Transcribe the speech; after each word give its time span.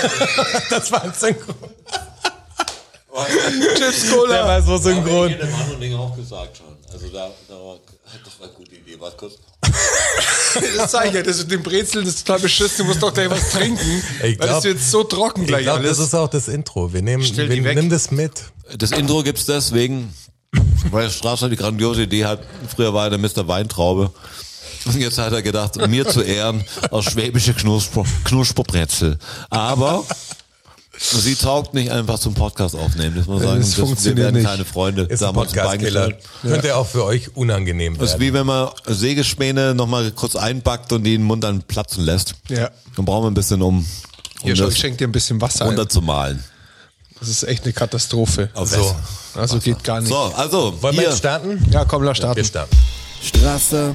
das 0.70 0.92
war 0.92 1.02
ein 1.04 1.12
Synchron. 1.14 1.54
Chips 3.76 4.02
Der 4.02 4.10
Cola. 4.16 4.46
war 4.46 4.62
so 4.62 4.76
synchron. 4.76 5.28
Ich 5.30 5.34
hätte 5.36 5.48
anderen 5.54 5.80
Dinge 5.80 5.98
auch 5.98 6.14
gesagt 6.14 6.58
schon. 6.58 6.66
Also 6.92 7.08
da, 7.08 7.30
da 7.48 7.54
war, 7.54 7.78
das 8.24 8.38
war 8.40 8.46
eine 8.48 8.56
gute 8.56 8.74
Idee. 8.74 8.96
Warte 9.00 9.16
kurz. 9.16 9.34
Das 10.76 10.90
sag 10.90 11.06
ich 11.06 11.14
ja, 11.14 11.22
das 11.22 11.38
mit 11.38 11.50
dem 11.50 11.62
Brezeln 11.62 12.04
das 12.04 12.14
ist 12.16 12.26
total 12.26 12.40
beschissen. 12.42 12.78
Du 12.78 12.84
musst 12.84 13.02
doch 13.02 13.12
gleich 13.12 13.30
was 13.30 13.50
trinken. 13.50 14.02
Ich 14.22 14.38
weil 14.38 14.48
das 14.48 14.48
glaub- 14.48 14.64
wird 14.64 14.80
so 14.80 15.04
trocken 15.04 15.42
Ich 15.42 15.48
gleich 15.48 15.62
glaube, 15.62 15.80
alles. 15.80 15.96
das 15.98 16.06
ist 16.08 16.14
auch 16.14 16.28
das 16.28 16.48
Intro. 16.48 16.92
Wir 16.92 17.02
nehmen, 17.02 17.22
Stell 17.24 17.48
wir 17.48 17.56
die 17.56 17.64
weg. 17.64 17.76
nehmen 17.76 17.90
das 17.90 18.10
mit. 18.10 18.32
Das 18.76 18.90
Intro 18.92 19.22
gibt's 19.22 19.46
deswegen, 19.46 20.12
weil 20.90 21.10
Strasser 21.10 21.48
die 21.48 21.56
grandiose 21.56 22.02
Idee 22.02 22.24
hat. 22.26 22.40
Früher 22.74 22.92
war 22.94 23.04
er 23.10 23.10
der 23.10 23.18
Mr. 23.18 23.48
Weintraube. 23.48 24.10
Und 24.86 24.96
jetzt 25.00 25.18
hat 25.18 25.32
er 25.32 25.42
gedacht, 25.42 25.76
mir 25.88 26.06
zu 26.08 26.22
Ehren 26.22 26.64
aus 26.90 27.04
schwäbische 27.06 27.54
Knusper, 27.54 28.04
Knusperbrezel. 28.24 29.18
Aber 29.50 30.04
sie 30.98 31.34
taugt 31.34 31.74
nicht 31.74 31.90
einfach 31.90 32.18
zum 32.18 32.34
Podcast 32.34 32.74
aufnehmen. 32.74 33.14
Das 33.16 33.26
muss 33.26 33.40
man 33.42 33.48
sagen. 33.48 33.60
Das 33.60 33.76
wir 33.76 33.84
funktioniert 33.84 34.18
werden 34.18 34.34
nicht. 34.36 34.46
keine 34.46 34.64
Freunde. 34.64 35.02
Ist 35.02 35.22
ein 35.22 35.28
wir 35.34 35.42
Podcast-Killer. 35.42 36.08
gestellt. 36.08 36.24
Könnte 36.42 36.76
auch 36.76 36.86
für 36.86 37.04
euch 37.04 37.36
unangenehm 37.36 37.98
Das 37.98 38.10
ist 38.10 38.20
werden. 38.20 38.22
wie 38.22 38.32
wenn 38.32 38.46
man 38.46 38.70
Sägespäne 38.86 39.74
nochmal 39.74 40.10
kurz 40.12 40.36
einbackt 40.36 40.92
und 40.92 41.04
die 41.04 41.14
in 41.14 41.22
den 41.22 41.26
Mund 41.26 41.44
dann 41.44 41.62
platzen 41.62 42.04
lässt. 42.04 42.34
Ja. 42.48 42.70
Dann 42.96 43.04
brauchen 43.04 43.24
wir 43.24 43.30
ein 43.30 43.34
bisschen, 43.34 43.60
um, 43.62 43.78
um 43.78 43.86
Hier, 44.42 44.54
das 44.54 44.72
ich 44.74 44.80
schenke 44.80 44.98
dir 44.98 45.08
ein 45.08 45.12
bisschen 45.12 45.40
Wasser 45.40 45.62
ein. 45.64 45.68
runterzumalen. 45.68 46.42
Das 47.18 47.28
ist 47.28 47.42
echt 47.44 47.64
eine 47.64 47.72
Katastrophe. 47.72 48.50
So, 48.64 48.94
Also 49.34 49.58
geht 49.58 49.82
gar 49.84 50.00
nicht. 50.00 50.10
So, 50.10 50.16
also, 50.36 50.80
wollen 50.82 50.96
wir 50.96 51.04
jetzt 51.04 51.18
starten? 51.18 51.66
Ja, 51.70 51.84
komm, 51.86 52.02
lass 52.04 52.18
starten. 52.18 52.36
Wir 52.36 52.44
starten. 52.44 52.76
Strasser, 53.22 53.94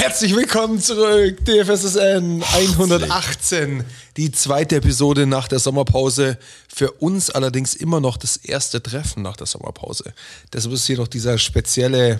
Herzlich 0.00 0.34
willkommen 0.34 0.80
zurück, 0.80 1.44
DFSSN 1.44 2.42
118, 2.42 3.84
die 4.16 4.32
zweite 4.32 4.76
Episode 4.76 5.26
nach 5.26 5.46
der 5.46 5.58
Sommerpause. 5.58 6.38
Für 6.74 6.90
uns 6.92 7.28
allerdings 7.28 7.74
immer 7.74 8.00
noch 8.00 8.16
das 8.16 8.38
erste 8.38 8.82
Treffen 8.82 9.22
nach 9.22 9.36
der 9.36 9.46
Sommerpause. 9.46 10.14
Deshalb 10.54 10.72
ist 10.72 10.86
hier 10.86 10.96
noch 10.96 11.06
dieser 11.06 11.36
spezielle, 11.36 12.18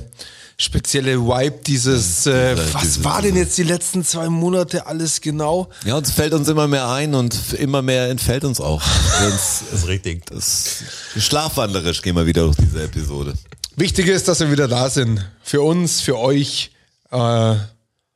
spezielle 0.59 1.20
Vibe, 1.20 1.61
dieses, 1.67 2.27
äh, 2.27 2.55
was 2.75 3.03
war 3.03 3.22
denn 3.22 3.34
jetzt 3.34 3.56
die 3.56 3.62
letzten 3.62 4.05
zwei 4.05 4.28
Monate 4.28 4.87
alles 4.87 5.22
genau? 5.22 5.70
Ja, 5.87 5.97
uns 5.97 6.11
fällt 6.11 6.34
uns 6.34 6.48
immer 6.48 6.69
mehr 6.69 6.87
ein 6.91 7.15
und 7.15 7.55
immer 7.55 7.81
mehr 7.81 8.11
entfällt 8.11 8.44
uns 8.44 8.61
auch. 8.61 8.83
Das 9.20 9.62
ist 9.72 9.89
richtig. 9.89 10.31
ist 10.31 10.84
schlafwandlerisch 11.17 12.03
gehen 12.03 12.15
wir 12.15 12.27
wieder 12.27 12.42
durch 12.42 12.56
diese 12.56 12.83
Episode. 12.83 13.33
Wichtig 13.77 14.06
ist, 14.09 14.28
dass 14.28 14.41
wir 14.41 14.53
wieder 14.53 14.69
da 14.69 14.91
sind. 14.91 15.27
Für 15.42 15.62
uns, 15.62 16.03
für 16.03 16.19
euch, 16.19 16.72
äh, 17.11 17.55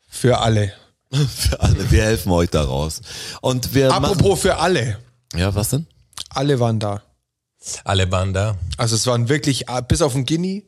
für 0.09 0.39
alle. 0.39 0.73
Für 1.13 1.61
alle, 1.61 1.91
wir 1.93 2.03
helfen 2.03 2.33
euch 2.33 2.51
daraus. 2.51 3.01
Und 3.41 3.73
wir 3.73 3.93
Apropos 3.93 4.41
für 4.41 4.57
alle. 4.59 4.99
ja, 5.37 5.55
was 5.55 5.69
denn? 5.71 5.87
Alle 6.31 6.59
waren 6.59 6.81
da. 6.81 7.03
Alle 7.85 8.11
waren 8.11 8.35
da. 8.35 8.57
Also 8.79 8.97
es 8.97 9.07
waren 9.07 9.29
wirklich, 9.29 9.69
äh, 9.69 9.81
bis 9.87 10.03
auf 10.03 10.15
den 10.15 10.27
Guinea, 10.27 10.63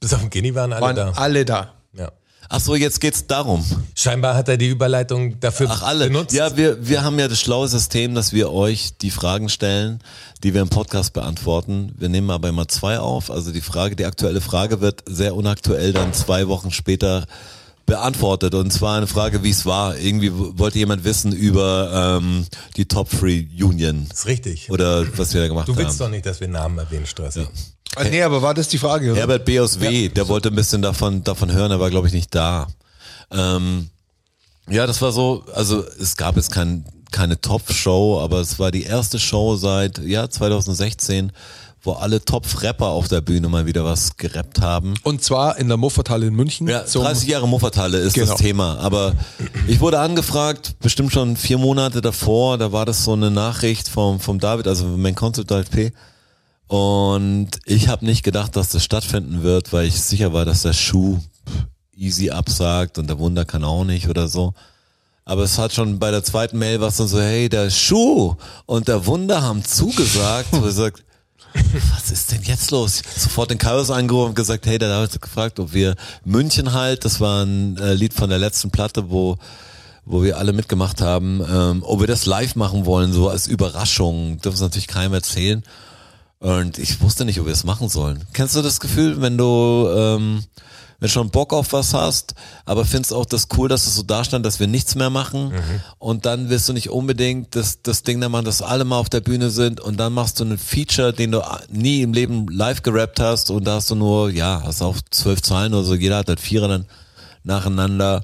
Bis 0.00 0.14
auf 0.14 0.20
den 0.20 0.30
Guinea 0.30 0.54
waren 0.54 0.72
alle 0.72 0.80
waren 0.82 0.96
da. 0.96 1.10
alle 1.12 1.44
da. 1.44 1.74
Ja. 1.92 2.10
Ach 2.48 2.60
so, 2.60 2.74
jetzt 2.74 3.00
geht's 3.02 3.26
darum. 3.26 3.62
Scheinbar 3.94 4.34
hat 4.36 4.48
er 4.48 4.56
die 4.56 4.68
Überleitung 4.68 5.38
dafür 5.38 5.68
Ach 5.70 5.82
alle. 5.82 6.06
benutzt. 6.06 6.32
Ja, 6.32 6.56
wir, 6.56 6.88
wir 6.88 7.04
haben 7.04 7.18
ja 7.18 7.28
das 7.28 7.38
schlaue 7.38 7.68
System, 7.68 8.14
dass 8.14 8.32
wir 8.32 8.50
euch 8.50 8.96
die 8.96 9.10
Fragen 9.10 9.50
stellen, 9.50 10.00
die 10.42 10.54
wir 10.54 10.62
im 10.62 10.70
Podcast 10.70 11.12
beantworten. 11.12 11.92
Wir 11.98 12.08
nehmen 12.08 12.30
aber 12.30 12.48
immer 12.48 12.66
zwei 12.68 12.98
auf. 12.98 13.30
Also 13.30 13.52
die 13.52 13.60
Frage, 13.60 13.96
die 13.96 14.06
aktuelle 14.06 14.40
Frage 14.40 14.80
wird 14.80 15.02
sehr 15.06 15.34
unaktuell 15.36 15.92
dann 15.92 16.14
zwei 16.14 16.48
Wochen 16.48 16.70
später 16.70 17.26
beantwortet. 17.90 18.54
Und 18.54 18.72
zwar 18.72 18.96
eine 18.96 19.08
Frage, 19.08 19.42
wie 19.42 19.50
es 19.50 19.66
war. 19.66 19.98
Irgendwie 19.98 20.30
wollte 20.32 20.78
jemand 20.78 21.02
wissen 21.04 21.32
über 21.32 22.18
ähm, 22.22 22.46
die 22.76 22.86
Top 22.86 23.08
Free 23.10 23.46
Union. 23.60 24.06
ist 24.10 24.26
richtig. 24.26 24.70
Oder 24.70 25.04
was 25.18 25.34
wir 25.34 25.40
da 25.42 25.48
gemacht 25.48 25.66
Du 25.68 25.72
haben. 25.72 25.78
willst 25.84 26.00
doch 26.00 26.08
nicht, 26.08 26.24
dass 26.24 26.40
wir 26.40 26.46
Namen 26.48 26.78
erwähnen, 26.78 27.04
Strassi. 27.06 27.46
Ah, 27.96 28.04
nee, 28.04 28.22
aber 28.22 28.40
war 28.40 28.54
das 28.54 28.68
die 28.68 28.78
Frage? 28.78 29.10
Oder? 29.10 29.20
Herbert 29.20 29.44
BSW, 29.44 30.08
der 30.08 30.28
wollte 30.28 30.50
ein 30.50 30.54
bisschen 30.54 30.80
davon, 30.82 31.24
davon 31.24 31.50
hören, 31.50 31.72
er 31.72 31.80
war 31.80 31.90
glaube 31.90 32.06
ich 32.06 32.12
nicht 32.12 32.32
da. 32.32 32.68
Ähm, 33.32 33.90
ja, 34.68 34.86
das 34.86 35.02
war 35.02 35.10
so, 35.10 35.44
also 35.52 35.84
es 36.00 36.16
gab 36.16 36.36
jetzt 36.36 36.52
kein, 36.52 36.84
keine 37.10 37.40
Top-Show, 37.40 38.20
aber 38.22 38.38
es 38.38 38.60
war 38.60 38.70
die 38.70 38.84
erste 38.84 39.18
Show 39.18 39.56
seit 39.56 39.98
ja 39.98 40.30
2016, 40.30 41.32
wo 41.82 41.92
alle 41.92 42.22
Top-Rapper 42.24 42.86
auf 42.88 43.08
der 43.08 43.20
Bühne 43.22 43.48
mal 43.48 43.64
wieder 43.66 43.84
was 43.84 44.16
gerappt 44.18 44.60
haben. 44.60 44.94
Und 45.02 45.22
zwar 45.24 45.56
in 45.58 45.68
der 45.68 45.76
Muffertal 45.78 46.22
in 46.22 46.34
München. 46.34 46.68
Ja, 46.68 46.84
zum- 46.84 47.04
30 47.04 47.28
Jahre 47.28 47.48
Muffertalle 47.48 47.98
ist 47.98 48.12
Genau. 48.14 48.26
das 48.32 48.40
Thema. 48.40 48.78
Aber 48.80 49.14
ich 49.66 49.80
wurde 49.80 49.98
angefragt, 50.00 50.76
bestimmt 50.80 51.12
schon 51.12 51.36
vier 51.36 51.56
Monate 51.56 52.00
davor, 52.02 52.58
da 52.58 52.70
war 52.72 52.84
das 52.84 53.04
so 53.04 53.14
eine 53.14 53.30
Nachricht 53.30 53.88
vom, 53.88 54.20
vom 54.20 54.38
David, 54.38 54.66
also 54.68 54.84
mein 54.86 55.14
Concept 55.14 55.70
P. 55.70 55.92
Und 56.66 57.48
ich 57.64 57.88
habe 57.88 58.04
nicht 58.04 58.22
gedacht, 58.22 58.54
dass 58.56 58.68
das 58.68 58.84
stattfinden 58.84 59.42
wird, 59.42 59.72
weil 59.72 59.86
ich 59.86 60.00
sicher 60.00 60.32
war, 60.32 60.44
dass 60.44 60.62
der 60.62 60.72
Schuh 60.72 61.18
easy 61.96 62.30
absagt 62.30 62.96
und 62.98 63.08
der 63.08 63.18
Wunder 63.18 63.44
kann 63.44 63.64
auch 63.64 63.84
nicht 63.84 64.08
oder 64.08 64.28
so. 64.28 64.54
Aber 65.24 65.42
es 65.42 65.58
hat 65.58 65.72
schon 65.72 65.98
bei 65.98 66.10
der 66.10 66.22
zweiten 66.24 66.58
Mail 66.58 66.80
was 66.80 66.96
dann 66.96 67.08
so, 67.08 67.20
hey, 67.20 67.48
der 67.48 67.70
Schuh 67.70 68.36
und 68.66 68.88
der 68.88 69.06
Wunder 69.06 69.42
haben 69.42 69.64
zugesagt. 69.64 70.48
Wo 70.52 70.66
ich 70.66 70.74
was 71.94 72.10
ist 72.10 72.32
denn 72.32 72.42
jetzt 72.42 72.70
los? 72.70 73.02
Sofort 73.16 73.50
den 73.50 73.58
Kairos 73.58 73.90
angerufen 73.90 74.30
und 74.30 74.34
gesagt, 74.36 74.66
hey, 74.66 74.78
der 74.78 74.96
hat 74.96 75.20
gefragt, 75.20 75.58
ob 75.58 75.72
wir 75.72 75.96
München 76.24 76.72
halt, 76.72 77.04
das 77.04 77.20
war 77.20 77.44
ein 77.44 77.76
äh, 77.78 77.94
Lied 77.94 78.14
von 78.14 78.30
der 78.30 78.38
letzten 78.38 78.70
Platte, 78.70 79.10
wo 79.10 79.36
wo 80.06 80.24
wir 80.24 80.38
alle 80.38 80.52
mitgemacht 80.52 81.00
haben, 81.00 81.40
ähm, 81.48 81.82
ob 81.84 82.00
wir 82.00 82.06
das 82.06 82.26
live 82.26 82.56
machen 82.56 82.84
wollen, 82.84 83.12
so 83.12 83.28
als 83.28 83.46
Überraschung, 83.46 84.40
dürfen 84.40 84.56
es 84.56 84.60
natürlich 84.60 84.88
keinem 84.88 85.14
erzählen. 85.14 85.62
Und 86.40 86.78
ich 86.78 87.00
wusste 87.00 87.24
nicht, 87.24 87.38
ob 87.38 87.46
wir 87.46 87.52
es 87.52 87.64
machen 87.64 87.88
sollen. 87.88 88.24
Kennst 88.32 88.56
du 88.56 88.62
das 88.62 88.80
Gefühl, 88.80 89.20
wenn 89.20 89.36
du 89.36 89.88
ähm, 89.94 90.42
wenn 91.00 91.06
du 91.06 91.12
schon 91.12 91.30
Bock 91.30 91.52
auf 91.52 91.72
was 91.72 91.94
hast, 91.94 92.34
aber 92.66 92.84
findest 92.84 93.14
auch 93.14 93.24
das 93.24 93.48
cool, 93.56 93.68
dass 93.68 93.86
es 93.86 93.94
so 93.96 94.02
da 94.02 94.22
stand, 94.22 94.44
dass 94.44 94.60
wir 94.60 94.66
nichts 94.66 94.94
mehr 94.94 95.10
machen 95.10 95.50
und 95.98 96.26
dann 96.26 96.50
willst 96.50 96.68
du 96.68 96.74
nicht 96.74 96.90
unbedingt 96.90 97.56
das, 97.56 97.82
das 97.82 98.02
Ding 98.02 98.20
da 98.20 98.28
machen, 98.28 98.44
dass 98.44 98.60
alle 98.60 98.84
mal 98.84 98.98
auf 98.98 99.08
der 99.08 99.20
Bühne 99.20 99.50
sind 99.50 99.80
und 99.80 99.98
dann 99.98 100.12
machst 100.12 100.38
du 100.38 100.44
einen 100.44 100.58
Feature, 100.58 101.12
den 101.12 101.32
du 101.32 101.42
nie 101.70 102.02
im 102.02 102.12
Leben 102.12 102.46
live 102.48 102.82
gerappt 102.82 103.18
hast 103.18 103.50
und 103.50 103.64
da 103.64 103.76
hast 103.76 103.90
du 103.90 103.94
nur, 103.94 104.30
ja, 104.30 104.62
hast 104.64 104.82
auch 104.82 104.98
zwölf 105.10 105.40
Zahlen 105.42 105.72
oder 105.72 105.84
so, 105.84 105.94
jeder 105.94 106.18
hat 106.18 106.28
halt 106.28 106.40
Vierer 106.40 106.68
dann 106.68 106.86
nacheinander 107.42 108.22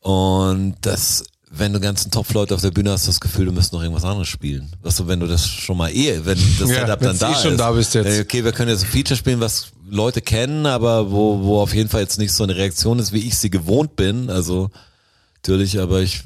und 0.00 0.76
das 0.80 1.24
wenn 1.56 1.72
du 1.72 1.80
ganzen 1.80 2.10
Top-Leute 2.10 2.54
auf 2.54 2.60
der 2.60 2.70
Bühne 2.70 2.90
hast, 2.90 3.06
das 3.06 3.20
Gefühl, 3.20 3.46
du 3.46 3.52
müsst 3.52 3.72
noch 3.72 3.82
irgendwas 3.82 4.04
anderes 4.04 4.28
spielen. 4.28 4.70
Weißt 4.82 4.98
du, 5.00 5.06
wenn 5.06 5.20
du 5.20 5.26
das 5.26 5.46
schon 5.46 5.76
mal 5.76 5.90
eh, 5.90 6.24
wenn 6.24 6.38
das 6.58 6.68
Ja, 6.70 6.80
Setup 6.80 7.00
dann 7.00 7.18
da 7.18 7.30
eh 7.32 7.42
schon 7.42 7.52
ist. 7.52 7.60
da 7.60 7.70
bist 7.72 7.94
jetzt. 7.94 8.20
Okay, 8.20 8.44
wir 8.44 8.52
können 8.52 8.70
jetzt 8.70 8.84
ein 8.84 8.90
Feature 8.90 9.16
spielen, 9.16 9.40
was 9.40 9.68
Leute 9.88 10.20
kennen, 10.20 10.66
aber 10.66 11.10
wo, 11.10 11.42
wo 11.42 11.60
auf 11.60 11.74
jeden 11.74 11.88
Fall 11.88 12.02
jetzt 12.02 12.18
nicht 12.18 12.32
so 12.32 12.44
eine 12.44 12.56
Reaktion 12.56 12.98
ist, 12.98 13.12
wie 13.12 13.26
ich 13.26 13.36
sie 13.38 13.50
gewohnt 13.50 13.96
bin. 13.96 14.30
Also 14.30 14.70
natürlich, 15.36 15.78
aber 15.78 16.00
ich 16.00 16.22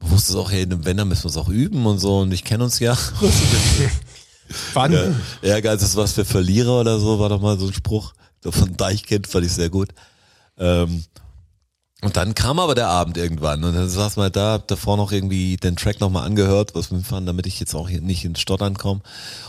wusste 0.00 0.32
es 0.32 0.36
auch, 0.38 0.50
hey, 0.50 0.66
wenn, 0.68 0.96
dann 0.96 1.08
müssen 1.08 1.24
wir 1.24 1.30
es 1.30 1.36
auch 1.36 1.48
üben 1.48 1.86
und 1.86 1.98
so 1.98 2.20
und 2.20 2.32
ich 2.32 2.44
kenne 2.44 2.64
uns 2.64 2.78
ja. 2.78 2.96
Wann? 4.74 4.92
Ja, 4.92 5.12
Ehrgeiz 5.42 5.82
ist 5.82 5.96
was 5.96 6.12
für 6.12 6.24
Verlierer 6.24 6.80
oder 6.80 6.98
so, 6.98 7.18
war 7.18 7.28
doch 7.28 7.40
mal 7.40 7.58
so 7.58 7.66
ein 7.66 7.72
Spruch. 7.72 8.12
So 8.42 8.50
von 8.50 8.76
Deichkind 8.76 9.26
fand 9.26 9.46
ich 9.46 9.52
sehr 9.52 9.68
gut. 9.68 9.90
Ähm, 10.58 11.04
und 12.02 12.16
dann 12.16 12.34
kam 12.34 12.58
aber 12.58 12.74
der 12.74 12.88
Abend 12.88 13.18
irgendwann 13.18 13.62
und 13.62 13.74
dann 13.74 13.88
saß 13.88 14.16
mal 14.16 14.30
da, 14.30 14.54
hab 14.54 14.68
davor 14.68 14.96
noch 14.96 15.12
irgendwie 15.12 15.56
den 15.56 15.76
Track 15.76 16.00
nochmal 16.00 16.24
angehört, 16.26 16.74
was 16.74 16.90
wir 16.90 17.00
fahren, 17.00 17.26
damit 17.26 17.46
ich 17.46 17.60
jetzt 17.60 17.74
auch 17.74 17.88
hier 17.88 18.00
nicht 18.00 18.24
ins 18.24 18.40
Stottern 18.40 18.78
komme. 18.78 19.00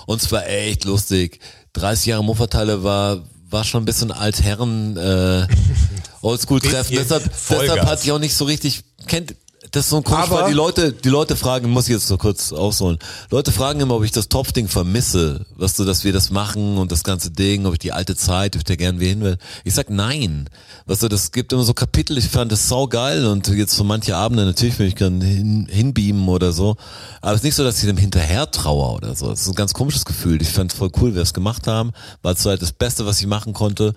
Und 0.06 0.22
es 0.22 0.32
war 0.32 0.46
echt 0.48 0.84
lustig. 0.84 1.40
30 1.74 2.08
Jahre 2.08 2.24
Mufferteile 2.24 2.84
war, 2.84 3.24
war 3.50 3.64
schon 3.64 3.84
ein 3.84 3.86
bisschen 3.86 4.12
Altherren, 4.12 4.98
äh, 4.98 5.48
Oldschool-Treffen. 6.22 6.96
Deshalb, 6.98 7.24
deshalb 7.24 7.86
hatte 7.86 8.04
ich 8.04 8.12
auch 8.12 8.20
nicht 8.20 8.36
so 8.36 8.44
richtig, 8.44 8.84
kennt, 9.08 9.36
das 9.72 9.86
ist 9.86 9.90
so 9.90 9.98
ein 9.98 10.04
komisch, 10.04 10.26
Aber- 10.26 10.42
weil 10.42 10.50
die 10.50 10.56
Leute, 10.56 10.92
die 10.92 11.10
Leute 11.10 11.36
fragen, 11.38 11.70
muss 11.70 11.86
ich 11.88 11.94
jetzt 11.94 12.08
so 12.08 12.18
kurz 12.18 12.52
ausholen. 12.52 13.00
Leute 13.30 13.52
fragen 13.54 13.80
immer, 13.80 13.96
ob 13.96 14.04
ich 14.04 14.12
das 14.12 14.28
Topfding 14.28 14.68
vermisse, 14.68 15.46
weißt 15.56 15.80
du, 15.80 15.86
dass 15.86 16.04
wir 16.04 16.12
das 16.12 16.30
machen 16.30 16.78
und 16.78 16.92
das 16.92 17.04
ganze 17.04 17.32
Ding, 17.32 17.66
ob 17.66 17.74
ich 17.74 17.80
die 17.80 17.94
alte 17.94 18.16
Zeit, 18.16 18.56
ob 18.56 18.60
ich 18.60 18.66
da 18.66 18.76
gern 18.76 19.00
wieder 19.00 19.10
hin 19.10 19.22
will. 19.22 19.38
Ich 19.64 19.74
sag 19.74 19.90
nein. 19.90 20.50
Weißt 20.88 21.04
du, 21.04 21.08
das 21.08 21.32
gibt 21.32 21.54
immer 21.54 21.64
so 21.64 21.74
Kapitel, 21.74 22.18
ich 22.18 22.28
fand 22.28 22.52
das 22.52 22.68
sau 22.68 22.88
geil 22.88 23.26
und 23.26 23.48
jetzt 23.48 23.74
so 23.76 23.84
manche 23.86 24.16
Abende, 24.18 24.44
natürlich 24.46 24.78
will 24.78 24.88
ich 24.88 24.96
gern 24.96 25.22
hin, 25.22 25.68
hinbeamen 25.70 26.28
oder 26.28 26.52
so. 26.52 26.76
Aber 27.22 27.32
es 27.32 27.38
ist 27.40 27.44
nicht 27.46 27.56
so, 27.56 27.64
dass 27.64 27.80
ich 27.80 27.86
dem 27.86 27.98
hinterher 27.98 28.52
trauer 28.52 28.96
oder 28.96 29.16
so. 29.16 29.30
Das 29.30 29.42
ist 29.42 29.48
ein 29.48 29.56
ganz 29.56 29.74
komisches 29.74 30.04
Gefühl. 30.04 30.42
Ich 30.42 30.50
fand 30.50 30.74
voll 30.74 30.92
cool, 31.00 31.12
wie 31.12 31.16
wir 31.16 31.22
es 31.22 31.34
gemacht 31.34 31.68
haben. 31.68 31.92
War 32.24 32.36
zur 32.36 32.52
Zeit 32.52 32.62
das 32.62 32.74
Beste, 32.74 33.06
was 33.06 33.22
ich 33.22 33.28
machen 33.28 33.54
konnte. 33.54 33.94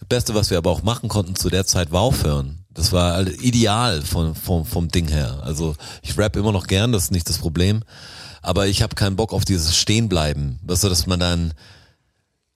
Das 0.00 0.08
Beste, 0.08 0.34
was 0.34 0.48
wir 0.50 0.56
aber 0.58 0.70
auch 0.70 0.82
machen 0.82 1.08
konnten 1.08 1.34
zu 1.34 1.50
der 1.50 1.66
Zeit, 1.66 1.92
war 1.92 2.00
aufhören. 2.00 2.57
Das 2.78 2.92
war 2.92 3.14
halt 3.14 3.42
ideal 3.42 4.02
vom, 4.02 4.36
vom, 4.36 4.64
vom 4.64 4.86
Ding 4.86 5.08
her. 5.08 5.40
Also 5.42 5.74
ich 6.00 6.16
rap 6.16 6.36
immer 6.36 6.52
noch 6.52 6.68
gern, 6.68 6.92
das 6.92 7.04
ist 7.04 7.10
nicht 7.10 7.28
das 7.28 7.38
Problem. 7.38 7.82
Aber 8.40 8.68
ich 8.68 8.82
habe 8.82 8.94
keinen 8.94 9.16
Bock 9.16 9.32
auf 9.32 9.44
dieses 9.44 9.76
Stehenbleiben. 9.76 10.60
Weißt 10.62 10.84
du, 10.84 10.88
dass 10.88 11.08
man 11.08 11.18
dann, 11.18 11.54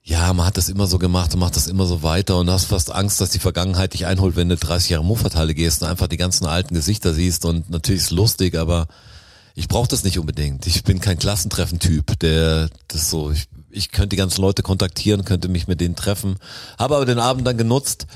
ja, 0.01 0.33
man 0.33 0.47
hat 0.47 0.57
das 0.57 0.69
immer 0.69 0.87
so 0.87 0.99
gemacht 0.99 1.35
und 1.35 1.41
macht 1.41 1.57
das 1.57 1.67
immer 1.67 1.87
so 1.87 2.05
weiter 2.05 2.39
und 2.39 2.49
hast 2.49 2.67
fast 2.67 2.93
Angst, 2.93 3.21
dass 3.21 3.31
die 3.31 3.41
Vergangenheit 3.41 3.95
dich 3.95 4.07
einholt, 4.07 4.37
wenn 4.37 4.49
du 4.49 4.57
30 4.57 4.91
Jahre 4.91 5.05
Muffathalle 5.05 5.55
gehst 5.55 5.83
und 5.83 5.89
einfach 5.89 6.07
die 6.07 6.19
ganzen 6.19 6.47
alten 6.47 6.75
Gesichter 6.75 7.15
siehst 7.15 7.45
und 7.45 7.69
natürlich 7.69 8.03
ist 8.03 8.13
lustig, 8.13 8.57
aber 8.57 8.87
ich 9.57 9.67
brauche 9.67 9.89
das 9.89 10.05
nicht 10.05 10.21
unbedingt. 10.21 10.69
Ich 10.69 10.85
bin 10.85 11.01
kein 11.01 11.19
Klassentreffen-Typ, 11.19 12.17
der 12.21 12.71
das 12.87 13.11
so, 13.11 13.33
ich, 13.33 13.49
ich 13.71 13.91
könnte 13.91 14.11
die 14.11 14.17
ganzen 14.17 14.41
Leute 14.41 14.63
kontaktieren, 14.63 15.25
könnte 15.25 15.49
mich 15.49 15.67
mit 15.67 15.81
denen 15.81 15.97
treffen, 15.97 16.37
habe 16.79 16.95
aber 16.95 17.07
den 17.07 17.19
Abend 17.19 17.45
dann 17.45 17.59
genutzt 17.59 18.07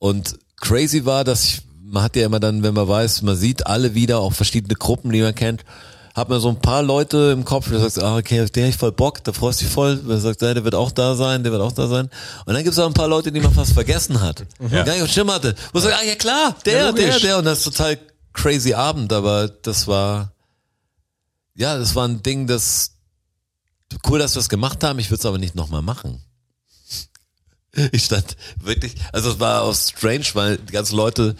und 0.00 0.36
crazy 0.64 1.04
war, 1.04 1.24
dass 1.24 1.44
ich, 1.44 1.62
man 1.84 2.02
hat 2.02 2.16
ja 2.16 2.26
immer 2.26 2.40
dann, 2.40 2.62
wenn 2.62 2.74
man 2.74 2.88
weiß, 2.88 3.22
man 3.22 3.36
sieht 3.36 3.66
alle 3.66 3.94
wieder, 3.94 4.18
auch 4.18 4.32
verschiedene 4.32 4.74
Gruppen, 4.74 5.12
die 5.12 5.20
man 5.20 5.34
kennt, 5.34 5.64
hat 6.14 6.28
man 6.28 6.40
so 6.40 6.48
ein 6.48 6.60
paar 6.60 6.82
Leute 6.82 7.32
im 7.32 7.44
Kopf, 7.44 7.68
der 7.68 7.80
sagt, 7.80 7.98
ah, 7.98 8.16
okay, 8.16 8.40
hab 8.40 8.56
ich 8.56 8.76
voll 8.76 8.92
Bock, 8.92 9.22
da 9.24 9.32
freust 9.32 9.60
du 9.60 9.64
dich 9.64 9.72
voll, 9.72 9.96
der 9.96 10.18
sagt, 10.18 10.42
ja, 10.42 10.54
der 10.54 10.64
wird 10.64 10.74
auch 10.74 10.90
da 10.90 11.16
sein, 11.16 11.42
der 11.42 11.52
wird 11.52 11.60
auch 11.60 11.72
da 11.72 11.86
sein. 11.88 12.08
Und 12.46 12.54
dann 12.54 12.62
gibt's 12.62 12.78
auch 12.78 12.86
ein 12.86 12.94
paar 12.94 13.08
Leute, 13.08 13.30
die 13.30 13.40
man 13.40 13.52
fast 13.52 13.72
vergessen 13.72 14.20
hat. 14.20 14.44
Ja. 14.60 14.84
Gar 14.84 14.94
nicht 14.94 15.02
auf 15.02 15.10
Schirm 15.10 15.30
hatte. 15.30 15.54
Wo 15.72 15.80
sagt, 15.80 15.96
ah, 16.00 16.04
ja 16.04 16.14
klar, 16.14 16.56
der, 16.64 16.86
Ja, 16.86 16.92
der, 16.92 17.18
der. 17.18 17.38
Und 17.38 17.44
das 17.44 17.58
ist 17.58 17.64
total 17.64 17.98
crazy 18.32 18.74
Abend, 18.74 19.12
aber 19.12 19.48
das 19.48 19.86
war, 19.86 20.32
ja, 21.56 21.76
das 21.76 21.94
war 21.94 22.08
ein 22.08 22.22
Ding, 22.22 22.46
das, 22.46 22.92
cool, 24.08 24.20
dass 24.20 24.34
wir 24.34 24.40
es 24.40 24.48
gemacht 24.48 24.82
haben, 24.84 24.98
ich 25.00 25.10
würde 25.10 25.20
es 25.20 25.26
aber 25.26 25.38
nicht 25.38 25.54
nochmal 25.56 25.82
machen. 25.82 26.22
Ich 27.92 28.04
stand 28.04 28.36
wirklich, 28.62 28.94
also 29.12 29.30
es 29.30 29.40
war 29.40 29.62
auch 29.62 29.74
strange, 29.74 30.24
weil 30.34 30.58
die 30.58 30.72
ganzen 30.72 30.96
Leute 30.96 31.34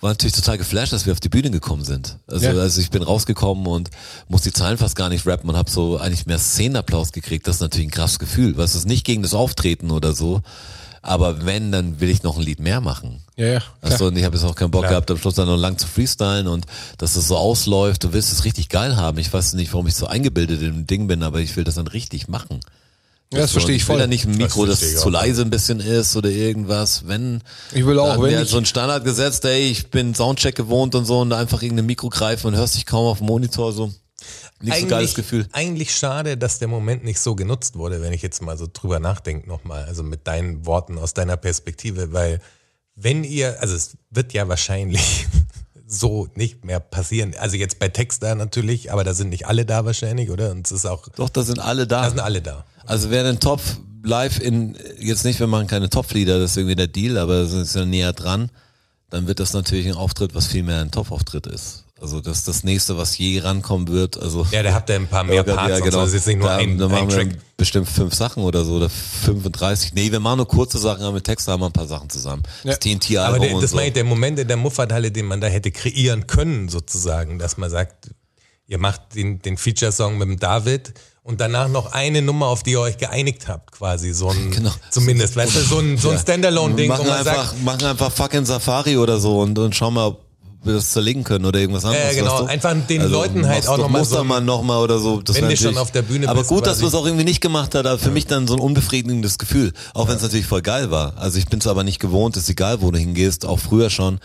waren 0.00 0.10
natürlich 0.10 0.34
total 0.34 0.58
geflasht, 0.58 0.92
dass 0.92 1.06
wir 1.06 1.12
auf 1.12 1.20
die 1.20 1.28
Bühne 1.28 1.50
gekommen 1.50 1.84
sind. 1.84 2.18
Also, 2.26 2.46
Ja. 2.46 2.52
also 2.54 2.80
ich 2.80 2.90
bin 2.90 3.02
rausgekommen 3.02 3.66
und 3.66 3.90
muss 4.28 4.42
die 4.42 4.52
Zahlen 4.52 4.78
fast 4.78 4.96
gar 4.96 5.08
nicht 5.08 5.26
rappen 5.26 5.48
und 5.50 5.56
habe 5.56 5.70
so 5.70 5.98
eigentlich 5.98 6.26
mehr 6.26 6.38
Szenenapplaus 6.38 7.12
gekriegt. 7.12 7.46
Das 7.46 7.56
ist 7.56 7.60
natürlich 7.60 7.88
ein 7.88 7.92
krasses 7.92 8.18
Gefühl. 8.18 8.56
Was 8.56 8.74
ist 8.74 8.86
nicht 8.86 9.04
gegen 9.04 9.22
das 9.22 9.34
Auftreten 9.34 9.90
oder 9.90 10.12
so, 10.12 10.42
aber 11.02 11.46
wenn, 11.46 11.70
dann 11.70 12.00
will 12.00 12.10
ich 12.10 12.24
noch 12.24 12.36
ein 12.36 12.42
Lied 12.42 12.58
mehr 12.58 12.80
machen. 12.80 13.22
Ja, 13.36 13.46
ja. 13.46 13.62
Also, 13.80 14.06
und 14.06 14.16
ich 14.16 14.24
habe 14.24 14.36
jetzt 14.36 14.44
auch 14.44 14.56
keinen 14.56 14.72
Bock 14.72 14.82
Klar. 14.82 14.90
gehabt, 14.92 15.10
am 15.12 15.18
Schluss 15.18 15.34
dann 15.34 15.46
noch 15.46 15.56
lang 15.56 15.78
zu 15.78 15.86
freestylen 15.86 16.48
und 16.48 16.66
dass 16.98 17.14
es 17.14 17.28
so 17.28 17.36
ausläuft. 17.36 18.02
Du 18.02 18.12
willst 18.12 18.32
es 18.32 18.44
richtig 18.44 18.70
geil 18.70 18.96
haben. 18.96 19.18
Ich 19.18 19.32
weiß 19.32 19.52
nicht, 19.54 19.72
warum 19.72 19.86
ich 19.86 19.94
so 19.94 20.06
eingebildet 20.08 20.62
im 20.62 20.86
Ding 20.88 21.06
bin, 21.06 21.22
aber 21.22 21.38
ich 21.40 21.54
will 21.56 21.62
das 21.62 21.76
dann 21.76 21.86
richtig 21.86 22.26
machen. 22.26 22.58
Ja, 23.32 23.40
das 23.40 23.50
verstehe 23.52 23.74
ich 23.74 23.82
Ich 23.82 23.88
will 23.88 23.94
voll. 23.94 24.00
da 24.00 24.06
nicht 24.06 24.24
ein 24.24 24.36
Mikro, 24.36 24.66
das, 24.66 24.82
ich 24.82 24.96
zu 24.98 25.10
leise 25.10 25.42
ein 25.42 25.50
bisschen 25.50 25.80
ist 25.80 26.14
oder 26.16 26.28
irgendwas. 26.30 27.08
Wenn 27.08 27.42
Ich 27.74 27.84
will 27.84 27.98
auch, 27.98 28.22
wenn 28.22 28.40
ich- 28.42 28.48
so 28.48 28.56
ein 28.58 28.66
Standard 28.66 29.04
gesetzt, 29.04 29.44
ey, 29.44 29.68
ich 29.70 29.90
bin 29.90 30.14
Soundcheck 30.14 30.54
gewohnt 30.54 30.94
und 30.94 31.04
so 31.06 31.20
und 31.20 31.32
einfach 31.32 31.60
irgendein 31.62 31.86
Mikro 31.86 32.08
greifen 32.08 32.46
und 32.48 32.56
hörst 32.56 32.76
dich 32.76 32.86
kaum 32.86 33.06
auf 33.06 33.18
dem 33.18 33.26
Monitor 33.26 33.72
so. 33.72 33.92
Nicht 34.62 34.80
so 34.80 34.86
geiles 34.86 35.14
Gefühl. 35.14 35.46
Eigentlich 35.52 35.94
schade, 35.94 36.36
dass 36.38 36.58
der 36.58 36.68
Moment 36.68 37.04
nicht 37.04 37.20
so 37.20 37.34
genutzt 37.34 37.76
wurde, 37.76 38.00
wenn 38.00 38.12
ich 38.12 38.22
jetzt 38.22 38.40
mal 38.42 38.56
so 38.56 38.66
drüber 38.72 39.00
nachdenke 39.00 39.46
nochmal, 39.48 39.84
also 39.84 40.02
mit 40.02 40.26
deinen 40.26 40.64
Worten 40.64 40.96
aus 40.98 41.12
deiner 41.12 41.36
Perspektive, 41.36 42.12
weil 42.12 42.40
wenn 42.94 43.24
ihr, 43.24 43.60
also 43.60 43.74
es 43.74 43.96
wird 44.10 44.32
ja 44.32 44.48
wahrscheinlich 44.48 45.26
so 45.86 46.28
nicht 46.34 46.64
mehr 46.64 46.80
passieren. 46.80 47.34
Also 47.38 47.56
jetzt 47.56 47.78
bei 47.78 47.88
Texter 47.88 48.34
natürlich, 48.34 48.92
aber 48.92 49.04
da 49.04 49.14
sind 49.14 49.30
nicht 49.30 49.46
alle 49.46 49.64
da 49.64 49.84
wahrscheinlich, 49.84 50.30
oder? 50.30 50.50
Und 50.50 50.66
es 50.66 50.72
ist 50.72 50.86
auch, 50.86 51.08
Doch, 51.16 51.28
da 51.28 51.42
sind 51.42 51.58
alle 51.58 51.86
da. 51.86 52.02
da 52.02 52.10
sind 52.10 52.20
alle 52.20 52.42
da. 52.42 52.64
Also 52.84 53.10
wer 53.10 53.22
den 53.22 53.40
Topf 53.40 53.78
live 54.02 54.40
in, 54.40 54.76
jetzt 54.98 55.24
nicht, 55.24 55.40
wir 55.40 55.46
machen 55.46 55.66
keine 55.66 55.88
Topflieder, 55.88 56.38
das 56.38 56.52
ist 56.52 56.56
irgendwie 56.56 56.76
der 56.76 56.86
Deal, 56.86 57.18
aber 57.18 57.34
es 57.34 57.52
ist 57.52 57.74
ja 57.74 57.84
näher 57.84 58.12
dran, 58.12 58.50
dann 59.10 59.26
wird 59.26 59.40
das 59.40 59.52
natürlich 59.52 59.86
ein 59.86 59.94
Auftritt, 59.94 60.34
was 60.34 60.46
viel 60.46 60.62
mehr 60.62 60.80
ein 60.80 60.90
Top-Auftritt 60.90 61.46
ist. 61.46 61.85
Also 61.98 62.20
das 62.20 62.38
ist 62.38 62.48
das 62.48 62.62
nächste, 62.62 62.98
was 62.98 63.16
je 63.16 63.38
rankommen 63.40 63.88
wird. 63.88 64.20
Also 64.20 64.46
Ja, 64.50 64.62
da 64.62 64.74
habt 64.74 64.90
ihr 64.90 64.96
ein 64.96 65.06
paar 65.08 65.24
mehr 65.24 65.42
Parts, 65.44 65.70
ja, 65.70 65.80
genau. 65.80 65.98
das 66.00 66.08
ist 66.08 66.14
jetzt 66.14 66.26
nicht 66.26 66.38
nur 66.40 66.48
da, 66.48 66.56
ein, 66.56 66.76
da 66.76 66.88
machen 66.88 67.04
ein 67.04 67.08
wir 67.08 67.16
Track. 67.30 67.38
bestimmt 67.56 67.88
fünf 67.88 68.14
Sachen 68.14 68.42
oder 68.42 68.64
so 68.64 68.74
oder 68.74 68.90
35. 68.90 69.94
Nee, 69.94 70.12
wir 70.12 70.20
machen 70.20 70.36
nur 70.38 70.48
kurze 70.48 70.78
Sachen, 70.78 71.02
aber 71.02 71.12
mit 71.12 71.24
Texten 71.24 71.52
haben 71.52 71.60
wir 71.60 71.66
ein 71.66 71.72
paar 71.72 71.86
Sachen 71.86 72.10
zusammen. 72.10 72.42
Das 72.64 72.76
Aber 72.76 72.80
TNT-Album 72.80 73.40
der, 73.40 73.54
und 73.54 73.62
das 73.62 73.70
so. 73.70 73.76
meine 73.76 73.88
ich, 73.88 73.94
der 73.94 74.04
Moment 74.04 74.38
in 74.38 74.46
der 74.48 74.58
Muffathalle, 74.58 75.10
den 75.10 75.24
man 75.26 75.40
da 75.40 75.46
hätte 75.46 75.70
kreieren 75.70 76.26
können, 76.26 76.68
sozusagen, 76.68 77.38
dass 77.38 77.56
man 77.56 77.70
sagt, 77.70 78.10
ihr 78.66 78.78
macht 78.78 79.14
den, 79.14 79.40
den 79.40 79.56
Feature-Song 79.56 80.18
mit 80.18 80.28
dem 80.28 80.38
David 80.38 80.92
und 81.22 81.40
danach 81.40 81.68
noch 81.68 81.92
eine 81.92 82.20
Nummer, 82.20 82.46
auf 82.48 82.62
die 82.62 82.72
ihr 82.72 82.80
euch 82.80 82.98
geeinigt 82.98 83.48
habt, 83.48 83.72
quasi. 83.72 84.12
So 84.12 84.28
ein, 84.28 84.50
Genau. 84.54 84.70
zumindest, 84.90 85.34
weißt 85.34 85.56
du, 85.56 85.60
so 85.60 85.78
ein, 85.78 85.96
so 85.96 86.10
ein 86.10 86.18
Standalone-Ding, 86.18 86.88
machen 86.88 87.06
man 87.06 87.16
einfach, 87.20 87.48
sagt, 87.52 87.64
machen 87.64 87.84
einfach 87.86 88.12
fucking 88.12 88.44
Safari 88.44 88.98
oder 88.98 89.18
so 89.18 89.40
und, 89.40 89.58
und 89.58 89.74
schauen 89.74 89.94
mal, 89.94 90.10
wir 90.10 90.16
das 90.74 90.90
zerlegen 90.90 91.24
können 91.24 91.44
oder 91.44 91.58
irgendwas 91.58 91.84
anderes. 91.84 92.14
genau. 92.14 92.32
weißt 92.32 92.42
du? 92.42 92.46
Einfach 92.46 92.74
den 92.88 93.02
Leuten 93.02 93.46
halt 93.46 93.68
auch 93.68 93.76
doch 93.76 93.84
noch 93.84 93.88
mal 93.88 94.04
so 94.04 94.16
Mustermann 94.16 94.44
noch 94.44 94.62
mal 94.62 94.78
oder 94.78 94.98
so. 94.98 95.20
Das 95.20 95.36
Wenn 95.36 95.48
du 95.48 95.56
schon 95.56 95.78
auf 95.78 95.90
der 95.90 96.02
Bühne 96.02 96.28
Aber 96.28 96.40
bist, 96.40 96.50
gut, 96.50 96.66
dass 96.66 96.80
wir 96.80 96.88
es 96.88 96.94
auch 96.94 97.06
irgendwie 97.06 97.24
nicht 97.24 97.40
gemacht 97.40 97.74
aber 97.76 97.98
für 97.98 98.10
mich 98.10 98.26
dann 98.26 98.46
so 98.46 98.54
ein 98.54 98.60
unbefriedigendes 98.60 99.38
Gefühl. 99.38 99.72
Auch 99.94 100.08
wenn 100.08 100.16
es 100.16 100.22
natürlich 100.22 100.46
voll 100.46 100.62
geil 100.62 100.90
war. 100.90 101.16
Also 101.16 101.38
ich 101.38 101.46
bin 101.46 101.58
es 101.58 101.66
aber 101.66 101.84
nicht 101.84 102.00
gewohnt, 102.00 102.36
ist 102.36 102.48
egal, 102.48 102.80
wo 102.80 102.90
du 102.90 102.98
hingehst, 102.98 103.44
auch 103.44 103.58
früher 103.58 103.90
schon, 103.90 104.18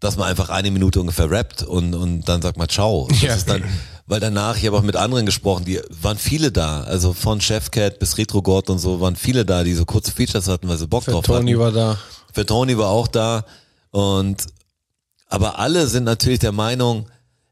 dass 0.00 0.16
man 0.16 0.28
einfach 0.28 0.50
eine 0.50 0.70
Minute 0.70 1.00
ungefähr 1.00 1.30
rappt 1.30 1.62
und, 1.62 1.94
und 1.94 2.28
dann 2.28 2.42
sagt 2.42 2.58
man 2.58 2.68
Ciao. 2.68 3.08
Ja. 3.20 3.36
dann, 3.46 3.64
weil 4.06 4.20
danach, 4.20 4.56
ich 4.56 4.66
habe 4.66 4.76
auch 4.76 4.82
mit 4.82 4.94
anderen 4.94 5.26
gesprochen, 5.26 5.64
die 5.64 5.80
waren 6.00 6.18
viele 6.18 6.52
da, 6.52 6.82
also 6.82 7.12
von 7.12 7.40
Chefcat 7.40 7.98
bis 7.98 8.18
Retrogord 8.18 8.70
und 8.70 8.78
so, 8.78 9.00
waren 9.00 9.16
viele 9.16 9.44
da, 9.44 9.64
die 9.64 9.74
so 9.74 9.84
kurze 9.84 10.12
Features 10.12 10.48
hatten, 10.48 10.68
weil 10.68 10.76
sie 10.76 10.86
Bock 10.86 11.04
drauf 11.04 11.24
Tony 11.24 11.52
hatten. 11.52 11.60
war 11.60 11.72
da. 11.72 11.98
Für 12.32 12.46
Tony 12.46 12.76
war 12.78 12.88
auch 12.88 13.08
da 13.08 13.44
und 13.90 14.44
aber 15.28 15.58
alle 15.58 15.86
sind 15.88 16.04
natürlich 16.04 16.38
der 16.38 16.52
Meinung, 16.52 17.06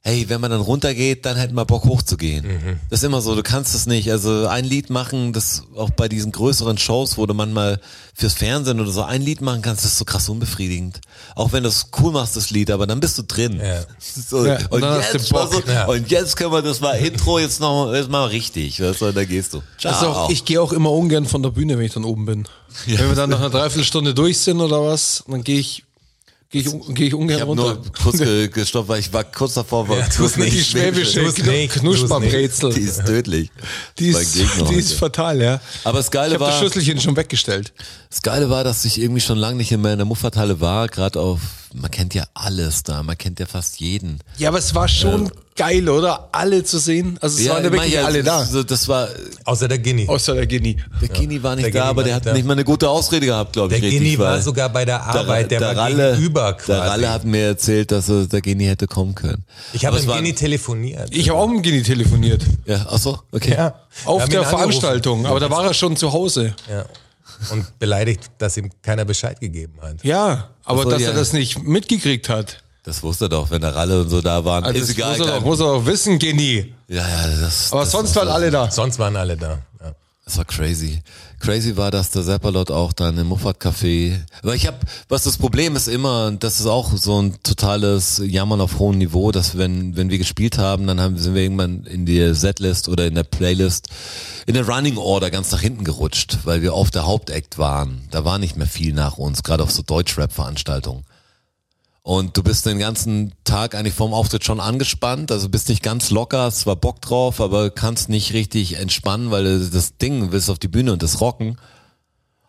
hey, 0.06 0.29
wenn 0.29 0.38
man 0.38 0.50
dann 0.50 0.61
runtergeht, 0.61 1.25
dann 1.25 1.38
hätten 1.38 1.55
wir 1.55 1.65
Bock 1.65 1.85
hochzugehen. 1.85 2.79
Das 2.91 3.00
ist 3.00 3.05
immer 3.05 3.23
so, 3.23 3.35
du 3.35 3.43
kannst 3.43 3.75
es 3.75 3.87
nicht. 3.87 4.11
Also 4.11 4.47
ein 4.49 4.67
Lied 4.67 4.91
machen, 4.91 5.32
das 5.32 5.62
auch 5.76 5.88
bei 5.88 6.09
diesen 6.11 6.31
größeren 6.31 6.76
Shows, 6.76 7.17
wo 7.17 7.25
du 7.25 7.32
manchmal 7.32 7.81
fürs 8.15 8.35
Fernsehen 8.35 8.81
oder 8.81 8.91
so 8.91 9.03
ein 9.03 9.23
Lied 9.23 9.41
machen 9.41 9.62
kannst, 9.62 9.82
das 9.82 9.93
ist 9.93 9.99
so 9.99 10.05
krass 10.05 10.29
unbefriedigend. 10.29 11.00
Auch 11.35 11.53
wenn 11.53 11.62
du 11.62 11.71
es 11.71 11.87
cool 11.99 12.12
machst, 12.12 12.37
das 12.37 12.50
Lied, 12.50 12.71
aber 12.71 12.87
dann 12.87 13.00
bist 13.00 13.17
du 13.17 13.23
drin. 13.23 13.59
Ja. 13.59 13.81
So, 13.99 14.47
Ja, 14.47 14.59
und 14.69 14.82
jetzt 14.82 15.29
so. 15.29 15.62
Ja. 15.67 15.87
und 15.87 16.11
jetzt 16.11 16.37
können 16.37 16.53
wir 16.53 16.61
das 16.62 16.81
mal 16.81 16.93
Intro 16.93 17.38
jetzt 17.38 17.61
noch 17.61 17.93
jetzt 17.94 18.11
mal 18.11 18.27
richtig. 18.27 18.81
Weißt 18.82 19.00
du, 19.00 19.11
da 19.11 19.25
gehst 19.25 19.55
du. 19.55 19.62
Ciao. 19.79 19.94
Also 19.94 20.06
auch, 20.09 20.31
ich 20.31 20.44
gehe 20.44 20.61
auch 20.61 20.73
immer 20.73 20.93
ungern 20.93 21.25
von 21.25 21.43
der 21.43 21.50
Bühne, 21.50 21.79
wenn 21.79 21.87
ich 21.87 21.94
dann 21.94 22.05
oben 22.05 22.27
bin. 22.27 22.47
Wenn 22.87 23.09
wir 23.09 23.15
dann 23.15 23.31
nach 23.31 23.38
einer 23.41 23.50
Dreiviertelstunde 23.50 24.12
durch 24.12 24.38
sind 24.38 24.61
oder 24.61 24.82
was, 24.85 25.25
dann 25.27 25.43
gehe 25.43 25.59
ich, 25.59 25.84
gehe 26.62 26.62
ich, 26.62 26.95
gehe 26.95 27.06
ich 27.09 27.15
ungern 27.15 27.37
Ich 27.37 27.41
habe 27.43 27.51
runter. 27.51 27.75
nur 27.75 27.83
kurz 28.03 28.19
ge 28.19 28.49
gestoppt, 28.49 28.89
weil 28.89 29.01
ich 29.01 29.12
war 29.12 29.25
kurz 29.25 29.55
davor, 29.55 29.89
war 29.89 29.99
Ja, 29.99 30.06
tu's 30.09 30.37
nicht. 30.37 30.53
die 30.55 30.62
schwäbische 30.62 31.20
Knusperbrezel. 31.69 32.73
Die 32.73 32.81
ist 32.81 33.05
tödlich. 33.05 33.51
Die 33.99 34.08
ist, 34.08 34.34
die 34.70 34.75
ist 34.75 34.93
fatal, 34.94 35.41
ja. 35.43 35.61
Aber 35.84 35.99
das 35.99 36.06
Ich 36.06 36.13
Geile 36.13 36.34
habe 36.34 36.44
das 36.44 36.55
war, 36.55 36.63
Schüsselchen 36.63 37.01
schon 37.01 37.17
weggestellt. 37.17 37.73
das 38.11 38.23
Geile 38.23 38.49
war, 38.51 38.65
dass 38.65 38.84
ich 38.84 39.01
irgendwie 39.01 39.20
schon 39.20 39.39
lange 39.39 39.56
nicht 39.56 39.70
mehr 39.77 39.93
in 39.93 39.99
der 39.99 40.06
Muffathalle 40.06 40.61
war, 40.61 40.89
gerade 40.89 41.20
auf, 41.20 41.41
man 41.75 41.91
kennt 41.91 42.15
ja 42.15 42.25
alles 42.35 42.83
da, 42.85 43.03
man 43.03 43.19
kennt 43.19 43.41
ja 43.41 43.47
fast 43.47 43.81
jeden. 43.81 44.21
Ja, 44.39 44.49
aber 44.49 44.59
es 44.59 44.75
war 44.75 44.87
schon 44.89 45.31
geil, 45.57 45.89
oder? 45.89 46.29
Alle 46.33 46.63
zu 46.65 46.79
sehen. 46.79 47.19
Also 47.21 47.41
es 47.41 47.49
waren 47.49 47.63
ja 47.63 47.67
ich 47.69 47.73
wirklich 47.73 47.93
ja, 47.95 48.05
alle 48.05 48.23
da. 48.23 48.45
So, 48.45 48.63
das 48.63 48.87
war, 48.89 49.09
außer 49.45 49.67
der 49.69 49.79
Guinea. 49.79 50.09
Außer 50.09 50.35
der 50.35 50.47
Genie. 50.47 50.77
der 51.03 51.09
Kini 51.09 51.43
war 51.43 51.57
nicht 51.57 51.67
Der 51.67 51.73
da, 51.73 51.79
Gini 51.81 51.91
aber 51.91 52.05
der 52.05 52.15
hat 52.15 52.27
da. 52.27 52.33
nicht 52.33 52.47
mal 52.47 52.53
eine 52.53 52.65
gute 52.65 52.89
Ausrede 52.89 53.27
gehabt, 53.27 53.53
glaube 53.55 53.71
Der 53.71 53.79
ich. 53.79 53.85
richtig, 53.85 54.01
Guinea 54.01 54.19
war 54.19 54.41
sogar 54.41 54.69
bei 54.69 54.85
der 54.85 55.03
Arbeit, 55.03 55.51
der, 55.51 55.61
war 55.61 55.77
Ralle, 55.77 56.13
gegenüber 56.13 56.53
quasi. 56.55 56.67
Der 56.81 56.91
Ralle 56.91 57.11
hat 57.11 57.25
mir 57.25 57.47
erzählt, 57.47 57.91
dass 57.91 58.09
er, 58.09 58.27
der 58.27 58.41
Gini 58.41 58.65
hätte 58.67 58.87
kommen 58.87 59.15
können. 59.15 59.45
ich 59.73 59.85
habe 59.85 59.97
mit 59.99 60.07
war- 60.07 60.17
Guinea 60.17 60.35
telefoniert. 60.35 61.09
Ich 61.13 61.29
habe 61.29 61.39
auch 61.39 61.49
mit 61.49 61.57
dem 61.59 61.63
Genie 61.63 61.83
telefoniert. 61.83 62.43
Ja, 62.67 62.87
ach 62.89 62.99
so, 62.99 63.19
okay. 63.33 63.55
ja. 63.57 63.75
Auf 64.05 64.25
der 64.29 64.41
angerufen. 64.41 64.49
Veranstaltung. 64.59 65.27
Aber 65.27 65.41
da 65.41 65.51
war 65.51 65.65
er 65.67 65.75
schon 65.75 65.97
zu 65.97 66.13
Hause. 66.13 66.55
Ja. 66.69 66.85
Und 67.50 67.79
beleidigt, 67.79 68.31
dass 68.38 68.56
ihm 68.56 68.70
keiner 68.82 69.05
Bescheid 69.05 69.41
gegeben 69.41 69.74
hat. 69.82 70.03
Ja, 70.05 70.50
aber 70.64 70.84
dass 70.84 71.03
ja. 71.03 71.08
er 71.08 71.14
das 71.14 71.32
nicht 71.32 71.62
mitgekriegt 71.62 72.29
hat. 72.29 72.62
Das 72.84 73.03
wusste 73.03 73.26
er 73.26 73.29
doch, 73.31 73.50
wenn 73.50 73.62
der 73.62 73.74
Ralle 73.74 74.03
und 74.03 74.10
so 74.10 74.20
da 74.20 74.44
waren. 74.44 74.64
Also 74.64 74.79
ist 74.79 74.91
das 74.91 74.96
egal. 74.96 75.19
muss 75.19 75.26
er, 75.26 75.34
doch, 75.34 75.44
muss 75.44 75.60
er 75.60 75.67
doch 75.67 75.86
wissen, 75.86 76.19
Genie. 76.19 76.74
ja, 76.88 77.08
ja, 77.08 77.41
das, 77.41 77.72
Aber 77.72 77.82
das 77.82 77.93
sonst 77.93 78.14
war 78.14 78.26
waren 78.26 78.34
alle 78.34 78.50
da. 78.50 78.70
Sonst 78.70 78.98
waren 78.98 79.17
alle 79.17 79.36
da. 79.36 79.58
Ja. 79.82 79.94
Das 80.24 80.36
war 80.36 80.44
crazy. 80.44 81.03
Crazy 81.44 81.77
war, 81.77 81.91
dass 81.91 82.10
der 82.10 82.22
Seppalot 82.22 82.70
auch 82.70 82.94
dann 82.94 83.19
im 83.19 83.29
Muffat-Café. 83.29 84.19
Aber 84.43 84.55
ich 84.55 84.67
habe, 84.67 84.79
was 85.10 85.24
das 85.24 85.36
Problem 85.36 85.77
ist 85.77 85.89
immer, 85.89 86.32
das 86.32 86.58
ist 86.58 86.67
auch 86.67 86.96
so 86.96 87.20
ein 87.20 87.34
totales 87.43 88.22
Jammern 88.24 88.63
auf 88.63 88.79
hohem 88.79 88.96
Niveau, 88.96 89.31
dass 89.31 89.58
wenn 89.58 89.94
wenn 89.94 90.08
wir 90.08 90.17
gespielt 90.17 90.56
haben, 90.56 90.86
dann 90.86 91.03
haben, 91.03 91.19
sind 91.19 91.34
wir 91.34 91.43
irgendwann 91.43 91.84
in 91.84 92.06
die 92.06 92.34
Setlist 92.34 92.89
oder 92.89 93.06
in 93.06 93.15
der 93.15 93.24
Playlist 93.24 93.89
in 94.46 94.55
der 94.55 94.67
Running 94.67 94.96
Order 94.96 95.31
ganz 95.31 95.53
nach 95.53 95.60
hinten 95.60 95.84
gerutscht, 95.84 96.39
weil 96.44 96.63
wir 96.63 96.72
auf 96.72 96.91
der 96.91 97.05
Hauptact 97.06 97.58
waren. 97.58 98.08
Da 98.10 98.24
war 98.24 98.39
nicht 98.39 98.56
mehr 98.56 98.67
viel 98.67 98.94
nach 98.94 99.19
uns, 99.19 99.43
gerade 99.43 99.65
auf 99.65 99.70
so 99.70 99.82
Deutschrap-Veranstaltungen. 99.82 101.05
Und 102.06 102.37
du 102.37 102.43
bist 102.43 102.67
den 102.67 102.79
ganzen 102.79 103.32
Tag 103.44 103.75
eigentlich 103.75 103.94
vorm 103.94 104.13
Auftritt 104.13 104.44
schon 104.44 104.61
angespannt, 104.61 105.32
also 105.32 105.49
bist 105.49 105.70
nicht 105.70 105.82
ganz 105.82 106.11
locker, 106.11 106.43
hast 106.43 106.61
zwar 106.61 106.77
Bock 106.77 107.01
drauf, 107.01 107.41
aber 107.41 107.70
kannst 107.70 108.11
nicht 108.11 108.34
richtig 108.34 108.75
entspannen, 108.75 109.31
weil 109.31 109.44
du 109.44 109.70
das 109.70 109.96
Ding 109.96 110.31
willst 110.31 110.51
auf 110.51 110.58
die 110.58 110.69
Bühne 110.69 110.93
und 110.93 111.03
das 111.03 111.23
rocken. 111.23 111.56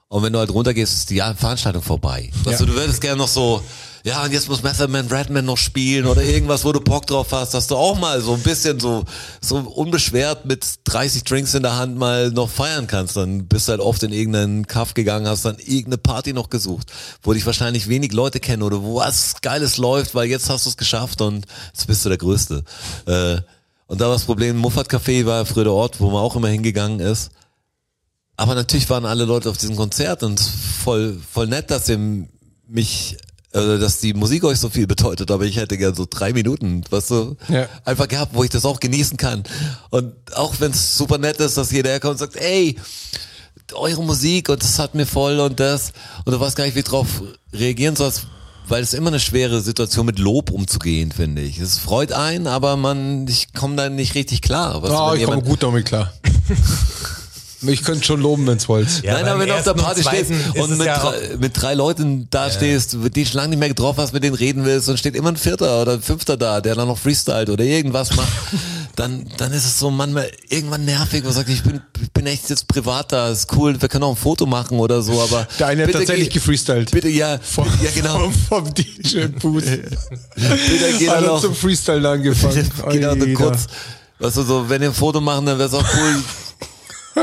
Und 0.09 0.23
wenn 0.23 0.33
du 0.33 0.39
halt 0.39 0.51
runtergehst, 0.53 0.93
ist 0.93 1.09
die 1.09 1.19
Veranstaltung 1.19 1.81
vorbei. 1.81 2.31
Weißt 2.43 2.59
du, 2.59 2.65
du 2.65 2.73
würdest 2.73 2.99
gerne 2.99 3.17
noch 3.17 3.29
so, 3.29 3.63
ja, 4.05 4.23
und 4.23 4.31
jetzt 4.31 4.47
muss 4.47 4.61
Method 4.61 4.87
Man 4.87 5.07
Redman 5.07 5.45
noch 5.45 5.57
spielen 5.57 6.05
oder 6.05 6.21
irgendwas, 6.21 6.63
wo 6.63 6.71
du 6.71 6.79
Bock 6.79 7.07
drauf 7.07 7.31
hast, 7.31 7.55
dass 7.55 7.65
du 7.65 7.75
auch 7.75 7.97
mal 7.97 8.21
so 8.21 8.35
ein 8.35 8.41
bisschen 8.41 8.79
so, 8.79 9.03
so 9.41 9.57
unbeschwert 9.57 10.45
mit 10.45 10.63
30 10.83 11.23
Drinks 11.23 11.55
in 11.55 11.63
der 11.63 11.75
Hand 11.75 11.97
mal 11.97 12.29
noch 12.29 12.47
feiern 12.47 12.85
kannst. 12.85 13.17
Dann 13.17 13.47
bist 13.47 13.67
du 13.67 13.71
halt 13.71 13.81
oft 13.81 14.03
in 14.03 14.11
irgendeinen 14.13 14.67
Kaff 14.67 14.93
gegangen, 14.93 15.27
hast 15.27 15.45
dann 15.45 15.57
irgendeine 15.57 15.97
Party 15.97 16.33
noch 16.33 16.51
gesucht, 16.51 16.91
wo 17.23 17.33
dich 17.33 17.47
wahrscheinlich 17.47 17.89
wenig 17.89 18.13
Leute 18.13 18.39
kennen 18.39 18.61
oder 18.61 18.83
wo 18.83 18.97
was 18.97 19.41
Geiles 19.41 19.77
läuft, 19.77 20.13
weil 20.13 20.27
jetzt 20.27 20.51
hast 20.51 20.67
du 20.67 20.69
es 20.69 20.77
geschafft 20.77 21.21
und 21.21 21.47
jetzt 21.73 21.87
bist 21.87 22.05
du 22.05 22.09
der 22.09 22.19
Größte. 22.19 22.63
Äh, 23.07 23.37
und 23.87 24.01
da 24.01 24.05
war 24.05 24.13
das 24.13 24.25
Problem, 24.25 24.57
Muffat 24.57 24.87
Café 24.87 25.25
war 25.25 25.47
früher 25.47 25.63
der 25.63 25.73
Ort, 25.73 25.99
wo 25.99 26.11
man 26.11 26.21
auch 26.21 26.35
immer 26.35 26.49
hingegangen 26.49 26.99
ist. 26.99 27.31
Aber 28.37 28.53
natürlich 28.53 28.87
waren 28.87 29.05
alle 29.05 29.25
Leute 29.25 29.49
auf 29.49 29.57
diesem 29.57 29.75
Konzert 29.75 30.21
und 30.21 30.39
voll, 30.39 31.19
voll 31.31 31.47
nett, 31.47 31.71
dass 31.71 31.89
ihr 31.89 31.97
mich, 32.67 33.17
äh, 33.55 33.79
dass 33.79 33.99
die 33.99 34.13
Musik 34.13 34.43
euch 34.43 34.59
so 34.59 34.69
viel 34.69 34.85
bedeutet, 34.87 35.31
aber 35.31 35.45
ich 35.45 35.55
hätte 35.57 35.77
gern 35.77 35.95
so 35.95 36.05
drei 36.09 36.33
Minuten, 36.33 36.83
was 36.89 37.07
so 37.07 37.37
Ja. 37.47 37.67
einfach 37.85 38.07
gehabt, 38.07 38.35
wo 38.35 38.43
ich 38.43 38.49
das 38.49 38.65
auch 38.65 38.79
genießen 38.79 39.17
kann. 39.17 39.43
Und 39.89 40.13
auch 40.35 40.55
wenn 40.59 40.71
es 40.71 40.97
super 40.97 41.17
nett 41.17 41.37
ist, 41.39 41.57
dass 41.57 41.71
jeder 41.71 41.89
herkommt 41.91 42.13
und 42.13 42.17
sagt, 42.19 42.35
ey, 42.35 42.75
eure 43.73 44.03
Musik 44.03 44.49
und 44.49 44.61
das 44.61 44.77
hat 44.77 44.93
mir 44.93 45.05
voll 45.07 45.39
und 45.39 45.59
das 45.59 45.93
und 46.25 46.33
du 46.33 46.39
weißt 46.39 46.55
gar 46.55 46.65
nicht, 46.65 46.75
wie 46.75 46.83
drauf 46.83 47.07
reagieren 47.53 47.95
sollst, 47.95 48.27
weil 48.67 48.83
es 48.83 48.93
immer 48.93 49.07
eine 49.09 49.19
schwere 49.19 49.61
Situation 49.61 50.05
mit 50.05 50.19
Lob 50.19 50.51
umzugehen, 50.51 51.11
finde 51.11 51.41
ich. 51.41 51.59
Es 51.59 51.77
freut 51.77 52.11
einen, 52.11 52.47
aber 52.47 52.77
man, 52.77 53.27
ich 53.27 53.53
komme 53.53 53.75
da 53.75 53.89
nicht 53.89 54.15
richtig 54.15 54.41
klar. 54.41 54.81
Was, 54.83 54.91
wenn 54.91 55.19
ich 55.19 55.25
komme 55.25 55.41
gut 55.43 55.63
damit 55.63 55.85
klar. 55.85 56.13
ich 57.69 57.83
könnte 57.83 58.03
schon 58.03 58.21
loben, 58.21 58.45
wenn's 58.47 58.67
wollt. 58.69 59.03
Ja, 59.03 59.13
Nein, 59.13 59.27
aber 59.27 59.39
wenn 59.39 59.47
du 59.49 59.55
auf 59.55 59.63
der 59.63 59.73
und 59.75 59.81
Party 59.81 60.01
stehst 60.03 60.31
und 60.55 60.77
mit, 60.77 60.85
ja 60.87 60.97
drei, 60.99 61.37
mit 61.39 61.61
drei 61.61 61.73
Leuten 61.73 62.27
da 62.29 62.49
stehst, 62.49 62.97
die 63.15 63.25
schon 63.25 63.37
lange 63.37 63.49
nicht 63.49 63.59
mehr 63.59 63.69
getroffen 63.69 64.01
hast, 64.01 64.13
mit 64.13 64.23
denen 64.23 64.35
reden 64.35 64.65
willst 64.65 64.89
und 64.89 64.97
steht 64.97 65.15
immer 65.15 65.29
ein 65.29 65.37
Vierter 65.37 65.81
oder 65.81 65.93
ein 65.93 66.01
Fünfter 66.01 66.37
da, 66.37 66.61
der 66.61 66.75
dann 66.75 66.87
noch 66.87 66.97
freestylt 66.97 67.49
oder 67.49 67.63
irgendwas 67.63 68.15
macht, 68.15 68.27
dann, 68.95 69.25
dann 69.37 69.51
ist 69.51 69.65
es 69.65 69.77
so 69.79 69.91
manchmal 69.91 70.29
irgendwann 70.49 70.85
nervig, 70.85 71.21
wo 71.23 71.25
man 71.27 71.33
sagt, 71.35 71.49
ich 71.49 71.63
bin, 71.63 71.81
ich 72.01 72.11
bin 72.11 72.25
echt 72.27 72.49
jetzt 72.49 72.67
privat 72.67 73.11
da, 73.11 73.29
ist 73.29 73.51
cool, 73.55 73.79
wir 73.81 73.89
können 73.89 74.03
auch 74.05 74.11
ein 74.11 74.15
Foto 74.15 74.45
machen 74.45 74.79
oder 74.79 75.01
so, 75.01 75.21
aber 75.21 75.47
Der 75.59 75.67
eine 75.67 75.81
hat 75.83 75.87
bitte 75.87 75.99
tatsächlich 75.99 76.29
geh- 76.29 76.35
gefreestylt. 76.35 76.91
Bitte, 76.91 77.09
ja, 77.09 77.37
Vom, 77.41 77.67
ja 77.83 77.89
genau, 77.93 78.29
vom, 78.31 78.33
vom 78.65 78.73
DJ-Booth. 78.73 79.63
bitte 80.35 80.93
geh 80.97 81.05
dann 81.07 81.15
Alle 81.17 81.27
noch, 81.27 81.41
zum 81.41 81.53
Freestyle 81.55 82.07
angefangen. 82.09 82.71
Alter. 82.85 83.33
kurz, 83.33 83.67
weißt 84.19 84.37
du, 84.37 84.43
so, 84.43 84.69
wenn 84.69 84.81
ihr 84.81 84.89
ein 84.89 84.93
Foto 84.93 85.19
machen, 85.21 85.45
dann 85.45 85.57
wäre 85.57 85.67
es 85.67 85.73
auch 85.73 85.83
cool, 85.95 86.23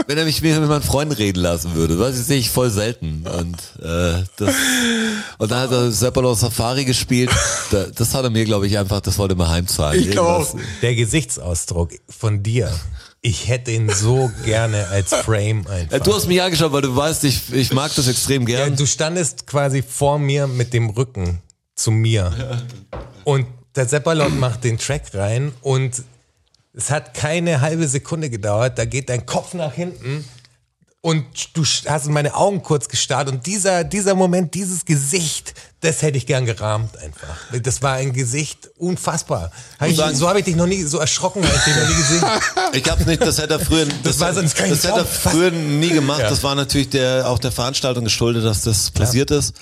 wenn 0.07 0.19
er 0.19 0.25
mich 0.25 0.43
mit 0.43 0.59
meinen 0.61 0.83
Freunden 0.83 1.15
reden 1.15 1.41
lassen 1.41 1.75
würde. 1.75 1.97
Das 1.97 2.27
sehe 2.27 2.39
ich 2.39 2.51
voll 2.51 2.71
selten. 2.71 3.27
Und, 3.27 3.57
äh, 3.85 4.25
das, 4.37 4.55
und 5.39 5.51
dann 5.51 5.61
hat 5.61 5.73
er 5.73 5.91
Seppalo 5.91 6.35
Safari 6.35 6.85
gespielt. 6.85 7.31
Da, 7.71 7.87
das 7.95 8.15
hat 8.15 8.25
er 8.25 8.31
mir, 8.31 8.45
glaube 8.45 8.67
ich, 8.67 8.79
einfach, 8.79 9.01
das 9.01 9.19
wollte 9.19 9.35
er 9.35 9.39
mir 9.39 9.49
heimzahlen. 9.49 10.01
Ich 10.01 10.11
glaube. 10.11 10.47
Der 10.81 10.95
Gesichtsausdruck 10.95 11.91
von 12.09 12.43
dir. 12.43 12.73
Ich 13.21 13.47
hätte 13.49 13.71
ihn 13.71 13.89
so 13.89 14.33
gerne 14.45 14.89
als 14.89 15.15
Frame 15.15 15.65
einfach. 15.69 15.93
Ja, 15.93 15.99
du 16.01 16.13
hast 16.13 16.27
mich 16.27 16.43
angeschaut, 16.43 16.73
weil 16.73 16.83
du 16.83 16.97
weißt, 16.97 17.23
ich, 17.25 17.53
ich 17.53 17.73
mag 17.73 17.95
das 17.95 18.09
extrem 18.09 18.49
Ja, 18.49 18.65
gern. 18.65 18.77
du 18.77 18.85
standest 18.87 19.47
quasi 19.47 19.83
vor 19.83 20.19
mir 20.19 20.49
mit 20.49 20.73
dem 20.73 20.91
Rücken 20.91 21.39
zu 21.77 21.93
mir. 21.93 22.33
Und 23.23 23.47
der 23.77 23.87
Seppalot 23.87 24.35
macht 24.39 24.65
den 24.65 24.77
Track 24.77 25.15
rein 25.15 25.53
und 25.61 26.03
es 26.75 26.91
hat 26.91 27.15
keine 27.15 27.61
halbe 27.61 27.87
Sekunde 27.87 28.31
gedauert. 28.31 28.79
Da 28.79 28.85
geht 28.85 29.09
dein 29.09 29.27
Kopf 29.27 29.55
nach 29.55 29.75
hinten 29.75 30.25
und 31.05 31.57
du 31.57 31.65
hast 31.65 32.07
in 32.07 32.13
meine 32.13 32.35
Augen 32.37 32.63
kurz 32.63 32.89
gestarrt 32.89 33.29
und 33.29 33.45
dieser, 33.47 33.83
dieser 33.83 34.15
Moment, 34.15 34.55
dieses 34.55 34.85
Gesicht, 34.85 35.53
das 35.81 36.01
hätte 36.01 36.17
ich 36.17 36.27
gern 36.27 36.47
gerahmt 36.47 36.97
einfach. 36.97 37.37
Das 37.61 37.83
war 37.83 37.95
ein 37.95 38.13
Gesicht 38.13 38.71
unfassbar. 38.79 39.51
Hab 39.81 39.89
ich, 39.89 39.97
so 39.97 40.29
habe 40.29 40.39
ich 40.39 40.45
dich 40.45 40.55
noch 40.55 40.69
nie 40.69 40.85
so 40.85 40.99
erschrocken, 40.99 41.43
als 41.43 41.57
ich 41.57 41.65
dich 41.65 41.77
noch 41.77 41.89
nie 41.89 41.95
gesehen. 41.97 42.25
Ich 42.75 42.89
hab's 42.89 43.05
nicht, 43.05 43.21
das 43.21 43.39
hätte 43.39 43.55
er 43.55 43.61
früher, 43.61 43.87
das, 44.05 44.21
war 44.21 44.33
sonst 44.33 44.55
kein 44.55 44.71
das 44.71 44.85
hätte 44.85 45.01
er 45.01 45.05
früher 45.05 45.51
nie 45.51 45.91
gemacht. 45.91 46.21
Ja. 46.21 46.31
Das 46.31 46.43
war 46.45 46.55
natürlich 46.55 46.91
der, 46.91 47.29
auch 47.29 47.41
der 47.41 47.51
Veranstaltung 47.51 48.05
geschuldet, 48.05 48.45
dass 48.45 48.63
das 48.63 48.93
passiert 48.93 49.33
ist. 49.33 49.55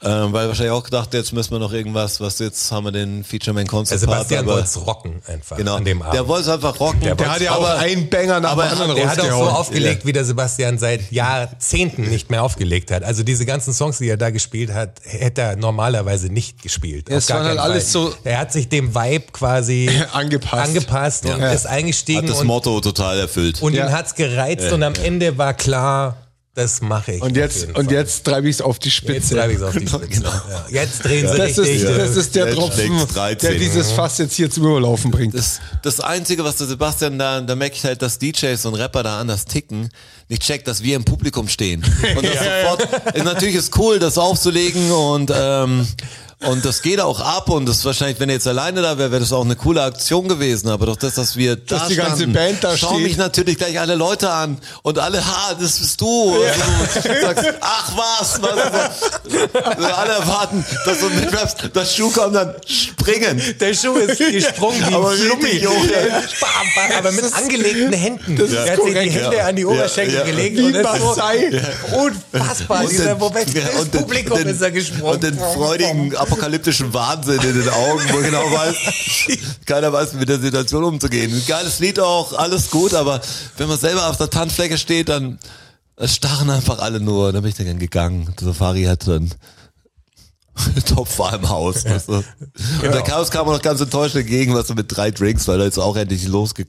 Ähm, 0.00 0.32
weil 0.32 0.46
wahrscheinlich 0.46 0.70
auch 0.72 0.84
gedacht, 0.84 1.12
jetzt 1.12 1.32
müssen 1.32 1.50
wir 1.50 1.58
noch 1.58 1.72
irgendwas, 1.72 2.20
was 2.20 2.38
jetzt 2.38 2.70
haben 2.70 2.84
wir 2.84 2.92
den 2.92 3.24
Feature 3.24 3.52
Man 3.52 3.66
Concert 3.66 3.94
Der 3.94 3.98
Sebastian 3.98 4.44
aber- 4.44 4.52
wollte 4.52 4.66
es 4.68 4.86
rocken 4.86 5.20
einfach 5.26 5.56
Genau. 5.56 5.74
an 5.74 5.84
dem 5.84 6.02
Abend. 6.02 6.14
Der 6.14 6.28
wollte 6.28 6.42
es 6.42 6.48
einfach 6.54 6.78
rocken. 6.78 7.00
Der 7.00 7.16
Der 7.16 7.28
hat 7.32 7.40
ja 7.40 7.50
auch 7.50 7.56
aber, 7.56 7.78
einen 7.80 8.08
Banger 8.08 8.38
nach 8.38 8.52
aber- 8.52 8.62
dem 8.68 8.72
anderen 8.80 8.94
Der 8.94 9.10
hat 9.10 9.18
auch 9.18 9.24
so 9.26 9.50
aufgelegt, 9.50 10.06
wie 10.06 10.12
der 10.12 10.24
Sebastian 10.24 10.78
seit 10.78 11.10
Jahrzehnten 11.10 12.02
nicht 12.08 12.30
mehr 12.30 12.44
aufgelegt 12.44 12.92
hat. 12.92 13.02
Also 13.02 13.24
diese 13.24 13.44
ganzen 13.44 13.74
Songs, 13.74 13.98
die 13.98 14.08
er 14.08 14.16
da 14.16 14.30
gespielt 14.30 14.72
hat, 14.72 15.00
hätte 15.02 15.40
er 15.40 15.56
normalerweise 15.56 16.28
nicht 16.28 16.62
gespielt. 16.62 17.08
Ja, 17.10 17.16
es 17.16 17.26
gar 17.26 17.38
waren 17.38 17.48
halt 17.48 17.58
alles 17.58 17.90
Fall. 17.90 18.02
so- 18.02 18.14
Er 18.22 18.38
hat 18.38 18.52
sich 18.52 18.68
dem 18.68 18.94
Vibe 18.94 19.24
quasi 19.32 19.90
Angepasst. 20.12 20.68
angepasst 20.68 21.24
und 21.26 21.40
Ja. 21.40 21.50
ist 21.50 21.66
eingestiegen 21.66 22.22
hat 22.22 22.28
das 22.30 22.40
und, 22.42 22.46
Motto 22.46 22.80
total 22.80 23.18
erfüllt. 23.18 23.60
und 23.62 23.74
Ja. 23.74 23.86
ihn 23.86 23.92
hat's 23.92 24.14
gereizt 24.14 24.70
und 24.72 24.84
am 24.84 24.94
Ende 24.94 25.38
war 25.38 25.54
klar, 25.54 26.16
das 26.58 26.80
mache 26.80 27.12
ich. 27.12 27.22
Und 27.22 27.36
jetzt, 27.36 27.68
und 27.76 27.90
jetzt 27.92 28.24
treibe 28.24 28.48
ich 28.48 28.56
es 28.56 28.62
auf 28.62 28.80
die 28.80 28.88
Jetzt 28.88 28.96
Spitze. 28.96 29.36
treibe 29.36 29.52
ich 29.52 29.58
es 29.58 29.62
auf 29.62 29.76
die 29.76 29.86
Spitze. 29.86 30.22
Ja. 30.24 30.82
Jetzt 30.82 31.04
drehen 31.04 31.28
sie 31.28 31.36
das, 31.38 31.56
richtig. 31.56 31.82
ist, 31.82 31.88
das 31.88 32.16
ist 32.16 32.34
der 32.34 32.46
Jetzt 32.46 32.56
Tropfen, 32.56 32.98
schlägt's 32.98 33.14
13. 33.14 33.50
der 33.50 33.58
dieses 33.60 33.92
Fass 33.92 34.18
jetzt 34.18 34.34
hier 34.34 34.50
zum 34.50 34.64
Überlaufen 34.66 35.12
bringt. 35.12 35.34
Das, 35.34 35.60
das 35.84 36.00
Einzige, 36.00 36.42
was 36.42 36.56
der 36.56 36.66
Sebastian 36.66 37.16
da, 37.16 37.40
da 37.40 37.54
merke 37.54 37.76
ich 37.76 37.84
halt, 37.84 38.02
dass 38.02 38.18
DJs 38.18 38.66
und 38.66 38.74
Rapper 38.74 39.04
da 39.04 39.20
anders 39.20 39.44
ticken, 39.44 39.88
nicht 40.28 40.42
checkt, 40.42 40.66
dass 40.66 40.82
wir 40.82 40.96
im 40.96 41.04
Publikum 41.04 41.46
stehen. 41.46 41.84
Und 42.16 42.24
das 42.24 42.34
sofort, 42.82 43.14
ist 43.14 43.24
natürlich 43.24 43.54
ist 43.54 43.78
cool, 43.78 44.00
das 44.00 44.18
aufzulegen 44.18 44.90
und, 44.90 45.32
ähm, 45.32 45.86
und 46.46 46.64
das 46.64 46.82
geht 46.82 47.00
auch 47.00 47.18
ab 47.20 47.48
und 47.48 47.66
das 47.66 47.78
ist 47.78 47.84
wahrscheinlich, 47.84 48.20
wenn 48.20 48.28
er 48.28 48.36
jetzt 48.36 48.46
alleine 48.46 48.80
da 48.80 48.96
wäre, 48.96 49.10
wäre 49.10 49.20
das 49.20 49.32
auch 49.32 49.44
eine 49.44 49.56
coole 49.56 49.82
Aktion 49.82 50.28
gewesen. 50.28 50.68
Aber 50.68 50.86
doch 50.86 50.96
das, 50.96 51.14
dass 51.14 51.36
wir 51.36 51.56
da 51.56 51.86
die 51.88 51.96
ganze 51.96 52.12
standen, 52.18 52.32
Band 52.32 52.62
da 52.62 52.76
schauen 52.76 52.94
steht. 52.96 53.06
mich 53.08 53.16
natürlich 53.16 53.58
gleich 53.58 53.80
alle 53.80 53.96
Leute 53.96 54.30
an 54.30 54.58
und 54.82 54.98
alle, 55.00 55.24
ha, 55.26 55.54
das 55.60 55.78
bist 55.78 56.00
du. 56.00 56.34
Also, 56.34 57.08
du 57.08 57.20
sagst, 57.22 57.44
ach 57.60 57.92
was, 57.96 58.40
was 58.40 58.52
also, 59.64 59.86
alle 59.94 60.12
erwarten, 60.12 60.64
dass 60.84 61.00
du 61.00 61.10
mitrappst, 61.10 61.70
das 61.72 61.94
Schuh 61.96 62.10
kommt 62.10 62.36
dann 62.36 62.54
springen. 62.66 63.42
Der 63.58 63.74
Schuh 63.74 63.96
ist 63.96 64.18
gesprungen 64.18 64.80
wie 64.88 64.94
Aber 64.94 65.10
Flummi. 65.12 65.44
richtig 65.44 65.66
hoch, 65.68 65.84
ja. 65.86 66.20
Bam, 66.40 66.50
bam, 66.76 66.98
aber 66.98 67.12
mit 67.12 67.24
angelegten 67.34 67.92
Händen. 67.92 68.36
das 68.36 68.48
ist 68.50 68.54
er 68.54 68.60
hat 68.60 68.66
sich 68.76 68.84
die 68.84 68.92
korrekt, 68.92 69.12
Hände 69.14 69.36
ja. 69.38 69.46
an 69.46 69.56
die 69.56 69.66
Oberschenkel 69.66 70.14
Ja, 70.14 70.20
ja. 70.20 70.26
gelegt 70.26 70.56
Wie 70.58 70.62
und 70.62 70.74
ist 70.76 70.84
so 70.84 71.96
unfassbar. 71.98 72.82
Und 72.84 72.90
Dieser 72.92 73.04
den- 73.06 73.18
Moment, 73.18 73.54
ja, 73.54 73.66
ins 73.68 73.80
und 73.80 73.94
den- 73.94 74.00
Publikum 74.02 74.38
den- 74.38 74.48
ist 74.48 74.60
er 74.60 74.70
gesprungen. 74.70 75.14
Und 75.14 75.22
den 75.22 75.36
freudigen 75.38 76.16
apokalyptischen 76.28 76.92
Wahnsinn 76.92 77.40
in 77.40 77.60
den 77.60 77.68
Augen, 77.68 78.02
wo 78.10 78.18
genau 78.18 78.44
weiß, 78.52 78.76
keiner 79.66 79.92
weiß, 79.92 80.14
mit 80.14 80.28
der 80.28 80.38
Situation 80.38 80.84
umzugehen. 80.84 81.32
Ein 81.32 81.46
geiles 81.46 81.78
Lied 81.78 81.98
auch, 82.00 82.32
alles 82.32 82.70
gut, 82.70 82.94
aber 82.94 83.20
wenn 83.56 83.68
man 83.68 83.78
selber 83.78 84.08
auf 84.08 84.16
der 84.16 84.30
Tanzfläche 84.30 84.78
steht, 84.78 85.08
dann 85.08 85.38
starren 86.04 86.50
einfach 86.50 86.78
alle 86.78 87.00
nur. 87.00 87.32
Da 87.32 87.40
bin 87.40 87.50
ich 87.50 87.56
dann 87.56 87.78
gegangen. 87.78 88.32
Der 88.38 88.48
Safari 88.48 88.84
hat 88.84 89.08
dann 89.08 89.30
Topf 90.86 91.18
war 91.18 91.34
im 91.34 91.48
Haus. 91.48 91.84
Weißt 91.84 92.08
du? 92.08 92.14
Und 92.14 92.24
der 92.82 93.02
Chaos 93.02 93.30
kam 93.30 93.46
auch 93.48 93.52
noch 93.52 93.62
ganz 93.62 93.80
enttäuscht 93.80 94.16
entgegen, 94.16 94.54
was 94.54 94.68
so 94.68 94.74
mit 94.74 94.86
drei 94.94 95.10
Drinks, 95.10 95.48
weil 95.48 95.58
da 95.58 95.64
jetzt 95.64 95.78
auch 95.78 95.96
endlich 95.96 96.26
losge... 96.26 96.66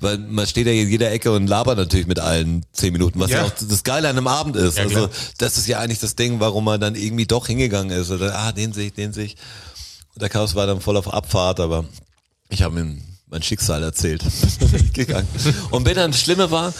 Weil 0.00 0.18
man 0.18 0.46
steht 0.46 0.66
ja 0.66 0.72
in 0.72 0.88
jeder 0.88 1.12
Ecke 1.12 1.30
und 1.30 1.46
labert 1.46 1.78
natürlich 1.78 2.08
mit 2.08 2.18
allen 2.18 2.66
zehn 2.72 2.92
Minuten, 2.92 3.20
was 3.20 3.30
ja, 3.30 3.38
Ja. 3.38 3.44
auch 3.44 3.50
das 3.50 3.84
Geile 3.84 4.08
an 4.08 4.16
einem 4.16 4.26
Abend 4.26 4.56
ist. 4.56 4.76
Ja, 4.76 4.84
also 4.84 4.96
klar. 4.96 5.10
das 5.38 5.56
ist 5.56 5.68
ja 5.68 5.78
eigentlich 5.78 6.00
das 6.00 6.16
Ding, 6.16 6.40
warum 6.40 6.64
man 6.64 6.80
dann 6.80 6.96
irgendwie 6.96 7.26
doch 7.26 7.46
hingegangen 7.46 7.96
ist. 7.96 8.10
Oder, 8.10 8.36
ah, 8.36 8.50
den 8.50 8.72
sehe 8.72 8.88
ich, 8.88 8.94
den 8.94 9.12
sehe 9.12 9.26
ich. 9.26 9.36
Und 10.14 10.20
der 10.22 10.28
Chaos 10.28 10.56
war 10.56 10.66
dann 10.66 10.80
voll 10.80 10.96
auf 10.96 11.12
Abfahrt, 11.12 11.60
aber 11.60 11.84
ich 12.48 12.62
habe 12.62 12.80
ihm 12.80 13.02
mein 13.28 13.42
Schicksal 13.42 13.82
erzählt. 13.82 14.24
gegangen. 14.92 15.28
Und 15.70 15.86
wenn 15.86 15.94
dann 15.94 16.10
das 16.10 16.20
Schlimme 16.20 16.50
war, 16.50 16.74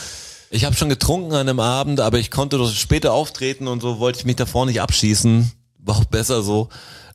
ich 0.50 0.64
habe 0.64 0.76
schon 0.76 0.88
getrunken 0.90 1.32
an 1.32 1.48
einem 1.48 1.60
Abend, 1.60 2.00
aber 2.00 2.18
ich 2.18 2.30
konnte 2.30 2.58
doch 2.58 2.70
später 2.72 3.12
auftreten 3.12 3.68
und 3.68 3.80
so 3.80 3.98
wollte 4.00 4.18
ich 4.18 4.24
mich 4.26 4.36
davor 4.36 4.66
nicht 4.66 4.82
abschießen. 4.82 5.50
War 5.82 5.96
auch 5.96 6.04
besser 6.04 6.42
so. 6.42 6.68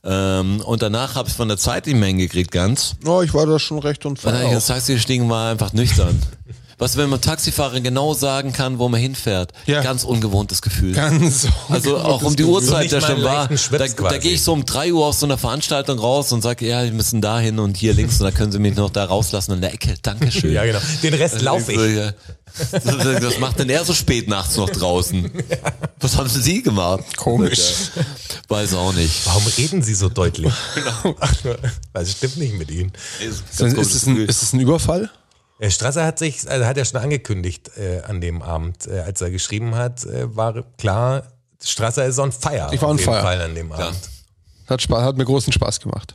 Ähm, 0.04 0.60
und 0.60 0.82
danach 0.82 1.16
habe 1.16 1.28
ich 1.28 1.34
von 1.34 1.48
der 1.48 1.56
Zeit 1.56 1.86
nicht 1.86 1.96
mehr 1.96 2.08
hingekriegt 2.08 2.52
ganz. 2.52 2.94
Oh, 3.04 3.20
ich 3.22 3.34
war 3.34 3.46
da 3.46 3.58
schon 3.58 3.78
recht 3.78 4.06
und 4.06 4.18
frei. 4.18 4.44
ich 4.46 4.52
ins 4.52 4.66
Taxi 4.66 4.94
gestiegen 4.94 5.28
war, 5.28 5.50
einfach 5.50 5.72
nüchtern. 5.72 6.22
Was, 6.78 6.96
wenn 6.96 7.08
man 7.10 7.20
Taxifahrer 7.20 7.80
genau 7.80 8.14
sagen 8.14 8.52
kann, 8.52 8.78
wo 8.78 8.88
man 8.88 9.00
hinfährt? 9.00 9.52
Ja. 9.66 9.82
Ganz 9.82 10.04
ungewohntes 10.04 10.62
Gefühl. 10.62 10.92
Ganz 10.94 11.48
Also 11.68 11.98
auch 11.98 12.22
um 12.22 12.36
die 12.36 12.44
So 12.44 12.50
Uhrzeit, 12.50 12.92
der 12.92 13.00
schon 13.00 13.22
war. 13.24 13.48
Da, 13.48 13.86
da 13.88 14.18
gehe 14.18 14.32
ich 14.32 14.42
so 14.42 14.52
um 14.52 14.64
drei 14.64 14.92
Uhr 14.92 15.04
aus 15.06 15.18
so 15.20 15.26
einer 15.26 15.38
Veranstaltung 15.38 15.98
raus 15.98 16.30
und 16.32 16.40
sage, 16.42 16.68
ja, 16.68 16.84
wir 16.84 16.92
müssen 16.92 17.20
da 17.20 17.40
hin 17.40 17.58
und 17.58 17.76
hier 17.76 17.94
links 17.94 18.20
und 18.20 18.24
da 18.24 18.30
können 18.30 18.52
Sie 18.52 18.60
mich 18.60 18.76
noch 18.76 18.90
da 18.90 19.04
rauslassen 19.06 19.52
in 19.54 19.60
der 19.60 19.74
Ecke. 19.74 19.94
Dankeschön. 20.02 20.52
Ja, 20.58 20.64
genau. 20.64 20.78
Den 21.02 21.14
Rest 21.14 21.42
laufe 21.42 21.74
So, 21.74 21.84
ich. 21.84 21.96
ja. 21.96 22.12
Was 22.72 23.38
macht 23.38 23.58
denn 23.58 23.68
er 23.68 23.84
so 23.84 23.92
spät 23.92 24.28
nachts 24.28 24.56
noch 24.56 24.70
draußen? 24.70 25.30
Was 26.00 26.16
haben 26.16 26.28
Sie 26.28 26.62
gemacht? 26.62 27.16
Komisch. 27.16 27.90
Weiß 28.48 28.74
auch 28.74 28.92
nicht. 28.94 29.26
Warum 29.26 29.46
reden 29.58 29.82
Sie 29.82 29.94
so 29.94 30.08
deutlich? 30.08 30.52
Was 31.92 32.12
stimmt 32.12 32.38
nicht 32.38 32.54
mit 32.54 32.70
Ihnen? 32.70 32.92
Ist, 33.20 33.42
ist, 33.60 33.94
es 33.94 34.06
ein, 34.06 34.16
ist 34.26 34.42
es 34.42 34.52
ein 34.52 34.60
Überfall? 34.60 35.10
Äh, 35.58 35.70
Strasser 35.70 36.04
hat 36.04 36.18
sich, 36.18 36.48
also 36.48 36.64
hat 36.66 36.76
er 36.76 36.84
schon 36.84 37.00
angekündigt 37.00 37.70
äh, 37.76 38.00
an 38.02 38.20
dem 38.20 38.42
Abend, 38.42 38.86
äh, 38.86 39.00
als 39.00 39.20
er 39.20 39.30
geschrieben 39.30 39.74
hat, 39.74 40.04
äh, 40.04 40.34
war 40.36 40.62
klar, 40.78 41.24
Strasser 41.62 42.04
ist 42.06 42.18
on 42.18 42.30
fire. 42.32 42.68
Ich 42.72 42.80
war 42.80 42.88
on 42.90 42.94
auf 42.94 43.00
jeden 43.00 43.12
fire. 43.12 43.22
Fall 43.22 43.40
an 43.42 43.54
dem 43.54 43.72
Abend. 43.72 43.98
Hat, 44.68 44.82
Spaß, 44.82 45.02
hat 45.02 45.16
mir 45.16 45.24
großen 45.24 45.52
Spaß 45.52 45.80
gemacht. 45.80 46.14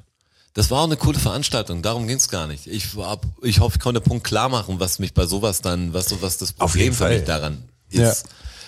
Das 0.54 0.70
war 0.70 0.82
auch 0.82 0.86
eine 0.86 0.98
coole 0.98 1.18
Veranstaltung, 1.20 1.82
darum 1.82 2.08
ging's 2.08 2.30
gar 2.30 2.46
nicht. 2.48 2.68
Ich, 2.68 2.96
hab, 2.96 3.26
ich 3.42 3.60
hoffe, 3.60 3.78
ich 3.78 3.82
konnte 3.84 4.00
den 4.00 4.08
Punkt 4.08 4.24
klar 4.24 4.50
machen, 4.50 4.80
was 4.80 5.00
mich 5.00 5.14
bei 5.14 5.26
sowas 5.26 5.62
dann, 5.62 5.94
was, 5.94 6.06
so- 6.10 6.22
was 6.22 6.38
das 6.38 6.52
Auf 6.60 6.72
Problem 6.72 6.94
für 6.94 7.10
mich 7.10 7.24
daran 7.24 7.64
ist. 7.90 8.26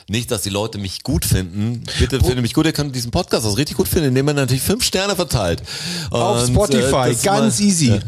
Nicht, 0.07 0.29
dass 0.29 0.41
die 0.43 0.49
Leute 0.51 0.77
mich 0.77 1.01
gut 1.01 1.25
finden. 1.25 1.83
Bitte 1.97 2.19
finde 2.19 2.41
mich 2.43 2.53
gut, 2.53 2.65
ihr 2.67 2.73
könnt 2.73 2.95
diesen 2.95 3.09
Podcast 3.09 3.43
auch 3.45 3.57
richtig 3.57 3.75
gut 3.77 3.87
finden, 3.87 4.09
indem 4.09 4.25
man 4.25 4.35
natürlich 4.35 4.61
fünf 4.61 4.83
Sterne 4.83 5.15
verteilt. 5.15 5.63
Auf 6.11 6.43
Und, 6.43 6.53
Spotify, 6.53 7.09
äh, 7.11 7.15
ganz 7.23 7.59
mal- 7.59 7.65
easy. 7.65 7.89
Ja. 7.89 7.99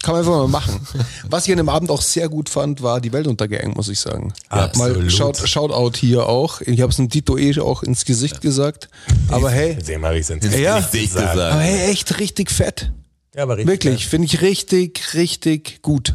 Kann 0.00 0.12
man 0.14 0.20
einfach 0.20 0.36
mal 0.38 0.46
machen. 0.48 0.80
Was 1.28 1.46
ich 1.46 1.52
an 1.52 1.56
dem 1.56 1.68
Abend 1.68 1.90
auch 1.90 2.02
sehr 2.02 2.28
gut 2.28 2.48
fand, 2.48 2.82
war 2.82 3.00
die 3.00 3.12
Weltuntergang, 3.12 3.72
muss 3.74 3.88
ich 3.88 3.98
sagen. 3.98 4.32
Ja, 4.50 4.70
mal. 4.76 5.10
Shout, 5.10 5.34
Shoutout 5.44 5.96
hier 5.98 6.26
auch. 6.26 6.60
Ich 6.60 6.80
habe 6.82 6.90
es 6.90 6.96
dem 6.96 7.08
Dito 7.08 7.36
eh 7.36 7.58
auch 7.60 7.82
ins 7.82 8.04
Gesicht 8.04 8.40
gesagt. 8.40 8.88
Aber 9.28 9.50
hey, 9.50 9.74
Dem 9.76 10.04
habe 10.04 10.14
ich 10.14 10.20
es 10.22 10.30
ins 10.30 10.44
Ja. 10.56 10.76
Gesicht 10.78 10.94
Richtig 10.94 11.12
gesagt. 11.14 11.38
aber 11.38 11.60
hey, 11.60 11.90
echt 11.90 12.18
richtig 12.20 12.50
fett. 12.52 12.92
Ja, 13.34 13.42
aber 13.42 13.56
richtig. 13.56 13.72
Wirklich, 13.72 14.06
finde 14.06 14.26
ich 14.26 14.40
richtig, 14.40 15.14
richtig 15.14 15.82
gut. 15.82 16.14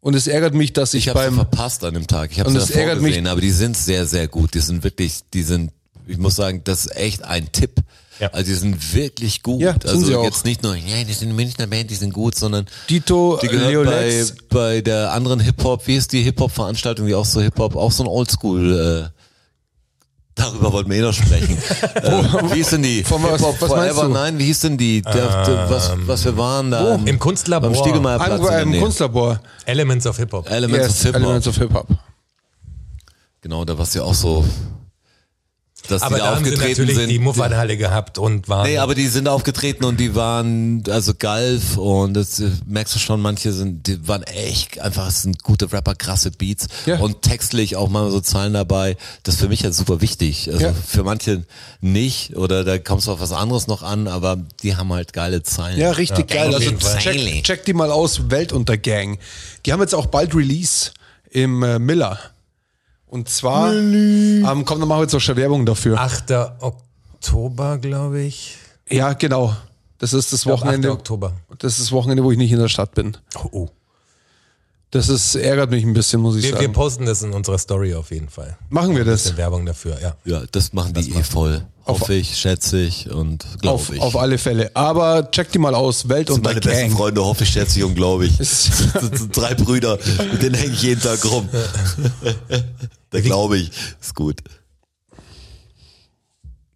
Und 0.00 0.14
es 0.14 0.26
ärgert 0.26 0.52
mich, 0.52 0.74
dass 0.74 0.92
ich, 0.92 1.06
Ich 1.06 1.12
beim 1.14 1.36
verpasst 1.36 1.82
an 1.82 1.94
dem 1.94 2.06
Tag. 2.06 2.30
Ich 2.30 2.40
habe 2.40 2.50
es 2.54 2.68
ärgert 2.70 3.00
mich- 3.00 3.12
gesehen, 3.12 3.26
aber 3.26 3.40
die 3.40 3.50
sind 3.50 3.74
sehr, 3.74 4.04
sehr 4.06 4.28
gut. 4.28 4.52
Die 4.52 4.60
sind 4.60 4.84
wirklich, 4.84 5.20
die 5.32 5.42
sind, 5.42 5.72
ich 6.06 6.18
muss 6.18 6.36
sagen, 6.36 6.60
das 6.64 6.84
ist 6.84 6.94
echt 6.96 7.24
ein 7.24 7.50
Tipp. 7.52 7.80
Ja. 8.20 8.28
Also 8.32 8.46
die 8.46 8.54
sind 8.54 8.94
wirklich 8.94 9.42
gut. 9.42 9.60
Ja, 9.60 9.72
sind 9.72 9.86
also 9.86 10.04
sie 10.06 10.14
auch. 10.16 10.24
jetzt 10.24 10.44
nicht 10.44 10.62
nur, 10.62 10.76
ja, 10.76 11.02
die 11.04 11.12
sind 11.12 11.34
Münchner 11.34 11.66
Band, 11.66 11.90
die 11.90 11.94
sind 11.96 12.12
gut, 12.12 12.36
sondern 12.36 12.66
Dito, 12.88 13.38
die 13.42 13.48
gehört 13.48 13.70
Leo 13.70 13.84
bei, 13.84 14.24
bei 14.50 14.80
der 14.80 15.12
anderen 15.12 15.40
Hip-Hop, 15.40 15.86
wie 15.86 15.96
ist 15.96 16.12
die 16.12 16.22
Hip-Hop-Veranstaltung, 16.22 17.06
die 17.06 17.14
auch 17.14 17.24
so 17.24 17.40
Hip-Hop, 17.40 17.74
auch 17.74 17.90
so 17.90 18.04
ein 18.04 18.08
Oldschool, 18.08 19.10
äh, 19.10 19.20
darüber 20.36 20.72
wollten 20.72 20.90
wir 20.90 20.98
eh 20.98 21.02
noch 21.02 21.12
sprechen. 21.12 21.56
äh, 21.94 22.10
wie 22.50 22.54
hieß 22.56 22.70
denn 22.70 22.82
die? 22.82 23.02
Von 23.04 23.22
was- 23.22 23.42
was 23.42 23.56
Forever? 23.56 24.02
du? 24.04 24.08
Nein, 24.08 24.38
wie 24.38 24.44
hieß 24.44 24.60
denn 24.60 24.78
die? 24.78 25.02
Der, 25.02 25.44
der, 25.44 25.70
was, 25.70 25.92
was 26.06 26.24
wir 26.24 26.36
waren 26.36 26.70
da? 26.70 26.94
Im 27.04 27.18
Kunstlabor. 27.18 27.70
Beim 27.70 27.78
Stiegelmeierplatz 27.78 28.40
der 28.48 28.62
im. 28.62 28.78
Kunstlabor. 28.78 29.40
Elements 29.64 30.06
of 30.06 30.16
Hip-Hop. 30.18 30.48
Elements 30.50 30.86
Yes, 30.86 30.96
of 30.96 31.02
Hip-Hop. 31.02 31.22
Elements 31.22 31.46
of 31.48 31.56
Hip-Hop. 31.56 31.86
Genau, 33.40 33.64
da 33.64 33.76
war 33.76 33.84
es 33.84 33.92
ja 33.94 34.02
auch 34.02 34.14
so, 34.14 34.44
dass 35.88 36.02
Aber 36.02 36.16
die 36.16 36.20
da 36.20 36.26
da 36.30 36.36
haben 36.36 36.44
sie 36.44 36.50
aufgetreten 36.52 36.80
natürlich 36.82 36.96
sind. 36.96 37.08
die 37.10 37.18
Muffathalle 37.18 37.76
gehabt 37.76 38.18
und 38.18 38.48
waren. 38.48 38.66
Nee, 38.66 38.78
aber 38.78 38.94
die 38.94 39.06
sind 39.08 39.28
aufgetreten 39.28 39.84
und 39.84 40.00
die 40.00 40.14
waren, 40.14 40.82
also 40.88 41.12
Galf 41.14 41.76
und 41.76 42.14
das 42.14 42.42
merkst 42.66 42.94
du 42.94 42.98
schon, 42.98 43.20
manche 43.20 43.52
sind, 43.52 43.86
die 43.86 44.06
waren 44.08 44.22
echt 44.24 44.80
einfach, 44.80 45.06
es 45.08 45.22
sind 45.22 45.42
gute 45.42 45.72
Rapper, 45.72 45.94
krasse 45.94 46.30
Beats 46.30 46.66
Ja. 46.86 46.98
und 46.98 47.22
textlich 47.22 47.76
auch 47.76 47.88
mal 47.88 48.10
so 48.10 48.20
Zahlen 48.20 48.54
dabei. 48.54 48.96
Das 49.22 49.34
ist 49.34 49.40
für 49.40 49.48
mich 49.48 49.60
ja 49.62 49.72
super 49.72 50.00
wichtig. 50.00 50.50
Also 50.52 50.66
Ja. 50.66 50.72
für 50.72 51.04
manche 51.04 51.44
nicht 51.80 52.36
oder 52.36 52.64
da 52.64 52.78
kommst 52.78 53.06
du 53.06 53.12
auf 53.12 53.20
was 53.20 53.32
anderes 53.32 53.66
noch 53.66 53.82
an, 53.82 54.08
aber 54.08 54.38
die 54.62 54.76
haben 54.76 54.92
halt 54.92 55.12
geile 55.12 55.42
Zahlen. 55.42 55.78
Ja, 55.78 55.90
richtig 55.92 56.30
Ja, 56.30 56.44
geil. 56.44 56.54
Also 56.54 56.70
check, 56.98 57.44
check 57.44 57.64
die 57.64 57.74
mal 57.74 57.90
aus, 57.90 58.30
Weltuntergang. 58.30 59.18
Die 59.66 59.72
haben 59.72 59.80
jetzt 59.80 59.94
auch 59.94 60.06
bald 60.06 60.34
Release 60.34 60.90
im 61.30 61.62
äh, 61.62 61.78
Miller. 61.78 62.18
Und 63.14 63.28
zwar, 63.28 63.72
ähm, 63.72 64.64
komm, 64.64 64.80
dann 64.80 64.88
machen 64.88 64.98
wir 64.98 65.02
jetzt 65.02 65.14
auch 65.14 65.20
schon 65.20 65.36
Werbung 65.36 65.64
dafür. 65.64 66.00
8. 66.00 66.32
Oktober, 66.58 67.78
glaube 67.78 68.22
ich. 68.22 68.56
Ja, 68.90 69.12
genau. 69.12 69.54
Das 69.98 70.12
ist 70.12 70.32
das 70.32 70.42
glaub, 70.42 70.58
8. 70.58 70.64
Wochenende. 70.64 70.90
Oktober. 70.90 71.32
Das 71.60 71.74
ist 71.74 71.82
das 71.82 71.92
Wochenende, 71.92 72.24
wo 72.24 72.32
ich 72.32 72.38
nicht 72.38 72.50
in 72.50 72.58
der 72.58 72.66
Stadt 72.66 72.92
bin. 72.96 73.16
Oh, 73.36 73.48
oh. 73.52 73.68
Das 74.90 75.08
ist, 75.08 75.36
ärgert 75.36 75.70
mich 75.70 75.84
ein 75.84 75.92
bisschen, 75.94 76.20
muss 76.20 76.34
ich 76.34 76.42
Wir, 76.42 76.54
wir 76.54 76.58
sagen. 76.62 76.72
posten 76.72 77.06
das 77.06 77.22
in 77.22 77.32
unserer 77.32 77.58
Story 77.58 77.94
auf 77.94 78.10
jeden 78.10 78.28
Fall. 78.28 78.56
Machen 78.68 78.96
wir 78.96 79.04
das. 79.04 79.28
Eine 79.28 79.36
Werbung 79.36 79.64
dafür, 79.64 79.96
ja. 80.00 80.16
Ja, 80.24 80.42
das 80.50 80.72
machen 80.72 80.92
die 80.94 81.12
eh 81.14 81.22
voll. 81.22 81.64
Hoffe 81.86 82.14
ich, 82.14 82.36
schätze 82.36 82.80
ich 82.80 83.10
und 83.10 83.44
Auf, 83.44 83.58
glaube 83.60 83.96
ich. 83.96 84.00
auf 84.00 84.16
alle 84.16 84.38
Fälle. 84.38 84.70
Aber 84.74 85.30
check 85.30 85.52
die 85.52 85.58
mal 85.58 85.74
aus, 85.74 86.04
Das 86.08 86.26
sind 86.34 86.42
meine 86.42 86.60
besten. 86.60 86.90
Freunde, 86.90 87.24
hoffe 87.24 87.44
ich, 87.44 87.50
schätze 87.50 87.78
ich 87.78 87.84
und 87.84 87.94
glaube 87.94 88.26
ich. 88.26 88.38
Das 88.38 88.64
sind 88.66 89.36
drei 89.36 89.54
Brüder, 89.54 89.98
mit 90.32 90.42
denen 90.42 90.54
hänge 90.54 90.72
ich 90.72 90.82
jeden 90.82 91.00
Tag 91.00 91.24
rum. 91.30 91.48
da 93.14 93.20
glaube 93.20 93.56
ich, 93.58 93.70
ist 94.00 94.14
gut. 94.14 94.40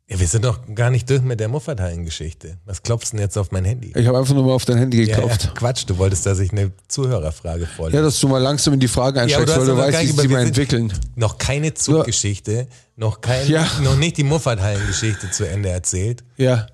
ja. 0.08 0.18
Wir 0.18 0.26
sind 0.26 0.44
doch 0.44 0.58
gar 0.74 0.90
nicht 0.90 1.08
durch 1.10 1.20
mit 1.20 1.38
der 1.40 1.48
Muffathallen-Geschichte. 1.48 2.58
Was 2.64 2.82
klopfst 2.82 3.12
du 3.12 3.16
denn 3.16 3.24
jetzt 3.24 3.36
auf 3.36 3.50
mein 3.50 3.64
Handy? 3.66 3.92
Ich 3.94 4.06
habe 4.06 4.16
einfach 4.18 4.34
nur 4.34 4.44
mal 4.44 4.52
auf 4.52 4.64
dein 4.64 4.78
Handy 4.78 5.04
Ja, 5.04 5.16
gekauft. 5.16 5.44
ja, 5.44 5.50
Quatsch, 5.50 5.84
du 5.86 5.98
wolltest, 5.98 6.24
dass 6.24 6.38
ich 6.38 6.50
eine 6.52 6.72
Zuhörerfrage 6.88 7.62
Ja, 7.62 7.68
vorlese. 7.76 8.02
dass 8.02 8.18
du 8.20 8.28
mal 8.28 8.38
langsam 8.38 8.74
in 8.74 8.80
die 8.80 8.88
Frage 8.88 9.18
Ja, 9.18 9.24
einsteigst, 9.24 9.54
du 9.54 9.60
weil 9.60 9.66
du 9.66 9.76
weißt, 9.76 9.92
gar 9.92 10.02
wie 10.02 10.06
sie 10.22 10.28
mal 10.28 10.42
entwickeln. 10.46 10.92
Noch 11.14 11.36
keine 11.36 11.74
Zuggeschichte, 11.74 12.68
noch 12.96 13.20
kein, 13.20 13.48
Ja. 13.50 13.66
noch 13.82 13.96
nicht 13.96 14.16
die 14.16 14.24
Muffathallen-Geschichte 14.24 15.30
zu 15.30 15.46
Ende 15.46 15.68
erzählt. 15.68 16.24
Ja. 16.36 16.66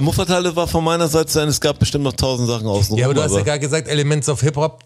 Muffathalle 0.00 0.56
war 0.56 0.66
von 0.66 0.82
meiner 0.84 1.08
Seite 1.08 1.30
sein, 1.30 1.48
es 1.48 1.60
gab 1.60 1.78
bestimmt 1.78 2.04
noch 2.04 2.14
tausend 2.14 2.48
Sachen 2.48 2.66
außenrum. 2.66 2.98
Ja, 2.98 3.04
aber 3.06 3.14
du 3.14 3.22
hast 3.22 3.34
ja 3.34 3.42
gerade 3.42 3.60
gesagt, 3.60 3.88
Elements 3.88 4.30
of 4.30 4.40
Hip-Hop, 4.40 4.84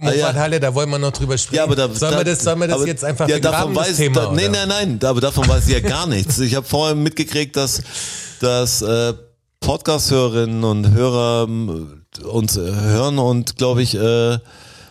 Muffathalle, 0.00 0.60
da 0.60 0.74
wollen 0.74 0.90
wir 0.90 0.98
noch 0.98 1.12
drüber 1.12 1.36
sprechen. 1.36 1.56
Ja, 1.56 1.64
aber 1.64 1.74
da, 1.76 1.88
sollen 1.92 2.12
da, 2.12 2.18
wir 2.18 2.24
das, 2.24 2.40
sollen 2.42 2.60
wir 2.60 2.68
das 2.68 2.76
aber- 2.76 2.86
jetzt 2.86 3.04
einfach 3.04 3.28
ja, 3.28 3.36
begraben, 3.36 3.74
davon 3.74 3.74
das 3.74 3.88
weiß, 3.88 3.96
Thema? 3.96 4.20
da, 4.20 4.32
nee, 4.32 4.48
nein, 4.48 4.68
nein, 4.68 5.00
aber 5.02 5.20
davon 5.20 5.48
weiß 5.48 5.66
ich 5.66 5.72
ja 5.74 5.80
gar 5.80 6.06
nichts. 6.06 6.38
Ich 6.38 6.54
habe 6.54 6.66
vorher 6.66 6.94
mitgekriegt, 6.94 7.56
dass, 7.56 7.82
dass 8.40 8.80
äh, 8.82 9.14
Podcast-Hörerinnen 9.60 10.62
und 10.64 10.90
Hörer 10.92 11.46
ähm, 11.48 12.04
uns 12.24 12.56
äh, 12.56 12.60
hören 12.60 13.18
und 13.18 13.56
glaube 13.56 13.82
ich 13.82 13.94
äh, 13.96 14.38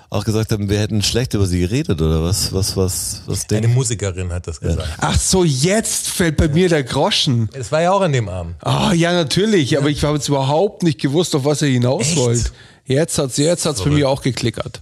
auch 0.09 0.23
gesagt 0.23 0.51
haben, 0.51 0.69
wir 0.69 0.79
hätten 0.79 1.01
schlecht 1.01 1.33
über 1.33 1.45
sie 1.45 1.59
geredet 1.59 2.01
oder 2.01 2.23
was, 2.23 2.53
was, 2.53 2.77
was, 2.77 3.21
was 3.25 3.45
Eine 3.49 3.61
denken? 3.61 3.75
Musikerin 3.75 4.31
hat 4.31 4.47
das 4.47 4.59
gesagt. 4.59 4.87
Ach 4.99 5.19
so, 5.19 5.43
jetzt 5.43 6.07
fällt 6.09 6.37
bei 6.37 6.47
mir 6.47 6.69
der 6.69 6.83
Groschen. 6.83 7.49
Es 7.53 7.71
war 7.71 7.81
ja 7.81 7.91
auch 7.91 8.01
an 8.01 8.13
dem 8.13 8.29
Abend. 8.29 8.55
Ah, 8.61 8.93
ja, 8.93 9.11
natürlich, 9.13 9.77
aber 9.77 9.89
ich 9.89 10.03
habe 10.03 10.15
jetzt 10.17 10.29
überhaupt 10.29 10.83
nicht 10.83 10.99
gewusst, 11.01 11.35
auf 11.35 11.43
was 11.43 11.61
er 11.61 11.67
hinaus 11.69 12.01
Echt? 12.07 12.17
wollte. 12.17 12.49
Jetzt 12.85 13.17
hat's, 13.17 13.35
jetzt 13.37 13.65
hat's 13.65 13.83
bei 13.83 13.89
mir 13.89 14.07
auch 14.09 14.21
geklickert. 14.21 14.81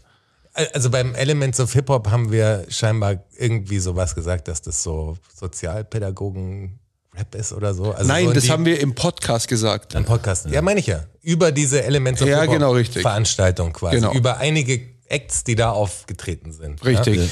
Also 0.73 0.89
beim 0.89 1.15
Elements 1.15 1.59
of 1.59 1.73
Hip-Hop 1.73 2.09
haben 2.09 2.31
wir 2.31 2.65
scheinbar 2.69 3.23
irgendwie 3.37 3.79
sowas 3.79 4.15
gesagt, 4.15 4.47
dass 4.47 4.61
das 4.61 4.81
so 4.83 5.17
Sozialpädagogen-Rap 5.35 7.35
ist 7.35 7.53
oder 7.53 7.73
so. 7.73 7.91
Also 7.91 8.07
Nein, 8.07 8.27
so 8.27 8.33
das 8.33 8.43
die- 8.45 8.51
haben 8.51 8.65
wir 8.65 8.79
im 8.79 8.95
Podcast 8.95 9.47
gesagt. 9.47 9.95
Am 9.95 10.05
Podcast. 10.05 10.47
Ja, 10.49 10.61
meine 10.61 10.79
ich 10.79 10.87
ja. 10.87 11.03
Über 11.21 11.51
diese 11.51 11.83
Elements 11.83 12.21
of 12.21 12.27
Ja, 12.29 12.41
Hip-Hop 12.41 12.53
genau, 12.55 12.71
richtig. 12.73 13.01
Veranstaltung 13.01 13.73
quasi. 13.73 13.97
Genau. 13.97 14.13
Über 14.13 14.37
einige 14.37 14.81
Acts, 15.07 15.43
die 15.43 15.55
da 15.55 15.71
aufgetreten 15.71 16.51
sind. 16.53 16.83
Richtig. 16.85 17.17
Ja? 17.17 17.29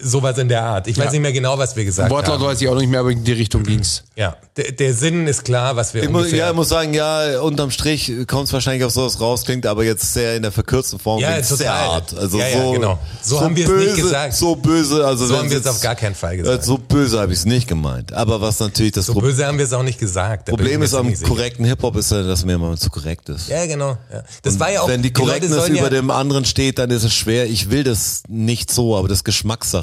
Sowas 0.00 0.36
in 0.38 0.48
der 0.48 0.62
Art. 0.62 0.88
Ich 0.88 0.98
weiß 0.98 1.06
Ja. 1.06 1.10
nicht 1.12 1.20
mehr 1.20 1.32
genau, 1.32 1.56
was 1.58 1.74
wir 1.76 1.84
gesagt 1.84 2.10
Wortlaut 2.10 2.40
haben. 2.40 2.46
weiß 2.46 2.60
ich 2.60 2.68
auch 2.68 2.74
nicht 2.74 2.88
mehr, 2.88 3.00
aber 3.00 3.10
in 3.10 3.24
die 3.24 3.32
Richtung 3.32 3.62
ging's. 3.62 4.04
Ja, 4.14 4.36
der, 4.56 4.72
der 4.72 4.94
Sinn 4.94 5.26
ist 5.26 5.44
klar, 5.44 5.76
was 5.76 5.94
wir 5.94 6.02
Ich 6.02 6.08
muss, 6.08 6.22
ungefähr... 6.22 6.38
ja, 6.38 6.50
ich 6.50 6.56
muss 6.56 6.68
sagen, 6.68 6.92
ja, 6.94 7.40
unterm 7.40 7.70
Strich 7.70 8.12
kommt 8.26 8.46
es 8.48 8.52
wahrscheinlich 8.52 8.84
auf 8.84 8.92
sowas 8.92 9.20
raus, 9.20 9.44
klingt 9.44 9.66
aber 9.66 9.84
jetzt 9.84 10.12
sehr 10.12 10.36
in 10.36 10.42
der 10.42 10.52
verkürzten 10.52 10.98
Form, 10.98 11.20
Ja, 11.20 11.32
klingt 11.32 11.46
sehr 11.46 11.72
hart. 11.72 12.16
Also 12.16 12.38
Ja, 12.38 12.48
ja, 12.48 12.62
so, 12.62 12.72
genau. 12.72 12.98
So 13.22 13.40
haben 13.40 13.56
wir 13.56 13.64
es 13.64 13.70
böse, 13.70 13.84
nicht 13.86 13.96
gesagt. 13.96 14.34
So 14.34 14.56
böse, 14.56 15.06
also 15.06 15.26
so 15.26 15.38
haben 15.38 15.50
wir 15.50 15.58
es 15.58 15.66
auf 15.66 15.80
gar 15.80 15.94
keinen 15.94 16.14
Fall 16.14 16.36
gesagt. 16.36 16.64
So 16.64 16.78
böse 16.78 17.20
habe 17.20 17.32
ich 17.32 17.38
es 17.38 17.44
nicht 17.46 17.68
gemeint. 17.68 18.12
Aber 18.12 18.40
was 18.40 18.60
natürlich 18.60 18.92
das 18.92 19.06
So 19.06 19.12
Pro 19.14 19.20
böse 19.22 19.46
haben 19.46 19.58
wir 19.58 19.64
es 19.64 19.72
auch 19.72 19.82
nicht 19.82 19.98
gesagt. 19.98 20.48
Da 20.48 20.52
Problem 20.52 20.82
ist 20.82 20.94
am 20.94 21.12
korrekten 21.22 21.64
Hip-Hop 21.64 21.96
ist 21.96 22.10
ja, 22.12 22.22
dass 22.22 22.44
mir 22.44 22.54
immer 22.54 22.76
zu 22.76 22.90
korrekt 22.90 23.28
ist. 23.28 23.48
Ja, 23.48 23.66
genau. 23.66 23.96
Ja. 24.12 24.22
Das 24.42 24.58
war 24.58 24.70
ja 24.70 24.82
auch... 24.82 24.88
Wenn 24.88 25.02
die 25.02 25.12
Korrektness 25.12 25.68
über 25.68 25.82
ja, 25.82 25.88
dem 25.90 26.10
anderen 26.10 26.44
steht, 26.44 26.78
dann 26.78 26.90
ist 26.90 27.04
es 27.04 27.14
schwer. 27.14 27.46
Ich 27.46 27.70
will 27.70 27.84
das 27.84 28.22
nicht 28.28 28.70
so, 28.70 28.96
aber 28.96 29.08
das 29.08 29.18
ist 29.18 29.24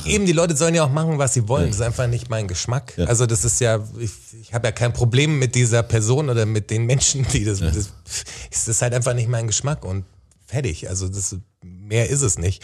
Geschmackssache. 0.04 0.16
Eben, 0.16 0.26
die 0.26 0.32
Leute 0.34 0.56
sollen 0.56 0.76
ja 0.76 0.84
auch 0.84 0.92
machen, 0.92 1.18
was 1.18 1.34
sie 1.34 1.48
wollen. 1.48 1.68
Das 1.68 1.78
ist 1.78 1.82
einfach 1.82 2.08
nicht 2.08 2.30
mein 2.30 2.48
Geschmack. 2.48 2.94
Also 3.08 3.26
das 3.26 3.46
ist 3.46 3.60
ja, 3.62 3.80
ich, 4.00 4.12
ich 4.42 4.54
habe 4.54 4.68
ja 4.68 4.72
kein 4.72 4.94
Problem 4.94 5.40
mit 5.40 5.56
dieser 5.56 5.84
Person 5.84 6.30
oder 6.30 6.46
mit 6.46 6.70
den 6.70 6.86
Menschen, 6.86 7.26
die 7.34 7.44
das, 7.46 7.60
das, 7.60 7.94
das 8.52 8.68
ist 8.68 8.82
halt 8.82 8.94
einfach 8.94 9.14
nicht 9.14 9.30
mein 9.30 9.48
Geschmack 9.48 9.86
und 9.86 10.06
fertig. 10.46 10.90
Also 10.90 11.08
das, 11.08 11.36
mehr 11.62 12.10
ist 12.10 12.22
es 12.22 12.38
nicht. 12.38 12.64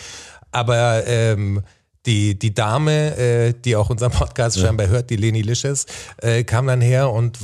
Aber 0.52 1.06
ähm, 1.08 1.63
die, 2.06 2.38
die 2.38 2.54
Dame, 2.54 3.15
äh, 3.17 3.54
die 3.54 3.75
auch 3.75 3.89
unseren 3.89 4.12
Podcast 4.12 4.60
scheinbar 4.60 4.88
hört, 4.88 5.10
die 5.10 5.15
Leni 5.15 5.41
Lisches, 5.41 5.86
äh, 6.17 6.43
kam 6.43 6.67
dann 6.67 6.82
her 6.82 7.12
und 7.12 7.38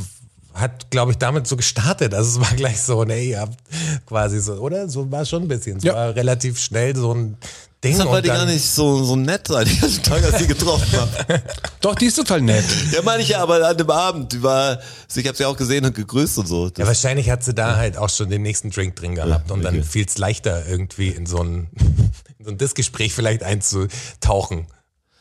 hat, 0.54 0.90
glaube 0.90 1.12
ich, 1.12 1.18
damit 1.18 1.46
so 1.48 1.58
gestartet. 1.58 2.14
Also 2.14 2.40
es 2.42 2.48
war 2.50 2.56
gleich 2.56 2.82
so, 2.82 3.04
nee, 3.04 3.30
ihr 3.32 3.42
habt 3.42 3.60
quasi 4.06 4.40
so, 4.40 4.54
oder? 4.54 4.88
So 4.88 5.12
war 5.12 5.24
es 5.24 5.30
schon 5.30 5.44
ein 5.44 5.48
bisschen. 5.50 5.78
Es 5.78 5.84
Ja. 5.84 5.94
war 5.94 6.16
relativ 6.16 6.60
schnell 6.60 6.96
so 6.96 7.14
ein 7.14 7.38
Ding. 7.86 7.94
Deshalb 7.94 8.12
war 8.12 8.22
die 8.22 8.30
gar 8.30 8.46
nicht 8.46 8.66
so, 8.66 9.04
so 9.04 9.16
nett 9.16 9.48
sein, 9.48 9.66
die 9.72 9.80
ersten 9.80 10.04
Tag, 10.04 10.24
als 10.24 10.34
ich 10.36 10.42
sie 10.42 10.48
getroffen 10.48 10.88
habe. 11.00 11.44
Doch, 11.82 11.96
die 11.96 12.06
ist 12.06 12.16
total 12.16 12.42
nett. 12.42 12.66
ja, 12.92 13.02
meine 13.04 13.22
ich 13.22 13.30
ja, 13.30 13.42
aber 13.42 13.68
an 13.68 13.78
dem 13.78 13.90
Abend, 13.90 14.34
die 14.34 14.42
war, 14.42 14.80
ich 15.14 15.28
habe 15.28 15.38
sie 15.38 15.46
auch 15.46 15.56
gesehen 15.56 15.86
und 15.86 15.96
gegrüßt 15.96 16.40
und 16.40 16.48
so. 16.48 16.66
Ja, 16.66 16.72
Das, 16.72 16.88
wahrscheinlich 16.88 17.30
hat 17.30 17.44
sie 17.44 17.54
da 17.54 17.76
halt 17.76 17.98
auch 17.98 18.10
schon 18.10 18.30
den 18.30 18.42
nächsten 18.42 18.72
Drink 18.72 18.96
drin 18.96 19.16
gehabt 19.16 19.52
und 19.52 19.62
dann 19.62 19.84
fiel 19.84 20.06
es 20.08 20.18
leichter 20.18 20.68
irgendwie 20.68 21.10
in 21.10 21.26
so 21.26 21.44
ein, 21.44 21.70
in 22.40 22.46
so 22.46 22.52
ein 22.52 22.58
Disgespräch 22.58 23.14
vielleicht 23.14 23.44
einzutauchen. 23.44 24.68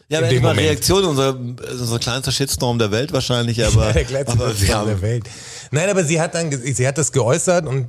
ja, 0.08 0.20
in 0.20 0.38
aber 0.38 0.54
mal. 0.54 0.60
Reaktion, 0.60 1.04
unser, 1.04 1.36
unser 1.38 1.98
kleinster 1.98 2.32
Shitstorm 2.32 2.78
der 2.78 2.90
Welt 2.90 3.12
wahrscheinlich, 3.12 3.64
aber, 3.64 3.92
der 3.92 4.04
kleinste 4.04 4.38
Shitstorm 4.56 4.86
der 4.86 5.02
Welt. 5.02 5.24
Nein, 5.70 5.90
aber 5.90 6.04
sie 6.04 6.20
hat 6.20 6.34
dann, 6.34 6.50
sie 6.50 6.86
hat 6.86 6.96
das 6.96 7.12
geäußert 7.12 7.66
und 7.66 7.88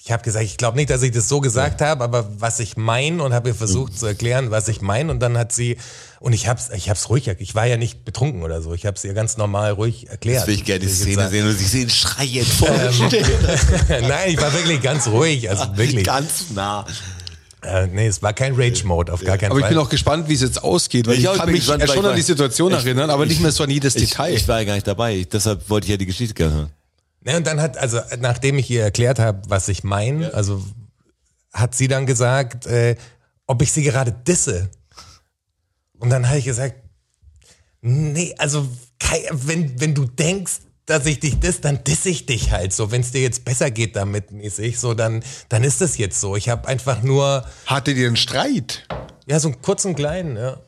ich 0.00 0.12
habe 0.12 0.22
gesagt, 0.22 0.44
ich 0.44 0.56
glaube 0.56 0.76
nicht, 0.76 0.90
dass 0.90 1.02
ich 1.02 1.10
das 1.10 1.28
so 1.28 1.40
gesagt 1.40 1.80
habe, 1.82 2.04
aber 2.04 2.28
was 2.38 2.60
ich 2.60 2.76
meine 2.76 3.22
und 3.22 3.32
habe 3.34 3.48
ihr 3.48 3.54
versucht 3.54 3.98
zu 3.98 4.06
erklären, 4.06 4.50
was 4.50 4.68
ich 4.68 4.80
meine 4.80 5.10
und 5.10 5.18
dann 5.20 5.36
hat 5.36 5.52
sie 5.52 5.76
und 6.20 6.32
ich 6.32 6.46
hab's 6.48 6.70
ich 6.70 6.88
hab's 6.88 7.08
ruhig, 7.10 7.28
ich 7.38 7.54
war 7.54 7.66
ja 7.66 7.76
nicht 7.76 8.04
betrunken 8.04 8.42
oder 8.42 8.62
so, 8.62 8.72
ich 8.74 8.86
habe 8.86 8.96
es 8.96 9.04
ihr 9.04 9.12
ganz 9.12 9.36
normal 9.36 9.72
ruhig 9.72 10.08
erklärt. 10.08 10.42
Das 10.42 10.46
will 10.46 10.54
ich 10.54 10.64
gerne 10.64 10.80
die 10.80 10.86
ich 10.86 10.94
Szene 10.94 11.14
sagen. 11.16 11.30
sehen 11.30 11.46
und 11.48 11.60
ich 11.60 11.68
sehe 11.68 11.82
ihn 11.82 11.90
schreien 11.90 12.46
vor 12.58 12.70
mir 12.70 12.90
Ähm. 13.12 14.08
Nein, 14.08 14.30
ich 14.30 14.40
war 14.40 14.52
wirklich 14.52 14.80
ganz 14.82 15.08
ruhig, 15.08 15.50
also 15.50 15.64
wirklich. 15.76 16.04
Ganz 16.04 16.46
nah. 16.54 16.86
Äh, 17.62 17.88
nee, 17.88 18.06
es 18.06 18.22
war 18.22 18.32
kein 18.32 18.54
Rage-Mode, 18.54 19.12
auf 19.12 19.24
gar 19.24 19.36
keinen 19.36 19.50
Aber 19.50 19.58
ich 19.58 19.64
Fall. 19.64 19.70
bin 19.74 19.78
auch 19.78 19.88
gespannt, 19.88 20.28
wie 20.28 20.34
es 20.34 20.42
jetzt 20.42 20.62
ausgeht, 20.62 21.08
weil 21.08 21.14
Ich 21.14 21.24
ich, 21.24 21.30
ich 21.30 21.36
kann 21.36 21.50
mich 21.50 21.58
gespannt, 21.60 21.80
ja 21.82 21.88
schon 21.88 22.04
ich 22.04 22.10
an 22.10 22.16
die 22.16 22.22
Situation 22.22 22.70
ich- 22.72 22.78
erinnern, 22.78 23.10
aber 23.10 23.26
nicht 23.26 23.40
mehr 23.40 23.50
so 23.50 23.64
an 23.64 23.70
jedes 23.70 23.96
Ich, 23.96 24.10
Detail. 24.10 24.32
ich 24.34 24.46
war 24.46 24.60
ja 24.60 24.64
gar 24.64 24.74
nicht 24.74 24.86
dabei. 24.86 25.16
Ich, 25.16 25.28
deshalb 25.28 25.68
wollte 25.68 25.86
ich 25.86 25.90
ja 25.90 25.96
die 25.96 26.06
Geschichte 26.06 26.34
gerne 26.34 26.54
hören. 26.54 26.70
Ne, 27.20 27.36
und 27.36 27.46
dann 27.46 27.60
hat, 27.60 27.76
also 27.76 28.00
nachdem 28.20 28.58
ich 28.58 28.70
ihr 28.70 28.82
erklärt 28.82 29.18
habe, 29.18 29.42
was 29.48 29.68
ich 29.68 29.82
meine, 29.84 30.32
also 30.34 30.62
hat 31.52 31.74
sie 31.74 31.88
dann 31.88 32.06
gesagt, 32.06 32.66
äh, 32.66 32.96
ob 33.46 33.62
ich 33.62 33.72
sie 33.72 33.82
gerade 33.82 34.12
disse. 34.12 34.70
Und 35.98 36.10
dann 36.10 36.28
habe 36.28 36.38
ich 36.38 36.44
gesagt, 36.44 36.76
nee, 37.80 38.34
also 38.38 38.68
wenn, 39.32 39.80
wenn 39.80 39.94
du 39.94 40.04
denkst, 40.04 40.60
dass 40.86 41.04
ich 41.06 41.20
dich 41.20 41.38
diss, 41.38 41.60
dann 41.60 41.82
disse 41.84 42.08
ich 42.08 42.24
dich 42.26 42.50
halt 42.50 42.72
so. 42.72 42.90
Wenn 42.90 43.02
es 43.02 43.10
dir 43.10 43.20
jetzt 43.20 43.44
besser 43.44 43.70
geht 43.70 43.94
damit 43.96 44.30
mäßig, 44.30 44.78
so 44.78 44.94
dann, 44.94 45.22
dann 45.48 45.64
ist 45.64 45.82
es 45.82 45.98
jetzt 45.98 46.20
so. 46.20 46.36
Ich 46.36 46.48
habe 46.48 46.66
einfach 46.68 47.02
nur, 47.02 47.44
Hattet 47.66 47.96
ihr 47.98 48.06
einen 48.06 48.16
Streit? 48.16 48.86
ja, 49.26 49.38
so 49.38 49.48
einen 49.48 49.60
kurzen 49.60 49.94
kleinen, 49.94 50.36
ja. 50.36 50.58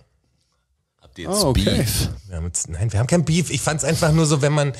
Habt 1.00 1.18
ihr 1.18 1.24
jetzt 1.30 1.42
Ah, 1.42 1.48
okay. 1.48 1.76
Beef? 1.78 2.08
Wir 2.26 2.36
haben 2.36 2.46
jetzt, 2.46 2.68
nein, 2.68 2.92
wir 2.92 2.98
haben 2.98 3.06
kein 3.06 3.24
Beef. 3.24 3.50
Ich 3.50 3.62
fand 3.62 3.78
es 3.80 3.84
einfach 3.84 4.12
nur 4.12 4.26
so, 4.26 4.42
wenn 4.42 4.52
man, 4.52 4.72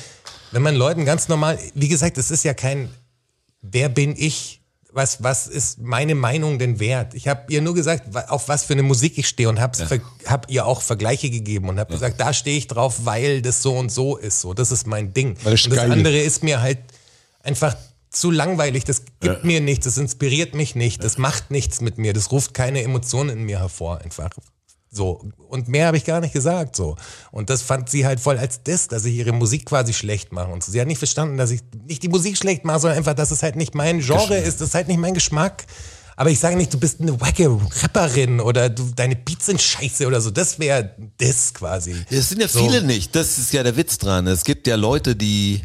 wenn 0.51 0.61
man 0.61 0.75
Leuten 0.75 1.05
ganz 1.05 1.27
normal, 1.27 1.57
wie 1.73 1.87
gesagt, 1.87 2.17
es 2.17 2.31
ist 2.31 2.43
ja 2.43 2.53
kein, 2.53 2.89
wer 3.61 3.89
bin 3.89 4.15
ich? 4.17 4.59
Was, 4.93 5.23
was 5.23 5.47
ist 5.47 5.79
meine 5.79 6.15
Meinung 6.15 6.59
denn 6.59 6.81
wert? 6.81 7.13
Ich 7.13 7.29
habe 7.29 7.43
ihr 7.47 7.61
nur 7.61 7.73
gesagt, 7.73 8.13
auf 8.29 8.49
was 8.49 8.65
für 8.65 8.73
eine 8.73 8.83
Musik 8.83 9.17
ich 9.17 9.25
stehe 9.25 9.47
und 9.47 9.61
habe 9.61 10.01
hab 10.25 10.51
ihr 10.51 10.65
auch 10.65 10.81
Vergleiche 10.81 11.29
gegeben 11.29 11.69
und 11.69 11.79
habe 11.79 11.93
gesagt, 11.93 12.19
da 12.19 12.33
stehe 12.33 12.57
ich 12.57 12.67
drauf, 12.67 13.05
weil 13.05 13.41
das 13.41 13.61
so 13.61 13.77
und 13.77 13.89
so 13.89 14.17
ist. 14.17 14.41
So, 14.41 14.53
das 14.53 14.69
ist 14.69 14.87
mein 14.87 15.13
Ding. 15.13 15.37
Weil 15.43 15.53
es 15.53 15.63
und 15.63 15.73
das 15.73 15.89
andere 15.89 16.19
ist 16.19 16.43
mir 16.43 16.61
halt 16.61 16.79
einfach 17.41 17.77
zu 18.09 18.31
langweilig. 18.31 18.83
Das 18.83 19.03
gibt 19.21 19.45
mir 19.45 19.61
nichts, 19.61 19.85
das 19.85 19.97
inspiriert 19.97 20.53
mich 20.53 20.75
nicht, 20.75 21.03
das 21.03 21.17
macht 21.17 21.51
nichts 21.51 21.79
mit 21.79 21.97
mir, 21.97 22.11
das 22.11 22.31
ruft 22.31 22.53
keine 22.53 22.83
Emotionen 22.83 23.29
in 23.29 23.43
mir 23.43 23.59
hervor. 23.59 23.99
Einfach 23.99 24.29
so. 24.91 25.23
Und 25.47 25.69
mehr 25.69 25.87
habe 25.87 25.97
ich 25.97 26.03
gar 26.05 26.19
nicht 26.19 26.33
gesagt. 26.33 26.75
so. 26.75 26.97
Und 27.31 27.49
das 27.49 27.61
fand 27.61 27.89
sie 27.89 28.05
halt 28.05 28.19
voll 28.19 28.37
als 28.37 28.61
das, 28.63 28.89
dass 28.89 29.05
ich 29.05 29.15
ihre 29.15 29.31
Musik 29.31 29.65
quasi 29.65 29.93
schlecht 29.93 30.33
mache. 30.33 30.51
Und 30.51 30.63
so. 30.63 30.71
sie 30.71 30.81
hat 30.81 30.87
nicht 30.87 30.97
verstanden, 30.97 31.37
dass 31.37 31.49
ich 31.51 31.61
nicht 31.87 32.03
die 32.03 32.09
Musik 32.09 32.37
schlecht 32.37 32.65
mache, 32.65 32.79
sondern 32.81 32.97
einfach, 32.97 33.13
dass 33.13 33.31
es 33.31 33.41
halt 33.41 33.55
nicht 33.55 33.73
mein 33.73 33.99
Genre 34.01 34.37
ist, 34.37 34.59
das 34.59 34.69
ist 34.69 34.75
halt 34.75 34.89
nicht 34.89 34.99
mein 34.99 35.13
Geschmack. 35.13 35.65
Aber 36.17 36.29
ich 36.29 36.39
sage 36.39 36.57
nicht, 36.57 36.73
du 36.73 36.77
bist 36.79 36.99
eine 37.01 37.19
wacke 37.19 37.49
Rapperin 37.81 38.41
oder 38.41 38.69
du, 38.69 38.83
deine 38.95 39.15
Beats 39.15 39.45
sind 39.45 39.61
scheiße 39.61 40.05
oder 40.05 40.19
so. 40.21 40.29
Das 40.29 40.59
wäre 40.59 40.93
das 41.17 41.53
quasi. 41.53 41.95
Es 42.09 42.29
sind 42.29 42.41
ja 42.41 42.47
So. 42.49 42.59
viele 42.59 42.83
nicht. 42.83 43.15
Das 43.15 43.37
ist 43.37 43.53
ja 43.53 43.63
der 43.63 43.77
Witz 43.77 43.97
dran. 43.97 44.27
Es 44.27 44.43
gibt 44.43 44.67
ja 44.67 44.75
Leute, 44.75 45.15
die, 45.15 45.63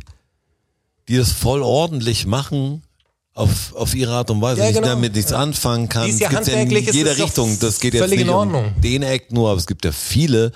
die 1.09 1.17
das 1.17 1.33
voll 1.33 1.63
ordentlich 1.63 2.27
machen. 2.27 2.83
Auf, 3.37 3.75
auf 3.77 3.95
ihre 3.95 4.13
Art 4.15 4.31
und 4.31 4.41
Weise, 4.41 4.63
Ja, 4.63 4.69
die 4.69 4.73
genau. 4.75 4.87
damit 4.89 5.15
nichts 5.15 5.31
Ja. 5.31 5.37
anfangen 5.39 5.89
kann. 5.91 6.05
Ja 6.09 6.09
Es 6.09 6.19
gibt's 6.19 6.35
handwerklich, 6.37 6.83
in 6.85 6.89
ist 6.89 6.95
jeder 6.95 7.17
Richtung. 7.19 7.59
Das 7.61 7.79
geht 7.81 7.93
jetzt 7.95 8.03
völlig 8.03 8.19
nicht 8.21 8.29
in 8.29 8.33
Ordnung. 8.33 8.73
um 8.75 8.81
den 8.81 9.03
Act 9.03 9.31
nur, 9.33 9.51
aber 9.51 9.59
es 9.59 9.67
gibt 9.67 9.85
ja 9.85 9.93
viele. 9.93 10.53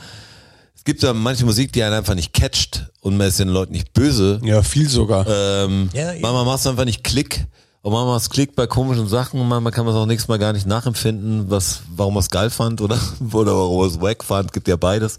Es 0.75 0.83
gibt 0.85 1.03
ja 1.03 1.13
manche 1.13 1.45
Musik, 1.45 1.73
die 1.75 1.83
einen 1.83 1.93
einfach 1.95 2.15
nicht 2.15 2.33
catcht 2.33 2.87
und 3.03 3.19
man 3.19 3.27
ist 3.29 3.39
den 3.39 3.49
Leuten 3.51 3.73
nicht 3.73 3.93
böse. 3.93 4.41
Ja, 4.43 4.63
viel 4.63 4.89
sogar. 4.89 5.27
Ähm, 5.29 5.91
Ja, 5.93 6.07
manchmal 6.23 6.47
macht 6.47 6.61
es 6.61 6.67
einfach 6.67 6.87
nicht 6.87 7.05
Klick. 7.05 7.47
Und 7.83 7.93
manchmal 7.93 8.15
macht 8.15 8.23
es 8.23 8.31
Klick 8.31 8.57
bei 8.57 8.67
komischen 8.67 9.07
Sachen 9.09 9.39
und 9.41 9.49
manchmal 9.49 9.73
kann 9.73 9.85
man 9.85 9.95
es 9.95 10.01
auch 10.01 10.07
nächstes 10.07 10.29
Mal 10.29 10.39
gar 10.39 10.55
nicht 10.55 10.67
nachempfinden, 10.67 11.51
was, 11.51 11.81
warum 11.95 12.15
man 12.15 12.23
es 12.23 12.31
geil 12.31 12.49
fand 12.49 12.81
oder, 12.81 12.99
oder 13.33 13.55
warum 13.55 13.81
man 13.81 13.91
es 13.91 14.01
wack 14.01 14.25
fand, 14.25 14.55
gibt 14.55 14.69
ja 14.69 14.77
beides. 14.77 15.19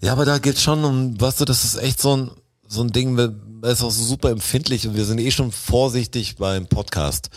Ja, 0.00 0.12
aber 0.12 0.24
da 0.24 0.38
geht's 0.38 0.62
schon 0.62 0.82
um, 0.82 1.20
weißt 1.20 1.40
du, 1.42 1.44
das 1.44 1.62
ist 1.62 1.76
echt 1.82 2.00
so 2.00 2.16
ein, 2.16 2.30
so 2.66 2.80
ein 2.82 2.90
Ding, 2.90 3.18
ist 3.62 3.82
auch 3.82 3.90
so 3.90 4.04
super 4.04 4.30
empfindlich 4.30 4.86
und 4.86 4.94
wir 4.96 5.04
sind 5.04 5.18
eh 5.18 5.30
schon 5.30 5.52
vorsichtig 5.52 6.36
beim 6.36 6.66
Podcast. 6.66 7.30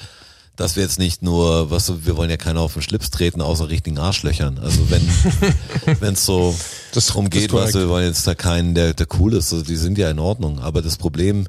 Dass 0.55 0.75
wir 0.75 0.83
jetzt 0.83 0.99
nicht 0.99 1.23
nur, 1.23 1.71
was 1.71 1.87
du, 1.87 2.05
wir 2.05 2.15
wollen 2.15 2.29
ja 2.29 2.37
keiner 2.37 2.61
auf 2.61 2.73
den 2.73 2.83
Schlips 2.83 3.09
treten, 3.09 3.41
außer 3.41 3.69
richtigen 3.69 3.97
Arschlöchern. 3.97 4.59
Also 4.59 4.87
wenn 4.91 5.01
wenn 5.99 6.13
es 6.13 6.25
so 6.25 6.55
Das- 6.93 7.07
drum 7.07 7.27
das 7.29 7.39
geht, 7.39 7.51
weißt 7.51 7.73
du, 7.73 7.79
wir 7.79 7.89
wollen 7.89 8.05
jetzt 8.05 8.27
da 8.27 8.35
keinen, 8.35 8.75
der, 8.75 8.93
der 8.93 9.07
cool 9.19 9.33
ist, 9.33 9.51
also 9.51 9.65
die 9.65 9.75
sind 9.75 9.97
ja 9.97 10.11
in 10.11 10.19
Ordnung. 10.19 10.59
Aber 10.59 10.83
das 10.83 10.97
Problem, 10.97 11.47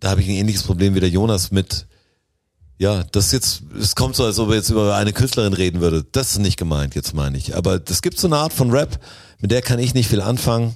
da 0.00 0.08
habe 0.10 0.22
ich 0.22 0.28
ein 0.28 0.34
ähnliches 0.34 0.62
Problem 0.62 0.94
wie 0.94 1.00
der 1.00 1.10
Jonas 1.10 1.50
mit, 1.50 1.86
ja, 2.78 3.04
das 3.12 3.32
jetzt, 3.32 3.64
es 3.78 3.94
kommt 3.94 4.16
so, 4.16 4.24
als 4.24 4.38
ob 4.38 4.48
er 4.48 4.54
jetzt 4.56 4.70
über 4.70 4.96
eine 4.96 5.12
Künstlerin 5.12 5.52
reden 5.52 5.82
würde. 5.82 6.02
Das 6.12 6.30
ist 6.32 6.38
nicht 6.38 6.56
gemeint, 6.56 6.94
jetzt 6.94 7.12
meine 7.12 7.36
ich. 7.36 7.54
Aber 7.54 7.78
das 7.78 8.00
gibt 8.00 8.18
so 8.18 8.28
eine 8.28 8.38
Art 8.38 8.54
von 8.54 8.70
Rap, 8.70 8.98
mit 9.40 9.50
der 9.50 9.60
kann 9.60 9.78
ich 9.78 9.92
nicht 9.92 10.08
viel 10.08 10.22
anfangen, 10.22 10.74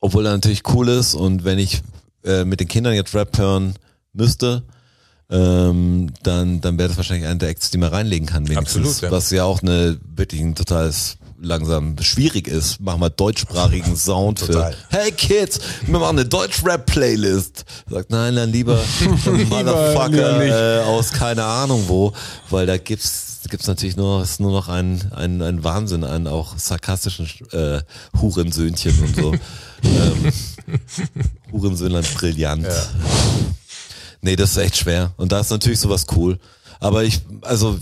obwohl 0.00 0.24
er 0.24 0.32
natürlich 0.32 0.62
cool 0.72 0.88
ist. 0.88 1.14
Und 1.14 1.44
wenn 1.44 1.58
ich 1.58 1.82
äh, 2.28 2.44
mit 2.44 2.60
den 2.60 2.68
Kindern 2.68 2.94
jetzt 2.94 3.14
Rap 3.14 3.36
hören 3.38 3.74
müsste, 4.12 4.62
ähm, 5.30 6.12
dann, 6.22 6.60
dann 6.60 6.78
wäre 6.78 6.88
das 6.88 6.96
wahrscheinlich 6.96 7.26
einer 7.26 7.38
der 7.38 7.48
Acts, 7.50 7.70
die 7.70 7.78
man 7.78 7.90
reinlegen 7.90 8.26
kann, 8.26 8.48
wenigstens. 8.48 8.76
Absolut, 8.76 9.02
ja. 9.02 9.10
Was 9.10 9.30
ja 9.30 9.44
auch 9.44 9.62
eine 9.62 9.98
wirklich 10.14 10.40
ein 10.40 10.54
totales 10.54 11.18
langsam 11.40 11.96
schwierig 12.00 12.48
ist. 12.48 12.80
Mach 12.80 12.96
mal 12.96 13.10
deutschsprachigen 13.10 13.96
Sound 13.96 14.40
für 14.40 14.72
Hey 14.90 15.12
Kids, 15.12 15.60
wir 15.86 15.98
machen 15.98 16.18
eine 16.18 16.28
Deutsch-Rap-Playlist. 16.28 17.64
Sagt, 17.88 18.10
nein, 18.10 18.36
dann 18.36 18.52
lieber 18.52 18.80
lieber 19.00 19.56
Motherfucker 19.56 20.38
nicht. 20.38 20.52
äh, 20.52 20.80
aus 20.80 21.12
keine 21.12 21.44
Ahnung 21.44 21.84
wo, 21.86 22.12
weil 22.50 22.66
da 22.66 22.76
gibt's 22.76 23.27
gibt's 23.48 23.66
natürlich 23.66 23.96
nur 23.96 24.22
ist 24.22 24.40
nur 24.40 24.52
noch 24.52 24.68
ein 24.68 25.12
ein, 25.12 25.42
ein 25.42 25.64
Wahnsinn 25.64 26.04
an 26.04 26.26
auch 26.26 26.58
sarkastischen 26.58 27.28
äh, 27.52 27.80
Hurensöhnchen 28.20 28.98
und 29.00 29.16
so. 29.16 29.32
ähm, 29.84 30.32
Hurensöhnlein 31.52 32.04
brillant. 32.16 32.66
Nee, 34.20 34.36
das 34.36 34.50
ist 34.50 34.56
echt 34.58 34.76
schwer. 34.76 35.12
Und 35.16 35.32
da 35.32 35.40
ist 35.40 35.50
natürlich 35.50 35.80
sowas 35.80 36.06
cool. 36.16 36.38
Aber 36.80 37.04
ich, 37.04 37.20
also, 37.42 37.78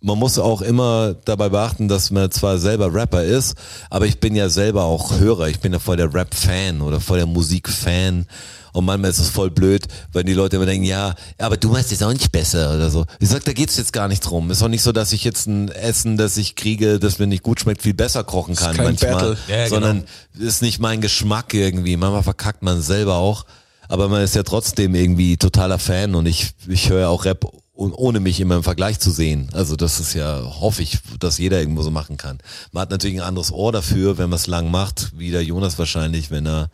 man 0.00 0.18
muss 0.18 0.38
auch 0.38 0.62
immer 0.62 1.14
dabei 1.24 1.48
beachten, 1.48 1.88
dass 1.88 2.10
man 2.10 2.30
zwar 2.30 2.58
selber 2.58 2.92
Rapper 2.92 3.22
ist, 3.22 3.56
aber 3.88 4.06
ich 4.06 4.18
bin 4.18 4.34
ja 4.34 4.48
selber 4.48 4.84
auch 4.84 5.18
Hörer. 5.18 5.48
Ich 5.48 5.60
bin 5.60 5.72
ja 5.72 5.78
voll 5.78 5.96
der 5.96 6.12
Rap-Fan 6.12 6.80
oder 6.80 7.00
voll 7.00 7.18
der 7.18 7.26
Musik-Fan. 7.26 8.26
Und 8.72 8.86
manchmal 8.86 9.10
ist 9.10 9.18
es 9.18 9.28
voll 9.28 9.50
blöd, 9.50 9.86
wenn 10.12 10.26
die 10.26 10.32
Leute 10.32 10.56
immer 10.56 10.66
denken, 10.66 10.84
ja, 10.84 11.14
aber 11.38 11.56
du 11.56 11.68
machst 11.68 11.92
es 11.92 12.02
auch 12.02 12.12
nicht 12.12 12.32
besser 12.32 12.74
oder 12.74 12.90
so. 12.90 13.04
Ich 13.20 13.28
sag, 13.28 13.44
da 13.44 13.52
geht's 13.52 13.76
jetzt 13.76 13.92
gar 13.92 14.08
nicht 14.08 14.20
drum. 14.20 14.50
Ist 14.50 14.62
auch 14.62 14.68
nicht 14.68 14.82
so, 14.82 14.92
dass 14.92 15.12
ich 15.12 15.24
jetzt 15.24 15.46
ein 15.46 15.68
Essen, 15.68 16.16
das 16.16 16.36
ich 16.36 16.56
kriege, 16.56 16.98
das 16.98 17.18
mir 17.18 17.26
nicht 17.26 17.42
gut 17.42 17.60
schmeckt, 17.60 17.82
viel 17.82 17.94
besser 17.94 18.24
kochen 18.24 18.54
kann 18.54 18.74
kein 18.74 18.86
manchmal. 18.86 19.12
Battle. 19.12 19.36
Ja, 19.48 19.56
ja, 19.58 19.68
sondern 19.68 20.04
ist 20.38 20.62
nicht 20.62 20.80
mein 20.80 21.00
Geschmack 21.00 21.52
irgendwie. 21.52 21.96
Manchmal 21.96 22.22
verkackt 22.22 22.62
man 22.62 22.80
selber 22.80 23.16
auch. 23.16 23.44
Aber 23.88 24.08
man 24.08 24.22
ist 24.22 24.34
ja 24.34 24.42
trotzdem 24.42 24.94
irgendwie 24.94 25.36
totaler 25.36 25.78
Fan 25.78 26.14
und 26.14 26.24
ich, 26.24 26.52
ich 26.66 26.88
höre 26.88 27.10
auch 27.10 27.26
Rap 27.26 27.46
und 27.74 27.92
ohne 27.92 28.20
mich 28.20 28.40
immer 28.40 28.56
im 28.56 28.62
Vergleich 28.62 29.00
zu 29.00 29.10
sehen. 29.10 29.48
Also 29.52 29.76
das 29.76 30.00
ist 30.00 30.14
ja, 30.14 30.42
hoffe 30.60 30.82
ich, 30.82 30.98
dass 31.18 31.38
jeder 31.38 31.58
irgendwo 31.58 31.82
so 31.82 31.90
machen 31.90 32.16
kann. 32.16 32.38
Man 32.70 32.82
hat 32.82 32.90
natürlich 32.90 33.16
ein 33.16 33.26
anderes 33.26 33.50
Ohr 33.52 33.72
dafür, 33.72 34.18
wenn 34.18 34.30
man 34.30 34.38
es 34.38 34.46
lang 34.46 34.70
macht, 34.70 35.12
wie 35.16 35.30
der 35.30 35.44
Jonas 35.44 35.78
wahrscheinlich, 35.78 36.30
wenn 36.30 36.46
er, 36.46 36.70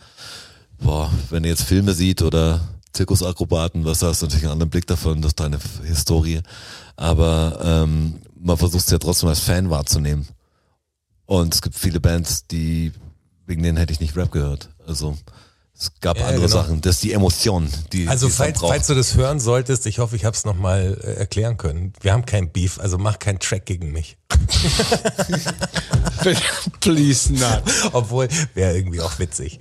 boah, 0.80 1.10
wenn 1.30 1.44
er 1.44 1.50
jetzt 1.50 1.64
Filme 1.64 1.92
sieht 1.92 2.22
oder 2.22 2.60
Zirkusakrobaten, 2.92 3.84
was 3.84 4.02
hast 4.02 4.22
du 4.22 4.26
natürlich 4.26 4.44
einen 4.44 4.52
anderen 4.52 4.70
Blick 4.70 4.86
davon, 4.86 5.22
das 5.22 5.30
ist 5.30 5.40
deine 5.40 5.58
Historie. 5.84 6.40
Aber 6.96 7.60
ähm, 7.62 8.20
man 8.40 8.56
versucht 8.56 8.84
es 8.84 8.90
ja 8.90 8.98
trotzdem 8.98 9.28
als 9.28 9.40
Fan 9.40 9.70
wahrzunehmen. 9.70 10.26
Und 11.26 11.54
es 11.54 11.62
gibt 11.62 11.76
viele 11.76 12.00
Bands, 12.00 12.46
die, 12.46 12.92
wegen 13.46 13.62
denen 13.62 13.76
hätte 13.76 13.92
ich 13.92 14.00
nicht 14.00 14.16
Rap 14.16 14.32
gehört. 14.32 14.70
Also 14.86 15.16
es 15.78 15.92
gab 16.00 16.18
Ja, 16.18 16.26
andere 16.26 16.46
genau. 16.46 16.62
Sachen. 16.62 16.80
Das 16.80 16.96
ist 16.96 17.04
die 17.04 17.12
Emotion, 17.12 17.68
die 17.92 18.08
Also 18.08 18.26
die 18.26 18.32
falls, 18.32 18.60
falls 18.60 18.86
du 18.88 18.94
das 18.94 19.14
hören 19.14 19.38
solltest, 19.38 19.86
ich 19.86 20.00
hoffe, 20.00 20.16
ich 20.16 20.24
habe 20.24 20.34
es 20.34 20.44
nochmal 20.44 20.98
äh, 21.02 21.12
erklären 21.12 21.56
können. 21.56 21.92
Wir 22.00 22.12
haben 22.12 22.24
kein 22.24 22.50
Beef, 22.50 22.80
also 22.80 22.98
mach 22.98 23.18
keinen 23.18 23.38
Track 23.38 23.66
gegen 23.66 23.92
mich. 23.92 24.16
Please 26.80 27.32
not. 27.32 27.62
Obwohl, 27.92 28.28
wäre 28.54 28.74
irgendwie 28.74 29.00
auch 29.00 29.18
witzig. 29.20 29.60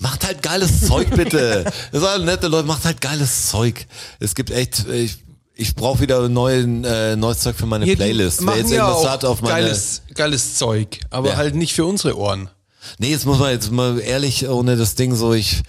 Macht 0.00 0.24
halt 0.26 0.42
geiles 0.42 0.80
Zeug, 0.86 1.10
bitte. 1.14 1.64
Das 1.92 2.00
sind 2.00 2.08
alle 2.10 2.24
nette 2.24 2.48
Leute, 2.48 2.66
macht 2.66 2.84
halt 2.84 3.00
geiles 3.00 3.48
Zeug. 3.48 3.86
Es 4.20 4.34
gibt 4.34 4.50
echt, 4.50 4.86
ich, 4.88 5.18
ich 5.54 5.74
brauche 5.74 6.00
wieder 6.00 6.28
neuen, 6.28 6.84
äh, 6.84 7.16
neues 7.16 7.38
Zeug 7.40 7.56
für 7.56 7.66
meine 7.66 7.84
Hier, 7.84 7.96
Playlist. 7.96 8.40
Wer 8.40 8.46
machen 8.46 8.58
jetzt 8.58 8.70
ja 8.72 8.88
irgendwas 8.88 9.10
hat 9.10 9.24
auf 9.24 9.40
meine. 9.42 9.54
geiles, 9.54 10.02
geiles 10.14 10.54
Zeug, 10.56 10.98
aber 11.10 11.30
Ja. 11.30 11.36
halt 11.36 11.54
nicht 11.54 11.74
für 11.74 11.84
unsere 11.84 12.16
Ohren. 12.18 12.50
Nee, 12.98 13.10
jetzt 13.10 13.24
muss 13.24 13.38
man 13.38 13.50
jetzt 13.50 13.70
mal 13.70 13.98
ehrlich 14.00 14.46
ohne 14.48 14.76
das 14.76 14.94
Ding 14.94 15.14
so, 15.14 15.32
ich, 15.32 15.62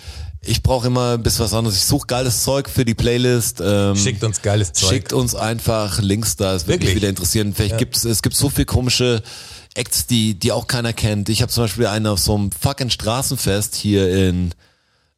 ich 0.48 0.64
brauche 0.64 0.88
immer 0.88 1.14
ein 1.14 1.24
bisschen 1.24 1.46
was 1.46 1.54
anderes. 1.54 1.78
Ich 1.78 1.86
suche 1.86 2.08
geiles 2.08 2.44
Zeug 2.44 2.70
für 2.70 2.86
die 2.86 2.94
Playlist. 2.94 3.62
Ähm, 3.64 3.96
Schickt 3.96 4.24
uns 4.24 4.42
geiles 4.42 4.74
Zeug. 4.74 4.90
Schickt 4.90 5.14
uns 5.14 5.36
einfach 5.36 6.00
Links 6.00 6.36
da, 6.36 6.56
es 6.56 6.68
würde 6.68 6.86
mich 6.86 6.96
wieder 6.96 7.10
interessieren. 7.10 7.54
Vielleicht 7.54 7.78
gibt's, 7.78 8.06
es 8.06 8.22
gibt 8.22 8.36
so 8.36 8.50
viel 8.50 8.66
komische 8.66 9.24
Acts, 9.74 10.08
die, 10.08 10.36
die 10.36 10.52
auch 10.52 10.68
keiner 10.68 10.94
kennt. 10.94 11.30
Ich 11.30 11.42
habe 11.42 11.52
zum 11.52 11.64
Beispiel 11.66 11.88
einen 11.88 12.08
auf 12.08 12.20
so 12.20 12.36
einem 12.36 12.52
fucking 12.52 12.90
Straßenfest 12.90 13.76
hier 13.76 14.30
in, 14.30 14.54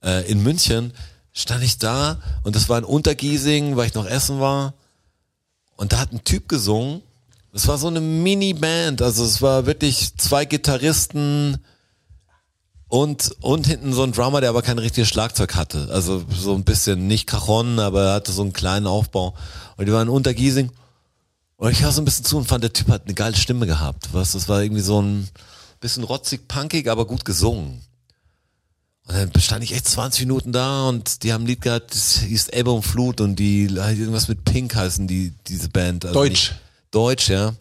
äh, 0.03 0.29
in 0.29 0.41
München. 0.41 0.93
stand 1.33 1.63
ich 1.63 1.77
da 1.77 2.19
und 2.43 2.55
das 2.55 2.69
war 2.69 2.77
in 2.77 2.83
Untergiesing, 2.83 3.75
weil 3.75 3.87
ich 3.87 3.93
noch 3.93 4.07
essen 4.07 4.39
war. 4.39 4.73
Und 5.75 5.93
da 5.93 5.99
hat 5.99 6.11
ein 6.11 6.23
Typ 6.23 6.49
gesungen. 6.49 7.01
Das 7.53 7.67
war 7.67 7.77
so 7.77 7.87
eine 7.87 8.01
Mini-Band. 8.01 9.01
Also 9.01 9.23
es 9.23 9.41
war 9.41 9.65
wirklich 9.65 10.15
zwei 10.17 10.45
Gitarristen 10.45 11.57
und, 12.89 13.36
und 13.41 13.67
hinten 13.67 13.93
so 13.93 14.04
ein 14.04 14.13
Drummer, 14.13 14.39
der 14.41 14.50
aber 14.50 14.62
kein 14.62 14.80
richtiges 14.80 15.10
Schlagzeug 15.10 15.56
hatte. 15.56 15.89
Also 15.91 16.23
so 16.30 16.54
ein 16.56 16.63
bisschen 16.63 17.08
nicht 17.08 17.28
Cajon, 17.28 17.80
aber 17.80 18.04
er 18.06 18.13
hatte 18.13 18.32
so 18.32 18.41
einen 18.41 18.54
kleinen 18.54 18.88
Aufbau. 18.88 19.36
Und 19.76 19.86
die 19.86 19.91
waren 19.91 20.08
in 20.08 20.13
Untergiesing. 20.13 20.71
Und 21.58 21.71
ich 21.71 21.82
höre 21.82 21.91
so 21.91 22.02
ein 22.02 22.06
bisschen 22.06 22.23
zu 22.26 22.38
und 22.38 22.47
fand, 22.47 22.63
der 22.63 22.71
Typ 22.73 22.88
hat 22.88 23.04
eine 23.06 23.13
geile 23.13 23.36
Stimme 23.36 23.65
gehabt. 23.65 24.10
Was, 24.13 24.34
das 24.34 24.47
war 24.47 24.62
irgendwie 24.62 24.82
so 24.84 25.02
ein 25.02 25.28
bisschen 25.80 26.04
rotzig, 26.04 26.47
punkig, 26.47 26.89
aber 26.89 27.06
gut 27.06 27.26
gesungen. 27.26 27.82
Und 29.08 29.15
dann 29.15 29.41
stand 29.41 29.63
ich 29.63 29.73
echt 29.73 29.88
20 29.88 30.21
Minuten 30.21 30.52
da 30.52 30.88
und 30.88 31.23
die 31.23 31.32
haben 31.32 31.43
ein 31.43 31.47
Lied 31.47 31.62
gehabt, 31.62 31.93
das 31.95 32.19
hieß 32.19 32.50
Ebbe 32.50 32.71
und 32.71 32.84
Flut 32.84 33.21
und 33.21 33.38
die 33.38 33.63
irgendwas 33.63 34.28
mit 34.28 34.43
Pink 34.43 34.76
heißen 34.76 35.08
die 35.08 35.34
diese 35.47 35.69
Band. 35.69 36.04
Also 36.06 36.13
Deutsch. 36.19 36.52
Nicht, 36.52 36.56
Deutsch, 36.91 37.30
ja. 37.30 37.54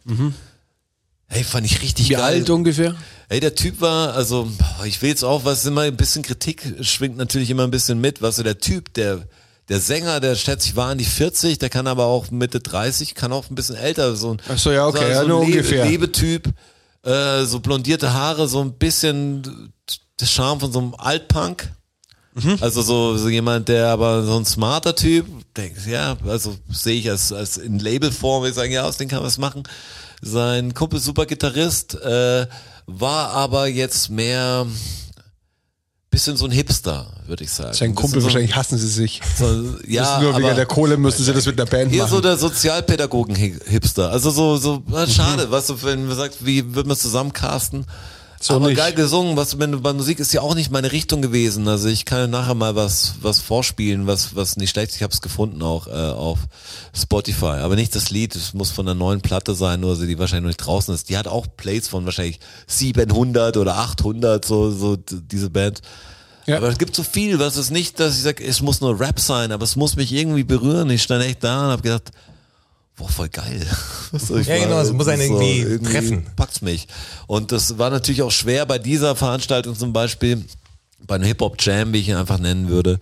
Hey, 1.28 1.44
fand 1.44 1.66
ich 1.66 1.82
richtig 1.82 2.08
Wie 2.08 2.14
geil. 2.14 2.22
alt 2.22 2.50
ungefähr? 2.50 2.96
Ey, 3.28 3.40
der 3.40 3.54
Typ 3.54 3.80
war, 3.80 4.14
also 4.14 4.48
ich 4.84 5.02
will 5.02 5.08
jetzt 5.08 5.24
auch, 5.24 5.44
was 5.44 5.66
immer 5.66 5.82
ein 5.82 5.96
bisschen 5.96 6.22
Kritik 6.22 6.76
schwingt 6.82 7.16
natürlich 7.16 7.50
immer 7.50 7.64
ein 7.64 7.70
bisschen 7.70 8.00
mit, 8.00 8.22
was 8.22 8.36
so 8.36 8.42
der 8.42 8.58
Typ, 8.58 8.94
der 8.94 9.26
der 9.68 9.80
Sänger, 9.80 10.20
der 10.20 10.36
schätze 10.36 10.68
ich 10.68 10.76
war 10.76 10.90
an 10.90 10.98
die 10.98 11.04
40, 11.04 11.58
der 11.58 11.68
kann 11.68 11.86
aber 11.86 12.04
auch 12.06 12.30
Mitte 12.30 12.60
30, 12.60 13.14
kann 13.14 13.32
auch 13.32 13.50
ein 13.50 13.54
bisschen 13.54 13.76
älter, 13.76 14.14
so 14.14 14.34
ein 14.34 14.42
Ach 14.48 14.58
so, 14.58 14.70
ja, 14.70 14.86
okay, 14.86 15.10
ja, 15.10 15.22
ein 15.22 15.28
nur 15.28 15.40
Le 15.40 15.46
ungefähr. 15.46 15.84
Lebetyp, 15.86 16.48
äh, 17.02 17.42
so 17.44 17.60
blondierte 17.60 18.12
Haare, 18.12 18.46
so 18.46 18.60
ein 18.60 18.74
bisschen 18.74 19.72
der 20.20 20.26
Charme 20.26 20.60
von 20.60 20.72
so 20.72 20.78
einem 20.78 20.94
Altpunk. 20.94 21.72
Mhm. 22.34 22.58
Also 22.60 22.82
so, 22.82 23.16
so 23.16 23.28
jemand, 23.28 23.68
der 23.68 23.88
aber 23.88 24.22
so 24.22 24.36
ein 24.36 24.44
smarter 24.44 24.94
Typ, 24.94 25.26
denkt, 25.56 25.86
ja, 25.86 26.16
also 26.26 26.56
sehe 26.70 26.98
ich 26.98 27.10
als, 27.10 27.32
als 27.32 27.56
in 27.56 27.78
Labelform, 27.78 28.44
ich 28.44 28.54
sage, 28.54 28.72
ja, 28.72 28.84
aus 28.84 28.98
dem 28.98 29.08
kann 29.08 29.18
man 29.18 29.26
was 29.26 29.38
machen. 29.38 29.64
Sein 30.22 30.74
Kumpel, 30.74 31.00
super 31.00 31.26
Gitarrist, 31.26 31.94
äh, 31.94 32.46
war 32.86 33.30
aber 33.30 33.66
jetzt 33.66 34.10
mehr 34.10 34.66
bisschen 36.10 36.36
so 36.36 36.46
ein 36.46 36.50
Hipster, 36.50 37.12
würde 37.26 37.44
ich 37.44 37.50
sagen. 37.50 37.74
Sein 37.74 37.90
Ein 37.90 37.94
Kumpel, 37.94 38.14
bisschen 38.16 38.24
wahrscheinlich 38.24 38.56
hassen 38.56 38.78
sie 38.78 38.88
sich. 38.88 39.20
So, 39.38 39.46
so, 39.72 39.78
ja, 39.86 40.20
nur 40.20 40.34
wegen 40.36 40.54
der 40.56 40.64
Kohle 40.64 40.96
müssen 40.96 41.22
sie 41.22 41.32
das 41.32 41.44
mit 41.44 41.58
der 41.58 41.66
Band 41.66 41.90
hier 41.92 42.02
machen. 42.04 42.10
so 42.14 42.20
der 42.22 42.36
Sozialpädagogen-Hipster. 42.38 44.10
Also 44.10 44.30
so, 44.30 44.56
so 44.56 44.82
Mhm. 44.86 45.06
schade, 45.10 45.50
weißt 45.50 45.70
du, 45.70 45.82
wenn 45.82 46.06
man 46.06 46.16
sagt, 46.16 46.44
wie 46.46 46.74
wird 46.74 46.86
man 46.86 46.94
es 46.94 47.02
zusammencasten? 47.02 47.84
So 48.40 48.54
aber 48.54 48.68
nicht. 48.68 48.76
geil 48.76 48.92
gesungen, 48.92 49.36
was 49.36 49.56
bei 49.56 49.92
Musik 49.92 50.18
ist 50.18 50.32
ja 50.32 50.42
auch 50.42 50.54
nicht 50.54 50.70
meine 50.70 50.92
Richtung 50.92 51.22
gewesen. 51.22 51.66
Also 51.68 51.88
ich 51.88 52.04
kann 52.04 52.30
nachher 52.30 52.54
mal 52.54 52.76
was 52.76 53.14
was 53.22 53.40
vorspielen, 53.40 54.06
was 54.06 54.36
was 54.36 54.56
nicht 54.56 54.70
schlecht. 54.70 54.90
ist. 54.90 54.96
Ich 54.96 55.02
habe 55.02 55.12
es 55.12 55.20
gefunden 55.22 55.62
auch 55.62 55.86
äh, 55.86 55.90
auf 55.90 56.40
Spotify, 56.94 57.60
aber 57.62 57.76
nicht 57.76 57.94
das 57.94 58.10
Lied. 58.10 58.36
Es 58.36 58.52
muss 58.54 58.70
von 58.70 58.86
der 58.86 58.94
neuen 58.94 59.20
Platte 59.20 59.54
sein, 59.54 59.80
nur 59.80 59.96
sie 59.96 60.06
die 60.06 60.18
wahrscheinlich 60.18 60.42
noch 60.42 60.48
nicht 60.48 60.66
draußen 60.66 60.94
ist. 60.94 61.08
Die 61.08 61.16
hat 61.16 61.28
auch 61.28 61.46
Plays 61.56 61.88
von 61.88 62.04
wahrscheinlich 62.04 62.40
700 62.66 63.56
oder 63.56 63.76
800 63.76 64.44
so 64.44 64.70
so 64.70 64.96
diese 64.96 65.50
Band. 65.50 65.80
Ja. 66.46 66.58
Aber 66.58 66.68
es 66.68 66.78
gibt 66.78 66.94
so 66.94 67.02
viel, 67.02 67.38
was 67.40 67.56
es 67.56 67.70
nicht, 67.70 67.98
dass 67.98 68.16
ich 68.16 68.22
sage, 68.22 68.44
es 68.44 68.62
muss 68.62 68.80
nur 68.80 69.00
Rap 69.00 69.18
sein, 69.18 69.50
aber 69.50 69.64
es 69.64 69.74
muss 69.74 69.96
mich 69.96 70.12
irgendwie 70.12 70.44
berühren. 70.44 70.88
Ich 70.90 71.02
stand 71.02 71.24
echt 71.24 71.42
da 71.42 71.64
und 71.64 71.72
habe 71.72 71.82
gedacht, 71.82 72.12
boah, 72.96 73.08
voll 73.08 73.28
geil. 73.28 73.66
Ja, 74.30 74.58
genau, 74.58 74.80
es 74.80 74.92
muss 74.92 75.08
einen 75.08 75.28
so 75.28 75.40
irgendwie 75.40 75.78
treffen. 75.84 76.26
Packt's 76.36 76.62
mich. 76.62 76.86
Und 77.26 77.52
das 77.52 77.78
war 77.78 77.90
natürlich 77.90 78.22
auch 78.22 78.30
schwer 78.30 78.64
bei 78.66 78.78
dieser 78.78 79.16
Veranstaltung 79.16 79.76
zum 79.76 79.92
Beispiel, 79.92 80.44
bei 81.06 81.16
einem 81.16 81.24
Hip-Hop-Jam, 81.24 81.92
wie 81.92 81.98
ich 81.98 82.08
ihn 82.08 82.16
einfach 82.16 82.38
nennen 82.38 82.68
würde. 82.68 82.98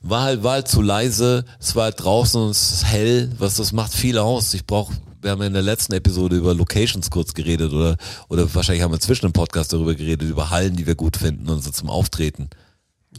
War 0.00 0.22
halt, 0.22 0.42
war 0.42 0.52
halt 0.52 0.68
zu 0.68 0.80
leise, 0.80 1.44
es 1.60 1.76
war 1.76 1.84
halt 1.84 2.02
draußen 2.02 2.40
und 2.40 2.50
es 2.50 2.70
ist 2.70 2.84
hell, 2.86 3.30
was 3.38 3.56
das 3.56 3.72
macht 3.72 3.92
viel 3.92 4.18
aus. 4.18 4.54
Ich 4.54 4.64
brauche 4.66 4.92
wir 5.20 5.32
haben 5.32 5.40
ja 5.40 5.46
in 5.48 5.52
der 5.52 5.62
letzten 5.62 5.94
Episode 5.94 6.36
über 6.36 6.54
Locations 6.54 7.10
kurz 7.10 7.34
geredet 7.34 7.72
oder, 7.72 7.96
oder 8.28 8.52
wahrscheinlich 8.54 8.82
haben 8.82 8.92
wir 8.92 9.00
zwischen 9.00 9.26
dem 9.26 9.32
Podcast 9.32 9.72
darüber 9.72 9.94
geredet, 9.94 10.28
über 10.28 10.50
Hallen, 10.50 10.76
die 10.76 10.86
wir 10.86 10.94
gut 10.94 11.16
finden 11.16 11.48
und 11.48 11.62
so 11.62 11.70
zum 11.70 11.90
Auftreten. 11.90 12.48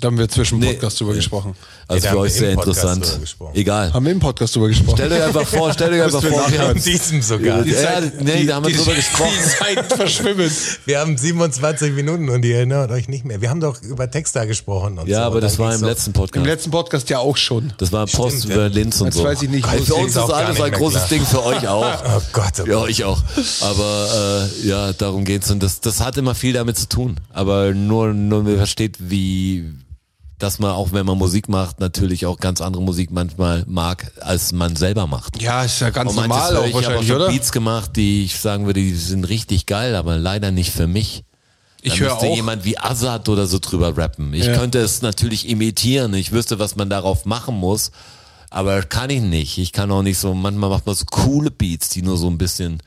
Da 0.02 0.08
haben 0.08 0.18
wir 0.18 0.30
zwischen 0.30 0.60
Nee. 0.60 0.74
Podcast 0.74 1.00
drüber 1.00 1.14
gesprochen. 1.14 1.56
Also 1.88 2.04
da 2.04 2.10
für 2.12 2.16
haben 2.16 2.22
euch 2.24 2.32
wir 2.34 2.38
im 2.38 2.40
sehr 2.40 2.52
interessant. 2.52 3.20
Egal. 3.54 3.92
Haben 3.94 4.06
wir 4.06 4.12
im 4.14 4.20
Podcast 4.20 4.56
drüber 4.56 4.68
gesprochen. 4.70 4.96
Stellt 4.98 5.12
euch 5.12 5.24
einfach 5.24 5.46
vor, 5.48 5.74
stellt 5.74 5.92
euch 5.94 6.02
einfach 6.04 6.24
vor. 6.24 6.38
nachhören. 6.50 6.78
In 6.78 6.84
diesem 6.84 7.22
sogar. 7.22 7.64
Die 7.64 7.72
Ja, 7.72 8.02
nee, 8.22 8.46
da 8.46 8.56
haben 8.56 8.66
wir 8.68 8.76
drüber 8.78 8.94
gesprochen. 8.96 9.32
Die 9.44 9.50
Zeiten 9.76 9.96
verschwimmen. 9.98 10.52
Wir 10.86 11.00
haben 11.00 11.18
27 11.18 11.94
Minuten 11.94 12.30
und 12.30 12.46
ihr 12.46 12.58
erinnert 12.58 12.92
euch 12.92 13.10
nicht 13.10 13.26
mehr. 13.26 13.42
Wir 13.42 13.50
haben 13.50 13.60
doch 13.60 13.82
über 13.82 14.10
Texter 14.10 14.46
gesprochen 14.48 15.00
und 15.00 15.08
Ja, 15.10 15.20
so. 15.20 15.24
aber 15.26 15.42
das 15.42 15.60
war 15.60 15.76
im 15.76 15.84
letzten 15.84 16.12
Im 16.12 16.14
Podcast. 16.14 16.46
letzten 16.46 16.72
Podcast 16.72 17.10
ja 17.10 17.20
auch 17.20 17.36
schon. 17.38 17.74
Das 17.78 17.92
war 17.92 18.06
Post 18.06 18.40
Stimmt, 18.40 18.54
über. 18.54 18.70
Linz 18.70 19.02
und 19.02 19.14
so. 19.14 19.24
weiß 19.24 19.42
ich 19.42 19.50
nicht. 19.50 19.68
Also 19.68 19.84
für 19.86 19.96
uns 19.96 20.12
ist 20.16 20.18
alles 20.30 20.62
ein 20.62 20.72
großes 20.72 21.08
klar. 21.08 21.10
Ding, 21.10 21.26
für 21.26 21.44
euch 21.46 21.68
auch. 21.68 21.80
Oh 22.16 22.22
Gott, 22.32 22.54
oh 22.62 22.66
Ja, 22.70 22.86
ich 22.88 23.04
auch. 23.04 23.22
Aber 23.62 24.48
äh, 24.64 24.68
ja, 24.68 24.94
darum 24.94 25.26
geht's 25.26 25.52
und 25.52 25.62
das, 25.62 25.82
das 25.82 26.00
hat 26.02 26.18
immer 26.18 26.36
viel 26.36 26.54
damit 26.54 26.78
zu 26.78 26.88
tun. 26.88 27.18
Aber 27.34 27.74
nur, 27.74 28.14
nur 28.14 28.44
man 28.44 28.58
versteht, 28.58 28.96
wie 29.00 29.66
dass 30.40 30.58
man 30.60 30.72
auch, 30.72 30.92
wenn 30.94 31.06
man 31.06 31.18
Musik 31.18 31.50
macht, 31.50 31.80
natürlich 31.80 32.26
auch 32.26 32.38
ganz 32.38 32.62
andere 32.62 32.82
Musik 32.82 33.12
manchmal 33.12 33.64
mag, 33.68 34.12
als 34.22 34.52
man 34.54 34.76
selber 34.76 35.06
macht. 35.06 35.42
Ja, 35.42 35.64
ist 35.64 35.82
ja 35.82 35.90
ganz 35.90 36.16
normal 36.16 36.56
auch 36.58 36.64
ich, 36.66 36.70
ich 36.70 36.76
habe 36.86 36.96
auch 36.98 37.02
wahrscheinlich? 37.02 37.28
Beats 37.28 37.52
gemacht, 37.52 37.92
die 37.96 38.24
ich 38.24 38.40
sagen 38.40 38.66
würde, 38.66 38.80
die 38.80 38.94
sind 38.96 39.26
richtig 39.28 39.66
geil, 39.66 39.96
aber 39.96 40.18
leider 40.18 40.52
nicht 40.52 40.72
für 40.72 40.88
mich. 40.88 41.24
Ich 41.82 42.00
höre 42.00 42.10
müsste 42.14 42.28
auch. 42.28 42.36
jemand 42.36 42.66
wie 42.66 42.78
Azad 42.78 43.30
oder 43.30 43.46
so 43.48 43.60
drüber 43.60 43.96
rappen. 43.98 44.34
Ich 44.34 44.46
Ja. 44.46 44.58
könnte 44.58 44.80
es 44.80 45.02
natürlich 45.02 45.48
imitieren. 45.48 46.14
Ich 46.14 46.32
wüsste, 46.32 46.60
was 46.60 46.76
man 46.76 46.90
darauf 46.90 47.26
machen 47.26 47.56
muss. 47.56 47.92
Aber 48.50 48.82
kann 48.82 49.10
ich 49.12 49.22
nicht. 49.22 49.58
Ich 49.60 49.72
kann 49.72 49.92
auch 49.92 50.02
nicht 50.02 50.18
so, 50.18 50.34
manchmal 50.34 50.70
macht 50.72 50.86
man 50.86 50.96
so 50.96 51.06
coole 51.06 51.52
Beats, 51.52 51.90
die 51.90 52.02
nur 52.02 52.18
so 52.18 52.28
ein 52.28 52.38
bisschen 52.38 52.82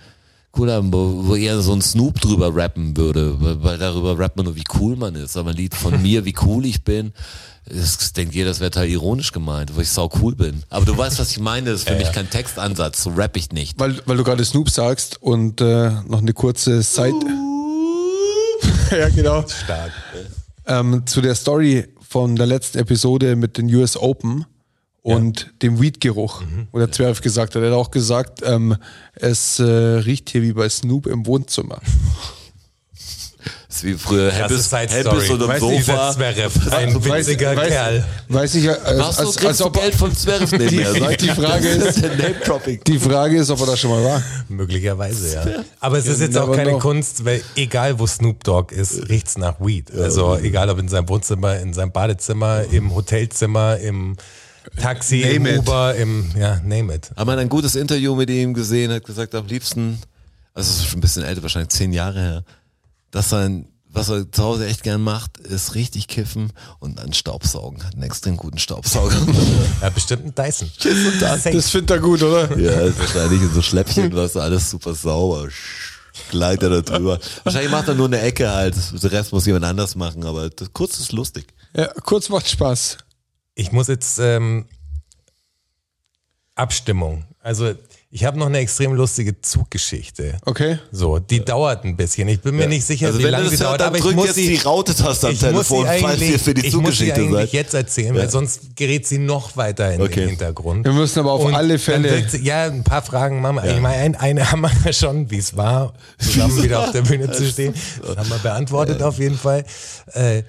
cooler, 0.52 0.82
wo, 0.92 1.24
wo 1.28 1.34
eher 1.34 1.60
so 1.62 1.72
ein 1.72 1.80
Snoop 1.82 2.20
drüber 2.20 2.54
rappen 2.54 2.96
würde, 2.96 3.40
weil- 3.40 3.62
weil 3.62 3.78
darüber 3.78 4.18
rappt 4.18 4.36
man 4.36 4.46
nur, 4.46 4.54
wie 4.56 4.64
cool 4.78 4.96
man 4.96 5.14
ist. 5.14 5.36
Aber 5.36 5.50
ein 5.50 5.56
Lied 5.56 5.74
von 5.74 6.00
mir, 6.02 6.24
wie 6.24 6.34
cool 6.44 6.64
ich 6.66 6.84
bin, 6.84 7.12
das 7.64 8.12
denkt 8.12 8.34
jeder, 8.34 8.48
das 8.50 8.60
wäre 8.60 8.70
total 8.70 8.88
ironisch 8.88 9.32
gemeint, 9.32 9.74
wo 9.74 9.80
ich 9.80 9.88
sau 9.88 10.10
cool 10.20 10.34
bin. 10.34 10.62
Aber 10.68 10.84
du 10.84 10.96
weißt, 10.96 11.18
was 11.18 11.30
ich 11.30 11.40
meine, 11.40 11.70
das 11.70 11.80
ist 11.80 11.88
für 11.88 11.96
mich 11.96 12.12
kein 12.12 12.28
Textansatz, 12.28 13.02
so 13.02 13.10
rapp 13.16 13.36
ich 13.36 13.50
nicht. 13.52 13.78
Weil, 13.80 14.00
weil 14.06 14.16
du 14.16 14.24
gerade 14.24 14.44
Snoop 14.44 14.68
sagst 14.68 15.22
und 15.22 15.60
äh, 15.60 15.90
noch 16.06 16.18
eine 16.20 16.32
kurze 16.34 16.80
Zeit. 16.82 17.14
ja, 18.90 19.08
genau. 19.08 19.44
Stark. 19.46 19.92
Ähm, 20.66 21.06
zu 21.06 21.20
der 21.20 21.34
Story 21.34 21.86
von 22.06 22.36
der 22.36 22.46
letzten 22.46 22.78
Episode 22.78 23.36
mit 23.36 23.56
den 23.58 23.72
US 23.74 23.96
Open 23.96 24.44
und 25.02 25.52
dem 25.62 25.80
Weed-Geruch, 25.80 26.42
wo 26.70 26.78
der 26.78 26.90
Zwerg 26.92 27.20
gesagt 27.22 27.54
hat. 27.54 27.62
Er 27.62 27.70
hat 27.70 27.76
auch 27.76 27.90
gesagt, 27.90 28.40
ähm, 28.44 28.76
es 29.14 29.58
äh, 29.58 29.64
riecht 29.64 30.30
hier 30.30 30.42
wie 30.42 30.52
bei 30.52 30.68
Snoop 30.68 31.06
im 31.06 31.26
Wohnzimmer. 31.26 31.80
Das 33.66 33.78
ist 33.78 33.84
wie 33.84 33.94
früher 33.94 34.30
Happis. 34.32 34.70
Happis 34.70 35.30
und 35.30 35.48
Weißt 35.48 35.62
im 35.62 35.82
Sofa. 35.82 36.12
Zwerg, 36.12 36.36
ein 36.72 37.04
witziger 37.04 37.56
weiß, 37.56 37.68
Kerl. 37.68 38.04
Weiß 38.28 38.54
ich, 38.54 38.66
äh, 38.66 38.68
als, 38.70 39.16
kriegst 39.16 39.46
als 39.46 39.58
du 39.58 39.64
ob 39.64 39.76
er, 39.76 39.82
Geld 39.82 39.94
vom 39.94 40.14
Zwerg 40.14 40.40
nicht 40.52 40.52
mehr. 40.72 40.92
Die 40.92 41.24
ich. 41.26 41.32
Frage 41.32 41.78
Das 41.78 41.96
ist- 41.96 42.86
die 42.86 42.98
Frage 42.98 43.36
ist, 43.38 43.50
ob 43.50 43.60
er 43.60 43.66
da 43.66 43.76
schon 43.76 43.90
mal 43.90 44.04
war. 44.04 44.22
Möglicherweise, 44.48 45.34
ja. 45.34 45.44
Aber 45.80 45.98
es 45.98 46.06
ist 46.06 46.20
jetzt 46.20 46.36
auch 46.36 46.44
never 46.46 46.56
keine 46.56 46.70
know. 46.72 46.78
Kunst, 46.78 47.24
weil 47.24 47.42
egal 47.56 47.98
wo 47.98 48.06
Snoop 48.06 48.44
Dogg 48.44 48.72
ist, 48.74 49.08
riecht's 49.08 49.38
nach 49.38 49.58
Weed. 49.58 49.90
Also 49.90 50.36
egal 50.36 50.68
ob 50.70 50.78
in 50.78 50.88
seinem 50.88 51.08
Wohnzimmer, 51.08 51.58
in 51.58 51.72
seinem 51.72 51.90
Badezimmer, 51.92 52.64
im 52.70 52.94
Hotelzimmer, 52.94 53.78
im 53.78 54.16
Taxi, 54.80 55.20
Name 55.20 55.34
im 55.34 55.46
it. 55.46 55.58
Uber, 55.58 55.94
im, 55.94 56.30
ja, 56.36 56.60
name 56.64 56.94
it. 56.94 57.10
Haben 57.16 57.28
wir 57.28 57.38
ein 57.38 57.48
gutes 57.48 57.74
Interview 57.74 58.14
mit 58.14 58.30
ihm 58.30 58.54
gesehen, 58.54 58.92
hat 58.92 59.04
gesagt, 59.04 59.34
am 59.34 59.46
liebsten, 59.46 59.98
also 60.54 60.70
es 60.70 60.78
ist 60.78 60.86
schon 60.86 60.98
ein 60.98 61.02
bisschen 61.02 61.22
älter, 61.24 61.42
wahrscheinlich 61.42 61.70
zehn 61.70 61.92
Jahre 61.92 62.20
her, 62.20 62.44
dass 63.10 63.30
sein, 63.30 63.66
was 63.88 64.08
er 64.08 64.30
zu 64.32 64.42
Hause 64.42 64.66
echt 64.66 64.82
gern 64.82 65.02
macht, 65.02 65.36
ist 65.38 65.74
richtig 65.74 66.08
kiffen 66.08 66.52
und 66.78 66.98
dann 66.98 67.12
Staubsaugen. 67.12 67.84
Hat 67.84 67.94
einen 67.94 68.04
extrem 68.04 68.36
guten 68.36 68.58
Staubsauger. 68.58 69.14
Ja, 69.82 69.90
bestimmt 69.90 70.24
ein 70.24 70.34
Dyson. 70.34 70.70
Das 71.52 71.70
findet 71.70 71.90
er 71.90 71.98
gut, 71.98 72.22
oder? 72.22 72.56
ja, 72.56 72.80
ist 72.82 72.98
wahrscheinlich 72.98 73.42
in 73.42 73.52
so 73.52 73.60
Schläppchen, 73.60 74.12
was 74.16 74.36
alles 74.36 74.70
super 74.70 74.94
sauber. 74.94 75.48
Gleitet 76.30 76.70
er 76.70 76.82
da 76.82 76.96
drüber. 76.96 77.18
Wahrscheinlich 77.42 77.70
macht 77.70 77.88
er 77.88 77.94
nur 77.94 78.06
eine 78.06 78.20
Ecke 78.20 78.48
halt. 78.50 78.76
Der 79.02 79.12
Rest 79.12 79.32
muss 79.32 79.44
jemand 79.46 79.64
anders 79.64 79.96
machen, 79.96 80.24
aber 80.24 80.50
das, 80.50 80.72
kurz 80.72 80.98
ist 80.98 81.12
lustig. 81.12 81.46
Ja, 81.76 81.88
kurz 82.04 82.28
macht 82.28 82.48
Spaß. 82.48 82.98
Ich 83.54 83.72
muss 83.72 83.88
jetzt 83.88 84.18
ähm, 84.18 84.66
Abstimmung. 86.54 87.24
Also 87.40 87.72
ich 88.10 88.24
habe 88.24 88.38
noch 88.38 88.46
eine 88.46 88.58
extrem 88.58 88.92
lustige 88.92 89.40
Zuggeschichte. 89.40 90.36
Okay. 90.44 90.78
So, 90.92 91.18
die 91.18 91.42
dauert 91.44 91.84
ein 91.84 91.96
bisschen. 91.96 92.28
Ich 92.28 92.40
bin 92.40 92.54
mir 92.54 92.68
nicht 92.68 92.84
sicher, 92.84 93.06
also 93.06 93.18
wie 93.18 93.22
lange 93.24 93.48
sie 93.48 93.56
dauert, 93.56 93.80
aber 93.80 93.96
ich 93.98 94.04
muss 94.14 94.26
jetzt 94.26 94.34
sie, 94.36 94.48
die 94.48 94.56
Raute-Taste 94.58 95.28
am 95.28 95.38
Telefon, 95.38 95.86
falls 96.00 96.20
ihr 96.20 96.38
für 96.38 96.52
die 96.54 96.66
ich 96.66 96.74
muss 96.76 96.98
sie 96.98 97.10
eigentlich 97.12 97.32
seid. 97.32 97.52
jetzt 97.52 97.74
erzählen, 97.74 98.14
weil 98.14 98.30
sonst 98.30 98.76
gerät 98.76 99.06
sie 99.06 99.16
noch 99.18 99.56
weiter 99.56 99.92
in 99.94 100.02
Okay. 100.02 100.14
den 100.20 100.28
Hintergrund. 100.30 100.84
Wir 100.84 100.92
müssen 100.92 101.18
aber 101.20 101.32
auf 101.32 101.44
Und 101.44 101.54
alle 101.54 101.78
Fälle. 101.78 102.28
sie- 102.28 102.44
Ja, 102.44 102.64
ein 102.66 102.84
paar 102.84 103.02
Fragen 103.02 103.40
machen 103.40 103.56
wir. 103.56 103.74
Ich 103.74 103.80
meine, 103.80 103.96
ein, 104.02 104.14
eine 104.14 104.50
haben 104.52 104.60
wir 104.60 104.70
ja 104.84 104.92
schon, 104.92 105.30
wie 105.30 105.38
es 105.38 105.56
war, 105.56 105.94
zusammen 106.18 106.62
wieder 106.62 106.80
auf 106.84 106.92
der 106.92 107.02
Bühne 107.02 107.30
zu 107.32 107.44
stehen. 107.46 107.74
Das 108.06 108.16
haben 108.18 108.28
wir 108.28 108.38
beantwortet 108.38 109.02
auf 109.02 109.18
jeden 109.18 109.38
Fall. 109.38 109.64
Äh, 110.12 110.42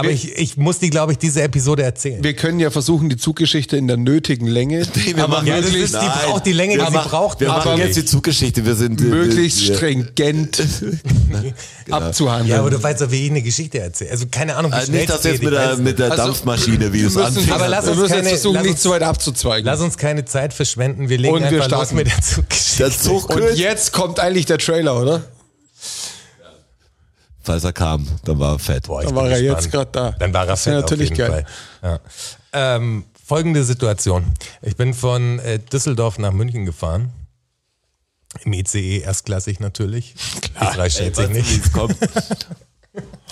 Aber 0.00 0.10
ich, 0.10 0.36
ich 0.36 0.56
muss 0.56 0.78
die, 0.78 0.90
glaube 0.90 1.12
ich, 1.12 1.18
diese 1.18 1.42
Episode 1.42 1.82
erzählen. 1.82 2.22
Wir 2.22 2.34
können 2.34 2.58
ja 2.60 2.70
versuchen, 2.70 3.08
die 3.08 3.16
Zuggeschichte 3.16 3.76
in 3.76 3.86
der 3.88 3.96
nötigen 3.96 4.46
Länge, 4.46 4.86
wir 4.94 5.24
aber 5.24 5.36
machen- 5.36 5.46
Ja, 5.46 5.60
das 5.60 5.70
ist, 5.74 5.94
die 5.94 5.98
braucht 6.26 6.46
die 6.46 6.52
Länge, 6.52 6.74
die 6.74 6.80
wir 6.80 6.86
sie 6.86 6.92
machen- 6.92 7.10
braucht. 7.10 7.40
Wir 7.40 7.48
machen 7.48 7.78
jetzt 7.78 7.96
die 7.96 8.04
Zuggeschichte. 8.04 8.64
Wir 8.66 8.74
sind 8.74 9.00
äh, 9.00 9.04
möglichst 9.04 9.66
wir, 9.68 9.74
stringent 9.76 10.62
abzuhandeln. 11.90 12.50
Ja, 12.50 12.60
aber 12.60 12.70
du 12.70 12.82
weißt 12.82 13.00
doch, 13.00 13.10
wie 13.10 13.24
ich 13.24 13.30
eine 13.30 13.42
Geschichte 13.42 13.78
erzähle. 13.80 14.10
Also 14.10 14.26
keine 14.30 14.56
Ahnung, 14.56 14.70
wie 14.72 14.76
Also 14.76 14.86
schnell 14.88 15.00
nicht 15.00 15.10
das 15.10 15.16
es 15.18 15.22
geht, 15.22 15.32
jetzt 15.34 15.42
mit 15.44 15.52
der, 15.52 15.70
weiß 15.72 15.78
mit 15.78 15.98
der 15.98 16.10
Also, 16.12 16.24
Dampfmaschine, 16.24 16.92
wie 16.92 17.00
wir 17.00 17.06
es 17.08 17.16
anfängt. 17.16 17.52
Aber 17.52 17.68
lass 17.68 17.84
wir 17.84 17.92
uns 17.92 18.00
müssen 18.00 18.10
keine- 18.12 18.22
jetzt 18.22 18.30
versuchen, 18.30 18.54
lass 18.54 18.62
nicht 18.64 18.72
uns- 18.72 18.82
zu 18.82 18.90
weit 18.90 19.02
abzuzweigen. 19.02 19.66
Lass 19.66 19.80
uns 19.80 19.96
keine 19.96 20.24
Zeit 20.24 20.52
verschwenden. 20.54 21.08
Wir 21.08 21.18
legen 21.18 21.34
Und 21.34 21.40
wir 21.42 21.48
einfach 21.48 21.68
los 21.70 21.88
starten. 21.88 21.96
mit 21.96 22.06
der 22.06 22.20
Zuggeschichte. 22.22 22.76
Der 22.84 22.90
Zug 22.90 23.34
Und 23.34 23.54
jetzt 23.56 23.92
kommt 23.92 24.20
eigentlich 24.20 24.46
der 24.46 24.58
Trailer, 24.58 25.00
oder? 25.00 25.22
Falls 27.42 27.64
er 27.64 27.72
kam, 27.72 28.06
dann 28.24 28.38
war 28.38 28.54
er 28.54 28.58
fett. 28.58 28.86
Boah, 28.86 29.02
Dann 29.02 29.14
war 29.14 29.28
er 29.30 29.40
gespannt. 29.40 29.62
jetzt 29.62 29.72
grad 29.72 29.96
da. 29.96 30.12
Dann 30.12 30.32
war 30.34 30.42
er 30.42 30.46
Das 30.48 30.62
fett 30.64 30.74
natürlich 30.74 31.12
auf 31.12 31.18
jeden 31.18 31.30
geil. 31.32 31.46
Fall. 31.80 32.00
Ja. 32.52 32.76
Ähm, 32.76 33.04
folgende 33.26 33.64
Situation. 33.64 34.24
Ich 34.62 34.76
bin 34.76 34.92
von 34.92 35.38
äh, 35.38 35.58
Düsseldorf 35.58 36.18
nach 36.18 36.32
München 36.32 36.66
gefahren. 36.66 37.12
Im 38.44 38.52
ICE 38.52 38.98
erstklassig 39.00 39.58
natürlich. 39.60 40.14
Die 40.60 40.64
Frage 40.74 40.90
stellt 40.90 41.16
sich 41.16 41.28
nicht. 41.30 41.64
es 41.66 41.72
kommt? 41.72 41.96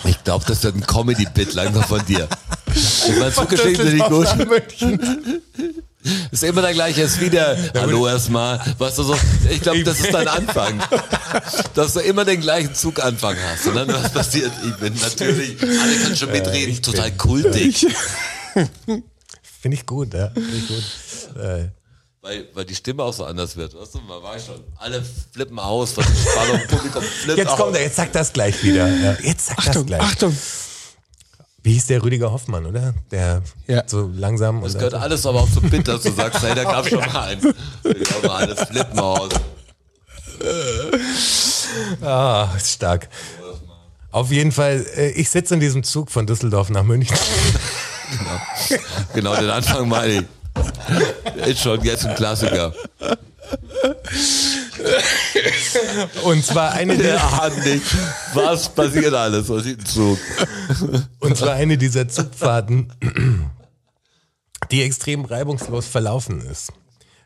Ich 0.05 0.23
glaube, 0.23 0.45
das 0.47 0.63
wird 0.63 0.75
ein 0.75 0.85
Comedy-Bit 0.87 1.53
langsam 1.53 1.83
von 1.83 1.99
dir. 2.05 2.29
Ich 2.73 3.09
meine, 3.19 3.33
Zuggeschichte 3.33 3.83
sind 3.85 3.97
nicht 3.97 4.07
gut. 4.07 4.25
Ist 6.31 6.43
immer 6.43 6.61
der 6.61 6.73
gleiche, 6.73 7.01
ist 7.01 7.19
wieder, 7.19 7.57
hallo 7.75 8.07
erstmal, 8.07 8.59
weißt 8.77 8.99
du 8.99 9.03
so, 9.03 9.17
ich 9.49 9.61
glaube, 9.61 9.83
das 9.83 9.99
ist 9.99 10.13
dein 10.13 10.27
Anfang. 10.39 10.81
Dass 11.73 11.93
du 11.93 11.99
immer 11.99 12.23
den 12.23 12.39
gleichen 12.39 12.73
Zuganfang 12.73 13.35
hast. 13.51 13.67
Und 13.67 13.75
dann 13.75 13.89
was 13.89 14.11
passiert? 14.13 14.51
Ich 14.65 14.75
bin 14.77 14.93
natürlich, 14.95 15.61
alle 15.61 15.95
können 15.97 16.15
schon 16.15 16.31
mitreden, 16.31 16.81
total 16.81 17.11
kultig. 17.11 17.85
Finde 19.61 19.75
ich 19.77 19.85
gut, 19.85 20.13
ja. 20.13 20.29
Finde 20.29 20.55
ich 20.57 20.67
gut. 20.69 20.83
Äh, 21.43 21.67
Weil, 22.21 22.47
weil 22.53 22.65
die 22.65 22.75
Stimme 22.75 23.03
auch 23.03 23.13
so 23.13 23.25
anders 23.25 23.57
wird. 23.57 23.73
Weißt 23.77 23.95
du, 23.95 23.99
man 23.99 24.23
weiß 24.23 24.45
schon, 24.45 24.63
alle 24.77 25.03
flippen 25.33 25.59
aus, 25.59 25.91
von 25.91 26.05
der 26.05 26.31
Spannung, 26.31 26.61
Publikum 26.67 27.03
flippt 27.03 27.37
jetzt 27.39 27.49
aus. 27.49 27.57
kommt 27.59 27.75
er, 27.75 27.83
jetzt 27.83 27.97
sagt 27.97 28.15
das 28.15 28.31
gleich 28.31 28.63
wieder. 28.63 28.87
Ja, 28.87 29.17
jetzt 29.21 29.47
sagt 29.47 29.59
das 29.59 29.67
Achtung, 29.67 29.85
gleich. 29.85 30.01
Achtung. 30.01 30.37
Wie 31.63 31.73
hieß 31.73 31.87
der 31.87 32.01
Rüdiger 32.03 32.31
Hoffmann, 32.31 32.65
oder? 32.65 32.93
Der 33.11 33.41
Ja. 33.67 33.83
so 33.85 34.09
langsam. 34.13 34.61
Das 34.61 34.73
gehört 34.75 34.93
alles 34.93 35.25
aber 35.25 35.41
auch 35.41 35.51
zum 35.51 35.69
Bit, 35.69 35.87
dass 35.87 36.03
du 36.03 36.11
sagst, 36.11 36.41
hey, 36.43 36.55
da 36.55 36.63
gab 36.63 36.87
schon 36.87 36.99
mal 36.99 37.27
eins. 37.29 37.45
Ich 37.83 38.03
glaube, 38.03 38.31
alles 38.31 38.59
flippen 38.61 38.99
aus. 38.99 39.29
Ah, 42.01 42.47
stark. 42.59 43.09
Auf 44.11 44.31
jeden 44.31 44.51
Fall, 44.51 44.85
äh, 44.95 45.11
ich 45.11 45.29
sitze 45.29 45.53
in 45.53 45.59
diesem 45.59 45.83
Zug 45.83 46.09
von 46.09 46.25
Düsseldorf 46.25 46.69
nach 46.69 46.83
München. 46.83 47.15
Genau, 49.13 49.35
den 49.35 49.49
Anfang 49.49 49.87
meine 49.87 50.13
ich. 50.13 51.45
Ist 51.45 51.61
schon 51.61 51.83
jetzt 51.83 52.05
ein 52.05 52.15
Klassiker. 52.15 52.73
Und 56.23 56.43
zwar 56.45 56.71
eine 56.73 56.97
Der 56.97 57.19
nicht, 57.63 57.83
was 58.33 58.69
passiert 58.69 59.13
alles. 59.13 59.49
Was 59.49 59.65
ein 59.65 59.85
Zug? 59.85 60.19
und 61.19 61.37
zwar 61.37 61.53
eine 61.53 61.77
dieser 61.77 62.07
Zugfahrten, 62.07 62.91
die 64.71 64.83
extrem 64.83 65.25
reibungslos 65.25 65.87
verlaufen 65.87 66.41
ist. 66.41 66.71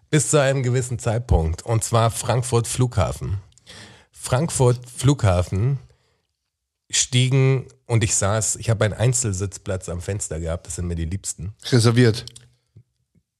Bis 0.09 0.29
zu 0.29 0.39
einem 0.39 0.63
gewissen 0.63 0.99
Zeitpunkt. 0.99 1.63
Und 1.63 1.83
zwar 1.83 2.11
Frankfurt 2.11 2.67
Flughafen. 2.67 3.37
Frankfurt 4.11 4.79
Flughafen 4.95 5.79
stiegen 6.89 7.67
und 7.87 8.03
ich 8.03 8.15
saß, 8.15 8.57
ich 8.57 8.69
habe 8.69 8.85
einen 8.85 8.93
Einzelsitzplatz 8.93 9.89
am 9.89 10.01
Fenster 10.01 10.39
gehabt, 10.39 10.67
das 10.67 10.75
sind 10.75 10.87
mir 10.87 10.95
die 10.95 11.05
liebsten. 11.05 11.53
Reserviert. 11.71 12.25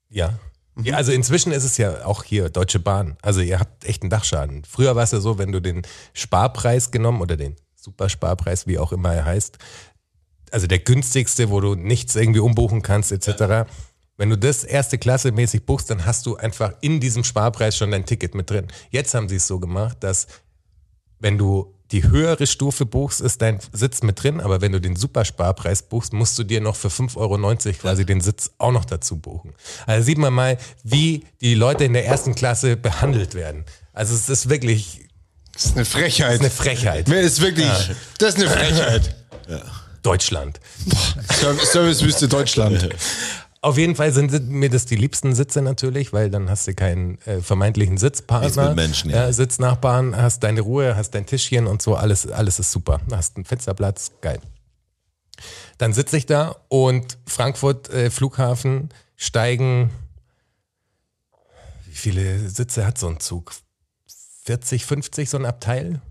Ja. 0.10 0.40
Ja. 0.82 0.96
Also 0.96 1.12
inzwischen 1.12 1.52
ist 1.52 1.64
es 1.64 1.78
ja 1.78 2.06
auch 2.06 2.24
hier 2.24 2.50
Deutsche 2.50 2.80
Bahn. 2.80 3.18
Also 3.22 3.42
ihr 3.42 3.60
habt 3.60 3.86
echt 3.86 4.04
einen 4.04 4.10
Dachschaden. 4.10 4.64
Früher 4.66 4.96
war 4.96 5.04
es 5.04 5.12
ja 5.12 5.20
so, 5.20 5.38
wenn 5.38 5.52
du 5.52 5.62
den 5.62 5.84
Sparpreis 6.14 6.92
genommen 6.92 7.22
oder 7.22 7.38
den 7.38 7.56
Supersparpreis, 7.76 8.66
wie 8.66 8.80
auch 8.80 8.92
immer 8.92 9.14
er 9.14 9.26
heißt, 9.26 9.58
also 10.52 10.68
der 10.68 10.80
günstigste, 10.80 11.50
wo 11.50 11.60
du 11.60 11.76
nichts 11.76 12.16
irgendwie 12.16 12.40
umbuchen 12.40 12.82
kannst 12.82 13.12
etc. 13.12 13.70
Wenn 14.18 14.30
du 14.30 14.38
das 14.38 14.64
erste 14.64 14.98
Klasse 14.98 15.32
mäßig 15.32 15.66
buchst, 15.66 15.90
dann 15.90 16.06
hast 16.06 16.26
du 16.26 16.38
einfach 16.38 16.74
in 16.82 17.00
diesem 17.00 17.24
Sparpreis 17.24 17.76
schon 17.76 17.92
dein 17.92 18.06
Ticket 18.06 18.36
mit 18.36 18.50
drin. 18.50 18.68
Jetzt 18.90 19.14
haben 19.16 19.28
sie 19.28 19.38
es 19.38 19.48
so 19.48 19.60
gemacht, 19.60 19.98
dass 20.02 20.28
wenn 21.20 21.38
du 21.38 21.73
die 21.92 22.04
höhere 22.04 22.48
Stufe 22.48 22.86
buchst, 22.86 23.22
ist 23.22 23.42
dein 23.42 23.60
Sitz 23.72 24.02
mit 24.02 24.22
drin, 24.24 24.40
aber 24.42 24.62
wenn 24.62 24.72
du 24.72 24.82
den 24.82 24.96
Supersparpreis 24.96 25.84
buchst, 25.84 26.14
musst 26.14 26.40
du 26.40 26.44
dir 26.44 26.60
noch 26.62 26.76
für 26.76 26.88
5,90 26.88 27.18
Euro 27.18 27.38
quasi 27.80 28.06
den 28.06 28.22
Sitz 28.22 28.52
auch 28.58 28.72
noch 28.72 28.86
dazu 28.86 29.18
buchen. 29.18 29.54
Also 29.86 30.06
sieht 30.06 30.18
man 30.18 30.34
mal, 30.34 30.58
wie 30.84 31.26
die 31.42 31.54
Leute 31.54 31.84
in 31.84 31.94
der 31.94 32.06
ersten 32.06 32.34
Klasse 32.36 32.78
behandelt 32.78 33.36
werden. 33.36 33.66
Also 33.94 34.16
es 34.16 34.28
ist 34.30 34.50
wirklich 34.50 35.02
Das 35.54 35.66
ist 35.66 35.76
eine 35.76 35.86
Frechheit. 35.86 36.40
eine 36.40 36.50
Frechheit. 36.50 37.10
Wer 37.10 37.22
ist 37.22 37.42
wirklich, 37.42 37.70
das 38.18 38.36
ist 38.36 38.42
eine 38.42 38.50
Frechheit. 38.50 39.16
Deutschland. 40.02 40.60
Service- 41.32 41.72
Servicewüste 41.72 42.28
Deutschland. 42.28 42.90
Auf 43.64 43.78
jeden 43.78 43.96
Fall 43.96 44.12
sind 44.12 44.50
mir 44.50 44.70
das 44.70 44.86
die 44.86 44.98
liebsten 44.98 45.34
Sitze 45.34 45.62
natürlich, 45.62 46.12
weil 46.12 46.30
dann 46.30 46.50
hast 46.50 46.68
du 46.68 46.74
keinen 46.74 47.18
äh, 47.22 47.40
vermeintlichen 47.40 47.98
Sitzpartner. 47.98 48.68
Mit 48.68 48.76
Menschen, 48.76 49.10
ja. 49.10 49.24
ja. 49.28 49.32
Sitznachbarn, 49.32 50.18
hast 50.18 50.44
deine 50.44 50.60
Ruhe, 50.60 50.98
hast 50.98 51.12
dein 51.12 51.26
Tischchen 51.26 51.66
und 51.68 51.82
so, 51.82 51.96
alles, 51.96 52.28
alles 52.30 52.60
ist 52.60 52.74
super. 52.74 53.00
Hast 53.12 53.38
einen 53.38 53.46
Fensterplatz, 53.46 54.12
geil. 54.20 54.42
Dann 55.78 55.94
sitze 55.94 56.18
ich 56.18 56.26
da 56.26 56.58
und 56.68 57.18
Frankfurt 57.26 57.90
äh, 57.90 58.10
Flughafen 58.10 58.90
steigen, 59.16 59.92
wie 61.86 61.96
viele 61.96 62.50
Sitze 62.50 62.86
hat 62.86 62.98
so 62.98 63.08
ein 63.08 63.22
Zug? 63.22 63.54
40, 64.44 64.86
50 64.86 65.30
so 65.30 65.38
ein 65.38 65.46
Abteil? 65.46 66.02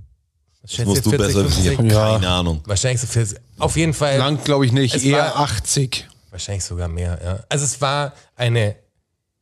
Was 0.63 0.71
Das 0.71 0.73
schätzt 0.73 0.87
musst 0.89 1.07
ihr, 1.07 1.13
du 1.13 1.19
besser 1.19 1.45
wissen. 1.45 1.67
Ich 1.71 1.77
habe 1.79 1.87
Ja. 1.89 2.13
keine 2.15 2.29
Ahnung. 2.31 2.63
Wahrscheinlich 2.65 3.03
so 3.03 3.07
40. 3.09 3.39
Auf 3.59 3.77
jeden 3.77 3.93
Fall. 3.93 4.17
Lang 4.17 4.43
glaube 4.43 4.65
ich 4.65 4.73
nicht, 4.73 4.95
Es 4.95 5.03
eher 5.05 5.19
war- 5.19 5.37
80. 5.41 6.09
Wahrscheinlich 6.33 6.65
sogar 6.65 6.89
mehr, 6.89 7.21
ja. 7.23 7.45
Also 7.51 7.67
es 7.67 7.83
war 7.83 8.15
eine 8.37 8.75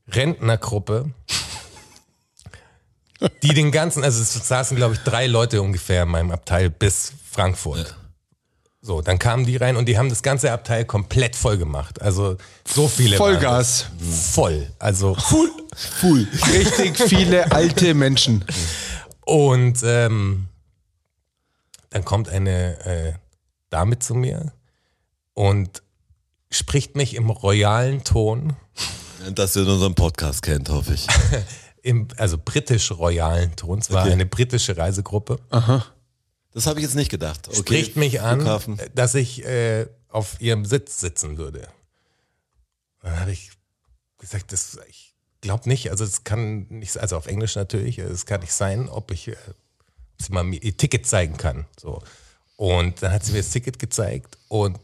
Rentnergruppe, 0.09 1.12
die 3.44 3.55
den 3.55 3.70
ganzen, 3.70 4.03
also 4.03 4.20
es 4.20 4.33
saßen, 4.35 4.76
glaube 4.76 4.94
ich, 4.94 5.00
drei 5.00 5.29
Leute 5.29 5.62
ungefähr 5.62 6.03
in 6.03 6.09
meinem 6.09 6.33
Abteil 6.33 6.68
bis 6.68 7.12
Frankfurt. 7.31 7.96
So, 8.83 9.03
dann 9.03 9.20
kamen 9.20 9.46
die 9.46 9.57
rein 9.57 9.76
und 9.76 9.87
die 9.87 9.98
haben 9.98 10.09
das 10.09 10.22
ganze 10.22 10.50
Abteil 10.50 10.85
komplett 10.85 11.37
voll 11.37 11.59
gemacht. 11.59 12.03
Also 12.03 12.38
so 12.66 12.88
viele. 12.88 13.18
Vollgas. 13.18 13.87
Voll. 14.33 14.72
Also 14.81 15.14
Full. 15.14 16.26
Richtig 16.53 16.98
viele 16.98 17.53
alte 17.53 17.94
Menschen. 17.94 18.44
und 19.24 19.81
ähm, 19.85 20.48
dann 21.90 22.05
kommt 22.05 22.29
eine 22.29 22.85
äh, 22.85 23.12
Dame 23.68 24.00
zu 24.00 24.14
mir 24.14 24.53
und 25.35 25.83
spricht 26.53 26.97
mich 26.97 27.15
im 27.15 27.31
royalen 27.31 28.05
Ton 28.05 28.55
Dass 29.35 29.57
ihr 29.57 29.67
unseren 29.67 29.95
Podcast 29.95 30.43
kennt, 30.43 30.69
hoffe 30.69 30.95
ich. 30.95 31.07
im, 31.83 32.09
also 32.17 32.37
britisch-royalen 32.43 33.57
Ton. 33.57 33.79
Es 33.79 33.91
war 33.91 34.03
Okay. 34.05 34.13
eine 34.13 34.27
britische 34.27 34.77
Reisegruppe. 34.77 35.39
Das 36.53 36.67
habe 36.67 36.81
ich 36.81 36.85
jetzt 36.85 36.95
nicht 36.97 37.11
gedacht. 37.11 37.49
Okay. 37.49 37.57
Spricht 37.59 37.97
mich 37.97 38.21
an, 38.21 38.41
Flughafen. 38.41 38.81
dass 38.95 39.15
ich 39.15 39.45
äh, 39.45 39.87
auf 40.09 40.41
ihrem 40.41 40.65
Sitz 40.65 41.01
sitzen 41.01 41.39
würde. 41.39 41.69
Dann 43.03 43.19
habe 43.21 43.33
ich 43.33 43.51
gesagt, 44.19 44.53
das, 44.53 44.79
ich 44.89 45.15
glaube 45.41 45.69
nicht. 45.69 45.91
Also 45.91 46.05
es 46.05 46.25
kann 46.25 46.67
nicht, 46.69 46.99
also 46.99 47.17
auf 47.17 47.27
Englisch 47.27 47.55
natürlich, 47.57 47.99
es 47.99 48.27
kann 48.27 48.41
nicht 48.41 48.53
sein, 48.53 48.89
ob 48.89 49.11
ich, 49.11 49.29
äh, 49.29 49.37
sie 50.19 50.33
mal 50.33 50.43
mir 50.45 50.63
ihr 50.63 50.77
Ticket 50.77 51.07
zeigen 51.07 51.37
kann. 51.37 51.67
So. 51.81 52.03
Und 52.57 53.03
dann 53.03 53.13
hat 53.13 53.25
sie 53.25 53.33
mir 53.33 53.39
das 53.39 53.51
Ticket 53.51 53.79
gezeigt 53.79 54.37
und 54.49 54.79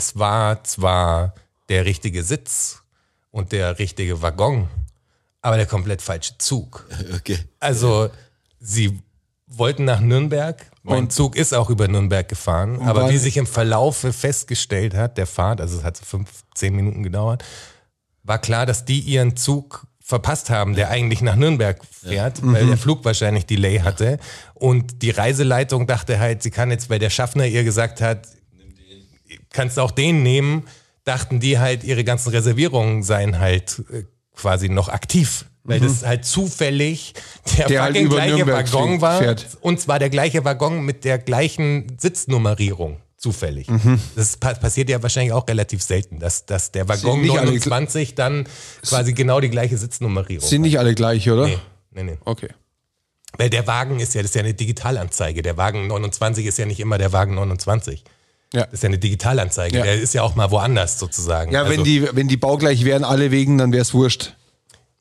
es 0.00 0.18
war 0.18 0.64
zwar 0.64 1.34
der 1.68 1.84
richtige 1.84 2.22
Sitz 2.22 2.82
und 3.30 3.52
der 3.52 3.78
richtige 3.78 4.22
Waggon, 4.22 4.66
aber 5.42 5.56
der 5.58 5.66
komplett 5.66 6.00
falsche 6.00 6.38
Zug. 6.38 6.86
Okay. 7.16 7.38
Also, 7.58 8.08
sie 8.60 8.98
wollten 9.46 9.84
nach 9.84 10.00
Nürnberg. 10.00 10.64
Mein 10.82 11.10
Zug 11.10 11.36
ist 11.36 11.52
auch 11.52 11.68
über 11.68 11.86
Nürnberg 11.86 12.26
gefahren. 12.26 12.80
Aber 12.80 13.10
wie 13.10 13.18
sich 13.18 13.36
im 13.36 13.46
Verlaufe 13.46 14.14
festgestellt 14.14 14.94
hat, 14.94 15.18
der 15.18 15.26
Fahrt, 15.26 15.60
also 15.60 15.76
es 15.76 15.84
hat 15.84 15.98
so 15.98 16.04
fünf, 16.06 16.30
zehn 16.54 16.74
Minuten 16.74 17.02
gedauert, 17.02 17.44
war 18.22 18.38
klar, 18.38 18.64
dass 18.64 18.86
die 18.86 19.00
ihren 19.00 19.36
Zug 19.36 19.86
verpasst 20.00 20.48
haben, 20.48 20.74
der 20.74 20.88
eigentlich 20.88 21.20
nach 21.20 21.36
Nürnberg 21.36 21.78
fährt, 21.84 22.40
weil 22.42 22.66
der 22.66 22.78
Flug 22.78 23.04
wahrscheinlich 23.04 23.44
Delay 23.44 23.80
hatte. 23.80 24.18
Und 24.54 25.02
die 25.02 25.10
Reiseleitung 25.10 25.86
dachte 25.86 26.18
halt, 26.18 26.42
sie 26.42 26.50
kann 26.50 26.70
jetzt, 26.70 26.88
weil 26.88 26.98
der 26.98 27.10
Schaffner 27.10 27.44
ihr 27.46 27.64
gesagt 27.64 28.00
hat, 28.00 28.26
kannst 29.50 29.78
auch 29.78 29.90
den 29.90 30.22
nehmen, 30.22 30.66
dachten 31.04 31.40
die 31.40 31.58
halt, 31.58 31.84
ihre 31.84 32.04
ganzen 32.04 32.30
Reservierungen 32.30 33.02
seien 33.02 33.38
halt 33.38 33.82
äh, 33.92 34.02
quasi 34.34 34.68
noch 34.68 34.88
aktiv. 34.88 35.46
Weil 35.62 35.78
das 35.80 36.04
halt 36.06 36.24
zufällig 36.24 37.12
der, 37.58 37.66
Der 37.68 37.82
halt 37.82 37.94
gleiche 37.94 38.36
Nürnberg 38.36 38.72
Waggon 38.72 39.00
war. 39.02 39.18
fährt. 39.18 39.46
Und 39.60 39.78
zwar 39.78 39.98
der 39.98 40.08
gleiche 40.08 40.44
Waggon 40.44 40.82
mit 40.84 41.04
der 41.04 41.18
gleichen 41.18 41.86
Sitznummerierung. 41.98 42.96
zufällig. 43.18 43.66
Das 44.16 44.38
pa 44.38 44.54
passiert 44.54 44.88
ja 44.88 45.02
wahrscheinlich 45.02 45.34
auch 45.34 45.46
relativ 45.46 45.82
selten, 45.82 46.18
dass, 46.18 46.46
dass 46.46 46.72
der 46.72 46.88
Waggon 46.88 47.20
nicht 47.20 47.32
alle 47.36 47.48
29 47.48 48.14
dann 48.14 48.48
quasi 48.82 49.12
genau 49.12 49.40
die 49.40 49.50
gleiche 49.50 49.76
Sitznummerierung 49.76 50.48
Sind 50.48 50.62
nicht 50.62 50.78
alle 50.78 50.94
gleich, 50.94 51.28
oder? 51.28 51.42
hat. 51.42 51.50
Nee, 51.90 52.02
nee, 52.02 52.12
nee. 52.12 52.18
Okay. 52.24 52.48
Weil 53.36 53.50
der 53.50 53.66
Wagen 53.66 54.00
ist 54.00 54.14
ja, 54.14 54.22
das 54.22 54.30
ist 54.30 54.34
ja 54.36 54.40
eine 54.40 54.54
Digitalanzeige. 54.54 55.42
Der 55.42 55.58
Wagen 55.58 55.86
29 55.88 56.46
ist 56.46 56.58
ja 56.58 56.64
nicht 56.64 56.80
immer 56.80 56.96
der 56.96 57.12
Wagen 57.12 57.34
29. 57.34 58.02
Ja. 58.52 58.64
Das 58.64 58.74
ist 58.74 58.82
ja 58.82 58.88
eine 58.88 58.98
Digitalanzeige. 58.98 59.78
Ja. 59.78 59.84
Der 59.84 59.94
ist 60.00 60.12
ja 60.14 60.22
auch 60.22 60.34
mal 60.34 60.50
woanders 60.50 60.98
sozusagen. 60.98 61.52
Ja, 61.52 61.64
wenn 61.64 61.72
Also- 61.72 61.84
die, 61.84 62.08
wenn 62.16 62.28
die 62.28 62.36
baugleich 62.36 62.84
wären, 62.84 63.04
alle 63.04 63.30
wegen, 63.30 63.58
dann 63.58 63.72
wäre 63.72 63.82
es 63.82 63.94
wurscht. 63.94 64.34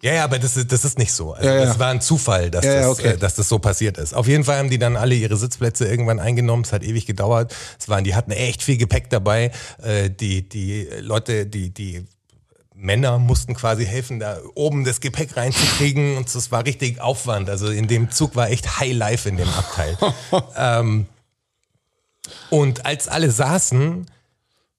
Ja, 0.02 0.14
ja, 0.14 0.24
aber 0.24 0.40
das 0.40 0.56
ist, 0.56 0.72
das 0.72 0.86
ist 0.86 0.98
nicht 0.98 1.12
so. 1.12 1.34
Also 1.34 1.46
Ja, 1.50 1.56
ja. 1.56 1.66
Das 1.66 1.78
war 1.78 1.90
ein 1.90 2.00
Zufall, 2.00 2.50
dass, 2.50 2.64
Ja, 2.64 2.74
ja, 2.76 2.80
das, 2.82 3.00
okay. 3.00 3.08
äh, 3.10 3.18
dass 3.18 3.36
das 3.36 3.50
so 3.50 3.60
passiert 3.60 3.98
ist. 3.98 4.14
Auf 4.14 4.28
jeden 4.28 4.46
Fall 4.46 4.58
haben 4.58 4.70
die 4.70 4.78
dann 4.80 4.96
alle 4.96 5.14
ihre 5.14 5.36
Sitzplätze 5.36 5.88
irgendwann 5.90 6.20
eingenommen. 6.22 6.64
Es 6.64 6.72
hat 6.72 6.84
ewig 6.84 7.06
gedauert. 7.06 7.54
Es 7.78 7.90
waren, 7.90 8.06
die 8.06 8.16
hatten 8.16 8.32
echt 8.32 8.64
viel 8.64 8.78
Gepäck 8.78 9.10
dabei. 9.10 9.52
Äh, 9.84 10.10
die, 10.10 10.48
die 10.48 10.88
Leute, 11.02 11.46
die, 11.48 11.72
die 11.74 12.06
Männer 12.74 13.20
mussten 13.20 13.56
quasi 13.56 13.86
helfen, 13.86 14.22
da 14.22 14.38
oben 14.56 14.86
das 14.86 15.02
Gepäck 15.02 15.36
reinzukriegen. 15.36 16.16
Und 16.16 16.34
das 16.34 16.50
war 16.50 16.66
richtig 16.66 17.02
Aufwand. 17.02 17.50
Also 17.50 17.68
in 17.68 17.90
dem 17.90 18.10
Zug 18.10 18.38
war 18.38 18.50
echt 18.52 18.80
High 18.80 18.94
Life 18.94 19.28
in 19.28 19.36
dem 19.36 19.50
Abteil. 19.50 19.98
ähm, 20.56 21.08
und 22.50 22.86
als 22.86 23.08
alle 23.08 23.32
saßen, 23.32 24.06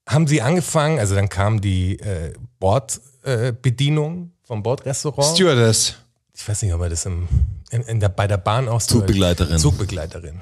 haben 0.09 0.27
sie 0.27 0.43
angefangen, 0.43 0.99
also 0.99 1.15
dann 1.15 1.29
kam 1.29 1.61
die 1.61 1.99
äh, 2.01 2.33
Bordbedienung 2.59 4.25
äh, 4.43 4.47
vom 4.47 4.63
Bordrestaurant. 4.63 5.37
Stewardess. 5.37 5.95
Ich 6.35 6.49
weiß 6.49 6.63
nicht, 6.63 6.73
ob 6.73 6.81
er 6.81 6.89
das 6.89 7.07
im, 7.07 7.29
in, 7.71 7.83
in 7.83 8.01
der, 8.01 8.09
bei 8.09 8.27
der 8.27 8.39
Bahn 8.39 8.69
auch 8.69 8.81
so- 8.81 8.99
Zugbegleiterin. 9.01 9.59
Zugbegleiterin. 9.59 10.41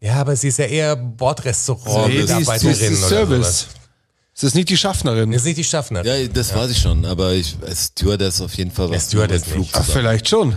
Ja, 0.00 0.14
aber 0.14 0.34
sie 0.34 0.48
ist 0.48 0.58
ja 0.58 0.64
eher 0.64 0.96
Nee, 0.96 1.12
Bordrestaurant-Mitarbeiterin 1.16 2.70
ist 2.92 2.98
oder 3.04 3.08
Service. 3.08 3.38
sowas. 3.60 3.66
Es 4.34 4.42
ist 4.44 4.54
nicht 4.54 4.68
die 4.70 4.76
Schaffnerin. 4.76 5.30
Das 5.30 5.42
ist 5.42 5.46
nicht 5.46 5.58
die 5.58 5.64
Schaffnerin. 5.64 6.06
Ja, 6.06 6.26
das 6.28 6.54
weiß 6.54 6.70
ich 6.70 6.78
schon, 6.78 7.04
aber 7.04 7.32
ich, 7.34 7.56
Stewardess 7.72 8.40
auf 8.40 8.54
jeden 8.54 8.70
Fall 8.70 8.90
was. 8.90 9.06
Stewardess 9.08 9.44
mit 9.46 9.54
Flug. 9.54 9.68
Ach, 9.74 9.84
vielleicht 9.84 10.28
schon. 10.28 10.56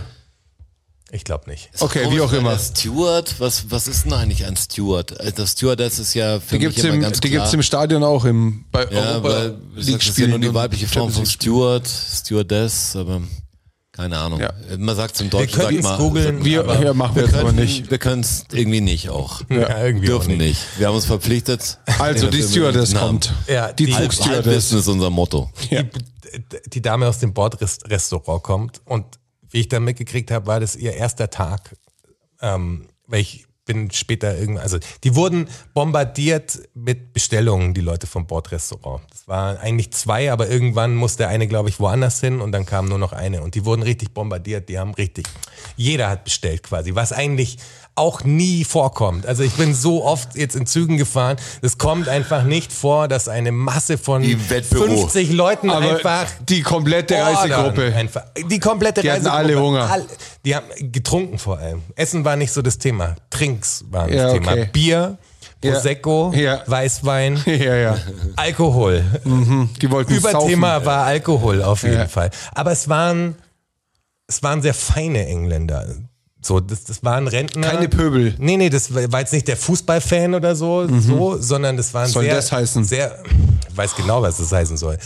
Ich 1.12 1.22
glaube 1.22 1.48
nicht. 1.48 1.70
Okay, 1.78 2.02
Komisch, 2.02 2.16
wie 2.16 2.20
auch 2.20 2.32
immer. 2.32 2.58
Steward, 2.58 3.38
was, 3.38 3.70
was 3.70 3.86
ist 3.86 4.04
denn 4.06 4.12
eigentlich 4.12 4.44
ein 4.44 4.56
Steward? 4.56 5.18
Also 5.20 5.32
Das 5.36 5.52
Stewardess 5.52 5.98
ist 6.00 6.14
ja 6.14 6.40
für 6.40 6.58
Die 6.58 6.66
mich 6.66 6.74
gibt's 6.74 6.84
immer 6.84 6.94
im, 6.94 7.00
ganz 7.00 7.20
die 7.20 7.28
klar. 7.30 7.42
gibt's 7.42 7.54
im 7.54 7.62
Stadion 7.62 8.02
auch 8.02 8.24
im, 8.24 8.64
bei 8.72 8.84
ja, 8.84 9.12
Europa 9.12 9.28
weil 9.28 9.48
League 9.48 9.56
sag, 9.56 9.76
das 9.76 9.86
ist 9.86 9.88
ja 9.92 10.00
Spielen 10.12 10.30
nur 10.30 10.38
die 10.40 10.52
weibliche 10.54 10.88
Form 10.88 11.12
von. 11.12 11.24
Steward, 11.24 11.86
Stewardess, 11.86 12.96
aber 12.96 13.22
keine 13.92 14.18
Ahnung. 14.18 14.40
Ja. 14.40 14.52
Man 14.76 14.94
sagt 14.96 15.16
zum 15.16 15.30
Deutschen, 15.30 15.58
sagt 15.58 15.82
mal. 15.82 15.96
googeln, 15.96 16.44
Wir, 16.44 16.64
ja, 16.82 16.92
machen 16.92 17.14
wir 17.14 17.22
wir 17.22 17.28
jetzt 17.28 17.34
aber 17.38 17.44
können 17.50 17.60
nicht. 17.64 17.90
Wir 17.90 17.98
können 17.98 18.20
es 18.22 18.44
irgendwie 18.52 18.80
nicht 18.82 19.08
auch. 19.08 19.40
Ja, 19.48 19.84
irgendwie 19.86 20.08
auch 20.12 20.18
Dürfen 20.18 20.36
nicht. 20.38 20.60
Wir 20.76 20.88
haben 20.88 20.96
uns 20.96 21.06
verpflichtet. 21.06 21.78
Also 21.98 22.28
die 22.28 22.42
Stewardess 22.42 22.94
kommt. 22.94 23.32
Ja, 23.48 23.72
die 23.72 23.86
die- 23.86 23.92
Zugstewardess. 23.92 24.72
Ist 24.72 24.88
unser 24.88 25.08
Motto. 25.10 25.50
Ja. 25.70 25.82
die, 25.84 25.92
die 26.66 26.82
Dame 26.82 27.06
aus 27.08 27.20
dem 27.20 27.32
Bordrestaurant 27.32 28.42
kommt 28.42 28.82
und 28.84 29.06
wie 29.50 29.60
ich 29.60 29.68
dann 29.68 29.84
mitgekriegt 29.84 30.30
habe, 30.30 30.46
war 30.46 30.60
das 30.60 30.76
ihr 30.76 30.94
erster 30.94 31.30
Tag. 31.30 31.76
Ähm, 32.40 32.88
weil 33.06 33.20
ich 33.20 33.46
bin 33.66 33.90
später 33.90 34.38
irgendwann, 34.38 34.62
also 34.62 34.78
die 35.04 35.14
wurden 35.14 35.48
bombardiert 35.74 36.60
mit 36.72 37.12
Bestellungen, 37.12 37.74
die 37.74 37.80
Leute 37.80 38.06
vom 38.06 38.26
Bordrestaurant. 38.26 39.02
Das 39.10 39.28
waren 39.28 39.58
eigentlich 39.58 39.90
zwei, 39.92 40.32
aber 40.32 40.48
irgendwann 40.48 40.94
musste 40.94 41.28
eine, 41.28 41.46
glaube 41.48 41.68
ich, 41.68 41.80
woanders 41.80 42.20
hin 42.20 42.40
und 42.40 42.52
dann 42.52 42.64
kam 42.64 42.88
nur 42.88 42.98
noch 42.98 43.12
eine 43.12 43.42
und 43.42 43.54
die 43.54 43.64
wurden 43.64 43.82
richtig 43.82 44.14
bombardiert, 44.14 44.68
die 44.68 44.78
haben 44.78 44.94
richtig, 44.94 45.26
jeder 45.76 46.08
hat 46.08 46.24
bestellt 46.24 46.62
quasi, 46.62 46.94
was 46.94 47.12
eigentlich 47.12 47.58
auch 47.96 48.22
nie 48.24 48.64
vorkommt. 48.64 49.26
Also 49.26 49.42
ich 49.42 49.54
bin 49.54 49.74
so 49.74 50.04
oft 50.04 50.36
jetzt 50.36 50.54
in 50.54 50.66
Zügen 50.66 50.98
gefahren, 50.98 51.36
es 51.62 51.78
kommt 51.78 52.08
einfach 52.08 52.44
nicht 52.44 52.72
vor, 52.72 53.08
dass 53.08 53.26
eine 53.28 53.50
Masse 53.52 53.96
von 53.98 54.22
Wie 54.22 54.50
Wettbüro. 54.50 54.84
50 54.84 55.32
Leuten 55.32 55.70
Aber 55.70 55.90
einfach 55.90 56.26
die 56.48 56.60
komplette 56.62 57.14
Reisegruppe. 57.16 57.94
Einfach. 57.96 58.24
Die 58.48 58.58
komplette 58.60 59.00
Die 59.00 59.10
hatten 59.10 59.26
Reisegruppe. 59.26 59.54
alle 59.54 59.60
Hunger. 59.60 59.90
All, 59.90 60.04
die 60.44 60.54
haben 60.54 60.66
getrunken 60.92 61.38
vor 61.38 61.58
allem. 61.58 61.82
Essen 61.96 62.24
war 62.24 62.36
nicht 62.36 62.52
so 62.52 62.62
das 62.62 62.78
Thema. 62.78 63.16
Trinks 63.30 63.84
waren 63.90 64.10
das 64.10 64.16
Ja, 64.18 64.32
Thema. 64.32 64.52
okay. 64.52 64.68
Bier. 64.72 65.18
Prosecco, 65.62 66.32
Ja. 66.36 66.62
Weißwein, 66.66 67.42
Ja, 67.46 67.74
ja. 67.76 67.96
Alkohol. 68.36 69.02
Die 69.80 69.90
wollten 69.90 70.12
Überthema 70.12 70.72
saufen. 70.74 70.86
war 70.86 71.04
Alkohol 71.06 71.62
auf 71.62 71.82
jeden 71.82 71.94
Ja. 71.96 72.06
Fall. 72.08 72.30
Aber 72.54 72.72
es 72.72 72.88
waren, 72.90 73.36
es 74.28 74.42
waren 74.42 74.60
sehr 74.60 74.74
feine 74.74 75.26
Engländer. 75.26 75.86
So, 76.46 76.60
das, 76.60 76.84
das 76.84 77.02
waren 77.02 77.26
Rentner. 77.28 77.68
Keine 77.68 77.88
Pöbel. 77.88 78.34
Nee, 78.38 78.56
nee, 78.56 78.70
das 78.70 78.94
war 78.94 79.20
jetzt 79.20 79.32
nicht 79.32 79.48
der 79.48 79.56
Fußballfan 79.56 80.34
oder 80.34 80.54
so, 80.54 80.86
so 81.00 81.36
sondern 81.40 81.76
das 81.76 81.92
waren 81.92 82.08
Mhm. 82.08 82.12
Soll 82.12 82.24
sehr, 82.24 82.34
das 82.36 82.52
heißen? 82.52 82.84
sehr, 82.84 83.18
ich 83.70 83.76
weiß 83.76 83.96
genau, 83.96 84.22
was 84.22 84.36
das 84.38 84.52
heißen 84.52 84.76
soll. 84.76 84.96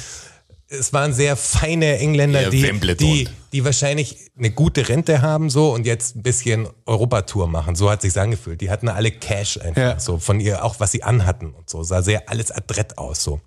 Es 0.72 0.92
waren 0.92 1.12
sehr 1.12 1.34
feine 1.36 1.98
Engländer, 1.98 2.42
Ja, 2.42 2.50
die, 2.50 2.96
die, 2.96 3.28
die 3.52 3.64
wahrscheinlich 3.64 4.30
eine 4.38 4.50
gute 4.52 4.88
Rente 4.88 5.20
haben 5.20 5.50
so 5.50 5.72
und 5.74 5.84
jetzt 5.84 6.14
ein 6.14 6.22
bisschen 6.22 6.68
Europatour 6.86 7.48
machen. 7.48 7.74
So 7.74 7.90
hat 7.90 8.02
sich's 8.02 8.16
angefühlt. 8.16 8.60
Die 8.60 8.70
hatten 8.70 8.88
alle 8.88 9.10
Cash 9.10 9.58
einfach 9.60 9.82
Ja. 9.82 9.98
so 9.98 10.18
von 10.18 10.38
ihr, 10.38 10.64
auch 10.64 10.76
was 10.78 10.92
sie 10.92 11.02
anhatten 11.02 11.50
und 11.54 11.68
so. 11.68 11.82
Sah 11.82 12.02
sehr 12.02 12.28
alles 12.28 12.52
adrett 12.52 12.98
aus 12.98 13.24
so. 13.24 13.40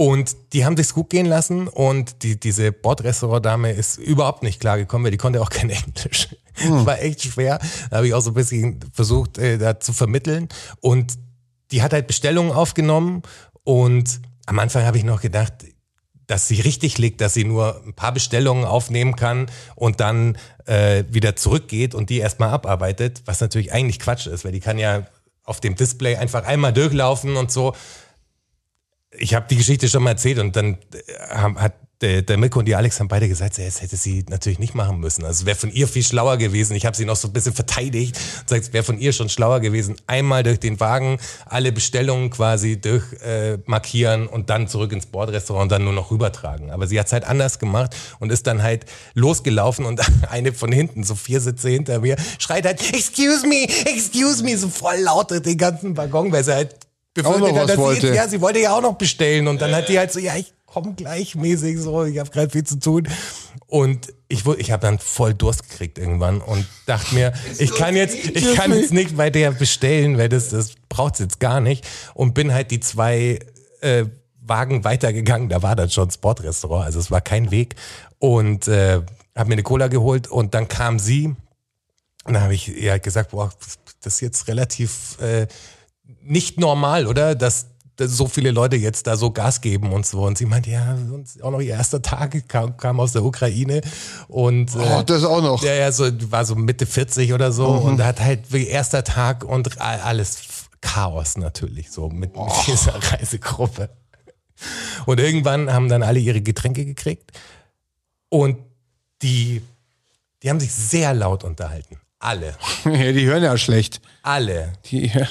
Und 0.00 0.34
die 0.54 0.64
haben 0.64 0.78
sich's 0.78 0.94
gut 0.94 1.10
gehen 1.10 1.26
lassen 1.26 1.68
und 1.68 2.22
die, 2.22 2.40
diese 2.40 2.72
Bordrestaurant-Dame 2.72 3.72
ist 3.72 3.98
überhaupt 3.98 4.42
nicht 4.42 4.58
klargekommen, 4.58 5.04
weil 5.04 5.10
die 5.10 5.18
konnte 5.18 5.42
auch 5.42 5.50
kein 5.50 5.68
Englisch. 5.70 6.28
Das 6.54 6.86
war 6.86 7.02
echt 7.02 7.22
schwer. 7.22 7.58
Da 7.90 7.98
habe 7.98 8.06
ich 8.06 8.14
auch 8.14 8.22
so 8.22 8.30
ein 8.30 8.34
bisschen 8.34 8.80
versucht, 8.94 9.36
äh, 9.36 9.58
da 9.58 9.78
zu 9.78 9.92
vermitteln. 9.92 10.48
Und 10.80 11.18
die 11.70 11.82
hat 11.82 11.92
halt 11.92 12.06
Bestellungen 12.06 12.50
aufgenommen 12.50 13.20
und 13.62 14.22
am 14.46 14.58
Anfang 14.58 14.86
habe 14.86 14.96
ich 14.96 15.04
noch 15.04 15.20
gedacht, 15.20 15.52
dass 16.26 16.48
sie 16.48 16.62
richtig 16.62 16.96
liegt, 16.96 17.20
dass 17.20 17.34
sie 17.34 17.44
nur 17.44 17.82
ein 17.84 17.92
paar 17.92 18.12
Bestellungen 18.12 18.64
aufnehmen 18.64 19.16
kann 19.16 19.50
und 19.74 20.00
dann 20.00 20.38
äh, 20.64 21.04
wieder 21.10 21.36
zurückgeht 21.36 21.94
und 21.94 22.08
die 22.08 22.20
erstmal 22.20 22.48
abarbeitet, 22.48 23.20
was 23.26 23.42
natürlich 23.42 23.74
eigentlich 23.74 23.98
Quatsch 23.98 24.28
ist, 24.28 24.46
weil 24.46 24.52
die 24.52 24.60
kann 24.60 24.78
ja 24.78 25.06
auf 25.44 25.60
dem 25.60 25.74
Display 25.74 26.16
einfach 26.16 26.46
einmal 26.46 26.72
durchlaufen 26.72 27.36
und 27.36 27.52
so 27.52 27.74
ich 29.18 29.34
habe 29.34 29.46
die 29.50 29.56
Geschichte 29.56 29.88
schon 29.88 30.02
mal 30.02 30.10
erzählt 30.10 30.38
und 30.38 30.54
dann 30.56 30.74
äh, 30.74 31.34
haben- 31.34 31.60
hat 31.60 31.74
der, 32.00 32.22
der 32.22 32.38
Mirko 32.38 32.60
und 32.60 32.64
die 32.64 32.74
Alex 32.74 32.98
haben 32.98 33.08
beide 33.08 33.28
gesagt, 33.28 33.58
das 33.58 33.82
hätte 33.82 33.94
sie 33.96 34.24
natürlich 34.30 34.58
nicht 34.58 34.74
machen 34.74 35.00
müssen. 35.00 35.22
Also 35.22 35.42
es 35.42 35.44
wäre 35.46 35.54
von 35.58 35.70
ihr 35.70 35.86
viel 35.86 36.02
schlauer 36.02 36.38
gewesen. 36.38 36.74
Ich 36.74 36.86
habe 36.86 36.96
sie 36.96 37.04
noch 37.04 37.16
so 37.16 37.28
ein 37.28 37.34
bisschen 37.34 37.52
verteidigt 37.52 38.16
und 38.38 38.46
gesagt, 38.46 38.64
es 38.68 38.72
wäre 38.72 38.82
von 38.84 38.98
ihr 38.98 39.12
schon 39.12 39.28
schlauer 39.28 39.60
gewesen, 39.60 39.96
einmal 40.06 40.42
durch 40.42 40.58
den 40.58 40.80
Wagen 40.80 41.18
alle 41.44 41.72
Bestellungen 41.72 42.30
quasi 42.30 42.80
durch 42.80 43.02
äh, 43.22 43.58
markieren 43.66 44.28
und 44.28 44.48
dann 44.48 44.66
zurück 44.66 44.92
ins 44.92 45.04
Bordrestaurant 45.04 45.64
und 45.64 45.72
dann 45.72 45.84
nur 45.84 45.92
noch 45.92 46.10
rübertragen. 46.10 46.70
Aber 46.70 46.86
sie 46.86 46.98
hat's 46.98 47.12
halt 47.12 47.24
anders 47.24 47.58
gemacht 47.58 47.94
und 48.18 48.32
ist 48.32 48.46
dann 48.46 48.62
halt 48.62 48.86
losgelaufen 49.12 49.84
und 49.84 50.00
eine 50.30 50.54
von 50.54 50.72
hinten, 50.72 51.04
so 51.04 51.14
vier 51.14 51.42
Sitze 51.42 51.68
hinter 51.68 52.00
mir, 52.00 52.16
schreit 52.38 52.64
halt, 52.64 52.80
excuse 52.94 53.46
me, 53.46 53.64
excuse 53.84 54.42
me, 54.42 54.56
so 54.56 54.70
voll 54.70 54.96
laut 55.00 55.30
durch 55.32 55.42
den 55.42 55.58
ganzen 55.58 55.94
Waggon, 55.98 56.32
weil 56.32 56.44
sie 56.44 56.54
halt 56.54 56.76
befürchtet 57.14 57.54
hat, 57.56 57.68
dass 57.68 57.70
sie 57.72 57.78
wollte. 57.78 58.06
jetzt, 58.08 58.16
ja, 58.16 58.28
sie 58.28 58.40
wollte 58.40 58.60
ja 58.60 58.76
auch 58.76 58.82
noch 58.82 58.94
bestellen. 58.94 59.48
Und 59.48 59.60
dann 59.60 59.74
hat 59.74 59.88
die 59.88 59.98
halt 59.98 60.12
so, 60.12 60.18
ja, 60.18 60.36
ich 60.36 60.52
komme 60.66 60.94
gleich 60.94 61.34
mäßig 61.34 61.78
so, 61.78 62.04
ich 62.04 62.18
habe 62.18 62.30
gerade 62.30 62.50
viel 62.50 62.64
zu 62.64 62.78
tun. 62.78 63.08
Und 63.66 64.12
ich 64.28 64.46
ich 64.46 64.70
habe 64.72 64.82
dann 64.82 64.98
voll 64.98 65.34
Durst 65.34 65.68
gekriegt 65.68 65.98
irgendwann 65.98 66.40
und 66.40 66.66
dachte 66.86 67.14
mir, 67.14 67.32
ich 67.58 67.74
kann 67.74 67.96
jetzt, 67.96 68.16
ich 68.16 68.54
kann 68.54 68.72
jetzt 68.72 68.92
nicht 68.92 69.16
bei 69.16 69.30
der 69.30 69.52
bestellen, 69.52 70.18
weil 70.18 70.28
das, 70.28 70.48
das 70.50 70.72
braucht's 70.88 71.18
jetzt 71.18 71.40
gar 71.40 71.60
nicht. 71.60 71.86
Und 72.14 72.34
bin 72.34 72.52
halt 72.52 72.70
die 72.70 72.80
zwei 72.80 73.38
äh, 73.80 74.06
Wagen 74.40 74.84
weitergegangen, 74.84 75.48
da 75.48 75.62
war 75.62 75.76
dann 75.76 75.90
schon 75.90 76.08
ein 76.08 76.10
Sportrestaurant, 76.10 76.84
also 76.84 76.98
es 76.98 77.10
war 77.10 77.20
kein 77.20 77.50
Weg. 77.50 77.76
Und 78.18 78.68
äh, 78.68 79.02
habe 79.36 79.48
mir 79.48 79.54
eine 79.54 79.62
Cola 79.62 79.88
geholt 79.88 80.28
und 80.28 80.54
dann 80.54 80.68
kam 80.68 80.98
sie. 80.98 81.34
Und 82.24 82.34
dann 82.34 82.42
habe 82.42 82.54
ich 82.54 82.68
ihr 82.76 82.92
halt 82.92 83.02
gesagt, 83.02 83.30
boah, 83.30 83.50
das 84.02 84.14
ist 84.14 84.20
jetzt 84.20 84.48
relativ 84.48 85.18
äh, 85.20 85.46
nicht 86.22 86.58
normal, 86.58 87.06
oder? 87.06 87.34
Dass, 87.34 87.66
dass 87.96 88.10
so 88.12 88.26
viele 88.26 88.50
Leute 88.50 88.76
jetzt 88.76 89.06
da 89.06 89.16
so 89.16 89.30
Gas 89.30 89.60
geben 89.60 89.92
und 89.92 90.06
so. 90.06 90.22
Und 90.22 90.38
sie 90.38 90.46
meinte, 90.46 90.70
ja, 90.70 90.96
sonst 91.08 91.42
auch 91.42 91.50
noch 91.50 91.60
ihr 91.60 91.74
erster 91.74 92.00
Tag, 92.02 92.48
kam, 92.48 92.76
kam 92.76 92.98
aus 93.00 93.12
der 93.12 93.24
Ukraine 93.24 93.80
und 94.28 94.74
äh, 94.74 94.78
Oh, 94.78 95.02
das 95.02 95.24
auch 95.24 95.42
noch. 95.42 95.62
ja, 95.62 95.74
ja, 95.74 95.92
so 95.92 96.04
war 96.30 96.44
so 96.44 96.54
Mitte 96.54 96.86
40 96.86 97.32
oder 97.32 97.52
so 97.52 97.66
und 97.68 98.02
hat 98.02 98.20
halt 98.20 98.50
wirklich 98.52 98.70
erster 98.72 99.04
Tag 99.04 99.44
und 99.44 99.80
alles 99.80 100.38
Chaos 100.80 101.36
natürlich 101.36 101.90
so 101.90 102.08
mit, 102.08 102.34
mit 102.34 102.46
dieser 102.66 102.94
Reisegruppe. 103.12 103.90
Und 105.06 105.20
irgendwann 105.20 105.72
haben 105.72 105.88
dann 105.88 106.02
alle 106.02 106.18
ihre 106.20 106.40
Getränke 106.42 106.84
gekriegt 106.84 107.32
und 108.28 108.58
die, 109.22 109.62
die 110.42 110.48
haben 110.50 110.60
sich 110.60 110.72
sehr 110.72 111.12
laut 111.14 111.44
unterhalten. 111.44 111.98
Alle. 112.18 112.54
Ja, 112.84 113.12
die 113.12 113.24
hören 113.26 113.42
ja 113.42 113.56
schlecht. 113.58 114.00
Alle. 114.22 114.72
Die, 114.86 115.06
ja. 115.08 115.26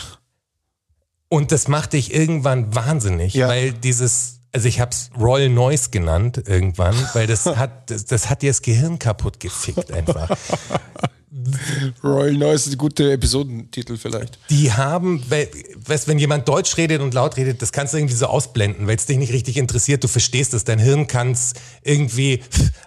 Und 1.29 1.51
das 1.51 1.67
machte 1.67 1.95
ich 1.97 2.13
irgendwann 2.13 2.73
wahnsinnig, 2.75 3.33
Ja. 3.35 3.47
weil 3.47 3.71
dieses, 3.71 4.39
also 4.51 4.67
ich 4.67 4.79
habe 4.79 4.91
es 4.91 5.11
Royal 5.19 5.49
Noise 5.49 5.91
genannt 5.91 6.41
irgendwann, 6.47 6.95
weil 7.13 7.27
das 7.27 7.45
hat, 7.45 7.89
das, 7.91 8.05
das 8.05 8.29
hat 8.29 8.41
dir 8.41 8.49
das 8.49 8.61
Gehirn 8.63 8.97
kaputt 8.99 9.39
gefickt 9.39 9.91
einfach. 9.91 10.35
Royal 12.03 12.33
Noise 12.33 12.69
ist 12.69 12.73
ein 12.75 12.77
guter 12.79 13.11
Episodentitel 13.11 13.97
vielleicht. 13.97 14.39
Die 14.49 14.73
haben, 14.73 15.23
we- 15.29 15.47
weißt, 15.85 16.07
wenn 16.07 16.17
jemand 16.17 16.47
Deutsch 16.49 16.75
redet 16.77 17.01
und 17.01 17.13
laut 17.13 17.37
redet, 17.37 17.61
das 17.61 17.71
kannst 17.71 17.93
du 17.93 17.97
irgendwie 17.99 18.15
so 18.15 18.25
ausblenden, 18.25 18.87
weil 18.87 18.95
es 18.95 19.05
dich 19.05 19.17
nicht 19.19 19.31
richtig 19.31 19.57
interessiert. 19.57 20.03
Du 20.03 20.07
verstehst 20.07 20.55
es, 20.55 20.63
dein 20.63 20.79
Hirn 20.79 21.05
kann 21.05 21.31
es 21.31 21.53
irgendwie 21.83 22.41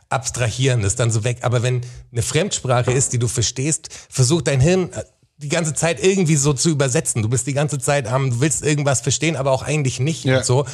abstrahieren, 0.09 0.83
ist 0.83 0.99
dann 0.99 1.13
so 1.13 1.23
weg. 1.23 1.39
Aber 1.43 1.63
wenn 1.63 1.83
eine 2.11 2.23
Fremdsprache 2.23 2.91
ist, 2.91 3.13
die 3.13 3.19
du 3.21 3.29
verstehst, 3.29 3.89
versucht 4.11 4.49
dein 4.49 4.61
Hirn 4.61 4.91
die 5.39 5.49
ganze 5.49 5.75
Zeit 5.75 6.03
irgendwie 6.03 6.37
so 6.37 6.53
zu 6.53 6.71
übersetzen. 6.71 7.23
Du 7.23 7.29
bist 7.29 7.47
die 7.47 7.53
ganze 7.55 7.79
Zeit 7.79 8.07
am, 8.07 8.31
du 8.31 8.41
willst 8.41 8.65
irgendwas 8.65 9.01
verstehen, 9.01 9.37
aber 9.37 9.51
auch 9.51 9.63
eigentlich 9.63 9.99
nicht 10.01 10.25
Ja. 10.25 10.39
und 10.39 10.45
so. 10.45 10.67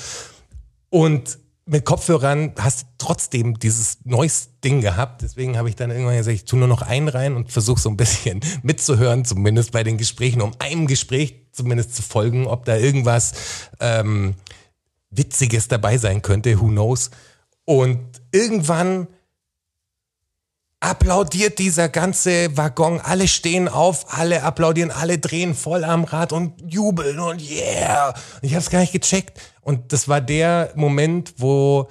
Und 0.90 1.38
mit 1.66 1.84
Kopfhörern 1.84 2.52
hast 2.58 2.80
du 2.82 2.86
trotzdem 2.98 3.58
dieses 3.58 3.98
neues 4.04 4.48
Ding 4.64 4.80
gehabt. 4.80 5.20
Deswegen 5.22 5.58
habe 5.58 5.68
ich 5.68 5.76
dann 5.76 5.90
irgendwann 5.90 6.16
gesagt, 6.16 6.34
ich 6.34 6.44
tue 6.46 6.58
nur 6.58 6.68
noch 6.68 6.80
einen 6.82 7.08
rein 7.08 7.36
und 7.36 7.52
versuche 7.52 7.80
so 7.80 7.90
ein 7.90 7.96
bisschen 7.96 8.40
mitzuhören, 8.62 9.24
zumindest 9.24 9.72
bei 9.72 9.84
den 9.84 9.98
Gesprächen, 9.98 10.40
um 10.40 10.52
einem 10.60 10.86
Gespräch 10.86 11.34
zumindest 11.52 11.94
zu 11.94 12.02
folgen, 12.02 12.46
ob 12.46 12.64
da 12.64 12.76
irgendwas 12.76 13.32
ähm, 13.80 14.34
Witziges 15.10 15.68
dabei 15.68 15.98
sein 15.98 16.22
könnte, 16.22 16.58
who 16.60 16.68
knows. 16.68 17.10
Und 17.64 18.00
irgendwann 18.32 19.08
applaudiert 20.80 21.58
dieser 21.58 21.88
ganze 21.88 22.56
Waggon, 22.56 23.00
alle 23.00 23.26
stehen 23.26 23.68
auf, 23.68 24.16
alle 24.16 24.42
applaudieren, 24.42 24.90
alle 24.90 25.18
drehen 25.18 25.54
voll 25.54 25.84
am 25.84 26.04
Rad 26.04 26.32
und 26.32 26.54
jubeln 26.70 27.18
und 27.18 27.42
yeah. 27.42 28.08
Und 28.08 28.16
ich 28.42 28.52
habe 28.52 28.60
es 28.60 28.70
gar 28.70 28.80
nicht 28.80 28.92
gecheckt. 28.92 29.40
Und 29.60 29.92
das 29.92 30.08
war 30.08 30.20
der 30.20 30.72
Moment, 30.76 31.34
wo 31.38 31.88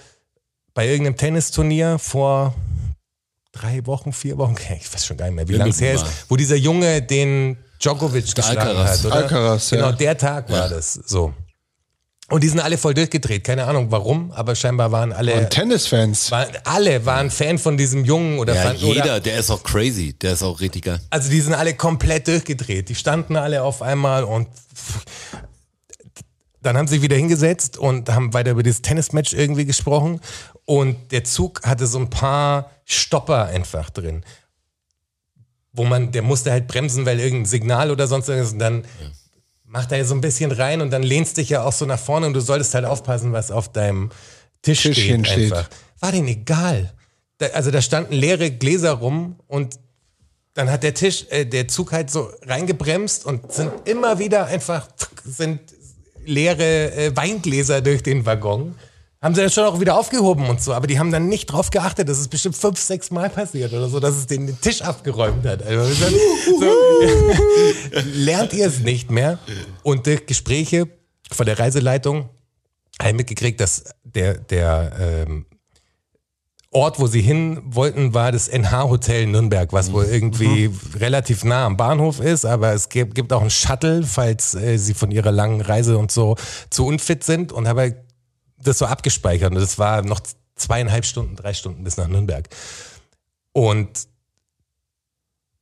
bei 0.73 0.87
irgendeinem 0.87 1.17
Tennisturnier 1.17 1.99
vor 1.99 2.55
drei 3.51 3.85
Wochen, 3.85 4.13
vier 4.13 4.37
Wochen, 4.37 4.55
ich 4.79 4.93
weiß 4.93 5.05
schon 5.05 5.17
gar 5.17 5.25
nicht 5.25 5.35
mehr, 5.35 5.47
wie 5.47 5.53
lange 5.53 5.71
es 5.71 5.81
her 5.81 5.93
ist, 5.93 6.05
wo 6.29 6.35
dieser 6.35 6.55
Junge 6.55 7.01
den 7.01 7.57
Djokovic 7.79 8.33
geschlagen 8.33 8.59
Alcaraz. 8.59 8.99
hat, 8.99 9.05
oder? 9.05 9.15
Alcaraz, 9.15 9.71
ja. 9.71 9.77
Genau, 9.77 9.91
der 9.91 10.17
Tag 10.17 10.49
war 10.49 10.69
das, 10.69 10.93
so. 10.93 11.33
Und 12.29 12.43
die 12.43 12.49
sind 12.49 12.59
alle 12.59 12.77
voll 12.77 12.93
durchgedreht, 12.93 13.45
keine 13.45 13.65
Ahnung 13.67 13.89
warum, 13.89 14.31
aber 14.33 14.53
scheinbar 14.53 14.91
waren 14.91 15.13
alle, 15.13 15.33
Und 15.35 15.49
Tennisfans. 15.49 16.29
waren, 16.29 16.49
alle 16.65 17.05
waren 17.05 17.31
Fan 17.31 17.57
von 17.57 17.77
diesem 17.77 18.03
Jungen 18.03 18.37
oder 18.39 18.53
Ja, 18.53 18.63
fanden, 18.63 18.85
jeder, 18.85 19.03
oder, 19.03 19.19
der 19.21 19.37
ist 19.39 19.49
auch 19.49 19.63
crazy. 19.63 20.11
Der 20.13 20.33
ist 20.33 20.43
auch 20.43 20.59
richtig 20.59 20.83
geil. 20.83 20.99
also 21.09 21.29
die 21.29 21.39
sind 21.39 21.53
alle 21.53 21.73
komplett 21.75 22.27
durchgedreht. 22.27 22.89
Die 22.89 22.95
standen 22.95 23.37
alle 23.37 23.63
auf 23.63 23.81
einmal 23.81 24.25
und 24.25 24.47
dann 26.61 26.75
haben 26.77 26.87
sie 26.87 27.01
wieder 27.01 27.15
hingesetzt 27.15 27.77
und 27.77 28.09
haben 28.09 28.33
weiter 28.33 28.51
über 28.51 28.63
dieses 28.63 28.81
Tennismatch 28.81 29.31
irgendwie 29.33 29.65
gesprochen. 29.65 30.19
Und 30.65 31.13
der 31.13 31.23
Zug 31.23 31.63
hatte 31.63 31.87
so 31.87 31.97
ein 31.97 32.09
paar 32.09 32.71
Stopper 32.83 33.45
einfach 33.45 33.89
drin. 33.89 34.25
Wo 35.71 35.85
man, 35.85 36.11
der 36.11 36.23
musste 36.23 36.51
halt 36.51 36.67
bremsen, 36.67 37.05
weil 37.05 37.19
irgendein 37.21 37.45
Signal 37.45 37.89
oder 37.91 38.07
sonst 38.07 38.27
irgendwas. 38.27 38.51
Und 38.51 38.59
dann 38.59 38.83
macht 39.67 39.91
er 39.91 40.03
so 40.05 40.15
ein 40.15 40.21
bisschen 40.21 40.51
rein 40.51 40.81
und 40.81 40.91
dann 40.91 41.03
lehnst 41.03 41.37
dich 41.37 41.49
ja 41.49 41.63
auch 41.63 41.73
so 41.73 41.85
nach 41.85 41.99
vorne 41.99 42.27
und 42.27 42.33
du 42.33 42.39
solltest 42.39 42.73
halt 42.73 42.85
aufpassen, 42.85 43.33
was 43.33 43.51
auf 43.51 43.71
deinem 43.71 44.09
Tisch 44.61 44.83
Tischchen 44.83 45.25
steht. 45.25 45.49
steht. 45.49 45.69
War 45.99 46.11
denen 46.11 46.27
egal. 46.27 46.93
Da, 47.37 47.47
also 47.47 47.69
da 47.69 47.81
standen 47.81 48.13
leere 48.13 48.49
Gläser 48.49 48.93
rum 48.93 49.35
und 49.47 49.79
dann 50.53 50.71
hat 50.71 50.83
der 50.83 50.93
Tisch, 50.93 51.27
äh, 51.29 51.45
der 51.45 51.67
Zug 51.67 51.91
halt 51.91 52.09
so 52.09 52.31
reingebremst 52.43 53.25
und 53.25 53.51
sind 53.51 53.71
immer 53.85 54.17
wieder 54.17 54.47
einfach 54.47 54.87
sind 55.23 55.59
leere 56.25 56.91
äh, 56.93 57.15
Weingläser 57.15 57.81
durch 57.81 58.01
den 58.01 58.25
Waggon. 58.25 58.75
Haben 59.21 59.33
sie 59.33 59.41
dann 59.41 59.49
schon 59.49 59.65
auch 59.65 59.79
wieder 59.79 59.97
aufgehoben 59.97 60.47
und 60.47 60.61
so, 60.61 60.73
aber 60.73 60.85
die 60.85 60.99
haben 60.99 61.11
dann 61.11 61.27
nicht 61.27 61.47
drauf 61.47 61.71
geachtet. 61.71 62.07
Das 62.07 62.19
ist 62.19 62.29
bestimmt 62.29 62.55
fünf, 62.55 62.79
sechs 62.79 63.09
Mal 63.09 63.29
passiert 63.31 63.73
oder 63.73 63.89
so, 63.89 63.99
dass 63.99 64.15
es 64.15 64.27
den, 64.27 64.45
den 64.45 64.61
Tisch 64.61 64.83
abgeräumt 64.83 65.43
hat. 65.43 65.63
Also 65.63 66.07
so, 66.59 66.65
lernt 68.13 68.53
ihr 68.53 68.67
es 68.67 68.79
nicht 68.79 69.09
mehr. 69.09 69.39
Und 69.81 70.05
durch 70.05 70.27
Gespräche 70.27 70.87
von 71.31 71.47
der 71.47 71.57
Reiseleitung 71.57 72.29
habe 72.99 73.09
ich 73.09 73.15
mitgekriegt, 73.15 73.59
dass 73.59 73.85
der, 74.03 74.35
der 74.35 74.91
ähm, 74.99 75.45
Ort, 76.69 76.99
wo 76.99 77.07
sie 77.07 77.21
hin 77.21 77.61
wollten, 77.65 78.13
war 78.13 78.31
das 78.31 78.49
NH-Hotel 78.49 79.25
Nürnberg, 79.25 79.73
was 79.73 79.93
wohl 79.93 80.05
irgendwie 80.05 80.69
relativ 80.99 81.43
nah 81.43 81.65
am 81.65 81.75
Bahnhof 81.75 82.19
ist, 82.19 82.45
aber 82.45 82.73
es 82.73 82.89
gibt, 82.89 83.15
gibt 83.15 83.33
auch 83.33 83.41
einen 83.41 83.49
Shuttle, 83.49 84.03
falls 84.03 84.53
äh, 84.53 84.77
sie 84.77 84.93
von 84.93 85.09
ihrer 85.09 85.31
langen 85.31 85.61
Reise 85.61 85.97
und 85.97 86.11
so 86.11 86.35
zu 86.69 86.85
unfit 86.85 87.23
sind 87.23 87.51
und 87.51 87.67
habe 87.67 87.95
das 88.57 88.79
so 88.79 88.85
abgespeichert 88.85 89.51
und 89.53 89.59
das 89.59 89.77
war 89.77 90.01
noch 90.01 90.19
zweieinhalb 90.55 91.05
Stunden, 91.05 91.35
drei 91.35 91.53
Stunden 91.53 91.83
bis 91.83 91.97
nach 91.97 92.07
Nürnberg. 92.07 92.47
Und 93.53 94.07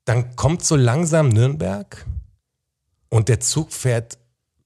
dann 0.05 0.35
kommt 0.35 0.63
so 0.63 0.75
langsam 0.75 1.29
Nürnberg 1.29 2.05
und 3.09 3.27
der 3.29 3.39
Zug 3.39 3.71
fährt, 3.73 4.17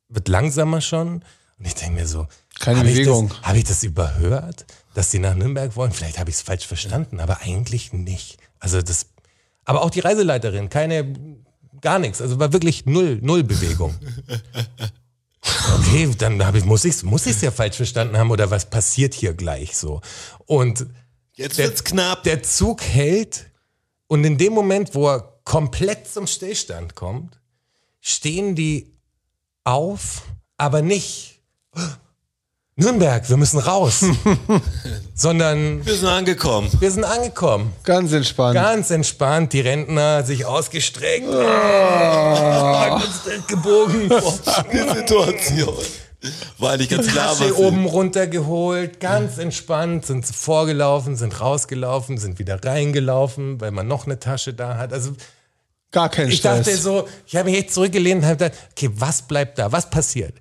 wird 0.10 0.28
langsamer 0.28 0.82
schon 0.82 1.24
und 1.58 1.66
ich 1.66 1.76
denke 1.76 1.96
mir 2.02 2.08
so, 2.08 2.28
Keine 2.60 2.80
habe 2.80 2.90
ich 2.90 2.96
Bewegung. 2.96 3.30
das- 3.30 3.42
Habe 3.44 3.58
ich 3.58 3.64
das 3.66 3.84
überhört, 3.84 4.66
dass 4.94 5.12
die 5.12 5.20
nach 5.20 5.36
Nürnberg 5.36 5.76
wollen? 5.76 5.92
Vielleicht 5.92 6.20
habe 6.20 6.30
ich 6.30 6.38
es 6.38 6.42
falsch 6.42 6.66
verstanden, 6.68 7.20
aber 7.20 7.42
eigentlich 7.42 7.94
nicht. 7.94 8.38
Also 8.60 8.82
das, 8.82 9.08
aber 9.66 9.82
auch 9.82 9.90
die 9.90 10.00
Reiseleiterin, 10.02 10.70
keine, 10.70 11.16
gar 11.82 12.00
nichts. 12.00 12.22
Also 12.22 12.40
war 12.40 12.52
wirklich 12.54 12.86
null, 12.86 13.20
null 13.22 13.44
Bewegung. 13.44 13.96
Okay, 15.42 16.10
dann 16.18 16.46
habe 16.46 16.58
ich, 16.58 16.66
muss 16.66 16.84
ich 16.86 16.96
es 16.96 17.04
muss 17.04 17.26
ich's 17.26 17.42
ja 17.42 17.52
falsch 17.52 17.78
verstanden 17.78 18.18
haben 18.18 18.32
oder 18.32 18.52
was 18.52 18.70
passiert 18.70 19.14
hier 19.14 19.34
gleich 19.34 19.78
so? 19.78 20.02
Und 20.46 20.86
Jetzt 21.34 21.58
der, 21.58 21.68
wird's 21.68 21.84
knapp. 21.84 22.24
der 22.24 22.44
Zug 22.44 22.82
hält 22.82 23.50
und 24.08 24.24
in 24.26 24.38
dem 24.38 24.54
Moment, 24.54 24.94
wo 24.96 25.08
er 25.08 25.40
komplett 25.46 26.08
zum 26.08 26.28
Stillstand 26.28 26.96
kommt, 26.96 27.40
stehen 28.02 28.56
die 28.56 28.94
auf, 29.64 30.24
aber 30.58 30.82
nicht 30.82 31.42
Nürnberg, 32.80 33.30
wir 33.30 33.36
müssen 33.38 33.60
raus, 33.60 34.06
sondern 35.14 35.86
Wir 35.86 35.96
sind 35.96 36.08
angekommen. 36.08 36.70
wir 36.80 36.90
sind 36.92 37.04
angekommen. 37.04 37.74
Ganz 37.84 38.14
entspannt. 38.14 38.56
Ganz 38.56 38.90
entspannt, 38.90 39.52
die 39.54 39.60
Rentner 39.60 40.24
sich 40.24 40.46
ausgestreckt, 40.46 41.30
ganz 41.30 43.22
gebogen, 43.48 44.10
Die 44.72 44.98
Situation. 44.98 45.76
War 46.58 46.76
nicht 46.78 46.90
ganz 46.92 47.08
klar, 47.08 47.28
Tasche 47.30 47.52
was 47.52 47.58
oben 47.58 47.86
runtergeholt, 47.86 49.00
ganz 49.00 49.38
entspannt, 49.38 50.06
sind 50.06 50.26
sie 50.26 50.34
vorgelaufen, 50.34 51.16
sind 51.16 51.40
rausgelaufen, 51.40 52.18
sind 52.18 52.40
wieder 52.40 52.64
reingelaufen, 52.64 53.60
weil 53.62 53.72
man 53.72 53.88
noch 53.88 54.06
eine 54.06 54.20
Tasche 54.20 54.54
da 54.54 54.78
hat. 54.78 54.92
Also 54.94 55.12
Gar 55.92 56.10
kein 56.10 56.30
ich 56.30 56.38
Stress. 56.40 56.66
dachte 56.66 56.78
so, 56.78 57.08
ich 57.26 57.36
habe 57.36 57.50
mich 57.50 57.60
echt 57.60 57.74
zurückgelehnt 57.74 58.22
und 58.24 58.28
habe 58.30 58.38
gedacht, 58.38 58.60
okay, 58.72 58.90
was 58.96 59.22
bleibt 59.24 59.60
da? 59.60 59.72
Was 59.72 59.90
passiert? 59.90 60.34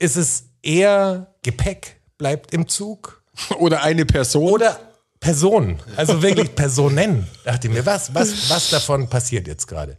Ist 0.00 0.16
es 0.16 0.43
eher 0.64 1.34
Gepäck 1.42 2.00
bleibt 2.18 2.52
im 2.52 2.68
Zug 2.68 3.22
Oder 3.58 3.82
eine 3.82 4.06
Person. 4.06 4.50
oder 4.50 4.78
Personen? 5.20 5.80
Also 5.96 6.22
wirklich 6.22 6.54
Personen. 6.54 7.28
Dachte 7.44 7.68
ich 7.68 7.72
mir, 7.74 7.86
was, 7.86 8.14
was, 8.14 8.50
was 8.50 8.70
davon 8.70 9.08
passiert 9.08 9.46
jetzt 9.46 9.66
gerade? 9.66 9.96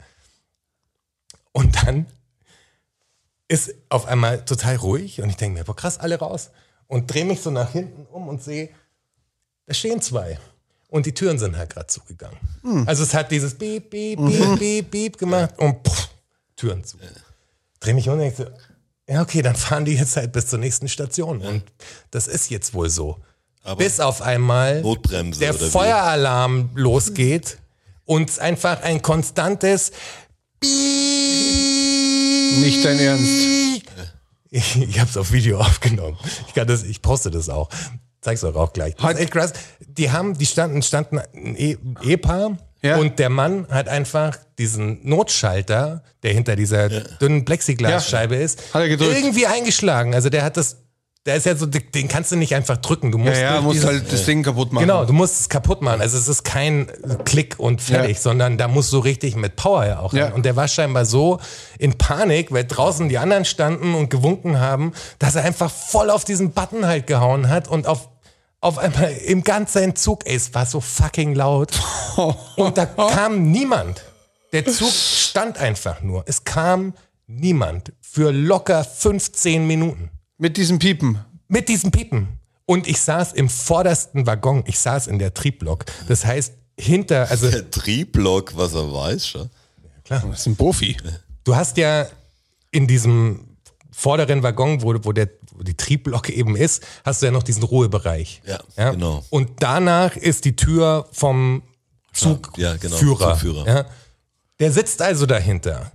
Und 1.52 1.76
dann 1.84 2.06
ist 3.48 3.74
auf 3.90 4.06
einmal 4.06 4.44
total 4.46 4.76
ruhig 4.78 5.22
und 5.22 5.30
ich 5.30 5.38
denke 5.38 5.60
mir, 5.60 5.64
boah, 5.66 5.76
krass, 5.76 6.00
alle 6.00 6.18
raus. 6.20 6.50
Und 6.88 7.12
drehe 7.12 7.26
mich 7.26 7.42
so 7.42 7.50
nach 7.50 7.72
hinten 7.72 8.06
um 8.12 8.28
und 8.28 8.44
sehe, 8.44 8.70
da 9.66 9.74
stehen 9.74 10.02
zwei. 10.02 10.40
Und 10.90 11.06
die 11.08 11.14
Türen 11.14 11.40
sind 11.40 11.58
halt 11.58 11.72
gerade 11.72 11.88
zugegangen. 11.88 12.38
Also 12.86 13.04
es 13.04 13.14
hat 13.14 13.32
dieses 13.32 13.56
Beep, 13.56 13.90
Beep, 13.90 14.20
Beep, 14.20 14.60
Beep, 14.60 14.92
Beep 14.92 15.18
gemacht 15.18 15.58
und 15.58 15.82
puff, 15.84 16.10
Türen 16.56 16.84
zu. 16.84 16.98
Dreh 17.80 17.94
mich 17.94 18.08
um 18.08 18.14
und 18.14 18.20
denke 18.20 18.36
so, 18.38 18.46
ja 19.08 19.22
okay, 19.22 19.42
dann 19.42 19.56
fahren 19.56 19.86
die 19.86 19.94
jetzt 19.94 20.16
halt 20.18 20.32
bis 20.32 20.48
zur 20.48 20.60
nächsten 20.60 20.88
Station. 20.88 21.42
Und 21.42 21.64
das 22.12 22.28
ist 22.28 22.50
jetzt 22.50 22.74
wohl 22.74 22.90
so. 22.90 23.18
bis 23.78 24.00
auf 24.00 24.22
einmal 24.22 24.82
Notbremse 24.82 25.40
der 25.40 25.54
oder 25.56 25.62
wie? 25.66 25.70
Feueralarm 25.70 26.70
losgeht 26.76 27.58
und 28.06 28.38
einfach 28.40 28.82
ein 28.84 29.02
konstantes 29.02 29.92
Nicht 32.62 32.84
dein 32.86 33.00
Ernst. 33.00 33.26
ich, 34.50 34.76
ich 34.82 35.00
habe 35.00 35.10
es 35.10 35.18
auf 35.18 35.32
Video 35.32 35.60
aufgenommen. 35.62 36.18
Ich 36.48 36.54
kann 36.54 36.68
das, 36.68 36.84
ich 36.84 37.02
poste 37.02 37.32
das 37.32 37.50
auch. 37.50 37.70
Zeig's 38.22 38.44
euch 38.44 38.56
auch 38.56 38.74
gleich. 38.74 38.96
Das 38.96 39.12
ist 39.14 39.20
echt 39.20 39.32
krass. 39.32 39.54
Die 39.80 40.12
haben, 40.12 40.36
die 40.38 40.46
standen, 40.48 40.82
standen 40.82 41.20
ein 41.20 41.56
E- 41.56 41.78
Ehepaar 42.02 42.58
Ja. 42.86 42.98
und 42.98 43.20
der 43.20 43.30
Mann 43.30 43.68
hat 43.70 43.88
einfach 43.90 44.38
diesen 44.58 45.00
Notschalter, 45.08 46.04
der 46.24 46.34
hinter 46.34 46.56
dieser 46.56 46.90
dünnen 46.90 47.44
Plexiglasscheibe 47.46 48.36
ist, 48.36 48.74
Hat 48.74 48.82
er 48.82 48.90
gedrückt. 48.90 49.16
irgendwie 49.18 49.48
eingeschlagen. 49.48 50.14
Also 50.14 50.30
der 50.30 50.44
hat 50.44 50.56
das, 50.58 50.78
der 51.26 51.36
ist 51.38 51.46
ja 51.48 51.56
so, 51.56 51.66
den 51.66 52.08
kannst 52.08 52.32
du 52.32 52.36
nicht 52.36 52.54
einfach 52.54 52.78
drücken. 52.78 53.12
Du 53.12 53.18
musst 53.18 53.34
Ja, 53.42 53.56
ja, 53.56 53.62
musst 53.62 53.78
dieses- 53.78 53.88
halt 53.90 54.14
das 54.14 54.26
Ding 54.26 54.44
kaputt 54.44 54.72
machen. 54.72 54.86
Genau, 54.86 55.06
du 55.06 55.14
musst 55.14 55.40
es 55.42 55.50
kaputt 55.50 55.82
machen. 55.82 56.00
Also 56.00 56.18
es 56.18 56.28
ist 56.28 56.44
kein 56.44 56.88
Klick 57.26 57.56
und 57.58 57.82
fertig, 57.82 58.18
Ja. 58.18 58.22
sondern 58.22 58.58
da 58.60 58.68
muss 58.68 58.90
so 58.92 59.00
richtig 59.00 59.36
mit 59.36 59.56
Power 59.56 59.86
ja 59.86 60.00
auch 60.00 60.14
Ja. 60.14 60.26
rein. 60.26 60.34
Und 60.34 60.46
der 60.46 60.56
war 60.56 60.68
scheinbar 60.68 61.06
so 61.06 61.40
in 61.80 61.98
Panik, 61.98 62.52
weil 62.52 62.66
draußen 62.66 63.10
die 63.10 63.18
anderen 63.18 63.44
standen 63.46 63.96
und 63.96 64.10
gewunken 64.12 64.60
haben, 64.60 64.94
dass 65.18 65.36
er 65.36 65.44
einfach 65.44 65.72
voll 65.72 66.12
auf 66.12 66.26
diesen 66.26 66.52
Button 66.52 66.86
halt 66.86 67.08
gehauen 67.08 67.50
hat 67.50 67.68
und 67.68 67.88
auf, 67.88 68.08
auf 68.66 68.80
einmal 68.80 69.12
im 69.12 69.44
ganzen 69.44 69.96
Zug, 69.96 70.26
ey, 70.26 70.36
es 70.36 70.54
war 70.54 70.66
so 70.66 70.82
fucking 70.82 71.36
laut. 71.36 71.80
Und 72.56 72.78
da 72.78 72.86
kam 72.86 73.52
niemand. 73.52 74.04
Der 74.54 74.66
Zug 74.66 74.92
stand 74.92 75.58
einfach 75.60 76.02
nur. 76.02 76.24
Es 76.26 76.44
kam 76.44 76.94
niemand 77.28 77.94
für 78.02 78.32
locker 78.32 78.84
15 78.84 79.68
Minuten 79.68 80.10
Mit 80.38 80.58
diesem 80.58 80.80
Piepen. 80.80 81.20
mit 81.48 81.70
diesem 81.70 81.92
Piepen. 81.92 82.40
Und 82.66 82.88
ich 82.88 83.00
saß 83.00 83.34
im 83.34 83.50
vordersten 83.50 84.26
Waggon. 84.26 84.64
Ich 84.66 84.80
saß 84.80 85.06
in 85.08 85.20
der 85.20 85.34
Trieblok. 85.36 85.86
Das 86.08 86.26
heißt, 86.26 86.54
hinter, 86.80 87.30
also 87.30 87.50
Der 87.52 87.70
Trieblock, 87.70 88.58
was 88.58 88.74
er 88.74 88.92
weiß, 88.92 89.28
schon. 89.28 89.50
Das 90.08 90.24
ist 90.24 90.48
ein 90.48 90.56
Profi. 90.56 90.98
du 91.44 91.56
hast 91.56 91.78
ja 91.78 92.08
in 92.72 92.88
diesem 92.88 93.58
vorderen 93.92 94.42
Waggon, 94.42 94.82
wo, 94.82 94.96
wo, 95.04 95.12
der, 95.12 95.30
die 95.62 95.76
Trieblok 95.76 96.30
eben 96.30 96.56
ist, 96.56 96.84
hast 97.04 97.22
du 97.22 97.26
ja 97.28 97.32
noch 97.32 97.44
diesen 97.44 97.64
Ruhebereich. 97.64 98.42
Ja, 98.78 98.92
genau. 98.92 99.24
Und 99.30 99.52
danach 99.60 100.16
ist 100.16 100.46
die 100.46 100.56
Tür 100.56 101.08
vom 101.12 101.62
Ja, 102.58 102.76
genau, 102.78 102.96
Zugführer. 102.98 103.34
Zugführer. 103.34 103.68
Ja. 103.68 103.86
Der 104.60 104.72
sitzt 104.72 105.02
also 105.02 105.26
dahinter. 105.26 105.92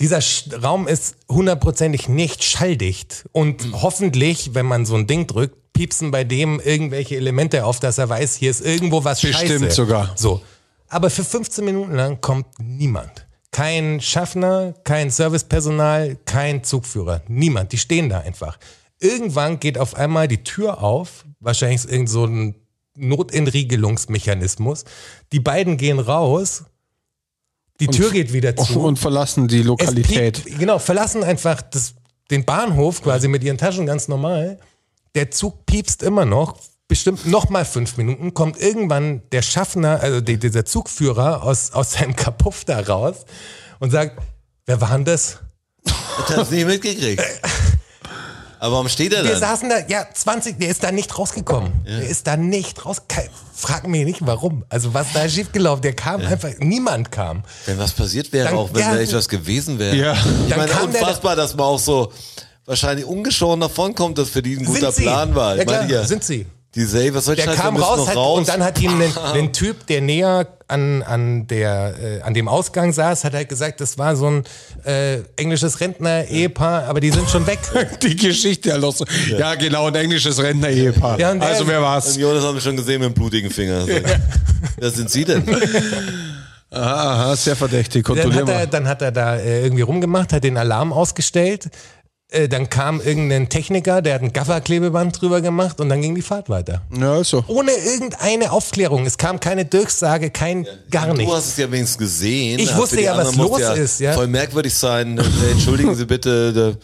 Dieser 0.00 0.18
Sch- 0.18 0.54
Raum 0.62 0.88
ist 0.88 1.16
hundertprozentig 1.28 2.08
nicht 2.08 2.44
schalldicht. 2.44 3.24
Und 3.32 3.64
Mhm. 3.66 3.82
hoffentlich, 3.82 4.54
wenn 4.54 4.66
man 4.66 4.84
so 4.86 4.94
ein 4.94 5.06
Ding 5.06 5.26
drückt, 5.26 5.72
piepsen 5.72 6.10
bei 6.10 6.24
dem 6.24 6.58
irgendwelche 6.60 7.16
Elemente 7.16 7.64
auf, 7.64 7.80
dass 7.80 7.98
er 7.98 8.08
weiß, 8.08 8.36
hier 8.36 8.50
ist 8.50 8.60
irgendwo 8.62 9.04
was 9.04 9.20
Bestimmt 9.20 9.50
scheiße. 9.62 9.70
sogar. 9.72 10.12
So. 10.16 10.40
Aber 10.88 11.10
für 11.10 11.24
15 11.24 11.64
Minuten 11.64 11.94
lang 11.94 12.20
kommt 12.20 12.46
niemand. 12.58 13.25
Kein 13.50 14.00
Schaffner, 14.00 14.74
kein 14.84 15.10
Servicepersonal, 15.10 16.16
kein 16.24 16.62
Zugführer. 16.62 17.22
Niemand. 17.28 17.72
Die 17.72 17.78
stehen 17.78 18.08
da 18.08 18.20
einfach. 18.20 18.58
Irgendwann 19.00 19.60
geht 19.60 19.78
auf 19.78 19.94
einmal 19.94 20.28
die 20.28 20.42
Tür 20.42 20.82
auf. 20.82 21.24
Wahrscheinlich 21.40 21.84
ist 21.84 21.90
irgend 21.90 22.10
so 22.10 22.24
ein 22.24 22.54
Notentriegelungsmechanismus. 22.96 24.84
Die 25.32 25.40
beiden 25.40 25.76
gehen 25.76 25.98
raus. 25.98 26.64
Die 27.80 27.88
Tür 27.88 28.10
geht 28.10 28.32
wieder 28.32 28.56
zu. 28.56 28.80
Und 28.80 28.98
verlassen 28.98 29.48
die 29.48 29.62
Lokalität. 29.62 30.44
piept, 30.44 30.58
genau, 30.58 30.78
verlassen 30.78 31.22
einfach 31.22 31.60
das, 31.60 31.94
den 32.30 32.44
Bahnhof 32.44 33.02
quasi 33.02 33.28
mit 33.28 33.44
ihren 33.44 33.58
Taschen 33.58 33.84
ganz 33.86 34.08
normal. 34.08 34.58
Der 35.14 35.30
Zug 35.30 35.66
piepst 35.66 36.02
immer 36.02 36.24
noch, 36.24 36.58
bestimmt 36.88 37.26
noch 37.26 37.48
mal 37.48 37.64
fünf 37.64 37.96
Minuten, 37.96 38.32
kommt 38.34 38.58
irgendwann 38.60 39.22
der 39.32 39.42
Schaffner, 39.42 40.00
also 40.00 40.20
die, 40.20 40.38
dieser 40.38 40.64
Zugführer 40.64 41.42
aus, 41.42 41.72
aus 41.72 41.92
seinem 41.92 42.14
Kapuff 42.14 42.64
da 42.64 42.80
raus 42.80 43.24
und 43.80 43.90
sagt, 43.90 44.20
wer 44.66 44.80
war 44.80 44.92
denn 44.92 45.04
das? 45.04 45.38
Hat 45.86 46.30
das 46.38 46.50
nicht 46.50 46.66
mitgekriegt. 46.66 47.22
Aber 48.58 48.72
warum 48.76 48.88
steht 48.88 49.12
er 49.12 49.22
Wir 49.22 49.32
dann? 49.32 49.40
saßen 49.40 49.68
da, 49.68 49.86
ja, 49.86 50.06
20, 50.12 50.58
der 50.58 50.70
ist 50.70 50.82
da 50.82 50.90
nicht 50.90 51.16
rausgekommen. 51.18 51.72
Der 51.84 52.08
ist 52.08 52.26
da 52.26 52.36
nicht 52.38 52.84
raus. 52.86 53.02
Kein- 53.06 53.28
Frag 53.54 53.86
mich 53.86 54.04
nicht, 54.04 54.20
warum. 54.26 54.64
Also 54.68 54.92
was 54.94 55.12
da 55.12 55.28
schiefgelaufen, 55.28 55.82
der 55.82 55.92
kam 55.94 56.20
einfach, 56.22 56.50
niemand 56.58 57.10
kam. 57.12 57.42
Wenn 57.66 57.78
was 57.78 57.92
passiert 57.92 58.32
wäre, 58.32 58.48
Dann- 58.48 58.56
auch 58.56 58.70
wenn 58.72 58.80
ja, 58.80 58.94
da 58.94 59.00
echt 59.00 59.12
was 59.12 59.28
gewesen 59.28 59.78
wäre. 59.78 59.94
Ja. 59.96 60.12
Ich 60.14 60.48
Dann 60.48 60.58
meine, 60.58 60.70
kam 60.72 60.90
der- 60.92 61.00
unfassbar, 61.02 61.36
dass 61.36 61.54
man 61.54 61.66
auch 61.66 61.78
so 61.78 62.12
wahrscheinlich 62.64 63.04
ungeschoren 63.06 63.60
davonkommt, 63.60 64.16
dass 64.18 64.30
für 64.30 64.42
die 64.42 64.56
ein 64.56 64.64
guter? 64.64 64.90
Plan 64.92 65.34
war. 65.34 65.52
Ich 65.54 65.58
Ja, 65.60 65.64
klar, 65.66 65.80
meine, 65.82 65.92
ja, 65.92 66.04
sind 66.04 66.24
sie. 66.24 66.46
Die 66.76 66.84
say, 66.84 67.12
was 67.14 67.24
soll 67.24 67.38
ich 67.38 67.44
Der 67.44 67.54
kam 67.54 67.74
raus, 67.76 68.06
hat, 68.06 68.16
raus. 68.16 68.38
und 68.38 68.48
dann 68.48 68.62
hat 68.62 68.78
ihm 68.82 69.02
ein, 69.34 69.52
Typ, 69.54 69.86
der 69.86 70.02
näher 70.02 70.46
an, 70.68 71.02
an, 71.02 71.46
der, 71.46 71.94
äh, 71.98 72.20
an 72.20 72.34
dem 72.34 72.48
Ausgang 72.48 72.92
saß, 72.92 73.24
hat 73.24 73.32
halt 73.32 73.48
gesagt, 73.48 73.80
das 73.80 73.96
war 73.96 74.14
so 74.14 74.26
ein 74.26 74.44
äh, 74.84 75.20
englisches 75.36 75.80
Rentner-Ehepaar, 75.80 76.84
aber 76.84 77.00
die 77.00 77.10
sind 77.10 77.30
schon 77.30 77.46
weg. 77.46 77.60
Die 78.02 78.14
Geschichte, 78.14 78.70
Herr 78.70 78.78
Losse. 78.78 79.06
Ja. 79.26 79.54
genau, 79.54 79.86
ein 79.86 79.94
englisches 79.94 80.38
Rentner-Ehepaar. 80.38 81.18
Ja, 81.18 81.30
und 81.30 81.42
also 81.42 81.66
wer 81.66 81.78
Und 81.78 81.84
war's? 81.84 82.14
Jonas 82.14 82.44
haben 82.44 82.56
wir 82.56 82.60
schon 82.60 82.76
gesehen 82.76 83.00
mit 83.00 83.08
dem 83.08 83.14
blutigen 83.14 83.50
Finger. 83.50 83.80
So. 83.80 83.92
Wer 84.76 84.90
sind 84.90 85.10
Sie 85.10 85.24
denn? 85.24 85.44
Aha, 86.70 87.36
sehr 87.36 87.56
verdächtig. 87.56 88.04
Dann 88.04 88.16
Kontrollieren 88.16 88.48
hat, 88.48 88.54
er, 88.54 88.66
dann 88.66 88.88
hat 88.88 89.00
er 89.00 89.12
da 89.12 89.36
äh, 89.36 89.62
irgendwie 89.62 89.82
rumgemacht, 89.82 90.32
hat 90.32 90.44
den 90.44 90.58
Alarm 90.58 90.92
ausgestellt. 90.92 91.70
Äh, 92.28 92.48
dann 92.48 92.68
kam 92.68 93.00
irgendein 93.00 93.48
Techniker, 93.48 94.02
der 94.02 94.14
hat 94.16 94.22
ein 94.22 94.32
Gafferklebeband 94.32 95.20
drüber 95.20 95.40
gemacht 95.40 95.80
und 95.80 95.88
dann 95.88 96.02
ging 96.02 96.16
die 96.16 96.22
Fahrt 96.22 96.48
weiter. 96.48 96.82
Ja, 96.98 97.12
also. 97.12 97.44
Ohne 97.46 97.70
irgendeine 97.70 98.50
Aufklärung. 98.50 99.06
Es 99.06 99.16
kam 99.16 99.38
keine 99.38 99.64
Durchsage, 99.64 100.30
kein 100.30 100.66
gar 100.90 101.06
Du 101.06 101.14
nichts. 101.14 101.32
hast 101.32 101.46
es 101.50 101.56
ja 101.56 101.70
wenigstens 101.70 101.98
gesehen. 101.98 102.58
Ich 102.58 102.76
wusste 102.76 103.00
ja, 103.00 103.16
was 103.16 103.36
los 103.36 103.60
ist, 103.60 104.00
ja. 104.00 104.12
Voll 104.14 104.26
merkwürdig 104.26 104.74
sein. 104.74 105.18
Äh, 105.18 105.52
Entschuldigen 105.52 105.94
Sie 105.94 106.04
bitte, 106.04 106.52
der, 106.52 106.76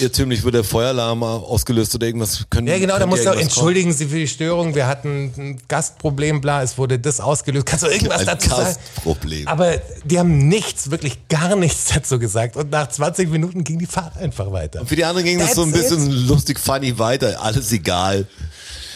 irrtümlich 0.00 0.42
wird 0.42 0.54
der 0.54 0.64
Feueralarm 0.64 1.22
ausgelöst 1.22 1.94
oder 1.94 2.06
irgendwas. 2.06 2.44
Können, 2.50 2.66
Ja, 2.66 2.78
genau, 2.78 2.98
da 2.98 3.06
musst 3.06 3.24
du 3.24 3.30
auch 3.30 3.36
entschuldigen 3.36 3.92
Sie 3.92 4.06
für 4.06 4.16
die 4.16 4.28
Störung. 4.28 4.74
Wir 4.74 4.86
hatten 4.86 5.32
ein 5.36 5.62
Gastproblem, 5.68 6.40
bla, 6.40 6.62
es 6.62 6.78
wurde 6.78 6.98
das 6.98 7.20
ausgelöst. 7.20 7.66
Kannst 7.66 7.84
du 7.84 7.88
irgendwas 7.88 8.20
Ein 8.20 8.26
dazu 8.26 8.48
sagen? 8.50 8.64
Gastproblem. 8.94 9.48
Aber 9.48 9.76
die 10.04 10.18
haben 10.18 10.48
nichts, 10.48 10.90
wirklich 10.90 11.28
gar 11.28 11.56
nichts 11.56 11.86
dazu 11.94 12.18
gesagt. 12.18 12.56
Und 12.56 12.70
nach 12.70 12.88
20 12.88 13.30
Minuten 13.30 13.64
ging 13.64 13.78
die 13.78 13.86
Fahrt 13.86 14.16
einfach 14.18 14.50
weiter. 14.52 14.84
Für 14.86 14.96
die 14.96 15.04
anderen 15.04 15.26
ging 15.26 15.38
das 15.38 15.54
so 15.54 15.62
ein 15.62 15.72
That's 15.72 15.88
bisschen 15.90 16.10
lustig 16.26 16.58
funny 16.58 16.98
weiter. 16.98 17.40
Alles 17.42 17.70
egal. 17.72 18.26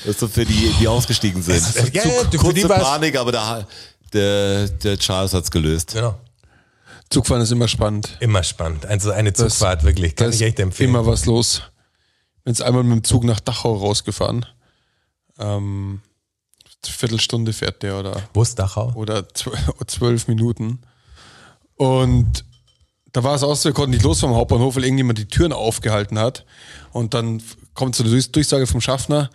Das 0.05 0.13
ist 0.15 0.21
so 0.21 0.29
für 0.29 0.45
die, 0.45 0.73
die 0.81 0.89
ausgestiegen 0.89 1.43
sind. 1.43 1.57
Es- 1.57 1.75
ja, 1.93 2.03
Zu- 2.03 2.09
ja, 2.09 2.39
kurze 2.39 2.67
Panik, 2.69 3.17
aber 3.17 3.31
der, 3.33 3.67
der, 4.13 4.69
der 4.69 4.99
Charles 4.99 5.33
hat's 5.33 5.51
gelöst. 5.51 5.93
Genau. 5.95 6.17
Zugfahren 7.13 7.43
ist 7.43 7.53
immer 7.53 7.69
spannend. 7.69 8.17
Immer 8.21 8.43
spannend. 8.43 8.87
Also 8.87 9.11
eine 9.11 9.33
Zugfahrt, 9.33 9.85
wirklich. 9.85 10.17
Kann 10.17 10.33
ich 10.33 10.43
echt 10.43 10.59
empfehlen. 10.59 10.91
Immer 10.91 11.07
was 11.07 11.27
los. 11.27 11.63
Bin 12.45 12.53
jetzt 12.53 12.63
einmal 12.63 12.83
mit 12.83 12.93
dem 12.99 13.05
Zug 13.05 13.25
nach 13.25 13.39
Dachau 13.41 13.75
rausgefahren. 13.77 14.47
Ähm, 15.39 16.01
Viertelstunde 16.85 17.53
fährt 17.53 17.83
der 17.83 17.99
oder 18.01 18.23
Wo 18.35 18.43
ist 18.43 18.59
Dachau? 18.59 18.93
oder 18.95 19.21
zw- 19.21 19.53
zwölf 19.87 20.27
Minuten. 20.29 20.81
Und 21.77 22.45
da 23.13 23.23
war 23.23 23.35
es 23.35 23.43
auch 23.43 23.55
so, 23.55 23.69
wir 23.69 23.75
konnten 23.75 23.91
nicht 23.93 24.03
los 24.05 24.21
vom 24.21 24.35
Hauptbahnhof, 24.35 24.75
weil 24.77 24.85
irgendjemand 24.85 25.19
die 25.19 25.27
Türen 25.29 25.53
aufgehalten 25.53 26.19
hat. 26.19 26.45
Und 26.93 27.15
dann 27.15 27.43
kommt 27.75 27.95
so 27.95 28.03
eine 28.03 28.11
Durchs- 28.13 28.33
Durchsage 28.33 28.67
vom 28.67 28.81
Schaffner, 28.81 29.31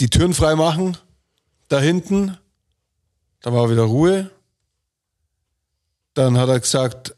die 0.00 0.10
Türen 0.10 0.34
freimachen, 0.34 0.96
da 1.68 1.80
hinten. 1.80 2.36
Da 3.40 3.52
war 3.52 3.70
wieder 3.70 3.82
Ruhe. 3.82 4.30
Dann 6.14 6.36
hat 6.36 6.48
er 6.48 6.60
gesagt, 6.60 7.14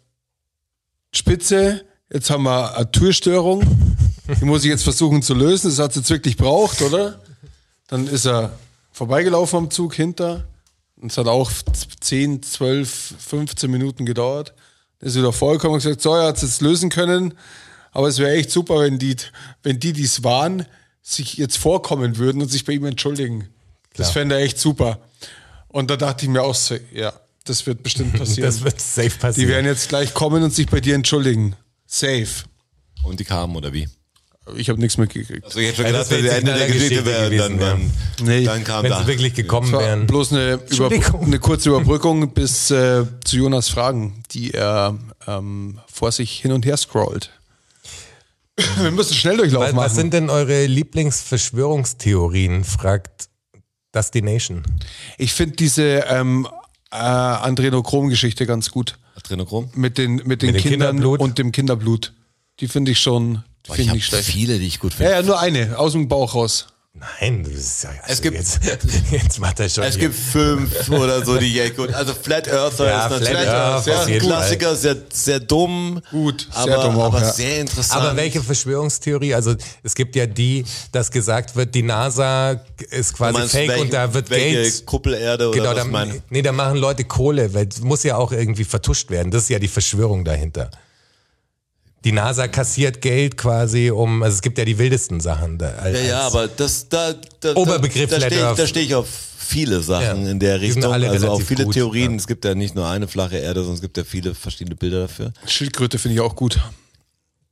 Spitze, 1.13 1.85
jetzt 2.13 2.31
haben 2.31 2.45
wir 2.45 2.77
eine 2.77 2.91
Türstörung. 2.91 3.63
Die 4.41 4.45
muss 4.45 4.65
ich 4.65 4.71
jetzt 4.71 4.85
versuchen 4.85 5.23
zu 5.23 5.35
lösen. 5.35 5.71
Das 5.71 5.79
hat 5.79 5.91
es 5.91 5.97
jetzt 5.97 6.11
wirklich 6.11 6.37
braucht, 6.37 6.83
oder? 6.83 7.21
Dann 7.89 8.07
ist 8.07 8.27
er 8.27 8.59
vorbeigelaufen 8.93 9.59
am 9.59 9.71
Zug 9.71 9.95
hinter. 9.95 10.45
Und 10.97 11.11
es 11.11 11.19
hat 11.19 11.27
auch 11.27 11.51
10, 12.01 12.43
12, 12.43 13.15
15 13.19 13.71
Minuten 13.71 14.07
gedauert. 14.07 14.55
Dann 14.99 15.09
ist 15.09 15.17
wieder 15.17 15.33
vorgekommen 15.33 15.75
und 15.75 15.83
gesagt, 15.83 16.01
so, 16.01 16.15
er 16.15 16.29
hat 16.29 16.37
es 16.37 16.43
jetzt 16.43 16.63
lösen 16.63 16.89
können. 16.89 17.35
Aber 17.93 18.09
es 18.09 18.19
wäre 18.19 18.33
echt 18.33 18.51
super, 18.51 18.81
wenn 18.81 18.99
die, 18.99 19.17
wenn 19.63 19.79
die, 19.79 19.93
die 19.93 20.05
es 20.05 20.25
waren, 20.25 20.67
sich 21.03 21.37
jetzt 21.37 21.59
vorkommen 21.59 22.17
würden 22.17 22.41
und 22.41 22.49
sich 22.49 22.65
bei 22.65 22.73
ihm 22.73 22.87
entschuldigen. 22.87 23.49
Das 23.97 24.11
fände 24.11 24.37
er 24.37 24.41
echt 24.41 24.59
super. 24.59 24.99
Und 25.69 25.91
da 25.91 25.97
dachte 25.97 26.25
ich 26.25 26.31
mir 26.31 26.43
auch 26.43 26.55
so, 26.55 26.77
ja, 26.93 27.13
das 27.45 27.67
wird 27.67 27.83
bestimmt 27.83 28.13
passieren. 28.19 28.47
Das 28.47 28.63
wird 28.65 28.81
safe 28.81 29.09
die 29.11 29.17
passieren. 29.19 29.49
werden 29.51 29.67
jetzt 29.67 29.89
gleich 29.89 30.13
kommen 30.15 30.43
und 30.43 30.53
sich 30.55 30.67
bei 30.69 30.81
dir 30.81 30.95
entschuldigen. 30.95 31.57
Safe. 31.87 32.27
Und 33.03 33.21
die 33.21 33.25
kamen, 33.25 33.55
oder 33.57 33.73
wie? 33.73 33.89
Ich 34.57 34.69
habe 34.69 34.79
nichts 34.79 34.99
mitgekriegt. 34.99 35.45
Also 35.47 35.59
ich 35.59 35.69
hätte 35.69 35.77
schon 35.77 35.87
gedacht, 35.87 36.03
das 36.03 36.09
das 36.11 36.23
wäre 36.23 36.37
Ende 36.37 36.53
der 36.53 36.65
eine 36.65 36.73
Geschichte 36.73 37.03
Geschichte 37.03 37.07
wäre, 37.07 37.37
dann, 37.37 37.59
dann, 37.59 37.91
Nee. 38.23 38.45
dann 38.45 38.63
kam 38.63 38.83
Wenn 38.83 38.91
da. 38.91 39.01
sie 39.01 39.07
wirklich 39.07 39.33
gekommen 39.33 39.73
wären. 39.73 40.07
bloß 40.07 40.33
eine, 40.35 40.61
eine 41.23 41.39
kurze 41.39 41.71
Überbrückung 41.71 42.29
bis 42.35 42.71
äh, 42.71 43.05
zu 43.25 43.37
Jonas 43.39 43.71
Fragen, 43.71 44.23
die 44.33 44.53
er 44.53 44.99
ähm, 45.27 45.81
vor 45.91 46.13
sich 46.13 46.41
hin 46.41 46.53
und 46.53 46.67
her 46.67 46.77
scrollt. 46.77 47.31
Wir 48.81 48.91
müssen 48.91 49.15
Schnelldurchlauf 49.15 49.65
Was, 49.65 49.73
machen. 49.73 49.85
was 49.87 49.95
sind 49.95 50.13
denn 50.13 50.29
eure 50.31 50.67
Lieblingsverschwörungstheorien? 50.67 52.65
Fragt 52.65 53.29
Destination. 53.95 54.63
ich 55.19 55.33
finde 55.33 55.57
diese 55.57 56.05
ähm, 56.09 56.47
äh, 56.95 56.97
Adrenochrom-Geschichte 56.97 58.47
ganz 58.47 58.71
gut. 58.71 58.97
Adrenochrom? 59.17 59.71
Mit 59.75 59.99
den, 59.99 60.17
mit 60.25 60.43
den 60.43 60.55
dem 60.55 60.63
Kindern 60.63 60.97
Kinderblut? 60.97 61.21
und 61.21 61.39
dem 61.39 61.53
Kinderblut. 61.53 62.13
Die 62.61 62.69
finde 62.69 62.93
ich 62.93 63.01
schon 63.01 63.43
finde 63.65 63.75
ich 63.75 63.79
ich 63.81 63.89
habe 63.89 63.97
nicht 63.97 64.07
schlecht. 64.07 64.25
viele, 64.31 64.59
die 64.59 64.67
ich 64.67 64.79
gut 64.81 64.93
Ja, 64.93 64.97
finde. 64.99 65.13
ja, 65.13 65.23
nur 65.23 65.41
eine, 65.41 65.79
aus 65.79 65.93
dem 65.93 66.09
Bauch 66.09 66.35
raus. 66.35 66.67
Nein, 66.97 67.43
das 67.43 67.55
ist 67.55 67.83
ja, 67.83 67.91
also 67.91 68.03
Es 68.07 68.23
gibt- 68.23 68.37
jetzt, 68.37 68.61
jetzt 69.11 69.41
macht 69.41 69.59
er 69.59 69.69
schon. 69.69 69.83
Es 69.83 69.97
hier. 69.97 70.05
gibt 70.09 70.15
fünf 70.15 70.89
oder 70.91 71.25
so, 71.25 71.37
die 71.39 71.59
echt 71.59 71.77
gut. 71.77 71.93
Also 71.93 72.15
Flat 72.15 72.47
Earther 72.47 72.87
Ja, 72.87 73.07
ist 73.07 73.11
natürlich 73.11 73.49
Earth 73.49 73.85
sehr 73.85 73.99
auf 73.99 74.09
jeden 74.09 74.27
Klassiker, 74.29 74.77
sehr, 74.77 74.97
sehr 75.13 75.41
dumm. 75.41 76.01
Gut, 76.13 76.47
aber, 76.53 76.65
sehr 76.71 76.83
dumm 76.83 76.97
auch, 77.01 77.05
aber 77.07 77.23
ja. 77.23 77.33
sehr 77.33 77.61
interessant. 77.63 78.01
Aber 78.01 78.17
welche 78.17 78.41
Verschwörungstheorie? 78.41 79.35
Also 79.35 79.57
es 79.83 79.95
gibt 79.97 80.15
ja 80.15 80.27
die, 80.27 80.65
dass 80.93 81.11
gesagt 81.11 81.57
wird, 81.57 81.75
die 81.75 81.83
NASA 81.83 82.61
ist 82.91 83.13
quasi 83.15 83.39
meinst, 83.39 83.55
fake 83.55 83.69
welche, 83.71 83.83
und 83.83 83.93
da 83.93 84.15
wird 84.15 84.31
welche 84.31 84.53
Geld. 84.53 84.87
Kuppelerde 84.87 85.49
oder 85.49 85.59
Genau, 85.59 85.71
was 85.71 85.77
da, 85.79 85.85
meine 85.85 86.23
nee, 86.31 86.43
da 86.43 86.53
machen 86.53 86.77
Leute 86.77 87.03
Kohle, 87.03 87.53
weil 87.55 87.67
es 87.67 87.81
muss 87.81 88.05
ja 88.05 88.17
auch 88.17 88.31
irgendwie 88.31 88.65
vertuscht 88.65 89.11
werden. 89.11 89.33
Das 89.33 89.43
ist 89.43 89.49
ja 89.49 89.59
die 89.59 89.67
Verschwörung 89.69 90.25
dahinter. 90.25 90.71
Die 92.05 92.13
NASA 92.13 92.49
kassiert 92.49 93.01
Geld 93.01 93.37
quasi 93.37 93.91
um, 93.91 94.23
also 94.23 94.35
es 94.35 94.43
gibt 94.43 94.59
ja 94.59 94.65
die 94.65 94.77
wildesten 94.79 95.21
Sachen. 95.21 95.59
Da, 95.59 95.89
Ja, 95.89 95.99
ja, 96.01 96.21
aber 96.21 96.49
das, 96.49 96.89
da, 96.89 97.15
da, 97.41 97.55
Oberbegriff 97.57 98.11
da, 98.11 98.19
da 98.19 98.27
stehe 98.27 98.51
ich, 98.51 98.57
da 98.57 98.67
steh 98.67 98.81
ich 98.81 98.95
auf 98.95 99.09
viele 99.09 99.81
Sachen 99.81 100.25
Ja, 100.25 100.31
in 100.31 100.39
der 100.39 100.61
Richtung. 100.61 100.85
alle 100.93 101.09
Also 101.11 101.31
auch 101.31 101.41
viele 101.41 101.65
gut, 101.65 101.75
Theorien. 101.75 102.13
ja. 102.13 102.17
Es 102.19 102.27
gibt 102.27 102.45
ja 102.45 102.55
nicht 102.55 102.75
nur 102.75 102.87
eine 102.89 103.09
flache 103.09 103.37
Erde, 103.39 103.61
sondern 103.61 103.77
es 103.77 103.81
gibt 103.81 103.97
ja 103.97 104.05
viele 104.05 104.35
verschiedene 104.35 104.77
Bilder 104.77 105.01
dafür. 105.03 105.33
Schildkröte 105.47 105.99
finde 105.99 106.15
ich 106.17 106.21
auch 106.21 106.37
gut. 106.37 106.61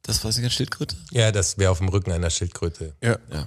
Das 0.03 0.24
weiß 0.24 0.36
ich 0.38 0.44
als 0.44 0.53
Schildkröte? 0.55 0.96
Ja, 1.12 1.30
das 1.32 1.59
wäre 1.59 1.70
auf 1.70 1.78
dem 1.78 1.88
Rücken 1.88 2.12
einer 2.12 2.30
Schildkröte. 2.30 2.94
Ja. 3.03 3.18
Ja. 3.32 3.46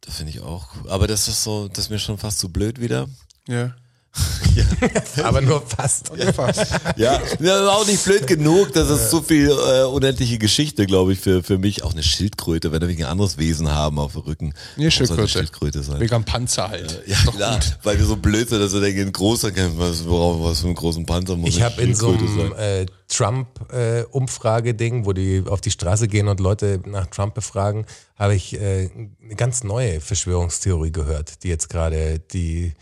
Das 0.00 0.16
finde 0.16 0.32
ich 0.32 0.40
auch 0.40 0.68
cool. 0.74 0.90
Aber 0.90 1.06
das 1.06 1.28
ist 1.28 1.44
so, 1.44 1.68
das 1.68 1.84
ist 1.84 1.90
mir 1.90 1.98
schon 1.98 2.18
fast 2.18 2.38
zu 2.40 2.48
blöd 2.48 2.80
wieder. 2.80 3.08
Ja. 3.46 3.74
Aber 5.22 5.40
nur 5.40 5.62
fast. 5.62 6.12
Fast. 6.34 6.66
Ja, 6.96 7.20
ja 7.40 7.68
auch 7.68 7.86
nicht 7.86 8.04
blöd 8.04 8.26
genug. 8.26 8.72
Das 8.72 8.90
ist 8.90 9.10
so 9.10 9.22
viel 9.22 9.50
äh, 9.50 9.84
unendliche 9.84 10.38
Geschichte, 10.38 10.86
glaube 10.86 11.12
ich, 11.14 11.20
für, 11.20 11.42
für 11.42 11.58
mich. 11.58 11.82
Auch 11.84 11.92
eine 11.92 12.02
Schildkröte, 12.02 12.72
wenn 12.72 12.82
wir 12.82 12.88
ein 12.88 13.10
anderes 13.10 13.38
Wesen 13.38 13.70
haben 13.70 13.98
auf 13.98 14.12
dem 14.12 14.22
Rücken. 14.22 14.54
Nee, 14.76 14.90
Schildkröte. 14.90 15.28
Schildkröte 15.28 15.82
sein. 15.82 16.00
Wegen 16.00 16.14
am 16.14 16.24
Panzer 16.24 16.68
halt. 16.68 17.02
Ja, 17.06 17.16
klar, 17.16 17.60
weil 17.82 17.98
wir 17.98 18.04
so 18.04 18.16
blöd 18.16 18.48
sind, 18.48 18.60
dass 18.60 18.72
wir 18.72 18.80
denken, 18.80 19.00
ein 19.00 19.12
großer, 19.12 19.50
was, 19.76 20.06
worauf, 20.06 20.42
was 20.42 20.60
für 20.60 20.66
einen 20.66 20.74
großen 20.74 21.06
Panzer 21.06 21.36
muss 21.36 21.50
Ich 21.50 21.62
habe 21.62 21.80
in 21.80 21.94
so 21.94 22.10
einem 22.10 22.52
äh, 22.58 22.86
Trump-Umfrage-Ding, 23.08 25.06
wo 25.06 25.12
die 25.12 25.42
auf 25.46 25.60
die 25.60 25.70
Straße 25.70 26.08
gehen 26.08 26.28
und 26.28 26.40
Leute 26.40 26.80
nach 26.86 27.06
Trump 27.06 27.34
befragen, 27.34 27.86
habe 28.16 28.34
ich 28.34 28.54
äh, 28.60 28.90
eine 29.22 29.34
ganz 29.36 29.64
neue 29.64 30.00
Verschwörungstheorie 30.00 30.92
gehört, 30.92 31.42
die 31.44 31.48
jetzt 31.48 31.68
gerade 31.68 32.18
die 32.18 32.74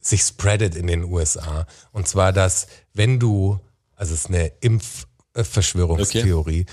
sich 0.00 0.22
spreadet 0.22 0.74
in 0.74 0.86
den 0.86 1.04
USA. 1.04 1.66
Und 1.92 2.08
zwar, 2.08 2.32
dass 2.32 2.66
wenn 2.94 3.20
du, 3.20 3.60
also 3.94 4.14
es 4.14 4.20
ist 4.20 4.28
eine 4.28 4.52
Impfverschwörungstheorie, 4.60 6.64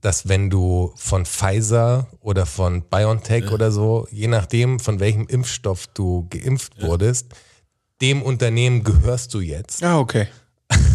dass 0.00 0.28
wenn 0.28 0.48
du 0.48 0.92
von 0.96 1.26
Pfizer 1.26 2.06
oder 2.20 2.46
von 2.46 2.82
BioNTech 2.82 3.50
oder 3.50 3.70
so, 3.70 4.08
je 4.10 4.28
nachdem 4.28 4.80
von 4.80 5.00
welchem 5.00 5.26
Impfstoff 5.26 5.88
du 5.88 6.26
geimpft 6.30 6.80
wurdest, 6.80 7.26
dem 8.00 8.22
Unternehmen 8.22 8.82
gehörst 8.82 9.34
du 9.34 9.40
jetzt. 9.40 9.82
Ja, 9.82 9.98
okay. 9.98 10.28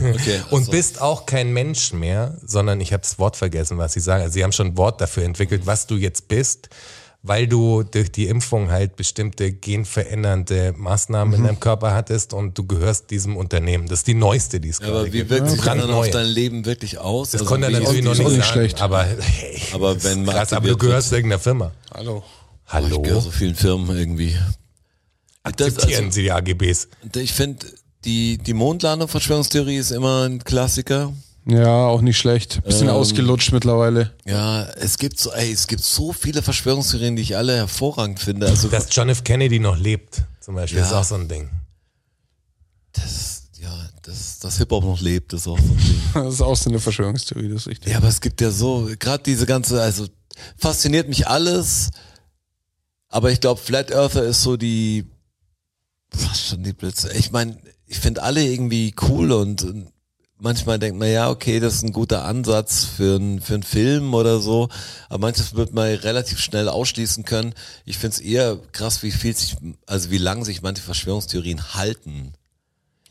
Okay, 0.02 0.42
und 0.50 0.60
also, 0.60 0.72
bist 0.72 1.02
auch 1.02 1.26
kein 1.26 1.54
Mensch 1.54 1.94
mehr, 1.94 2.38
sondern 2.44 2.82
ich 2.82 2.94
habe 2.94 3.02
das 3.02 3.20
Wort 3.20 3.36
vergessen, 3.36 3.78
was 3.78 3.94
sie 3.94 4.00
sagen. 4.00 4.24
Also 4.24 4.34
sie 4.34 4.44
haben 4.44 4.54
schon 4.54 4.68
ein 4.68 4.78
Wort 4.78 5.02
dafür 5.02 5.24
entwickelt, 5.24 5.66
was 5.66 5.86
du 5.86 5.96
jetzt 5.96 6.28
bist, 6.28 6.70
weil 7.28 7.48
du 7.48 7.82
durch 7.84 8.12
die 8.12 8.28
Impfung 8.28 8.70
halt 8.70 8.96
bestimmte 8.96 9.52
genverändernde 9.52 10.74
Maßnahmen 10.78 11.32
Mhm. 11.34 11.40
in 11.40 11.44
deinem 11.48 11.60
Körper 11.60 11.94
hattest 11.94 12.34
und 12.34 12.58
du 12.58 12.66
gehörst 12.68 13.10
diesem 13.10 13.36
Unternehmen. 13.36 13.88
Das 13.88 14.00
ist 14.00 14.08
die 14.08 14.14
neueste, 14.14 14.60
die 14.60 14.70
es 14.70 14.80
aber 14.80 14.92
gerade 14.92 15.14
wie 15.14 15.18
gibt. 15.20 15.30
wirkt 15.32 15.50
sich 15.50 15.58
das 15.62 15.66
dann 15.66 15.90
auf 15.92 16.10
dein 16.12 16.28
Leben 16.28 16.66
wirklich 16.66 17.00
aus? 17.00 17.32
Das 17.32 17.42
Also 17.42 17.50
konnte 17.50 17.68
er 17.68 17.80
natürlich 17.80 18.04
noch 18.04 18.12
nicht 18.14 18.24
sagen, 18.24 18.36
nicht 18.38 18.46
schlecht. 18.48 18.82
aber 18.82 19.04
hey, 19.06 19.60
Aber 19.74 19.94
das 19.96 20.04
wenn 20.04 20.24
man 20.24 20.36
krass, 20.36 20.54
aber 20.54 20.68
du 20.68 20.78
gehörst 20.78 21.12
irgendeiner 21.12 21.40
Firma. 21.42 21.72
Hallo. 21.92 22.24
Ich 22.68 22.74
gehöre 22.74 22.92
Hallo, 23.08 23.20
so 23.22 23.32
vielen 23.32 23.56
Firmen 23.56 23.96
irgendwie. 23.98 24.36
Das, 25.44 25.54
akzeptieren 25.76 26.06
also, 26.06 26.16
Sie 26.16 26.24
die 26.24 26.32
AGBs. 26.32 26.88
ich 27.16 27.34
finde, 27.34 27.66
die, 28.06 28.38
die 28.38 28.54
Mondlandung-Verschwörungstheorie 28.54 29.78
ist 29.78 29.92
immer 29.92 30.26
ein 30.28 30.44
Klassiker. 30.44 31.12
Ja, 31.48 31.86
auch 31.88 32.02
nicht 32.02 32.18
schlecht. 32.18 32.64
Bisschen 32.64 32.88
Ähm, 32.88 32.96
ausgelutscht 32.96 33.52
mittlerweile. 33.52 34.14
Ja, 34.26 34.64
es 34.64 34.98
gibt 34.98 35.20
so, 35.20 35.32
ey, 35.32 35.52
es 35.52 35.68
gibt 35.68 35.84
so 35.84 36.12
viele 36.12 36.42
Verschwörungstheorien, 36.42 37.16
die 37.16 37.22
ich 37.22 37.38
alle 37.38 37.56
hervorragend 37.56 38.20
finde. 38.20 38.48
Also 38.48 38.68
Dass 38.68 38.88
John 38.90 39.10
F. 39.10 39.24
Kennedy 39.24 39.60
noch 39.60 39.78
lebt, 39.78 40.24
zum 40.40 40.56
Beispiel, 40.56 40.80
Ja. 40.80 40.86
ist 40.86 40.94
auch 40.94 41.04
so 41.04 41.16
ein 41.16 41.28
Ding. 41.28 41.50
das, 42.94 43.44
ja, 43.60 43.72
das, 44.04 44.40
das 44.40 44.58
Hip-Hop 44.58 44.84
noch 44.84 45.00
lebt, 45.02 45.34
ist 45.34 45.48
auch 45.48 45.58
so 45.60 45.64
ein 45.64 45.78
Ding. 45.78 46.02
Das 46.16 46.34
ist 46.36 46.42
auch 46.42 46.56
so 46.56 46.70
eine 46.70 46.80
Verschwörungstheorie, 46.80 47.50
das 47.50 47.62
ist 47.64 47.68
richtig. 47.68 47.92
Ja, 47.92 47.98
aber 47.98 48.08
es 48.08 48.22
gibt 48.22 48.40
ja 48.42 48.50
so, 48.50 48.90
gerade 48.98 49.22
diese 49.24 49.46
ganze, 49.46 49.82
also 49.82 50.08
fasziniert 50.58 51.10
mich 51.10 51.28
alles, 51.28 51.92
aber 53.10 53.32
ich 53.32 53.40
glaube, 53.42 53.60
Flat 53.62 53.92
Earther 53.92 54.24
ist 54.24 54.42
so 54.42 54.58
die, 54.58 55.06
was 56.12 56.48
schon 56.48 56.64
die 56.64 56.74
Blitze. 56.74 57.12
Ich 57.14 57.32
meine, 57.32 57.58
ich 57.86 58.00
finde 58.00 58.24
alle 58.24 58.44
irgendwie 58.44 58.96
cool 59.10 59.32
und, 59.32 59.64
und 59.64 59.92
manchmal 60.40 60.80
denkt 60.80 61.00
man, 61.00 61.12
ja, 61.12 61.30
okay, 61.30 61.60
das 61.60 61.76
ist 61.76 61.84
ein 61.84 61.94
guter 61.94 62.26
Ansatz 62.26 62.86
für, 62.86 63.18
ein, 63.18 63.42
für 63.42 63.56
einen 63.56 63.64
Film 63.64 64.14
oder 64.14 64.40
so, 64.40 64.70
aber 65.10 65.28
manches 65.28 65.56
wird 65.56 65.74
man 65.74 65.88
relativ 65.88 66.40
schnell 66.40 66.70
ausschließen 66.70 67.24
können. 67.26 67.54
Ich 67.86 67.98
finde 67.98 68.16
es 68.16 68.22
eher 68.22 68.58
krass, 68.72 69.04
wie 69.04 69.12
viel 69.12 69.36
sich, 69.36 69.56
also 69.86 70.12
wie 70.12 70.18
lang 70.18 70.46
sich 70.46 70.62
manche 70.62 70.82
Verschwörungstheorien 70.82 71.74
halten. 71.74 72.34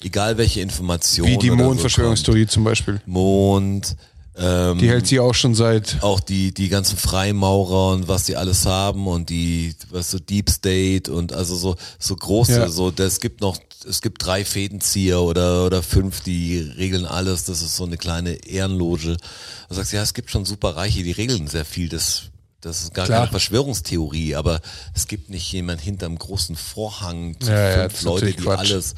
Egal 0.02 0.36
welche 0.36 0.60
Informationen. 0.60 1.32
Wie 1.32 1.38
die 1.38 1.50
oder 1.50 1.62
so 1.62 1.68
Mondverschwörungstheorie 1.68 2.46
zum 2.46 2.64
Beispiel. 2.64 3.00
Mond, 3.06 3.96
ähm, 4.36 4.78
Die 4.78 4.88
hält 4.88 5.06
sie 5.06 5.20
auch 5.20 5.34
schon 5.34 5.54
seit. 5.54 5.98
auch 6.02 6.20
die, 6.20 6.52
die 6.52 6.68
ganzen 6.68 6.96
Freimaurer 6.98 7.92
und 7.92 8.08
was 8.08 8.24
die 8.24 8.36
alles 8.36 8.66
haben 8.66 9.06
und 9.06 9.30
die, 9.30 9.74
was 9.90 10.10
so 10.10 10.18
Deep 10.18 10.50
State 10.50 11.12
und 11.12 11.32
also 11.32 11.54
so, 11.56 11.76
so 11.98 12.16
große, 12.16 12.52
Ja. 12.52 12.68
so, 12.68 12.90
das 12.90 13.20
gibt 13.20 13.40
noch, 13.40 13.56
es 13.88 14.00
gibt 14.02 14.24
drei 14.24 14.44
Fädenzieher 14.44 15.20
oder, 15.20 15.66
oder 15.66 15.82
fünf, 15.82 16.20
die 16.20 16.58
regeln 16.58 17.04
alles, 17.06 17.44
das 17.44 17.62
ist 17.62 17.76
so 17.76 17.84
eine 17.84 17.96
kleine 17.96 18.32
Ehrenloge. 18.46 19.16
Du 19.68 19.74
sagst, 19.74 19.92
ja, 19.92 20.02
es 20.02 20.14
gibt 20.14 20.30
schon 20.30 20.44
super 20.44 20.76
Reiche, 20.76 21.02
die 21.02 21.12
regeln 21.12 21.46
sehr 21.46 21.64
viel, 21.64 21.88
das, 21.88 22.22
das 22.60 22.82
ist 22.82 22.94
gar 22.94 23.06
Klar. 23.06 23.20
keine 23.20 23.30
Verschwörungstheorie, 23.30 24.34
aber 24.34 24.60
es 24.94 25.06
gibt 25.06 25.30
nicht 25.30 25.52
jemand 25.52 25.80
hinterm 25.80 26.18
großen 26.18 26.56
Vorhang, 26.56 27.38
zu 27.40 27.50
Ja, 27.50 27.68
ja, 27.70 27.80
fünf 27.82 27.94
ist 27.94 28.02
Leute, 28.02 28.26
die 28.26 28.32
Quatsch. 28.34 28.58
alles, 28.58 28.94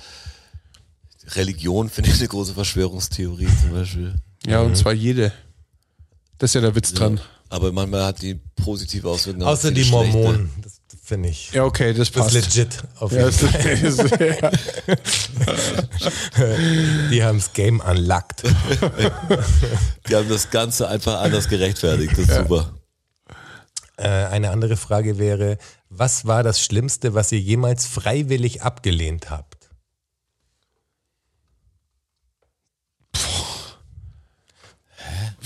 Religion 1.35 1.91
finde 1.91 2.11
ich 2.11 2.19
eine 2.21 2.29
große 2.29 2.55
Verschwörungstheorie 2.55 3.49
zum 3.61 3.73
Beispiel. 3.73 4.15
Ja, 4.47 4.61
und 4.61 4.77
zwar 4.77 4.93
jede. 4.93 5.33
Das 6.39 6.51
ist 6.51 6.55
ja 6.55 6.61
der 6.61 6.75
Witz 6.75 6.93
dran. 6.93 7.21
Aber 7.49 7.71
manchmal 7.73 8.05
hat 8.05 8.23
die 8.23 8.35
positive 8.63 9.09
Auswirkungen. 9.09 9.47
Außer 9.47 9.71
die. 9.71 9.85
Mormonen, 9.85 10.51
das 10.63 10.81
finde 11.03 11.29
ich. 11.29 11.53
Ja, 11.53 11.65
okay, 11.65 11.93
das 11.95 12.11
Das 12.11 12.25
passt. 12.25 12.35
ist 12.37 12.55
legit. 12.57 12.83
Auf 12.99 13.13
Ja, 13.13 13.29
jeden 13.29 13.41
das 13.41 13.51
Fall. 13.53 13.71
ist, 13.85 14.21
ja. 14.21 14.51
Die 17.11 17.23
haben 17.23 17.39
das 17.39 17.53
Game 17.53 17.81
unlocked. 17.81 18.43
Die 20.09 20.15
haben 20.17 20.29
das 20.29 20.51
Ganze 20.51 20.89
einfach 20.89 21.21
anders 21.21 21.49
gerechtfertigt. 21.49 22.13
Das 22.13 22.19
ist 22.29 22.35
super. 22.37 22.75
Äh, 23.97 24.09
eine 24.09 24.51
andere 24.51 24.77
Frage 24.77 25.19
wäre, 25.19 25.57
was 25.89 26.27
war 26.27 26.43
das 26.43 26.61
Schlimmste, 26.61 27.15
was 27.15 27.33
ihr 27.33 27.41
jemals 27.41 27.87
freiwillig 27.87 28.63
abgelehnt 28.63 29.31
habt? 29.31 29.46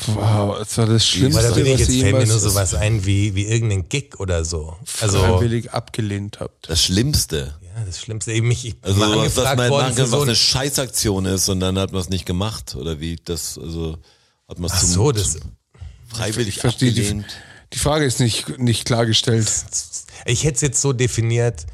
Wow, 0.06 0.58
das 0.58 0.78
war 0.78 0.86
das 0.86 1.06
Schlimmste, 1.06 1.42
Weil 1.42 1.48
da 1.48 1.54
bin 1.54 1.66
ich 1.66 1.72
was 1.72 1.80
jetzt 1.80 2.00
fällt 2.00 2.16
mir 2.16 2.26
nur 2.26 2.38
sowas 2.38 2.74
ein 2.74 3.04
wie, 3.04 3.34
wie 3.34 3.46
irgendein 3.46 3.88
Gig 3.88 4.18
oder 4.18 4.44
so. 4.44 4.76
Also, 5.00 5.18
freiwillig 5.18 5.72
abgelehnt 5.72 6.40
habt. 6.40 6.68
Das 6.68 6.82
Schlimmste. 6.82 7.54
ja, 7.62 7.84
das 7.84 8.00
Schlimmste, 8.00 8.32
eben 8.32 8.48
mich, 8.48 8.64
ich 8.64 8.76
Also 8.82 8.98
mal 8.98 9.16
was, 9.16 9.36
was 9.36 9.56
kann, 9.56 9.94
so 9.94 10.02
was 10.02 10.12
ein 10.12 10.22
eine 10.22 10.36
Scheißaktion 10.36 11.26
ist 11.26 11.48
und 11.48 11.60
dann 11.60 11.78
hat 11.78 11.92
man 11.92 12.00
es 12.00 12.08
nicht 12.08 12.26
gemacht. 12.26 12.74
Oder 12.74 13.00
wie 13.00 13.16
das, 13.16 13.58
also 13.58 13.98
hat 14.48 14.58
man 14.58 14.70
es 14.70 14.92
so, 14.92 15.12
das, 15.12 15.38
freiwillig 16.08 16.56
Ich 16.56 16.60
verstehe 16.60 16.92
die, 16.92 17.00
abgelehnt. 17.02 17.26
die 17.72 17.78
Frage 17.78 18.04
ist 18.04 18.20
nicht, 18.20 18.58
nicht 18.58 18.84
klargestellt. 18.84 19.48
ich 20.24 20.44
hätte 20.44 20.56
es 20.56 20.60
jetzt 20.60 20.80
so 20.80 20.92
definiert, 20.92 21.66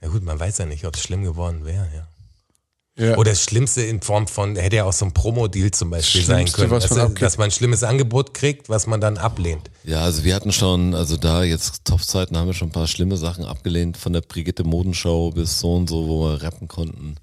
na 0.00 0.08
gut, 0.08 0.22
man 0.22 0.38
weiß 0.38 0.58
ja 0.58 0.66
nicht, 0.66 0.84
ob 0.84 0.94
es 0.94 1.02
schlimm 1.02 1.24
geworden 1.24 1.64
wäre, 1.64 1.88
ja. 1.94 2.08
Ja. 2.98 3.16
Oder 3.16 3.30
das 3.30 3.44
Schlimmste 3.44 3.82
in 3.82 4.02
Form 4.02 4.26
von, 4.26 4.56
hätte 4.56 4.76
ja 4.76 4.84
auch 4.84 4.92
so 4.92 5.04
ein 5.04 5.14
Promo-Deal 5.14 5.70
zum 5.70 5.90
Beispiel 5.90 6.22
sein 6.22 6.48
Schlimmste, 6.48 6.56
können, 6.56 6.70
was 6.72 6.88
dass, 6.88 6.96
man 6.98 7.14
dass 7.14 7.38
man 7.38 7.44
ein 7.44 7.50
schlimmes 7.52 7.84
Angebot 7.84 8.34
kriegt, 8.34 8.68
was 8.68 8.88
man 8.88 9.00
dann 9.00 9.18
ablehnt. 9.18 9.70
Ja, 9.84 10.02
also 10.02 10.24
wir 10.24 10.34
hatten 10.34 10.50
schon, 10.50 10.96
also 10.96 11.16
da 11.16 11.44
jetzt 11.44 11.84
Topfzeiten 11.84 12.36
haben 12.36 12.48
wir 12.48 12.54
schon 12.54 12.68
ein 12.68 12.72
paar 12.72 12.88
schlimme 12.88 13.16
Sachen 13.16 13.44
abgelehnt, 13.44 13.96
von 13.96 14.12
der 14.12 14.20
Brigitte 14.20 14.64
Modenschau 14.64 15.30
bis 15.30 15.60
so 15.60 15.76
und 15.76 15.88
so, 15.88 16.08
wo 16.08 16.24
wir 16.24 16.42
rappen 16.42 16.66
konnten. 16.66 17.14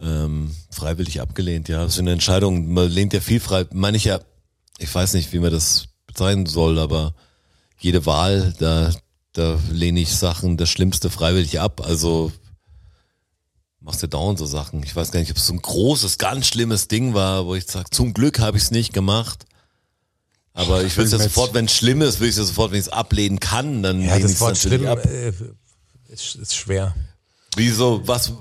Ähm, 0.00 0.54
freiwillig 0.70 1.20
abgelehnt, 1.20 1.68
ja. 1.68 1.82
Das 1.82 1.94
ist 1.94 1.98
eine 1.98 2.12
Entscheidung, 2.12 2.72
man 2.72 2.88
lehnt 2.88 3.12
ja 3.12 3.20
viel 3.20 3.40
frei, 3.40 3.66
meine 3.72 3.96
ich 3.96 4.04
ja, 4.04 4.20
ich 4.78 4.94
weiß 4.94 5.14
nicht, 5.14 5.32
wie 5.32 5.40
man 5.40 5.50
das 5.50 5.86
sein 6.16 6.46
soll, 6.46 6.78
aber 6.78 7.14
jede 7.80 8.06
Wahl, 8.06 8.54
da, 8.60 8.92
da 9.32 9.58
lehne 9.72 9.98
ich 9.98 10.14
Sachen, 10.14 10.56
das 10.56 10.70
Schlimmste 10.70 11.10
freiwillig 11.10 11.58
ab. 11.58 11.80
Also 11.84 12.30
machst 13.84 14.02
du 14.02 14.08
dauernd 14.08 14.38
so 14.38 14.46
Sachen. 14.46 14.82
Ich 14.82 14.96
weiß 14.96 15.10
gar 15.12 15.20
nicht, 15.20 15.30
ob 15.30 15.36
es 15.36 15.46
so 15.46 15.52
ein 15.52 15.60
großes, 15.62 16.18
ganz 16.18 16.46
schlimmes 16.46 16.88
Ding 16.88 17.12
war, 17.14 17.44
wo 17.46 17.54
ich 17.54 17.66
sage, 17.66 17.90
zum 17.90 18.14
Glück 18.14 18.38
habe 18.40 18.56
ich 18.56 18.64
es 18.64 18.70
nicht 18.70 18.92
gemacht. 18.92 19.44
Aber 20.54 20.84
ich 20.84 20.96
will 20.96 21.04
es 21.04 21.10
ja 21.12 21.18
Jetzt- 21.18 21.34
sofort, 21.34 21.52
wenn 21.54 21.66
es 21.66 21.72
schlimm 21.74 22.00
ist, 22.00 22.20
will 22.20 22.28
ich 22.28 22.34
es 22.34 22.38
ja 22.38 22.44
sofort, 22.44 22.70
wenn 22.72 22.78
ich 22.80 22.86
es 22.86 22.92
ablehnen 22.92 23.40
kann, 23.40 23.82
dann 23.82 24.00
Ja, 24.00 24.12
lehne 24.14 24.22
das 24.22 24.32
ich's 24.32 24.40
Wort 24.40 24.54
natürlich 24.54 24.78
schlimm 24.78 24.86
ab. 24.90 25.04
äh, 25.04 25.32
ist, 26.12 26.36
ist 26.36 26.54
schwer. 26.56 26.94
Wieso, 27.56 28.06
was, 28.06 28.32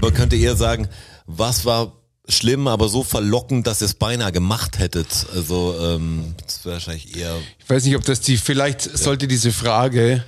man 0.00 0.12
könnte 0.14 0.36
eher 0.36 0.56
sagen, 0.56 0.88
was 1.26 1.64
war 1.64 1.92
schlimm, 2.28 2.66
aber 2.66 2.88
so 2.88 3.02
verlockend, 3.02 3.66
dass 3.66 3.82
ihr 3.82 3.86
es 3.86 3.94
beinahe 3.94 4.32
gemacht 4.32 4.78
hättet. 4.78 5.26
Also, 5.34 5.76
ähm, 5.80 6.34
das 6.46 6.64
wäre 6.64 6.74
wahrscheinlich 6.74 7.16
eher. 7.16 7.36
Ich 7.58 7.68
weiß 7.68 7.84
nicht, 7.84 7.96
ob 7.96 8.04
das 8.04 8.20
die, 8.20 8.36
vielleicht 8.38 8.82
sollte 8.98 9.28
diese 9.28 9.52
Frage 9.52 10.24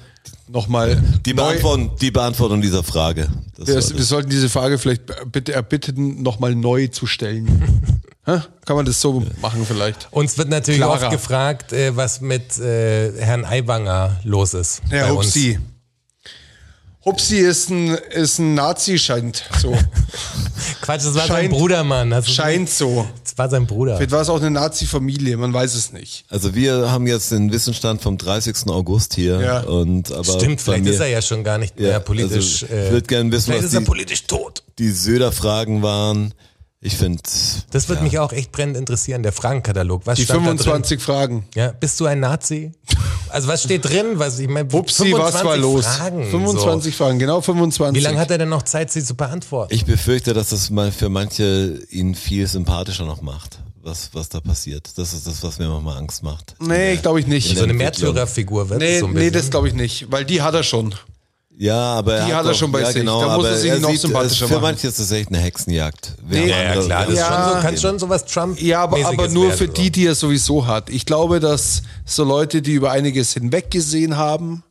nochmal. 0.48 1.02
Die 1.24 1.34
Beantwortung, 1.34 1.96
die 2.00 2.10
Beantwortung 2.10 2.60
dieser 2.60 2.82
Frage. 2.82 3.28
Das 3.56 3.94
Wir, 3.94 4.02
sollten 4.04 4.30
diese 4.30 4.48
Frage 4.48 4.78
vielleicht 4.78 5.02
bitte 5.30 5.52
erbitten, 5.52 6.22
nochmal 6.22 6.54
neu 6.54 6.88
zu 6.88 7.06
stellen. 7.06 7.84
Kann 8.24 8.76
man 8.76 8.84
das 8.84 9.00
so 9.00 9.24
machen 9.40 9.66
vielleicht? 9.66 10.08
Uns 10.12 10.38
wird 10.38 10.48
natürlich 10.48 10.80
Klarer. 10.80 11.02
oft 11.02 11.10
gefragt, 11.10 11.72
äh, 11.72 11.96
was 11.96 12.20
mit 12.20 12.56
äh, 12.58 13.12
Herrn 13.20 13.44
Aiwanger 13.44 14.20
los 14.22 14.54
ist. 14.54 14.82
Herr 14.90 15.08
bei 15.08 15.12
uns. 15.12 15.36
Hupsi. 17.04 17.38
Ist 17.38 17.70
ein, 17.70 17.88
ist 18.12 18.38
ein 18.38 18.54
Nazi, 18.54 18.98
scheint 18.98 19.44
so. 19.60 19.72
Quatsch, 20.82 21.04
das 21.04 21.14
war 21.14 21.26
sein 21.26 21.28
Scheint- 21.28 21.50
Bruder, 21.50 21.84
Mann. 21.84 22.10
Du- 22.10 22.22
scheint 22.22 22.68
so. 22.70 23.06
Das 23.24 23.36
war 23.38 23.48
sein 23.50 23.66
Bruder. 23.66 23.96
Vielleicht 23.96 24.10
war 24.12 24.20
es 24.20 24.28
auch 24.28 24.40
eine 24.40 24.50
Nazi-Familie, 24.50 25.36
man 25.36 25.52
weiß 25.52 25.74
es 25.74 25.92
nicht. 25.92 26.24
Also 26.28 26.54
wir 26.54 26.90
haben 26.90 27.06
jetzt 27.06 27.30
den 27.32 27.52
Wissensstand 27.52 28.02
vom 28.02 28.18
30. 28.18 28.68
August 28.68 29.14
hier. 29.14 29.40
Ja. 29.40 29.60
Und, 29.60 30.12
aber 30.12 30.24
Stimmt, 30.24 30.60
vielleicht 30.60 30.84
mir- 30.84 30.90
ist 30.90 31.00
er 31.00 31.06
ja 31.08 31.22
schon 31.22 31.42
gar 31.44 31.58
nicht 31.58 31.78
mehr 31.78 31.90
Ja, 31.92 31.98
politisch. 32.00 32.62
also, 32.64 32.74
ich 32.74 32.90
würd 32.92 33.08
gern 33.08 33.32
wissen, 33.32 33.46
vielleicht 33.46 33.62
was 33.64 33.68
ist 33.70 33.74
er 33.74 33.80
die- 33.80 33.86
politisch 33.86 34.26
tot. 34.26 34.62
die 34.78 34.90
Söder-Fragen 34.90 35.82
waren. 35.82 36.34
Ich 36.84 36.96
finde, 36.96 37.22
Das 37.70 37.88
würde 37.88 38.02
mich 38.02 38.18
auch 38.18 38.32
echt 38.32 38.50
brennend 38.50 38.76
interessieren, 38.76 39.22
der 39.22 39.30
Fragenkatalog. 39.32 40.02
Was 40.04 40.16
Die 40.18 40.24
stand 40.24 40.40
25 40.44 41.00
Fragen. 41.00 41.44
Da 41.54 41.60
drin? 41.62 41.66
Ja, 41.68 41.72
bist 41.78 42.00
du 42.00 42.06
ein 42.06 42.18
Nazi? 42.18 42.72
Also 43.28 43.46
was 43.46 43.62
steht 43.62 43.84
drin? 43.84 44.06
Was 44.18 44.40
ich 44.40 44.48
meine, 44.48 44.68
Hupsi, 44.72 45.12
was 45.12 45.44
war 45.44 45.56
los? 45.56 45.86
Fragen, 45.86 46.28
25 46.28 46.94
Fragen, 46.96 47.20
genau 47.20 47.36
So. 47.36 47.52
25. 47.52 48.00
Wie 48.00 48.04
lange 48.04 48.18
hat 48.18 48.32
er 48.32 48.38
denn 48.38 48.48
noch 48.48 48.62
Zeit, 48.64 48.90
sie 48.90 49.02
zu 49.04 49.14
beantworten? 49.14 49.72
ich 49.72 49.84
befürchte, 49.84 50.34
dass 50.34 50.50
das 50.50 50.70
mal 50.70 50.90
für 50.90 51.08
manche 51.08 51.78
ihn 51.90 52.16
viel 52.16 52.48
sympathischer 52.48 53.04
noch 53.06 53.22
macht, 53.22 53.60
was, 53.80 54.10
was 54.12 54.28
da 54.28 54.40
passiert. 54.40 54.90
Das 54.96 55.12
ist 55.12 55.24
das, 55.26 55.40
was 55.44 55.60
mir 55.60 55.68
manchmal 55.68 55.98
Angst 55.98 56.24
macht. 56.24 56.56
Nee, 56.60 56.96
glaube 56.96 57.20
ich 57.20 57.28
nicht. 57.28 57.56
so 57.56 57.62
eine. 57.62 57.74
Märtyrerfigur 57.74 58.68
wird 58.70 58.80
Nee, 58.80 58.98
so 58.98 59.06
ein 59.06 59.12
nee, 59.12 59.18
bisschen. 59.20 59.32
das 59.34 59.50
glaube 59.50 59.68
ich 59.68 59.74
nicht, 59.74 60.10
weil 60.10 60.24
die 60.24 60.42
hat 60.42 60.54
er 60.54 60.64
schon. 60.64 60.94
Ja, 61.58 61.76
aber 61.94 62.20
Die 62.24 62.30
er 62.30 62.36
hat 62.38 62.46
er 62.46 62.54
schon 62.54 62.72
bei 62.72 62.80
ja, 62.80 62.86
sich. 62.86 62.96
Genau, 62.96 63.20
Da 63.20 63.36
muss 63.36 63.44
aber 63.46 63.50
er 63.50 63.56
sich 63.58 63.80
noch 63.80 63.90
sieht, 63.90 64.00
sympathischer 64.00 64.44
es- 64.46 64.48
Für 64.50 64.54
machen. 64.56 64.62
manche 64.62 64.88
ist 64.88 64.98
das 64.98 65.10
echt 65.12 65.28
eine 65.28 65.38
Hexenjagd. 65.38 66.14
Nee, 66.28 66.48
ja, 66.48 66.62
ja, 66.74 66.80
klar, 66.82 67.06
das 67.06 67.14
Ja. 67.16 67.26
ist 67.26 67.28
schon 67.44 67.54
so, 67.54 67.60
kann 67.66 67.76
schon 67.78 67.98
sowas 67.98 68.24
Trump 68.24 68.60
Ja, 68.60 68.82
aber, 68.82 69.06
aber 69.06 69.28
nur 69.28 69.52
für 69.52 69.68
die, 69.68 69.90
die 69.90 70.06
er 70.06 70.14
sowieso 70.14 70.66
hat. 70.66 70.88
Ich 70.90 71.06
glaube, 71.06 71.40
dass 71.40 71.82
so 72.04 72.24
Leute, 72.24 72.62
die 72.62 72.72
über 72.72 72.90
einiges 72.90 73.34
hinweggesehen 73.34 74.16
haben, 74.16 74.64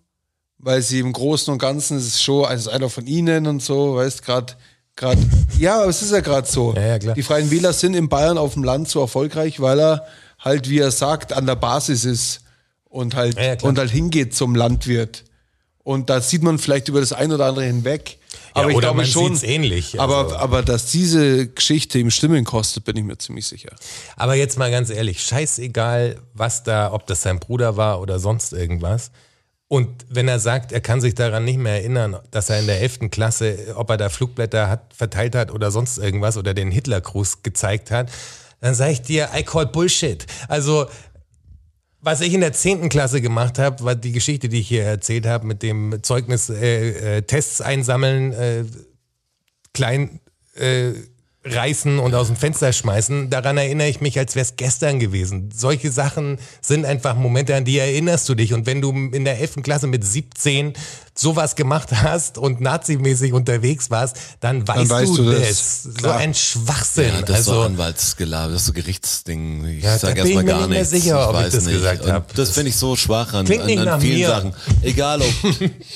weil 0.58 0.82
sie 0.82 1.00
im 1.00 1.14
Großen 1.14 1.52
und 1.54 1.60
Ganzen 1.60 1.98
es 1.98 2.08
ist 2.08 2.24
schon, 2.24 2.46
also 2.46 2.70
einer 2.72 2.90
von 2.90 3.06
ihnen 3.08 3.48
und 3.48 3.62
so, 3.64 3.96
weißt 3.96 4.24
gerade, 4.24 4.54
gerade, 4.96 5.22
ja, 5.60 5.82
aber 5.82 5.90
es 5.90 6.02
ist 6.02 6.12
ja 6.12 6.20
gerade 6.20 6.48
so. 6.48 6.74
Ja, 6.76 6.82
ja, 6.88 7.00
klar. 7.00 7.16
Die 7.16 7.24
Freien 7.24 7.50
Wähler 7.52 7.74
sind 7.74 7.94
in 7.96 8.10
Bayern 8.10 8.38
auf 8.38 8.54
dem 8.56 8.64
Land 8.64 8.90
so 8.90 9.00
erfolgreich, 9.02 9.60
weil 9.62 9.80
er 9.80 10.06
halt, 10.40 10.68
wie 10.70 10.80
er 10.80 10.92
sagt, 10.92 11.32
an 11.32 11.46
der 11.46 11.56
Basis 11.56 12.06
ist 12.06 12.42
und 12.86 13.16
halt, 13.16 13.38
Ja, 13.40 13.56
und 13.62 13.78
halt 13.78 13.92
hingeht 13.92 14.36
zum 14.36 14.56
Landwirt. 14.56 15.24
Und 15.84 16.10
da 16.10 16.22
sieht 16.22 16.44
man 16.44 16.60
vielleicht 16.60 16.90
über 16.90 17.00
das 17.00 17.12
ein 17.12 17.32
oder 17.32 17.46
andere 17.46 17.66
hinweg. 17.66 18.20
Ja, 18.56 18.62
Aber 18.62 18.70
ich 18.70 18.76
oder 18.76 18.94
glaube 18.94 19.06
schon, 19.06 19.38
ähnlich, 19.42 20.00
Aber, 20.00 20.18
also. 20.18 20.36
aber 20.36 20.62
dass 20.62 20.92
diese 20.92 21.48
Geschichte 21.48 21.98
ihm 21.98 22.12
Stimmen 22.12 22.46
kostet, 22.46 22.84
bin 22.84 22.98
ich 22.98 23.04
mir 23.04 23.18
ziemlich 23.18 23.48
sicher. 23.48 23.76
Aber 24.16 24.36
jetzt 24.36 24.60
mal 24.60 24.70
ganz 24.70 24.90
ehrlich, 24.90 25.24
scheißegal, 25.24 26.18
was 26.34 26.64
da, 26.64 26.94
ob 26.94 27.08
das 27.08 27.24
sein 27.24 27.40
Bruder 27.40 27.78
war 27.78 28.00
oder 28.00 28.20
sonst 28.20 28.54
irgendwas. 28.54 29.12
Und 29.68 30.06
wenn 30.10 30.28
er 30.28 30.40
sagt, 30.40 30.74
er 30.74 30.82
kann 30.82 31.00
sich 31.00 31.16
daran 31.16 31.46
nicht 31.46 31.58
mehr 31.58 31.76
erinnern, 31.76 32.20
dass 32.30 32.50
er 32.50 32.60
in 32.60 32.68
der 32.68 32.82
11. 32.82 33.10
Klasse, 33.10 33.74
ob 33.76 33.90
er 33.90 33.96
da 33.98 34.10
Flugblätter 34.10 34.68
hat, 34.70 34.94
verteilt 34.94 35.34
hat 35.34 35.50
oder 35.50 35.72
sonst 35.72 35.98
irgendwas 35.98 36.36
oder 36.36 36.54
den 36.54 36.72
Hitlergruß 36.72 37.42
gezeigt 37.42 37.90
hat, 37.90 38.12
dann 38.60 38.76
sage 38.76 38.92
ich 38.92 39.02
dir, 39.02 39.30
I 39.34 39.44
call 39.44 39.66
Bullshit. 39.66 40.26
Also, 40.48 40.88
was 42.02 42.22
ich 42.22 42.34
in 42.34 42.42
der 42.42 42.54
10. 42.54 42.90
Klasse 42.90 43.22
gemacht 43.22 43.60
habe, 43.60 43.84
war 43.84 43.96
die 43.96 44.12
Geschichte, 44.12 44.50
die 44.50 44.60
ich 44.60 44.68
hier 44.68 44.84
erzählt 44.84 45.26
habe, 45.26 45.46
mit 45.46 45.64
dem 45.64 46.02
Zeugnis, 46.02 46.50
äh, 46.50 47.18
äh, 47.18 47.22
Tests 47.22 47.62
einsammeln, 47.62 48.34
äh, 48.34 48.66
klein 49.74 50.20
äh, 50.56 50.94
reißen 51.44 51.98
und 51.98 52.14
aus 52.14 52.28
dem 52.28 52.36
Fenster 52.36 52.72
schmeißen. 52.72 53.32
Daran 53.32 53.58
erinnere 53.58 53.88
ich 53.88 54.00
mich, 54.00 54.20
als 54.20 54.36
wäre 54.36 54.46
es 54.46 54.58
gestern 54.58 55.00
gewesen. 55.00 55.50
Solche 55.56 55.92
Sachen 55.92 56.38
sind 56.62 56.86
einfach 56.86 57.16
Momente, 57.16 57.56
an 57.56 57.66
die 57.66 57.80
erinnerst 57.80 58.30
du 58.30 58.36
dich. 58.36 58.54
Und 58.54 58.68
wenn 58.68 58.80
du 58.80 58.92
in 58.92 59.26
der 59.26 59.40
11. 59.40 59.64
Klasse 59.64 59.88
mit 59.88 60.04
17 60.06 60.74
sowas 61.16 61.56
gemacht 61.56 61.90
hast 61.92 62.38
und 62.38 62.62
nazimäßig 62.62 63.34
unterwegs 63.34 63.90
warst, 63.90 64.18
dann 64.40 64.68
weißt, 64.68 64.90
weißt 64.92 65.18
du, 65.18 65.24
du 65.26 65.32
das. 65.32 65.84
So 65.84 65.90
Klar. 65.94 66.18
ein 66.18 66.34
Schwachsinn. 66.36 67.12
Ja, 67.16 67.22
das 67.24 67.40
ist 67.40 67.46
so 67.46 67.52
also, 67.54 67.64
Anwaltsgelaber, 67.64 68.54
das 68.54 68.62
ist 68.62 68.68
so 68.68 68.74
Gerichtsding. 68.74 69.66
Ich 69.78 69.84
Ja, 69.84 69.98
sag 69.98 70.16
da 70.16 70.24
bin 70.24 70.34
erstmal 70.38 70.44
ich 70.44 70.46
mir 70.46 70.52
gar 70.60 70.68
nicht 70.68 70.78
nichts. 70.78 70.90
sicher, 70.92 71.28
ob 71.30 71.36
ich 71.36 71.42
weiß 71.42 71.54
das 71.54 71.66
nicht. 71.66 71.74
gesagt 71.76 72.06
Und. 72.06 72.24
Das 72.38 72.52
finde 72.52 72.70
ich 72.70 72.76
so 72.76 72.96
schwach 72.96 73.34
an, 73.34 73.48
an, 73.52 73.88
an 73.88 74.00
vielen 74.02 74.20
mir. 74.20 74.28
Sachen. 74.28 74.54
Egal 74.84 75.22
ob 75.22 75.34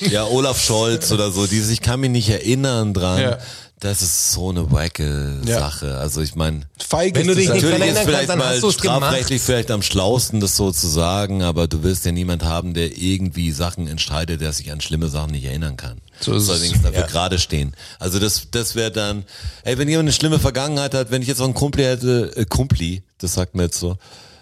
ja, 0.10 0.24
Olaf 0.26 0.60
Scholz 0.60 1.12
oder 1.12 1.30
so, 1.30 1.46
dieses, 1.46 1.70
ich 1.70 1.80
kann 1.80 2.00
mich 2.00 2.10
nicht 2.10 2.28
erinnern 2.28 2.92
dran. 2.92 3.20
Ja. 3.20 3.38
Das 3.78 4.00
ist 4.00 4.32
so 4.32 4.48
eine 4.48 4.72
wacke 4.72 5.38
Ja. 5.44 5.58
Sache. 5.60 5.98
Also 5.98 6.22
ich 6.22 6.34
meine, 6.34 6.62
Wenn 6.90 7.14
ist 7.14 7.26
du 7.28 7.34
dich 7.34 7.46
das 7.46 7.54
nicht 7.56 7.64
Natürlich 7.64 7.88
ist 7.90 7.98
vielleicht 7.98 8.14
kannst, 8.16 8.28
dann 8.30 8.38
mal 8.38 8.54
hast 8.54 8.62
du 8.62 8.68
es 8.70 8.78
gemacht. 8.78 8.96
strafrechtlich 9.02 9.42
vielleicht 9.42 9.70
am 9.70 9.82
schlausten, 9.82 10.40
das 10.40 10.56
so 10.56 10.72
zu 10.72 10.86
sagen, 10.88 11.42
aber 11.42 11.68
du 11.68 11.82
willst 11.82 12.06
ja 12.06 12.12
niemand 12.12 12.42
haben, 12.42 12.72
der 12.72 12.96
irgendwie 12.96 13.52
Sachen 13.52 13.86
entscheidet, 13.86 14.40
der 14.40 14.54
sich 14.54 14.72
an 14.72 14.80
schlimme 14.80 15.08
Sachen 15.08 15.32
nicht 15.32 15.44
erinnern 15.44 15.76
kann. 15.76 16.00
So 16.20 16.32
ist 16.32 16.44
es. 16.44 16.50
allerdings 16.50 16.80
dafür 16.82 17.00
Ja. 17.00 17.06
gerade 17.06 17.38
stehen. 17.38 17.74
Also 17.98 18.18
das, 18.18 18.48
das 18.50 18.76
wäre 18.76 18.90
dann, 18.90 19.24
ey, 19.64 19.76
wenn 19.76 19.88
jemand 19.90 20.06
eine 20.06 20.12
schlimme 20.14 20.38
Vergangenheit 20.38 20.94
hat, 20.94 21.10
wenn 21.10 21.20
ich 21.20 21.28
jetzt 21.28 21.40
auch 21.40 21.44
einen 21.44 21.52
Kumpli 21.54 21.82
hätte, 21.84 22.32
äh, 22.34 22.46
Kumpli, 22.46 23.02
das 23.18 23.34
sagt 23.34 23.54
mir 23.54 23.64
jetzt 23.64 23.78
so, 23.78 23.98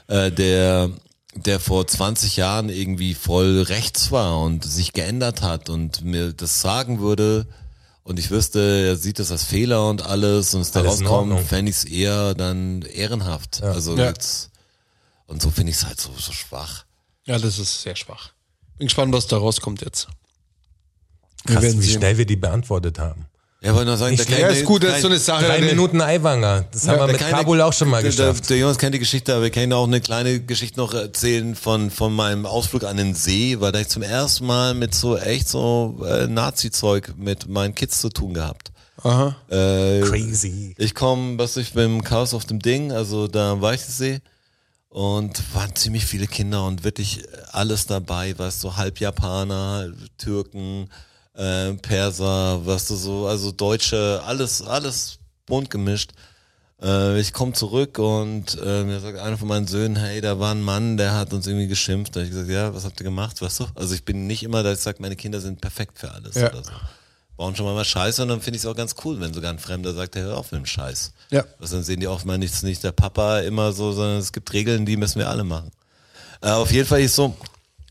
äh, 0.06 0.30
der 0.30 0.90
der 1.36 1.58
vor 1.58 1.84
20 1.84 2.36
Jahren 2.36 2.68
irgendwie 2.68 3.12
voll 3.14 3.62
rechts 3.62 4.12
war 4.12 4.40
und 4.40 4.62
sich 4.64 4.92
geändert 4.92 5.42
hat 5.42 5.68
und 5.68 6.04
mir 6.04 6.32
das 6.32 6.60
sagen 6.60 7.00
würde 7.00 7.48
und 8.04 8.18
ich 8.18 8.30
wüsste, 8.30 8.86
er 8.86 8.96
sieht 8.96 9.18
das 9.18 9.30
als 9.30 9.44
Fehler 9.44 9.88
und 9.88 10.02
alles 10.02 10.54
und 10.54 10.60
es 10.60 10.70
da 10.70 10.82
rauskommt, 10.82 11.40
fände 11.40 11.70
ich 11.70 11.76
es 11.78 11.84
eher 11.84 12.34
dann 12.34 12.82
ehrenhaft. 12.82 13.62
Also 13.62 13.96
Ja. 13.96 14.06
jetzt, 14.06 14.50
und 15.26 15.42
so 15.42 15.50
finde 15.50 15.70
ich 15.70 15.78
es 15.78 15.86
halt 15.86 16.00
so, 16.00 16.12
so 16.16 16.32
schwach. 16.32 16.84
Ja, 17.24 17.38
das 17.38 17.58
ist 17.58 17.82
sehr 17.82 17.96
schwach. 17.96 18.30
Bin 18.78 18.86
gespannt, 18.86 19.12
was 19.12 19.26
da 19.26 19.38
rauskommt 19.38 19.80
jetzt. 19.82 20.08
Wir 21.46 21.56
krass, 21.56 21.64
wie 21.64 21.70
sehen. 21.82 21.98
schnell 21.98 22.18
wir 22.18 22.26
die 22.26 22.36
beantwortet 22.36 22.98
haben. 22.98 23.26
Ja, 23.64 23.72
wollte 23.74 23.86
nur 23.86 23.96
sagen, 23.96 24.14
der 24.16 24.26
kennt- 24.26 24.52
ist 24.52 24.64
gut, 24.64 24.84
das 24.84 24.96
ist 24.96 25.02
so 25.02 25.08
eine 25.08 25.18
Sache. 25.18 25.46
Drei 25.46 25.60
Minuten 25.62 26.00
Eiwanger. 26.00 26.66
Das 26.70 26.86
haben 26.86 26.98
wir 26.98 27.06
mit 27.06 27.18
keine- 27.18 27.32
Kabul 27.38 27.60
auch 27.62 27.72
schon 27.72 27.88
mal 27.88 28.02
geschafft. 28.02 28.48
Der 28.50 28.58
Jonas 28.58 28.76
kennt 28.76 28.94
die 28.94 28.98
Geschichte, 28.98 29.32
aber 29.32 29.44
wir 29.44 29.50
können 29.50 29.72
auch 29.72 29.86
eine 29.86 30.00
kleine 30.02 30.40
Geschichte 30.40 30.78
noch 30.78 30.92
erzählen 30.92 31.54
von, 31.54 31.90
von 31.90 32.14
meinem 32.14 32.44
Ausflug 32.44 32.84
an 32.84 32.98
den 32.98 33.14
See, 33.14 33.58
weil 33.60 33.72
da 33.72 33.80
ich 33.80 33.88
zum 33.88 34.02
ersten 34.02 34.44
Mal 34.46 34.74
mit 34.74 34.94
so 34.94 35.16
echt 35.16 35.48
so 35.48 35.96
äh, 36.06 36.26
Nazi-Zeug 36.26 37.14
mit 37.16 37.48
meinen 37.48 37.74
Kids 37.74 38.00
zu 38.02 38.10
tun 38.10 38.34
gehabt. 38.34 38.70
Aha. 39.02 39.34
Äh, 39.48 40.00
Crazy. 40.02 40.74
ich 40.78 40.94
komme, 40.94 41.38
was 41.38 41.56
ich 41.56 41.72
beim 41.72 42.04
Chaos 42.04 42.32
auf 42.34 42.44
dem 42.44 42.60
Ding, 42.60 42.92
also 42.92 43.28
da 43.28 43.52
am 43.52 43.60
Weichsee 43.62 44.20
und 44.90 45.42
waren 45.54 45.74
ziemlich 45.74 46.04
viele 46.06 46.26
Kinder 46.26 46.64
und 46.66 46.84
wirklich 46.84 47.22
alles 47.50 47.86
dabei, 47.86 48.38
weißt 48.38 48.62
du, 48.62 48.76
halb 48.76 49.00
Japaner, 49.00 49.88
Türken, 50.18 50.88
äh, 51.34 51.72
Perser, 51.74 52.64
weißt 52.64 52.90
du 52.90 52.96
so, 52.96 53.26
also 53.26 53.52
Deutsche, 53.52 54.22
alles, 54.26 54.62
alles 54.62 55.18
bunt 55.46 55.70
gemischt. 55.70 56.12
Äh, 56.82 57.18
ich 57.20 57.32
komme 57.32 57.52
zurück 57.52 57.98
und 57.98 58.58
äh, 58.64 58.84
mir 58.84 59.00
sagt 59.00 59.18
einer 59.18 59.38
von 59.38 59.48
meinen 59.48 59.66
Söhnen, 59.66 59.96
hey, 59.96 60.20
da 60.20 60.38
war 60.38 60.52
ein 60.54 60.62
Mann, 60.62 60.96
der 60.96 61.14
hat 61.14 61.32
uns 61.32 61.46
irgendwie 61.46 61.68
geschimpft. 61.68 62.14
Da 62.14 62.20
hab 62.20 62.24
ich 62.26 62.30
gesagt, 62.32 62.50
ja, 62.50 62.74
was 62.74 62.84
habt 62.84 63.00
ihr 63.00 63.04
gemacht, 63.04 63.40
weißt 63.42 63.60
du? 63.60 63.66
Also 63.74 63.94
ich 63.94 64.04
bin 64.04 64.26
nicht 64.26 64.42
immer, 64.42 64.62
dass 64.62 64.78
ich 64.78 64.84
sage, 64.84 64.98
meine 65.00 65.16
Kinder 65.16 65.40
sind 65.40 65.60
perfekt 65.60 65.98
für 65.98 66.10
alles 66.12 66.34
Ja. 66.36 66.50
oder 66.50 66.62
so. 66.64 66.70
Bauen 67.36 67.56
schon 67.56 67.66
mal 67.66 67.74
was 67.74 67.88
Scheiße 67.88 68.22
und 68.22 68.28
dann 68.28 68.40
finde 68.40 68.58
ich 68.58 68.62
es 68.62 68.66
auch 68.70 68.76
ganz 68.76 68.94
cool, 69.04 69.18
wenn 69.20 69.34
sogar 69.34 69.50
ein 69.52 69.58
Fremder 69.58 69.92
sagt, 69.92 70.14
hey, 70.14 70.22
hör 70.22 70.36
auf 70.38 70.52
mit 70.52 70.60
dem 70.60 70.66
Scheiß. 70.66 71.12
Ja. 71.30 71.44
Also 71.58 71.76
dann 71.76 71.84
sehen 71.84 71.98
die 71.98 72.06
auch 72.06 72.24
mal 72.24 72.38
nicht, 72.38 72.62
nicht 72.62 72.84
der 72.84 72.92
Papa 72.92 73.40
immer 73.40 73.72
so, 73.72 73.90
sondern 73.92 74.18
es 74.18 74.32
gibt 74.32 74.52
Regeln, 74.52 74.86
die 74.86 74.96
müssen 74.96 75.18
wir 75.18 75.28
alle 75.28 75.42
machen. 75.42 75.72
Äh, 76.42 76.50
auf 76.50 76.70
jeden 76.70 76.86
Fall 76.86 77.00
ist 77.00 77.16
so, 77.16 77.34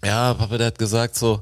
ja, 0.03 0.33
Papa, 0.33 0.57
der 0.57 0.67
hat 0.67 0.79
gesagt 0.79 1.17
so, 1.17 1.41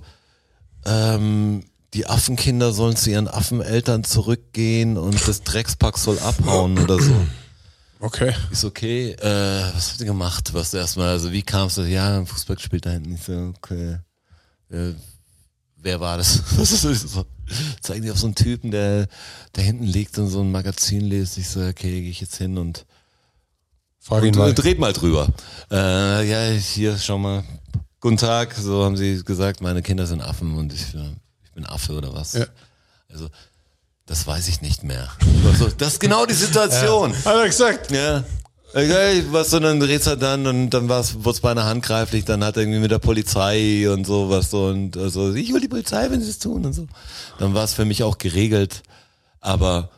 ähm, 0.86 1.64
die 1.94 2.08
Affenkinder 2.08 2.72
sollen 2.72 2.96
zu 2.96 3.10
ihren 3.10 3.28
Affeneltern 3.28 4.04
zurückgehen 4.04 4.98
und 4.98 5.28
das 5.28 5.44
Dreckspack 5.44 5.98
soll 5.98 6.20
abhauen 6.20 6.78
oder 6.80 7.02
so. 7.02 7.14
Okay. 8.00 8.34
Ist 8.52 8.66
okay, 8.66 9.12
äh, 9.12 9.74
was 9.76 9.92
habt 9.92 10.00
ihr 10.00 10.08
gemacht? 10.08 10.54
Was 10.54 10.74
erstmal, 10.74 11.10
also 11.10 11.32
wie 11.32 11.44
kamst 11.44 11.78
du? 11.78 11.82
Ja, 11.84 12.18
ein 12.18 12.26
Fußball 12.26 12.56
gespielt 12.56 12.86
da 12.86 12.92
hinten. 12.92 13.14
Ich 13.14 13.24
so, 13.24 13.54
okay. 13.56 14.00
Äh, 14.72 14.94
wer 15.78 16.00
war 16.00 16.18
das? 16.18 16.42
Was 16.58 16.72
ist 16.72 16.86
das? 16.86 17.02
So, 17.02 17.26
zeigen 17.82 18.04
die 18.04 18.12
auf 18.12 18.18
so 18.18 18.28
einen 18.28 18.36
Typen, 18.36 18.72
der 18.72 19.08
da 19.54 19.62
hinten 19.62 19.84
liegt 19.84 20.18
und 20.18 20.30
so 20.30 20.42
ein 20.42 20.52
Magazin 20.52 21.02
liest. 21.02 21.38
Ich 21.38 21.50
so, 21.50 21.60
okay, 21.60 22.02
gehe 22.02 22.10
ich 22.10 22.22
jetzt 22.22 22.38
hin 22.38 22.58
und 22.58 22.86
Frag 24.00 24.24
ihn 24.24 24.30
und, 24.30 24.38
mal. 24.38 24.50
äh, 24.52 24.54
dreht 24.54 24.80
mal 24.80 24.94
drüber. 24.94 25.28
Äh, 25.70 26.28
ja, 26.28 26.58
hier, 26.58 26.98
schau 26.98 27.18
mal. 27.18 27.44
Guten 28.00 28.18
Tag, 28.18 28.56
so 28.56 28.84
haben 28.84 28.98
sie 28.98 29.24
gesagt, 29.24 29.62
meine 29.62 29.84
Kinder 29.84 30.08
sind 30.08 30.22
Affen 30.22 30.56
und 30.56 30.74
ich, 30.74 30.96
bin 31.62 31.70
Affe 31.70 31.94
oder 31.94 32.14
was. 32.14 32.34
Ja. 32.34 32.46
Also, 33.12 33.30
das 34.06 34.26
weiß 34.26 34.48
ich 34.48 34.62
nicht 34.62 34.84
mehr. 34.84 35.10
Das 35.78 35.94
ist 35.94 36.00
genau 36.00 36.26
die 36.26 36.34
Situation. 36.34 37.14
Hat 37.14 37.36
er 37.36 37.46
gesagt. 37.46 37.92
Ja. 37.92 38.24
Okay, 38.74 39.26
was 39.32 39.50
so, 39.50 39.60
dann 39.60 39.82
redst 39.82 40.08
du 40.08 40.16
dann 40.16 40.48
und 40.48 40.70
dann 40.70 40.88
war's, 40.88 41.16
wurde 41.16 41.32
es 41.32 41.42
beinahe 41.42 41.66
handgreiflich, 41.66 42.24
dann 42.24 42.42
hat 42.42 42.56
er 42.56 42.64
irgendwie 42.64 42.80
mit 42.80 42.90
der 42.92 43.00
Polizei 43.00 43.90
und 43.92 44.08
sowas 44.08 44.50
so 44.50 44.68
und 44.68 44.96
also 44.96 45.34
ich 45.34 45.52
hol 45.52 45.60
die 45.60 45.68
Polizei, 45.68 46.10
wenn 46.10 46.22
sie 46.22 46.30
es 46.30 46.40
tun 46.40 46.66
und 46.66 46.72
so. 46.72 46.88
Dann 47.38 47.54
war 47.54 47.66
es 47.66 47.74
für 47.74 47.84
mich 47.84 48.02
auch 48.04 48.18
geregelt, 48.18 48.82
aber 49.42 49.90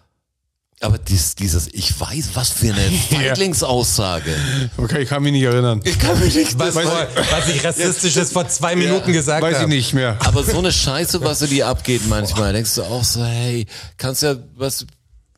Aber 0.82 0.98
dies, 0.98 1.36
dieses, 1.36 1.68
ich 1.74 2.00
weiß, 2.00 2.32
was 2.34 2.50
für 2.50 2.74
eine 2.74 2.92
Feindlingsaussage. 3.10 4.36
Okay, 4.78 5.04
ich 5.04 5.10
kann 5.10 5.24
mich 5.24 5.32
nicht 5.32 5.44
erinnern. 5.44 5.82
Ich 5.84 5.98
kann 5.98 6.20
mich 6.20 6.36
nicht. 6.36 6.58
Was, 6.60 6.74
vor, 6.74 7.08
was 7.32 7.50
ich 7.50 7.64
rassistisches 7.64 8.32
vor 8.32 8.48
zwei 8.48 8.76
Minuten 8.76 9.14
gesagt 9.14 9.42
Weiß 9.42 9.54
ich 9.54 9.58
habe. 9.62 9.70
nicht 9.70 9.94
mehr. 9.94 10.18
Aber 10.20 10.44
so 10.44 10.58
eine 10.58 10.72
Scheiße, 10.72 11.22
was 11.24 11.40
so 11.40 11.48
die 11.48 11.64
abgeht 11.64 12.02
manchmal, 12.08 12.54
denkst 12.54 12.76
du 12.76 12.84
auch 12.84 13.04
so, 13.04 13.24
hey, 13.24 13.66
kannst 13.98 14.24
ja 14.24 14.36
was 14.56 14.86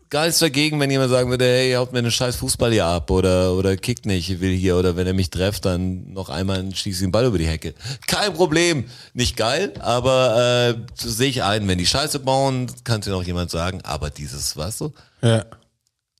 gar 0.10 0.26
nichts 0.26 0.40
dagegen, 0.40 0.80
wenn 0.80 0.90
jemand 0.92 1.10
sagen 1.12 1.30
würde, 1.30 1.46
hey, 1.46 1.74
haut 1.74 1.92
mir 1.92 2.00
eine 2.00 2.12
scheiß 2.12 2.36
Fußball 2.38 2.72
hier 2.72 2.86
ab 2.86 3.10
oder, 3.12 3.54
oder 3.54 3.76
kickt 3.78 4.06
nicht, 4.06 4.30
ich 4.30 4.40
will 4.40 4.56
hier, 4.56 4.78
oder 4.78 4.96
wenn 4.96 5.08
er 5.08 5.14
mich 5.14 5.30
trefft, 5.30 5.66
dann 5.66 6.12
noch 6.14 6.30
einmal 6.30 6.74
schießt 6.74 7.02
den 7.02 7.12
Ball 7.12 7.26
über 7.26 7.38
die 7.38 7.48
Hecke. 7.48 7.74
Kein 8.08 8.34
Problem. 8.34 8.86
Nicht 9.14 9.36
geil, 9.38 9.74
aber 9.80 10.76
äh, 10.78 10.82
sehe 10.96 11.30
ich 11.30 11.44
ein, 11.44 11.68
wenn 11.68 11.78
die 11.78 11.86
Scheiße 11.88 12.20
bauen, 12.20 12.72
kann 12.84 13.02
dir 13.02 13.10
noch 13.12 13.24
jemand 13.24 13.52
sagen, 13.52 13.82
aber 13.84 14.10
dieses, 14.10 14.56
weißt 14.56 14.82
du, 14.82 14.94
Ja. 15.22 15.46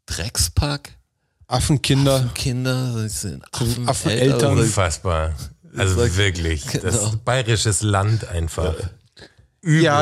Dreckspack, 0.08 0.92
Affenkinder. 1.48 2.30
Kinder, 2.36 2.94
das 2.96 3.22
sind 3.22 3.44
Affen, 3.52 3.88
Affeneltern. 3.88 4.54
oder- 4.54 4.62
Unfassbar. 4.62 5.34
Also 5.78 5.98
wirklich. 6.16 6.64
Das 6.82 6.82
Genau. 7.00 7.14
bayerisches 7.26 7.82
Land 7.82 8.28
einfach. 8.30 8.80
Ja, 8.80 8.90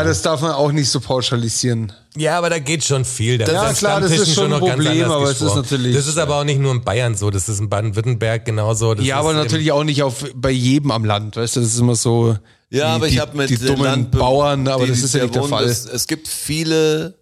das 0.03 0.21
darf 0.21 0.41
man 0.41 0.51
auch 0.51 0.71
nicht 0.71 0.89
so 0.89 0.99
pauschalisieren. 0.99 1.93
Ja, 2.17 2.37
aber 2.37 2.49
da 2.49 2.59
geht 2.59 2.83
schon 2.83 3.05
viel. 3.05 3.37
Da 3.37 3.51
Ja, 3.51 3.73
klar, 3.73 4.01
das 4.01 4.11
ist 4.11 4.33
schon 4.35 4.45
ein 4.45 4.49
noch 4.51 4.59
ganz 4.59 4.83
Problem, 4.83 5.09
aber 5.09 5.29
es 5.31 5.41
ist 5.41 5.55
natürlich- 5.55 5.95
Das 5.95 6.05
ist 6.07 6.17
aber 6.17 6.35
auch 6.37 6.43
nicht 6.43 6.59
nur 6.59 6.71
in 6.73 6.83
Bayern 6.83 7.15
so, 7.15 7.29
das 7.31 7.47
ist 7.49 7.59
in 7.59 7.69
Baden-Württemberg 7.69 8.45
genauso. 8.45 8.93
Das 8.93 9.05
ja, 9.05 9.17
aber 9.19 9.33
natürlich 9.33 9.71
auch 9.71 9.83
nicht 9.83 10.03
auf, 10.03 10.25
bei 10.35 10.51
jedem 10.51 10.91
am 10.91 11.05
Land, 11.05 11.37
weißt 11.37 11.55
du, 11.55 11.61
das 11.61 11.69
ist 11.69 11.79
immer 11.79 11.95
so. 11.95 12.37
Ja, 12.69 12.89
die, 12.89 12.95
aber 12.95 13.07
ich 13.07 13.19
habe 13.19 13.37
mit 13.37 13.49
die 13.49 13.57
den 13.57 13.67
dummen 13.67 13.83
Landbe- 13.85 14.17
Bauern, 14.17 14.67
aber 14.67 14.83
die- 14.85 14.91
das 14.91 14.99
ist 15.01 15.13
ja 15.15 15.23
nicht 15.23 15.35
der 15.35 15.43
Fall. 15.43 15.63
Es, 15.65 15.85
es 15.85 16.07
gibt 16.07 16.27
viele. 16.27 17.15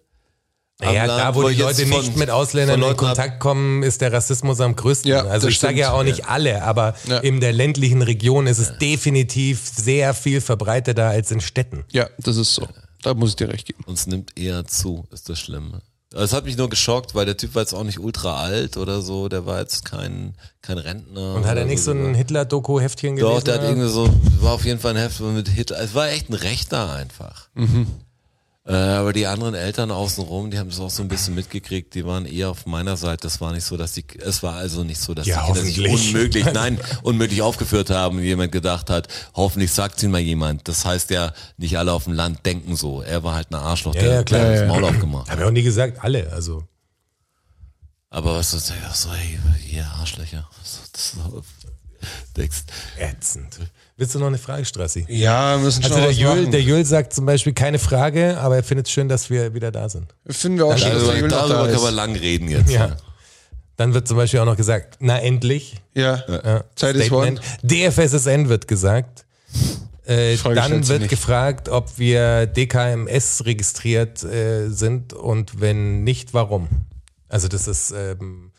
Naja, 0.82 1.02
am 1.02 1.08
da 1.08 1.16
Land, 1.16 1.36
wo 1.36 1.48
die 1.48 1.54
Leute 1.54 1.86
von- 1.86 2.00
nicht 2.00 2.16
mit 2.16 2.30
Ausländern 2.30 2.82
in 2.82 2.96
Kontakt 2.96 3.40
kommen, 3.40 3.82
ist 3.82 4.00
der 4.00 4.12
Rassismus 4.12 4.60
am 4.60 4.76
größten. 4.76 5.10
Ja, 5.10 5.24
also 5.24 5.48
ich 5.48 5.58
sage 5.58 5.78
ja 5.78 5.92
auch 5.92 6.02
nicht 6.02 6.26
alle, 6.26 6.62
aber 6.62 6.94
Ja. 7.06 7.18
in 7.18 7.40
der 7.40 7.52
ländlichen 7.52 8.02
Region 8.02 8.46
ist 8.46 8.58
es 8.58 8.76
definitiv 8.78 9.62
sehr 9.74 10.14
viel 10.14 10.40
verbreiteter 10.40 11.08
als 11.08 11.30
in 11.30 11.40
Städten. 11.40 11.84
Ja, 11.92 12.08
das 12.18 12.36
ist 12.36 12.54
so. 12.54 12.66
Da 13.02 13.14
muss 13.14 13.30
ich 13.30 13.36
dir 13.36 13.48
recht 13.48 13.66
geben. 13.66 13.82
Uns 13.86 14.06
nimmt 14.06 14.38
eher 14.38 14.64
zu, 14.66 15.04
ist 15.10 15.28
das 15.28 15.38
Schlimme. 15.40 15.82
Es 16.14 16.34
hat 16.34 16.44
mich 16.44 16.58
nur 16.58 16.68
geschockt, 16.68 17.14
weil 17.14 17.24
der 17.24 17.38
Typ 17.38 17.54
war 17.54 17.62
jetzt 17.62 17.72
auch 17.72 17.84
nicht 17.84 17.98
ultra 17.98 18.36
alt 18.42 18.76
oder 18.76 19.00
so, 19.00 19.28
der 19.30 19.46
war 19.46 19.60
jetzt 19.60 19.86
kein, 19.86 20.34
kein 20.60 20.76
Rentner. 20.76 21.34
Und 21.34 21.46
hat 21.46 21.56
er 21.56 21.64
nicht 21.64 21.82
so 21.82 21.90
ein 21.92 22.14
Hitler-Doku-Heftchen 22.14 23.16
gelesen? 23.16 23.34
Doch, 23.34 23.42
der 23.42 23.54
hat 23.54 23.62
irgendwie 23.62 23.88
so, 23.88 24.08
war 24.40 24.52
auf 24.52 24.64
jeden 24.66 24.78
Fall 24.78 24.90
ein 24.94 24.98
Heft 24.98 25.20
mit 25.20 25.48
Hitler. 25.48 25.80
Es 25.80 25.94
war 25.94 26.10
echt 26.10 26.28
ein 26.28 26.34
Rechter 26.34 26.92
einfach. 26.92 27.48
Mhm. 27.54 27.86
Äh, 28.64 28.74
aber 28.74 29.12
die 29.12 29.26
anderen 29.26 29.56
Eltern 29.56 29.90
außenrum, 29.90 30.52
die 30.52 30.58
haben 30.58 30.70
das 30.70 30.78
auch 30.78 30.90
so 30.90 31.02
ein 31.02 31.08
bisschen 31.08 31.34
mitgekriegt, 31.34 31.94
die 31.94 32.06
waren 32.06 32.26
eher 32.26 32.50
auf 32.50 32.64
meiner 32.64 32.96
Seite. 32.96 33.22
Das 33.22 33.40
war 33.40 33.52
nicht 33.52 33.64
so, 33.64 33.76
dass 33.76 33.92
die, 33.92 34.04
es 34.20 34.44
war 34.44 34.54
also 34.54 34.84
nicht 34.84 35.00
so, 35.00 35.14
dass 35.14 35.26
Ja, 35.26 35.40
die 35.40 35.46
Kinder 35.52 35.62
sich 35.62 35.88
unmöglich, 35.88 36.44
nein, 36.54 36.78
unmöglich 37.02 37.42
aufgeführt 37.42 37.90
haben 37.90 38.18
und 38.18 38.22
jemand 38.22 38.52
gedacht 38.52 38.88
hat, 38.88 39.08
hoffentlich 39.34 39.72
sagt 39.72 40.00
ihnen 40.04 40.12
mal 40.12 40.20
jemand. 40.20 40.68
Das 40.68 40.84
heißt 40.84 41.10
ja, 41.10 41.32
nicht 41.56 41.76
alle 41.76 41.92
auf 41.92 42.04
dem 42.04 42.12
Land 42.12 42.46
denken 42.46 42.76
so. 42.76 43.02
Er 43.02 43.24
war 43.24 43.34
halt 43.34 43.50
ein 43.50 43.56
Arschloch, 43.56 43.94
der, 43.94 44.14
ja, 44.14 44.22
klar. 44.22 44.40
der 44.42 44.50
Ja, 44.50 44.60
das 44.60 44.60
ja. 44.60 44.68
Maul 44.68 44.84
aufgemacht. 44.84 45.28
Hab 45.28 45.38
ich 45.40 45.44
auch 45.44 45.50
nie 45.50 45.62
gesagt, 45.62 45.98
alle. 46.04 46.30
Also 46.32 46.62
Aber 48.10 48.36
was 48.36 48.54
ist 48.54 48.72
so, 48.94 49.10
hey, 49.12 49.38
ihr 49.68 49.86
Arschlöcher. 49.86 50.48
Das 50.60 50.80
ist 50.94 51.16
so, 51.16 51.42
denkst, 52.36 52.62
ätzend. 52.96 53.58
Willst 53.96 54.14
du 54.14 54.18
noch 54.18 54.26
eine 54.28 54.38
Frage, 54.38 54.64
Strassi? 54.64 55.04
Ja, 55.08 55.56
wir 55.56 55.64
müssen 55.64 55.82
schon 55.82 55.92
Also 55.92 56.02
der 56.02 56.10
was 56.10 56.18
Jöl, 56.18 56.46
der 56.50 56.62
Jöl 56.62 56.84
sagt 56.84 57.12
zum 57.12 57.26
Beispiel 57.26 57.52
keine 57.52 57.78
Frage, 57.78 58.38
aber 58.40 58.56
er 58.56 58.62
findet 58.64 58.86
es 58.86 58.92
schön, 58.92 59.08
dass 59.08 59.28
wir 59.30 59.54
wieder 59.54 59.70
da 59.70 59.88
sind. 59.88 60.14
Finden 60.28 60.58
wir 60.58 60.66
auch 60.66 60.78
schon, 60.78 60.90
dass 60.92 61.04
der 61.06 61.22
noch 61.22 61.28
darüber 61.28 61.54
da 61.58 61.66
können 61.68 61.82
wir 61.82 61.88
ist. 61.88 61.94
lang 61.94 62.16
reden 62.16 62.48
jetzt. 62.48 62.70
Ja. 62.70 62.96
Dann 63.76 63.94
wird 63.94 64.08
zum 64.08 64.16
Beispiel 64.16 64.40
auch 64.40 64.46
noch 64.46 64.56
gesagt, 64.56 64.96
na 65.00 65.18
endlich. 65.20 65.76
Ja, 65.94 66.22
Ja, 66.28 66.64
Zeit 66.74 66.96
ist 66.96 67.06
Statement. 67.06 67.40
DFSSN 67.62 68.48
wird 68.48 68.66
gesagt. 68.66 69.24
Äh, 70.04 70.36
dann 70.36 70.88
wird 70.88 71.02
nicht. 71.02 71.10
gefragt, 71.10 71.68
ob 71.68 71.98
wir 71.98 72.46
DKMS 72.46 73.44
registriert 73.44 74.22
äh, 74.24 74.68
sind 74.68 75.12
und 75.12 75.60
wenn 75.60 76.02
nicht, 76.02 76.34
warum. 76.34 76.68
Also 77.28 77.46
das 77.48 77.68
ist 77.68 77.92
ähm, 77.96 78.50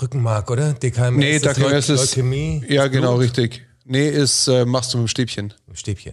Rückenmark, 0.00 0.50
oder? 0.50 0.72
DKMS 0.72 1.16
Nee, 1.16 1.38
da 1.40 1.52
Leu- 1.52 1.76
ist. 1.76 1.88
Leukämie. 1.88 2.64
Ja, 2.68 2.84
ist 2.86 2.92
genau, 2.92 3.12
Blut. 3.16 3.24
richtig. 3.24 3.66
Nee, 3.90 4.08
ist, 4.08 4.46
äh, 4.46 4.64
machst 4.64 4.94
du 4.94 4.98
mit 4.98 5.06
dem 5.06 5.08
Stäbchen. 5.08 5.52
Stäbchen. 5.74 6.12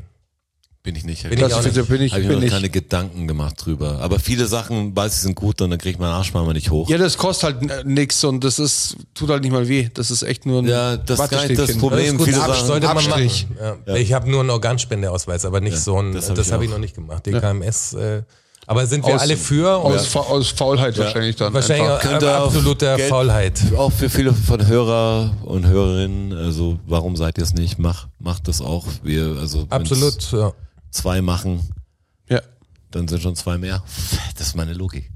Bin 0.81 0.95
ich 0.95 1.03
nicht. 1.03 1.29
Bin 1.29 1.37
ich 1.37 1.53
auch 1.53 1.61
bitte 1.61 1.83
bin 1.83 2.01
ich, 2.01 2.13
Habe 2.13 2.21
ich 2.21 2.27
mir 2.27 2.33
bin 2.35 2.39
noch 2.39 2.45
ich. 2.47 2.51
keine 2.53 2.69
Gedanken 2.69 3.27
gemacht 3.27 3.55
drüber. 3.63 3.99
Aber 3.99 4.19
viele 4.19 4.47
Sachen, 4.47 4.95
weiß 4.95 5.15
ich, 5.15 5.19
sind 5.21 5.35
gut 5.35 5.61
und 5.61 5.69
dann 5.69 5.77
kriegt 5.79 5.99
mein 5.99 6.09
Arsch 6.09 6.33
mal 6.33 6.51
nicht 6.53 6.71
hoch. 6.71 6.89
Ja, 6.89 6.97
das 6.97 7.17
kostet 7.17 7.61
halt 7.61 7.69
äh, 7.71 7.83
nix 7.83 8.23
und 8.23 8.43
das 8.43 8.57
ist, 8.57 8.95
tut 9.13 9.29
halt 9.29 9.43
nicht 9.43 9.51
mal 9.51 9.67
weh. 9.67 9.89
Das 9.93 10.09
ist 10.11 10.23
echt 10.23 10.45
nur 10.45 10.61
ein 10.61 10.67
Ja, 10.67 10.95
das 10.95 11.19
ist 11.19 11.29
gar 11.29 11.45
nicht 11.45 11.59
das. 11.59 11.77
Problem. 11.77 11.99
Das 12.03 12.11
ist 12.13 12.17
gut, 12.17 12.25
viele 12.29 12.41
Abs- 12.41 12.53
Sachen- 12.55 12.67
sollte 12.67 12.87
man 12.87 12.95
machen. 12.95 13.07
Abstrich. 13.11 13.47
Ja. 13.85 13.95
Ich 13.95 14.13
habe 14.13 14.29
nur 14.31 14.39
einen 14.39 14.49
Organspendeausweis, 14.49 15.43
aber 15.45 15.59
nicht 15.59 15.77
so 15.77 16.01
ein, 16.01 16.13
das 16.13 16.27
das 16.27 16.37
hab 16.39 16.45
ich 16.45 16.51
habe 16.53 16.65
ich 16.65 16.71
noch 16.71 16.79
nicht 16.79 16.95
gemacht. 16.95 17.25
DKMS, 17.25 17.93
äh, 17.93 18.23
aber 18.67 18.85
sind 18.85 19.03
wir 19.05 19.15
Aus- 19.15 19.21
alle 19.21 19.35
für? 19.37 19.77
Aus, 19.77 19.85
Oder 19.93 19.99
Fa 20.03 20.19
aus 20.19 20.49
Faulheit 20.51 20.95
wahrscheinlich 20.99 21.35
dann. 21.37 21.51
wahrscheinlich 21.53 21.87
einfach. 21.89 22.01
Könnte 22.01 22.31
ab- 22.31 22.41
auf 22.41 22.47
absoluter 22.55 22.97
Geld- 22.97 23.09
Faulheit. 23.09 23.59
Auch 23.75 23.91
für 23.91 24.09
viele 24.09 24.33
von 24.33 24.67
Hörer 24.67 25.33
und 25.43 25.65
Hörerinnen, 25.65 26.33
also 26.37 26.77
warum 26.85 27.15
seid 27.15 27.37
ihr 27.39 27.43
es 27.43 27.53
nicht? 27.53 27.79
Mach, 27.79 28.07
macht 28.19 28.47
das 28.47 28.61
auch. 28.61 28.85
Wir, 29.01 29.37
also 29.39 29.65
Absolut. 29.69 30.31
Ja. 30.31 30.51
zwei 30.91 31.21
machen, 31.21 31.61
Ja. 32.29 32.41
dann 32.91 33.07
sind 33.07 33.21
schon 33.23 33.35
zwei 33.35 33.57
mehr. 33.57 33.83
Das 34.37 34.47
ist 34.47 34.55
meine 34.55 34.73
Logik. 34.73 35.09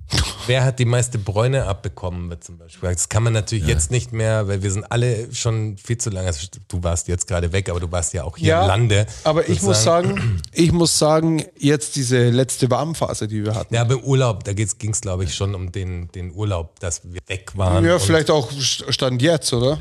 Wer 0.47 0.63
hat 0.63 0.79
die 0.79 0.85
meiste 0.85 1.17
Bräune 1.17 1.65
abbekommen, 1.65 2.29
wird 2.29 2.43
zum 2.43 2.57
Beispiel. 2.57 2.89
Das 2.89 3.07
kann 3.09 3.23
man 3.23 3.33
natürlich 3.33 3.65
jetzt 3.67 3.91
nicht 3.91 4.11
mehr, 4.11 4.47
weil 4.47 4.63
wir 4.63 4.71
sind 4.71 4.91
alle 4.91 5.33
schon 5.33 5.77
viel 5.77 5.97
zu 5.97 6.09
lange. 6.09 6.27
Also 6.27 6.47
Du 6.67 6.83
warst 6.83 7.07
jetzt 7.07 7.27
gerade 7.27 7.51
weg, 7.53 7.69
aber 7.69 7.79
du 7.79 7.91
warst 7.91 8.13
ja 8.13 8.23
auch 8.23 8.37
hier 8.37 8.49
Ja, 8.49 8.61
im 8.63 8.67
Lande. 8.67 9.05
aber 9.23 9.43
ich 9.47 9.61
muss 9.61 9.77
sozusagen. 9.83 10.07
sagen, 10.15 10.41
ich 10.51 10.71
muss 10.71 10.97
sagen, 10.97 11.43
jetzt 11.57 11.95
diese 11.95 12.29
letzte 12.29 12.69
Warmphase, 12.71 13.27
die 13.27 13.43
wir 13.45 13.55
hatten. 13.55 13.73
Ja, 13.73 13.81
aber 13.81 13.93
im 13.93 13.99
Urlaub, 14.03 14.43
da 14.43 14.53
ging 14.53 14.67
es, 14.91 15.01
glaube 15.01 15.23
ich, 15.23 15.33
schon 15.35 15.53
um 15.55 15.71
den, 15.71 16.09
den 16.11 16.33
Urlaub, 16.33 16.79
dass 16.79 17.01
wir 17.03 17.21
weg 17.27 17.51
waren. 17.55 17.85
Ja, 17.85 17.99
vielleicht 17.99 18.29
auch 18.31 18.51
st- 18.51 18.91
Stand 18.91 19.21
jetzt, 19.21 19.53
oder? 19.53 19.79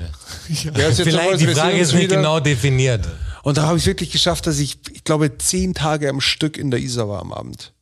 Ja. 0.49 0.71
jetzt 0.89 1.01
Vielleicht, 1.03 1.41
die 1.41 1.47
Frage 1.49 1.79
ist 1.79 1.93
nicht 1.95 2.05
wieder. 2.05 2.17
genau 2.17 2.39
definiert. 2.41 3.09
Und 3.43 3.57
da 3.57 3.63
habe 3.63 3.79
ich 3.79 3.87
wirklich 3.87 4.11
geschafft, 4.11 4.47
dass 4.47 4.59
ich, 4.59 4.79
ich 4.93 5.03
glaube, 5.05 5.39
zehn 5.39 5.73
Tage 5.75 6.11
am 6.11 6.21
Stück 6.21 6.59
in 6.59 6.71
der 6.71 6.81
Isar 6.81 7.09
war 7.09 7.21
am 7.23 7.33
Abend. 7.33 7.73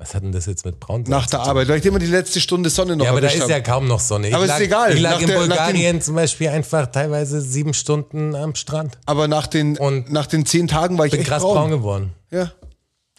Was 0.00 0.14
hat 0.14 0.22
denn 0.22 0.30
das 0.30 0.46
jetzt 0.46 0.64
mit 0.64 0.78
Braun 0.78 1.02
Nach 1.08 1.26
der 1.26 1.40
Arbeit, 1.40 1.66
weil 1.66 1.80
ich 1.80 1.84
immer 1.86 1.98
die 1.98 2.06
letzte 2.06 2.40
Stunde 2.40 2.70
Sonne 2.70 2.94
noch 2.94 3.04
Ja, 3.06 3.10
aber 3.10 3.20
da 3.20 3.26
ist 3.28 3.40
habe. 3.42 3.50
ja 3.50 3.60
kaum 3.60 3.88
noch 3.88 3.98
Sonne. 3.98 4.28
Ich 4.28 4.34
Aber 4.34 4.44
ist 4.44 4.48
lag, 4.50 4.60
egal. 4.60 4.94
Ich 4.94 5.00
lag 5.00 5.14
Nach 5.14 5.20
in 5.20 5.26
der- 5.26 5.38
Bulgarien 5.38 6.00
zum 6.00 6.14
Beispiel 6.14 6.48
einfach 6.50 6.86
teilweise 6.86 7.40
sieben 7.40 7.74
Stunden 7.74 8.36
am 8.36 8.54
Strand. 8.54 8.96
aber 9.06 9.26
nach 9.26 9.48
den, 9.48 9.76
Und 9.76 10.12
nach 10.12 10.26
den 10.26 10.46
zehn 10.46 10.68
Tagen 10.68 10.96
war 10.98 11.06
ich 11.06 11.10
Bin 11.10 11.20
echt 11.20 11.28
krass 11.30 11.42
braun. 11.42 11.54
braun 11.56 11.70
geworden. 11.72 12.12
Ja, 12.30 12.52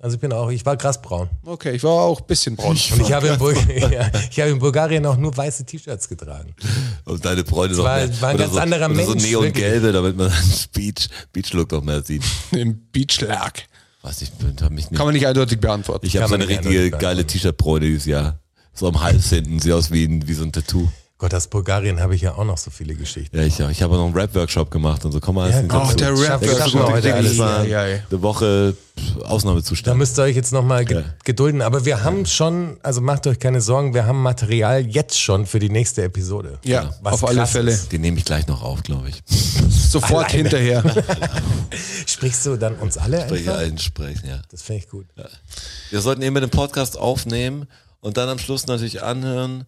Also 0.02 0.16
ich 0.16 0.22
bin 0.22 0.32
auch, 0.32 0.50
ich 0.52 0.66
war 0.66 0.78
krass 0.78 1.02
braun. 1.02 1.28
okay, 1.46 1.72
ich 1.72 1.84
war 1.84 1.92
auch 1.92 2.22
ein 2.22 2.28
bisschen 2.28 2.56
braun. 2.56 2.70
Und 2.70 3.02
ich 3.02 3.12
habe, 3.12 3.28
in 3.28 3.38
Bul 3.40 3.54
ja, 3.92 4.10
ich 4.32 4.40
habe 4.40 4.52
in 4.52 4.60
Bulgarien 4.60 5.06
auch 5.06 5.18
nur 5.18 5.36
weiße 5.36 5.66
T-Shirts 5.66 6.08
getragen. 6.08 6.56
Und 7.04 7.26
deine 7.26 7.44
Freunde 7.44 7.76
noch 7.76 7.84
war- 7.84 7.98
mehr. 7.98 8.22
war 8.22 8.30
ein 8.30 8.38
ganz 8.38 8.54
so, 8.54 8.60
anderer 8.60 8.86
oder 8.90 9.04
so 9.04 9.10
Mensch, 9.16 9.24
neongelbe, 9.26 9.92
damit 9.92 10.16
man 10.16 10.28
einen 10.32 10.54
Beach, 10.74 11.10
Beach-Look 11.34 11.74
noch 11.74 11.84
mehr 11.84 12.02
sieht. 12.04 12.24
Im 12.52 12.88
Beachlag. 12.94 13.64
Weiß 14.02 14.22
ich, 14.22 14.32
hab 14.62 14.72
mich 14.72 14.90
nicht. 14.90 14.98
Kann 14.98 15.06
man 15.06 15.14
nicht 15.14 15.28
eindeutig 15.28 15.60
beantworten. 15.60 16.06
Ich 16.06 16.16
habe 16.18 16.28
so 16.28 16.36
eine 16.36 16.48
richtige 16.48 16.90
geile 16.92 17.26
T-Shirt-Bräune 17.26 17.86
dieses 17.86 18.06
Jahr. 18.06 18.40
So 18.74 18.88
am 18.88 19.02
Hals 19.02 19.30
hinten, 19.30 19.60
sieht 19.60 19.74
aus 19.74 19.92
wie, 19.92 20.06
ein, 20.06 20.28
wie 20.28 20.34
so 20.34 20.44
ein 20.44 20.54
Tattoo. 20.54 20.88
Gott, 21.22 21.34
aus 21.34 21.48
Bulgarien 21.48 22.00
habe 22.00 22.16
ich 22.16 22.22
ja 22.22 22.36
auch 22.36 22.46
noch 22.46 22.58
so 22.58 22.72
viele 22.72 22.96
Geschichten. 22.96 23.36
Ja, 23.38 23.44
ich, 23.44 23.60
ich 23.60 23.82
habe 23.82 23.96
noch 23.98 24.06
einen 24.06 24.14
Rap-Workshop 24.14 24.72
gemacht 24.72 25.04
und 25.04 25.12
so. 25.12 25.20
Komm 25.20 25.36
mal, 25.36 25.50
Ja, 25.52 25.60
ja, 25.60 25.66
Oh, 25.68 25.94
der 25.94 26.16
Schaffen- 26.16 26.48
Rap 26.50 26.58
schaffen 26.58 26.80
wir 26.80 26.88
heute 26.88 27.14
alles. 27.14 27.32
Das 27.32 27.38
war 27.40 27.66
Ja, 27.66 27.86
ja. 27.86 28.00
eine 28.10 28.22
Woche 28.22 28.74
pff, 28.98 29.16
Da 29.20 29.26
Ausnahmezustand. 29.26 29.98
müsst 29.98 30.18
ihr 30.18 30.24
euch 30.24 30.38
jetzt 30.38 30.54
nochmal 30.54 30.86
ge 30.86 31.00
Ja. 31.00 31.04
gedulden. 31.26 31.62
Aber 31.62 31.84
wir 31.84 32.06
haben 32.06 32.26
schon, 32.26 32.78
also 32.84 33.02
macht 33.02 33.28
euch 33.28 33.38
keine 33.38 33.60
Sorgen, 33.60 33.94
wir 33.94 34.06
haben 34.06 34.22
Material 34.22 34.86
jetzt 34.88 35.20
schon 35.20 35.46
für 35.46 35.60
die 35.60 35.68
nächste 35.70 36.04
Episode. 36.04 36.58
Ja, 36.64 36.94
Was 37.02 37.16
auf 37.16 37.28
alle 37.28 37.46
Fälle. 37.48 37.72
ist. 37.72 37.92
Den 37.92 38.00
nehme 38.00 38.18
ich 38.18 38.24
gleich 38.24 38.48
noch 38.48 38.64
auf, 38.64 38.82
glaube 38.84 39.10
ich. 39.10 39.22
Sofort 39.92 40.28
Alleine. 40.34 40.38
hinterher. 40.50 40.84
Sprichst 42.06 42.46
du 42.46 42.56
dann 42.56 42.76
uns 42.76 42.98
alle 42.98 43.22
Spreche 43.24 43.52
einfach? 43.52 43.66
einsprechen, 43.66 44.30
ja. 44.30 44.42
Das 44.52 44.62
finde 44.62 44.84
ich 44.84 44.90
gut. 44.90 45.06
Wir 45.90 46.00
sollten 46.00 46.22
eben 46.22 46.36
den 46.36 46.50
Podcast 46.50 46.98
aufnehmen 46.98 47.68
und 48.00 48.16
dann 48.16 48.30
am 48.30 48.40
Schluss 48.40 48.68
natürlich 48.68 49.04
anhören 49.04 49.66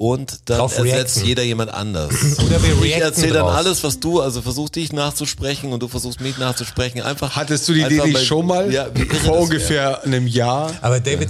und 0.00 0.48
dann 0.48 0.58
Drauf 0.58 0.78
ersetzt 0.78 1.16
reacten. 1.16 1.24
jeder 1.26 1.42
jemand 1.42 1.74
anders. 1.74 2.12
Oder 2.46 2.62
wir 2.62 2.82
ich 2.84 2.96
erzähle 2.96 3.34
dann 3.34 3.46
alles, 3.46 3.82
was 3.82 3.98
du, 3.98 4.20
also 4.20 4.40
versuch 4.42 4.68
dich 4.68 4.92
nachzusprechen 4.92 5.72
und 5.72 5.82
du 5.82 5.88
versuchst 5.88 6.20
mich 6.20 6.38
nachzusprechen. 6.38 7.02
Einfach. 7.02 7.34
Hattest 7.34 7.68
du 7.68 7.74
die 7.74 7.82
Idee 7.82 8.04
nicht 8.04 8.24
schon 8.24 8.46
mal? 8.46 8.72
Ja, 8.72 8.86
Vor 9.24 9.40
ungefähr 9.40 10.04
einem 10.04 10.28
Jahr. 10.28 10.72
Aber 10.82 11.00
David, 11.00 11.28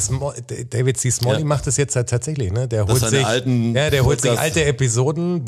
D- 0.50 0.66
David 0.68 0.98
C. 0.98 1.10
Smalley 1.10 1.40
Ja. 1.40 1.46
macht 1.46 1.66
das 1.66 1.78
jetzt 1.78 1.96
halt 1.96 2.10
tatsächlich, 2.10 2.52
ne? 2.52 2.68
Der 2.68 2.86
holt 2.86 3.00
sich, 3.08 3.24
alten 3.24 3.74
ja, 3.74 3.88
der 3.88 4.04
holt 4.04 4.20
sich 4.20 4.38
alte 4.38 4.62
Episoden, 4.64 5.46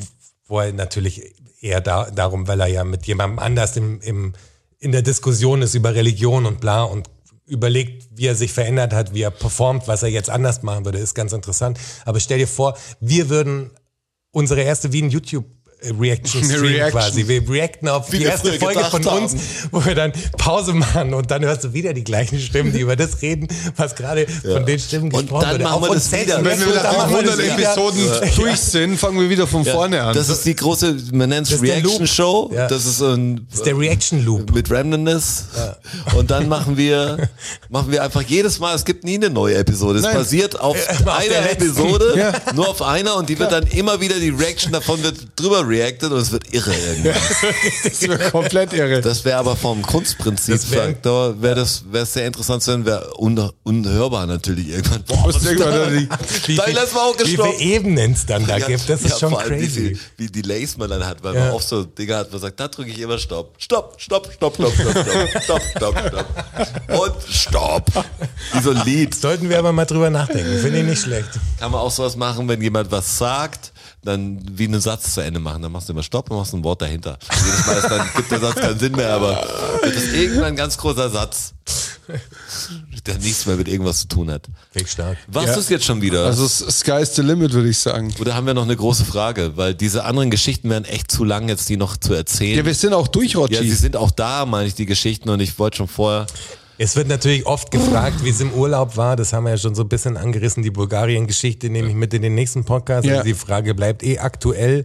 wo 0.48 0.58
er 0.60 0.72
natürlich 0.72 1.20
eher 1.60 1.82
da, 1.82 2.10
darum, 2.10 2.48
weil 2.48 2.58
er 2.60 2.68
ja 2.68 2.84
mit 2.84 3.06
jemandem 3.06 3.38
anders 3.38 3.76
im, 3.76 4.00
im, 4.00 4.32
in 4.78 4.92
der 4.92 5.02
Diskussion 5.02 5.60
ist 5.60 5.74
über 5.74 5.94
Religion 5.94 6.46
und 6.46 6.60
bla 6.60 6.84
und 6.84 7.10
überlegt, 7.50 8.08
wie 8.14 8.26
er 8.26 8.34
sich 8.34 8.52
verändert 8.52 8.92
hat, 8.92 9.12
wie 9.12 9.22
er 9.22 9.30
performt, 9.30 9.88
was 9.88 10.02
er 10.02 10.08
jetzt 10.08 10.30
anders 10.30 10.62
machen 10.62 10.84
würde, 10.84 10.98
ist 10.98 11.14
ganz 11.14 11.32
interessant. 11.32 11.78
Aber 12.04 12.20
stell 12.20 12.38
dir 12.38 12.48
vor, 12.48 12.76
wir 13.00 13.28
würden 13.28 13.70
unsere 14.30 14.62
erste 14.62 14.92
wie 14.92 15.02
ein 15.02 15.10
YouTube 15.10 15.44
Reaction 15.98 16.44
Stream 16.44 16.60
Reaction. 16.62 16.90
quasi. 17.00 17.26
Wir 17.28 17.48
reacten 17.48 17.88
auf 17.88 18.12
Wie 18.12 18.18
die 18.18 18.24
erste 18.24 18.52
Folge 18.54 18.80
von 18.84 19.04
uns, 19.06 19.32
haben. 19.32 19.40
wo 19.70 19.84
wir 19.84 19.94
dann 19.94 20.12
Pause 20.36 20.72
machen 20.74 21.14
und 21.14 21.30
dann 21.30 21.42
hörst 21.44 21.64
du 21.64 21.72
wieder 21.72 21.92
die 21.94 22.04
gleichen 22.04 22.38
Stimmen, 22.38 22.72
die 22.72 22.80
über 22.80 22.96
das 22.96 23.22
reden, 23.22 23.48
was 23.76 23.94
gerade 23.94 24.26
von 24.28 24.66
den 24.66 24.78
Stimmen 24.78 25.12
Und 25.12 25.22
gesprochen 25.22 25.42
dann 25.42 25.52
wurde. 25.54 25.64
machen 25.64 25.82
wir 25.82 25.94
das 25.94 26.12
wieder. 26.12 26.44
Wenn 26.44 26.60
wir 26.60 26.66
und 26.68 26.74
nach 26.74 26.82
dann 26.82 26.96
machen 26.96 27.14
wir 27.16 27.22
das 27.22 27.38
100 27.38 27.58
wieder. 27.58 27.72
Episoden 27.72 28.34
durch 28.36 28.56
sind, 28.60 28.96
fangen 28.98 29.20
wir 29.20 29.30
wieder 29.30 29.46
von 29.46 29.64
vorne 29.64 30.02
an. 30.02 30.14
Das 30.14 30.28
ist 30.28 30.44
die 30.44 30.54
große, 30.56 30.96
man 31.12 31.28
nennt 31.30 31.50
es 31.50 31.60
Reaction 31.62 31.98
Loop. 32.00 32.08
Show. 32.08 32.50
Ja. 32.54 32.66
Das 32.68 32.84
ist 32.84 33.00
ein 33.00 33.46
Das 33.50 33.60
ist 33.60 33.66
der 33.66 33.78
Reaction 33.78 34.24
Loop. 34.24 34.52
mit 34.54 34.70
Randomness. 34.70 35.44
Und 36.16 36.30
dann 36.30 36.48
machen 36.48 36.76
wir, 36.76 37.28
machen 37.68 37.90
wir 37.90 38.02
einfach 38.02 38.22
jedes 38.22 38.58
Mal, 38.58 38.74
es 38.74 38.84
gibt 38.84 39.04
nie 39.04 39.14
eine 39.14 39.30
neue 39.30 39.56
Episode. 39.56 39.98
Es 39.98 40.04
Nein. 40.04 40.14
basiert 40.16 40.58
auf 40.60 40.76
Äh, 40.76 40.90
auf 40.92 41.08
einer. 41.08 41.50
Episode, 41.50 42.14
Ja. 42.16 42.32
nur 42.54 42.68
auf 42.68 42.82
einer 42.82 43.16
und 43.16 43.28
die 43.28 43.38
wird 43.38 43.52
dann 43.52 43.66
immer 43.68 44.00
wieder, 44.00 44.18
die 44.18 44.30
Reaction 44.30 44.72
davon 44.72 45.02
wird 45.02 45.16
drüber 45.36 45.66
reacted 45.70 46.10
und 46.12 46.18
es 46.18 46.30
wird 46.32 46.52
irre 46.52 46.74
irgendwann. 46.74 47.14
Das 47.84 48.02
wäre 48.02 48.30
komplett 48.30 48.72
irre. 48.72 49.00
Das 49.00 49.24
wäre 49.24 49.38
aber 49.38 49.56
vom 49.56 49.82
Kunstprinzip 49.82 50.54
Das 50.54 50.70
wär- 50.70 50.84
Faktor, 50.84 51.40
wäre 51.40 51.54
das, 51.56 51.84
wäre 51.90 52.04
sehr 52.06 52.26
interessant 52.26 52.62
zu 52.62 52.72
sein, 52.72 52.84
wäre 52.84 53.10
un, 53.18 53.50
unhörbar 53.62 54.26
natürlich 54.26 54.68
irgendwann. 54.68 55.02
Boah, 55.04 55.16
Muss 55.26 55.44
irgendwann 55.44 55.70
dann 55.72 55.96
die- 55.96 56.48
Wie 56.48 56.60
auch 56.60 56.66
Wie 56.66 57.22
gestoppt. 57.24 57.54
viele 57.56 57.58
Ebenen 57.58 58.12
es 58.12 58.26
dann 58.26 58.46
da 58.46 58.58
Ja, 58.58 58.66
gibt, 58.66 58.88
das 58.88 59.02
ist 59.02 59.10
ja, 59.10 59.18
schon 59.18 59.30
vor 59.30 59.40
allem, 59.40 59.60
Wie, 59.60 59.64
crazy. 59.66 59.80
viel, 59.80 59.98
wie 60.16 60.26
Delays 60.28 60.76
man 60.76 60.90
dann 60.90 61.06
hat, 61.06 61.22
weil 61.22 61.34
Ja. 61.34 61.40
man 61.44 61.50
auch 61.52 61.62
so 61.62 61.84
Dinge 61.84 62.16
hat, 62.16 62.30
man 62.32 62.40
sagt, 62.40 62.58
da 62.60 62.68
drücke 62.68 62.90
ich 62.90 62.98
immer 62.98 63.18
Stopp. 63.18 63.54
Stopp, 63.58 63.94
Stopp, 64.00 64.30
Stopp, 64.32 64.54
Stopp, 64.54 64.72
Stopp, 64.72 64.90
Stopp, 64.98 65.42
Stopp, 65.44 65.62
Stopp, 65.76 65.98
Stopp. 66.08 67.00
Und 67.00 67.14
Stopp. 67.32 67.86
Wie 68.52 68.60
so 68.60 68.70
ein 68.70 68.84
Lied. 68.84 69.14
Sollten 69.14 69.48
wir 69.48 69.58
aber 69.58 69.72
mal 69.72 69.84
drüber 69.84 70.10
nachdenken. 70.10 70.58
Finde 70.58 70.80
ich 70.80 70.84
nicht 70.86 71.02
schlecht. 71.02 71.28
Kann 71.58 71.70
man 71.70 71.80
auch 71.80 71.90
sowas 71.90 72.16
machen, 72.16 72.48
wenn 72.48 72.60
jemand 72.60 72.90
was 72.90 73.18
sagt, 73.18 73.72
dann 74.02 74.40
wie 74.52 74.64
einen 74.64 74.80
Satz 74.80 75.14
zu 75.14 75.20
Ende 75.20 75.40
machen. 75.40 75.62
Dann 75.62 75.72
machst 75.72 75.88
du 75.88 75.92
immer 75.92 76.02
Stopp 76.02 76.30
und 76.30 76.36
machst 76.38 76.54
ein 76.54 76.64
Wort 76.64 76.80
dahinter. 76.82 77.18
Jedes 77.44 77.66
Mal 77.66 77.76
ist 77.76 77.88
dann, 77.90 78.08
gibt 78.16 78.30
der 78.30 78.40
Satz 78.40 78.54
keinen 78.56 78.78
Sinn 78.78 78.92
mehr, 78.92 79.12
aber 79.14 79.32
wird 79.82 79.96
es 79.96 80.12
irgendwann 80.12 80.44
ein 80.44 80.56
ganz 80.56 80.78
großer 80.78 81.10
Satz, 81.10 81.52
der 83.06 83.18
nichts 83.18 83.46
mehr 83.46 83.56
mit 83.56 83.68
irgendwas 83.68 84.00
zu 84.00 84.08
tun 84.08 84.30
hat. 84.30 84.48
Weg 84.72 84.88
stark. 84.88 85.18
Warst 85.28 85.48
Ja. 85.48 85.54
du 85.54 85.60
es 85.60 85.68
jetzt 85.68 85.84
schon 85.84 86.00
wieder? 86.00 86.24
Also 86.24 86.48
Sky's 86.48 87.14
the 87.14 87.22
limit, 87.22 87.52
würde 87.52 87.68
ich 87.68 87.78
sagen. 87.78 88.12
Oder 88.20 88.34
haben 88.34 88.46
wir 88.46 88.54
noch 88.54 88.62
eine 88.64 88.76
große 88.76 89.04
Frage? 89.04 89.56
Weil 89.56 89.74
diese 89.74 90.04
anderen 90.04 90.30
Geschichten 90.30 90.70
wären 90.70 90.84
echt 90.84 91.10
zu 91.12 91.24
lang, 91.24 91.48
jetzt 91.48 91.68
die 91.68 91.76
noch 91.76 91.96
zu 91.96 92.14
erzählen. 92.14 92.56
Ja, 92.58 92.64
wir 92.64 92.74
sind 92.74 92.94
auch 92.94 93.06
durch, 93.08 93.32
Ja, 93.32 93.46
sie 93.48 93.54
Rotschi. 93.56 93.70
sind 93.72 93.96
auch 93.96 94.10
da, 94.10 94.46
meine 94.46 94.66
ich, 94.66 94.74
die 94.74 94.86
Geschichten. 94.86 95.28
Und 95.28 95.40
ich 95.40 95.58
wollte 95.58 95.76
schon 95.78 95.88
vorher. 95.88 96.26
Es 96.82 96.96
wird 96.96 97.08
natürlich 97.08 97.44
oft 97.44 97.70
gefragt, 97.70 98.24
wie 98.24 98.30
es 98.30 98.40
im 98.40 98.54
Urlaub 98.54 98.96
war. 98.96 99.14
Das 99.14 99.34
haben 99.34 99.44
wir 99.44 99.50
ja 99.50 99.58
schon 99.58 99.74
so 99.74 99.82
ein 99.82 99.88
bisschen 99.90 100.16
angerissen. 100.16 100.62
Die 100.62 100.70
Bulgarien-Geschichte 100.70 101.68
nehme 101.68 101.90
ich 101.90 101.94
mit 101.94 102.14
in 102.14 102.22
den 102.22 102.34
nächsten 102.34 102.64
Podcast. 102.64 103.04
Ja. 103.06 103.16
Also 103.16 103.24
die 103.24 103.34
Frage 103.34 103.74
bleibt 103.74 104.02
eh 104.02 104.18
aktuell. 104.18 104.84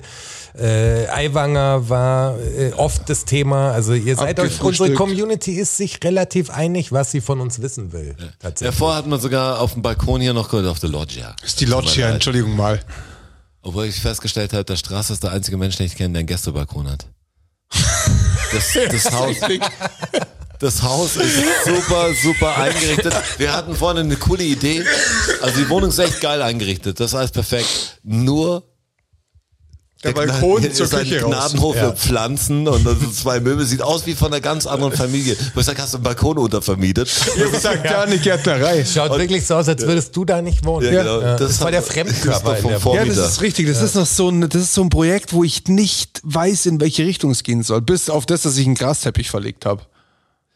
Äh, 0.60 1.08
Aiwanger 1.08 1.88
war 1.88 2.38
äh, 2.38 2.74
oft 2.74 3.10
das 3.10 3.24
Thema. 3.24 3.72
Also 3.72 3.94
ihr 3.94 4.18
seid 4.18 4.42
euch, 4.42 4.62
unsere. 4.62 4.92
Community 4.92 5.54
ist 5.54 5.78
sich 5.78 6.04
relativ 6.04 6.50
einig, 6.50 6.92
was 6.92 7.12
sie 7.12 7.22
von 7.22 7.40
uns 7.40 7.62
wissen 7.62 7.94
will. 7.94 8.18
Tatsächlich. 8.40 8.78
Davor 8.78 8.94
hat 8.94 9.08
man 9.08 9.22
sogar 9.22 9.62
auf 9.62 9.72
dem 9.72 9.82
Balkon 9.82 10.20
hier 10.20 10.34
noch 10.34 10.50
gehört, 10.50 10.68
auf 10.68 10.82
der 10.82 10.90
Loggia. 10.90 11.34
Ist 11.46 11.62
die 11.62 11.66
Loggia, 11.66 12.10
Entschuldigung 12.10 12.58
mal. 12.58 12.82
Obwohl 13.62 13.86
ich 13.86 14.02
festgestellt 14.02 14.52
habe, 14.52 14.66
der 14.66 14.76
Straße 14.76 15.14
ist 15.14 15.24
der 15.24 15.32
einzige 15.32 15.56
Mensch, 15.56 15.78
den 15.78 15.86
ich 15.86 15.96
kenne, 15.96 16.12
der 16.12 16.20
einen 16.20 16.28
Gästebalkon 16.28 16.92
hat. 16.92 17.08
Das, 18.52 18.74
das 18.74 19.12
Haus. 19.12 19.36
Das 20.60 20.82
Haus 20.84 21.18
ist 21.18 21.36
super, 21.66 22.08
super 22.24 22.58
eingerichtet. 22.58 23.14
Wir 23.38 23.54
hatten 23.54 23.76
vorne 23.76 24.00
eine 24.02 24.16
coole 24.16 24.44
Idee. 24.44 24.84
Also 25.42 25.58
die 25.60 25.70
Wohnung 25.70 25.90
ist 25.90 26.00
echt 26.00 26.22
geil 26.22 26.42
eingerichtet. 26.42 27.00
Das 27.00 27.08
ist 27.12 27.16
alles 27.16 27.32
perfekt. 27.32 28.00
Nur 28.04 28.64
Der 30.04 30.12
Balkon 30.14 30.62
Gna- 30.64 30.72
zur 30.72 30.86
ist 30.86 30.94
ein 30.94 31.00
Küche 31.02 31.22
raus. 31.24 31.32
Gnadenhof 31.32 31.76
für 31.76 31.94
Pflanzen 31.96 32.68
und 32.68 32.86
dann 32.86 33.00
sind 33.00 33.14
zwei 33.16 33.40
Möbel. 33.40 33.66
Sieht 33.66 33.82
aus 33.82 34.06
wie 34.06 34.14
von 34.16 34.28
einer 34.28 34.40
ganz 34.40 34.66
anderen 34.66 34.94
Familie. 34.94 35.36
Wo 35.54 35.60
ich 35.60 35.66
sag, 35.66 35.78
hast 35.80 35.94
du 35.94 35.98
einen 35.98 36.04
Balkon 36.04 36.38
untervermietet? 36.38 37.10
Ich 37.36 37.52
gesagt, 37.52 37.84
ja, 37.86 38.02
eine 38.04 38.18
Gärtnerei. 38.18 38.86
Schaut 38.86 39.18
wirklich 39.18 39.46
so 39.46 39.56
aus, 39.56 39.68
als 39.68 39.82
würdest 39.86 40.16
du 40.16 40.24
da 40.24 40.42
nicht 40.42 40.64
wohnen. 40.64 40.86
Ja, 40.94 41.02
genau. 41.04 41.20
Das, 41.22 41.40
Das 41.40 41.62
war 41.62 41.72
der 41.72 41.82
Fremdkörper 41.82 42.56
vom 42.58 42.70
der 42.70 42.80
Vor- 42.80 42.94
Ja, 42.96 43.02
Vormieter. 43.02 43.22
das 43.24 43.32
ist 43.34 43.42
richtig. 43.42 43.68
Das 43.68 43.82
ist 43.82 43.96
noch 43.96 44.06
so 44.06 44.30
ein, 44.30 44.48
das 44.48 44.62
ist 44.62 44.74
so 44.74 44.84
ein 44.84 44.90
Projekt, 44.90 45.34
wo 45.34 45.44
ich 45.44 45.66
nicht 45.68 46.22
weiß, 46.24 46.68
in 46.68 46.80
welche 46.80 47.04
Richtung 47.06 47.32
es 47.32 47.44
gehen 47.44 47.62
soll. 47.64 47.82
Bis 47.82 48.10
auf 48.10 48.26
das, 48.26 48.44
dass 48.44 48.56
ich 48.58 48.66
einen 48.66 48.76
Grasteppich 48.76 49.30
verlegt 49.30 49.66
habe. 49.66 49.82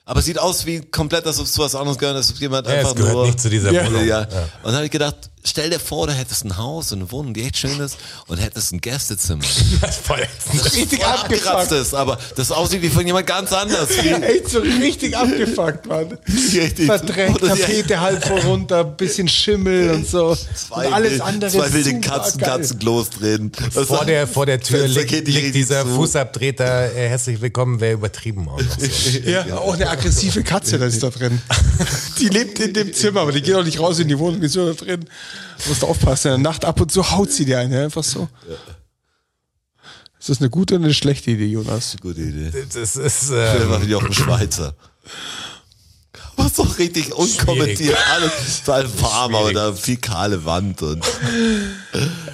Aber 0.10 0.22
es 0.22 0.26
sieht 0.26 0.40
aus 0.40 0.66
wie 0.66 0.82
komplett, 0.82 1.28
als 1.28 1.38
ob 1.38 1.46
es 1.46 1.52
zu 1.52 1.62
was 1.62 1.76
anderes 1.76 2.00
gehört, 2.00 2.16
als 2.16 2.32
ob 2.32 2.38
jemand 2.38 2.66
Ja, 2.66 2.74
einfach 2.74 2.90
es 2.90 2.96
gehört 2.96 3.14
nur... 3.14 3.26
nicht 3.28 3.40
zu 3.40 3.48
dieser 3.48 3.72
Ja. 3.72 3.86
Wohnung. 3.86 4.08
Ja. 4.08 4.22
Und 4.22 4.30
dann 4.64 4.74
habe 4.74 4.86
ich 4.86 4.90
gedacht, 4.90 5.16
stell 5.50 5.70
dir 5.70 5.80
vor, 5.80 6.08
du 6.08 6.14
hättest 6.14 6.46
ein 6.46 6.58
Haus 6.58 6.92
und 6.92 7.00
eine 7.00 7.12
Wohnung, 7.12 7.34
die 7.34 7.44
echt 7.44 7.58
schön 7.58 7.80
ist 7.80 7.98
und 8.28 8.38
hättest 8.38 8.72
ein 8.72 8.82
Gästezimmer. 8.82 9.44
Das 9.82 9.98
ist 9.98 10.06
voll- 10.06 10.28
Richtig 10.54 11.02
Voll 11.04 11.12
abgeratzt 11.14 11.72
ist, 11.72 11.94
aber 11.94 12.18
das 12.36 12.52
aussieht 12.52 12.82
wie 12.82 12.90
von 12.90 13.06
jemand 13.06 13.28
ganz 13.28 13.52
anders. 13.54 13.90
Echt 13.98 14.50
so 14.50 14.60
richtig 14.60 15.16
abgefuckt, 15.16 15.86
Mann. 15.88 16.18
Richtig. 16.28 16.86
Verdreckt, 16.86 17.40
Tapete 17.40 18.00
halb 18.02 18.26
vor 18.26 18.40
runter, 18.42 18.84
bisschen 18.84 19.28
Schimmel 19.28 19.92
und 19.92 20.08
so. 20.08 20.36
zwei, 20.56 20.88
und 20.88 20.94
alles 20.94 21.22
andere 21.22 21.52
zwei 21.52 21.72
wilde 21.74 22.00
Katzen, 22.02 22.42
drin. 23.20 23.52
Das 23.74 23.88
vor 23.88 24.06
der, 24.06 24.28
vor 24.28 24.46
der 24.46 24.60
Tür 24.60 24.88
liegt, 24.88 25.28
liegt 25.28 25.56
dieser 25.56 25.84
zu. 25.84 25.90
Fußabtreter, 25.96 26.94
äh, 26.96 27.10
herzlich 27.10 27.42
willkommen, 27.42 27.80
wäre 27.80 27.94
übertrieben 27.94 28.48
auch 28.50 28.62
noch 28.62 28.80
so. 28.80 29.20
Ja, 29.30 29.58
auch 29.58 29.74
eine 29.74 29.90
aggressive 29.90 30.44
Katze, 30.44 30.78
da 30.80 30.86
ist 30.86 31.02
da 31.04 31.10
drin. 31.10 31.42
Die 32.20 32.28
lebt 32.28 32.60
in 32.60 32.74
dem 32.74 32.94
Zimmer, 32.94 33.22
aber 33.22 33.32
die 33.32 33.42
geht 33.42 33.56
auch 33.56 33.64
nicht 33.64 33.80
raus 33.80 34.00
in 34.00 34.08
die 34.10 34.20
Wohnung, 34.20 34.42
die 34.42 34.48
ist 34.48 34.56
nur 34.56 34.74
da 34.74 34.86
drin. 34.86 35.06
Du 35.64 35.70
musst 35.70 35.84
aufpassen, 35.84 36.34
in 36.34 36.44
der 36.44 36.52
Nacht 36.52 36.66
ab 36.66 36.80
und 36.82 36.92
zu 36.92 37.12
haut 37.12 37.32
sie 37.32 37.46
dir 37.46 37.60
eine, 37.60 37.84
einfach 37.84 38.04
so. 38.04 38.28
Ist 40.20 40.30
das 40.30 40.40
eine 40.40 40.50
gute 40.50 40.76
oder 40.76 40.86
eine 40.86 40.94
schlechte 40.94 41.32
Idee, 41.32 41.46
Jonas? 41.48 41.96
Gute 42.02 42.22
Idee. 42.22 42.52
Das 42.74 42.96
ist, 42.96 43.30
ähm, 43.32 43.70
war 43.70 43.82
wieder 43.82 43.98
auf 43.98 44.04
dem 44.04 44.14
Schweizer. 44.14 44.76
Was 46.36 46.54
doch 46.54 46.78
richtig 46.78 47.14
unkommentiert. 47.14 47.98
Alles 48.14 48.68
allem 48.70 49.02
warm, 49.02 49.36
aber 49.36 49.50
Schwierig. 49.50 49.56
da 49.56 49.74
viel 49.74 49.98
kahle 49.98 50.46
Wand 50.46 50.82
und 50.82 51.04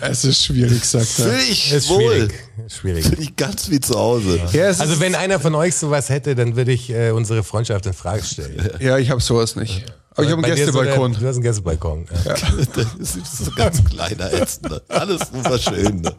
Es 0.01 0.23
ist 0.25 0.45
schwierig, 0.45 0.83
sagt 0.85 1.07
er. 1.19 1.25
fühle 1.25 1.43
ich 1.43 1.71
ist 1.71 1.89
wohl. 1.89 2.01
schwierig. 2.03 2.33
Schwierig. 2.67 3.05
Fühle 3.07 3.21
ich 3.23 3.35
ganz 3.35 3.69
wie 3.71 3.79
zu 3.79 3.95
Hause. 3.95 4.39
Ja, 4.53 4.67
es 4.69 4.79
Also 4.79 4.93
ist, 4.93 4.99
wenn 4.99 5.15
einer 5.15 5.39
von 5.39 5.55
euch 5.55 5.75
sowas 5.75 6.09
hätte, 6.09 6.35
dann 6.35 6.55
würde 6.55 6.71
ich 6.71 6.89
äh, 6.91 7.11
unsere 7.11 7.43
Freundschaft 7.43 7.85
in 7.87 7.93
Frage 7.93 8.23
stellen. 8.23 8.69
ja 8.79 8.97
ich 8.99 9.09
habe 9.09 9.21
sowas 9.21 9.55
nicht. 9.55 9.85
Aber 10.15 10.23
ich 10.25 10.31
habe 10.31 10.43
einen 10.45 10.55
dir 10.55 10.65
so 10.65 10.71
der- 10.71 10.83
Gästebalkon. 10.83 11.13
Du 11.19 11.27
hast 11.27 11.35
einen 11.35 11.43
Gästebalkon. 11.43 12.05
Ja. 12.25 12.35
Das 12.75 13.15
ist 13.15 13.37
so 13.45 13.51
ganz 13.51 13.83
kleiner 13.83 14.31
Ätzender. 14.33 14.81
Alles 14.87 15.21
super 15.33 15.57
schön. 15.59 16.01
ne? 16.01 16.13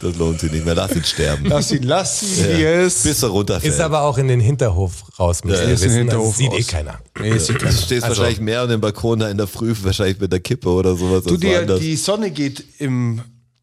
Das 0.00 0.16
lohnt 0.16 0.40
sich 0.40 0.50
nicht 0.50 0.64
mehr. 0.64 0.74
Lass 0.74 0.96
ihn 0.96 1.04
sterben. 1.04 1.44
Lass 1.46 1.70
ihn, 1.70 1.82
lass 1.82 2.22
ihn, 2.22 2.48
wie 2.58 2.64
es. 2.64 3.02
Bis 3.02 3.22
er 3.22 3.28
runterfällt. 3.28 3.72
Ist 3.72 3.80
aber 3.80 4.02
auch 4.02 4.16
in 4.18 4.28
den 4.28 4.40
Hinterhof 4.40 5.04
raus, 5.18 5.40
Ja, 5.44 5.52
ist 5.54 5.60
in 5.60 5.66
den 5.68 5.70
wissen. 5.80 5.90
Hinterhof 5.92 6.36
sieht 6.36 6.52
eh 6.52 6.56
raus. 6.56 6.66
keiner. 6.66 6.98
Nee, 7.20 7.38
sieht 7.38 7.56
Du 7.56 7.58
keiner. 7.66 7.72
stehst 7.72 8.04
Also- 8.04 8.16
wahrscheinlich 8.20 8.40
mehr 8.40 8.62
an 8.62 8.68
dem 8.70 8.80
Balkon 8.80 9.18
da 9.18 9.28
in 9.28 9.36
der 9.36 9.46
Früh, 9.46 9.74
wahrscheinlich 9.82 10.18
mit 10.18 10.32
der 10.32 10.40
Kippe 10.40 10.70
oder 10.70 10.96
sowas. 10.96 11.24
Du, 11.24 11.36
die, 11.36 11.54
die 11.80 11.96
Sonne 11.96 12.30
geht 12.30 12.64
im, 12.78 13.20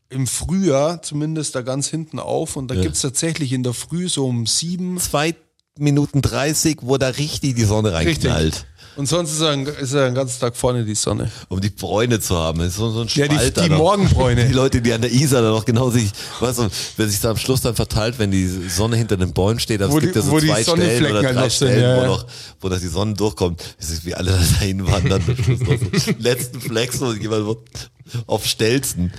im 0.10 0.28
Frühjahr 0.28 1.02
zumindest 1.02 1.56
da 1.56 1.62
ganz 1.62 1.88
hinten 1.88 2.20
auf 2.20 2.56
und 2.56 2.68
da 2.70 2.76
gibt's 2.76 3.02
tatsächlich 3.02 3.52
in 3.54 3.64
der 3.64 3.74
Früh 3.74 4.08
so 4.08 4.26
um 4.28 4.46
sieben. 4.46 5.00
zwei 5.00 5.36
Minuten 5.78 6.22
30, 6.22 6.80
wo 6.82 6.98
da 6.98 7.08
richtig 7.08 7.56
die 7.56 7.64
Sonne 7.64 7.94
reinknallt. 7.94 8.66
Und 9.00 9.06
sonst 9.06 9.32
ist 9.32 9.40
er, 9.40 9.52
ein- 9.52 9.66
ist 9.66 9.94
er 9.94 10.06
den 10.08 10.14
ganzen 10.16 10.42
Tag 10.42 10.58
vorne, 10.58 10.84
die 10.84 10.94
Sonne. 10.94 11.32
Um 11.48 11.62
die 11.62 11.70
Bräune 11.70 12.20
zu 12.20 12.36
haben. 12.38 12.60
Das 12.60 12.68
ist 12.70 12.76
so, 12.76 12.92
so 12.92 13.02
ein 13.02 13.08
Ja, 13.14 13.28
die- 13.30 13.52
die 13.54 13.70
noch. 13.70 13.78
Morgenbräune. 13.78 14.46
Die 14.50 14.54
Leute, 14.54 14.82
die 14.82 14.92
an 14.92 15.00
der 15.02 15.12
Isar 15.12 15.42
da 15.42 15.52
noch 15.52 15.64
genau 15.64 15.90
sich, 15.90 16.12
weißt 16.42 16.60
du, 16.60 16.68
wenn 16.98 17.10
sich 17.10 17.22
da 17.22 17.32
am 17.32 17.38
Schluss 17.38 17.62
dann 17.62 17.76
verteilt, 17.76 18.20
wenn 18.20 18.30
die 18.30 18.46
Sonne 18.68 18.98
hinter 18.98 19.16
den 19.16 19.32
Bäumen 19.32 19.60
steht, 19.62 19.82
aber 19.82 19.94
Wo 19.94 19.98
es 20.00 20.04
gibt 20.04 20.16
die- 20.16 20.20
ja 20.20 20.26
so 20.26 20.32
wo 20.34 20.40
die 20.42 20.48
zwei 20.48 20.64
Stellen 20.64 21.06
oder 21.06 21.14
halt 21.16 21.26
drei 21.28 21.32
noch 21.34 21.42
sind, 21.44 21.52
Stellen, 21.54 21.82
ja, 21.82 21.96
wo 21.98 22.02
ja. 22.02 22.08
noch, 22.08 22.26
wo 22.60 22.68
das 22.70 22.82
die 22.82 22.88
Sonne 22.90 23.14
durchkommt. 23.14 23.64
Es 23.80 23.90
ist 23.90 24.06
wie 24.06 24.14
alle 24.16 24.32
da 24.60 24.60
hinwandern. 24.66 25.24
am 25.26 25.44
Schluss 25.46 25.60
noch 25.62 26.00
so 26.00 26.12
letzten 26.20 26.60
Flex 26.60 27.00
und 27.02 27.22
jemand 27.22 27.46
wird 27.48 27.92
auf 28.28 28.46
Stelzen. 28.46 29.14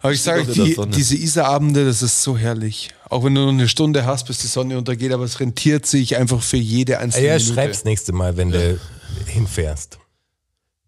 Aber 0.00 0.12
ich 0.12 0.22
sage 0.22 0.44
die, 0.46 0.76
diese 0.94 1.16
Isarabende, 1.16 1.84
das 1.84 2.00
ist 2.02 2.22
so 2.22 2.36
herrlich. 2.38 2.90
Auch 3.08 3.24
wenn 3.24 3.34
du 3.34 3.42
nur 3.42 3.50
eine 3.52 3.68
Stunde 3.68 4.04
hast, 4.06 4.26
bis 4.26 4.38
die 4.38 4.46
Sonne 4.48 4.76
untergeht, 4.78 5.12
aber 5.12 5.24
es 5.24 5.40
rentiert 5.40 5.86
sich 5.86 6.16
einfach 6.16 6.42
für 6.42 6.56
jede 6.58 6.98
einzelne 6.98 7.26
Ja, 7.26 7.34
Minute. 7.36 7.52
schreib's 7.54 7.84
nächste 7.84 8.12
Mal, 8.12 8.36
wenn 8.36 8.50
du 8.50 8.78
hinfährst. 9.26 9.98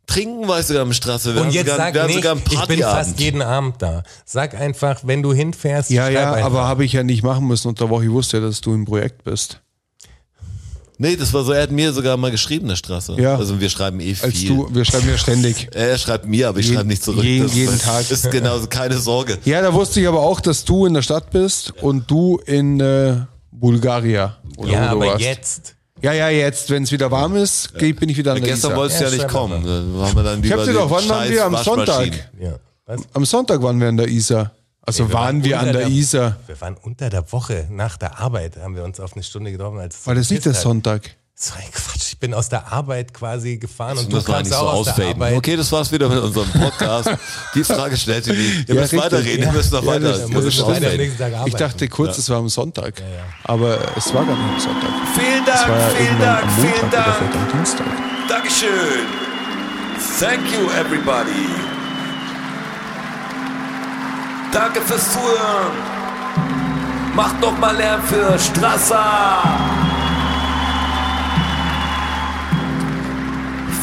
Trinken 0.07 0.47
weißt 0.47 0.69
du 0.71 0.75
sogar 0.75 0.83
am 0.83 0.93
Straße. 0.93 1.35
Wir 1.35 1.43
Und 1.43 1.51
jetzt 1.51 1.69
sogar, 1.69 1.87
sag 1.87 1.95
wir 1.95 2.05
nicht, 2.07 2.15
sogar 2.17 2.37
ich 2.37 2.67
bin 2.69 2.81
fast 2.81 3.19
jeden 3.19 3.43
Abend 3.43 3.83
da. 3.83 4.05
Sag 4.25 4.55
einfach, 4.55 5.01
wenn 5.05 5.21
du 5.23 5.33
hinfährst, 5.33 5.91
Ja, 5.91 6.09
ja, 6.09 6.33
einfach. 6.33 6.47
aber 6.47 6.65
habe 6.69 6.85
ich 6.85 6.93
ja 6.93 7.03
nicht 7.03 7.25
machen 7.25 7.47
müssen 7.49 7.67
unter 7.69 7.87
der 7.87 7.91
Woche. 7.91 8.05
Ich 8.05 8.11
wusste 8.11 8.37
ja, 8.39 8.43
dass 8.45 8.61
du 8.61 8.73
im 8.73 8.85
Projekt 8.85 9.25
bist. 9.25 9.61
Nee, 10.99 11.15
das 11.17 11.35
war 11.35 11.45
so, 11.45 11.53
er 11.53 11.65
hat 11.65 11.73
mir 11.73 11.93
sogar 11.93 12.17
mal 12.17 12.31
geschrieben, 12.31 12.69
der 12.69 12.77
Straße. 12.77 13.21
Ja. 13.21 13.37
Also 13.37 13.61
wir 13.61 13.69
schreiben 13.69 14.01
eh 14.01 14.15
viel. 14.15 14.25
Als 14.25 14.45
du, 14.45 14.69
wir 14.75 14.85
schreiben 14.87 15.09
ja 15.09 15.19
ständig. 15.19 15.69
Er 15.75 15.99
schreibt 15.99 16.25
mir, 16.27 16.49
aber 16.49 16.61
ich 16.61 16.69
schreibe 16.69 16.87
nicht 16.89 17.03
zurück. 17.05 17.23
jeden- 17.23 17.43
das 17.47 17.55
jeden 17.55 17.79
Tag. 17.79 18.11
Ist 18.11 18.31
genauso, 18.31 18.67
keine 18.69 18.97
Sorge. 18.99 19.37
Ja, 19.45 19.61
da 19.61 19.75
wusste 19.75 20.01
ich 20.01 20.09
aber 20.09 20.21
auch, 20.21 20.41
dass 20.41 20.65
du 20.65 20.87
in 20.87 20.95
der 20.95 21.03
Stadt 21.03 21.31
bist 21.33 21.75
und 21.83 22.11
du 22.11 22.39
in 22.47 22.81
äh, 22.81 23.17
Bulgaria. 23.51 24.39
Oder 24.57 24.71
ja, 24.73 24.79
wo 24.79 24.85
du 24.85 24.91
aber 24.91 25.07
warst. 25.13 25.21
jetzt. 25.25 25.76
Ja, 26.07 26.13
ja, 26.13 26.29
jetzt, 26.29 26.71
wenn 26.71 26.85
es 26.85 26.93
wieder 26.93 27.11
warm 27.11 27.37
ist, 27.37 27.75
geh- 27.79 27.93
bin 27.93 28.09
ich 28.09 28.17
wieder 28.17 28.33
an 28.33 28.41
der 28.41 28.49
Gestern 28.51 28.71
Isar. 28.71 28.79
wolltest 28.81 29.01
du 29.01 29.05
ja, 29.05 29.11
Ja, 29.11 29.17
nicht 29.17 29.29
kommen. 29.29 29.65
Dann 29.65 29.99
waren 29.99 30.15
wir 30.17 30.23
dann 30.23 30.45
Ich 30.45 30.53
hab 30.53 30.65
dir 30.65 30.73
doch, 30.73 30.83
den 30.87 30.91
wann 30.91 31.09
waren 31.09 31.23
scheiß 31.25 31.31
wir? 31.31 31.45
Am 31.45 31.57
Sonntag? 31.57 31.89
Waschmaschinen. 31.89 32.21
Ja. 32.41 32.53
Was? 32.87 33.01
Am 33.13 33.25
Sonntag 33.25 33.63
waren 33.63 33.81
wir 33.81 33.89
an 33.89 33.97
der 33.97 34.09
Isar. 34.09 34.53
Also 34.83 35.05
Nee, 35.07 35.13
waren 35.13 35.43
wir 35.43 35.59
an 35.59 35.67
unter 35.69 35.79
der 35.81 35.89
Isar. 35.89 36.37
Wir 36.47 36.61
waren 36.61 36.77
unter 36.81 37.11
der 37.11 37.33
Woche 37.33 37.67
nach 37.71 37.97
der 37.97 38.21
Arbeit, 38.21 38.57
haben 38.57 38.77
wir 38.77 38.85
uns 38.85 39.01
auf 39.01 39.15
eine 39.15 39.25
Stunde 39.25 39.51
getroffen. 39.51 39.79
Als 39.81 39.99
es 39.99 40.07
War 40.07 40.15
das 40.15 40.31
nicht 40.31 40.45
der 40.45 40.53
hat. 40.55 40.61
Sonntag? 40.61 41.03
So 41.39 41.53
ein 41.55 41.71
Quatsch. 41.71 42.13
Ich 42.13 42.19
bin 42.19 42.33
aus 42.33 42.49
der 42.49 42.73
Arbeit 42.73 43.13
quasi 43.13 43.59
gefahren 43.59 43.99
und 43.99 44.11
du 44.11 44.17
Das 44.17 44.25
kamst 44.25 44.45
nicht 44.45 44.55
so 44.55 44.57
auch 44.57 44.73
aus 44.73 44.85
der 44.87 44.95
ausfaden. 44.95 45.13
Arbeit. 45.23 45.35
Okay, 45.37 45.55
das 45.57 45.71
war's 45.71 45.93
wieder 45.93 46.09
mit 46.09 46.19
unserem 46.19 46.49
Podcast. 46.51 47.11
Die 47.55 47.63
Frage 47.63 47.95
stellt 47.99 48.27
ihr 48.29 48.33
nicht. 48.33 48.69
Ihr 48.71 48.75
Ja, 48.75 48.81
müsst 48.81 48.95
richtig. 48.95 49.05
weiterreden, 49.13 49.43
Ja. 49.43 49.49
ihr 49.51 49.53
müsst 49.53 49.71
noch 49.73 49.83
Ja, 49.83 49.87
weiter. 49.91 50.01
das- 50.13 50.21
Das 50.23 50.31
muss 50.31 50.45
ich 50.47 50.57
weiter 50.61 50.67
am 50.69 50.73
ausfaden. 50.77 50.97
nächsten 50.97 51.19
Tag 51.19 51.33
arbeiten. 51.35 51.49
Ich 51.49 51.55
dachte 51.57 51.89
kurz, 51.89 52.17
es 52.17 52.31
war 52.31 52.39
am 52.39 52.49
Sonntag. 52.49 53.03
Aber 53.45 53.79
es 53.97 54.15
war 54.15 54.25
gar 54.25 54.35
nicht 54.35 54.49
am 54.55 54.61
Sonntag. 54.61 54.91
Vielen 55.15 55.45
Dank, 55.45 55.69
ja 55.69 55.89
vielen 55.95 56.21
Dank, 56.21 56.45
vielen 56.53 56.91
Dank. 56.91 57.53
Dienstag. 57.53 57.87
Dankeschön. 58.31 59.07
Thank 60.19 60.41
you, 60.55 60.71
everybody. 60.71 61.49
Danke 64.53 64.81
fürs 64.81 65.13
Zuhören. 65.13 65.73
Macht 67.15 67.39
noch 67.43 67.59
mal 67.59 67.77
Lärm 67.77 68.01
für 68.05 68.39
Strasser. 68.39 69.76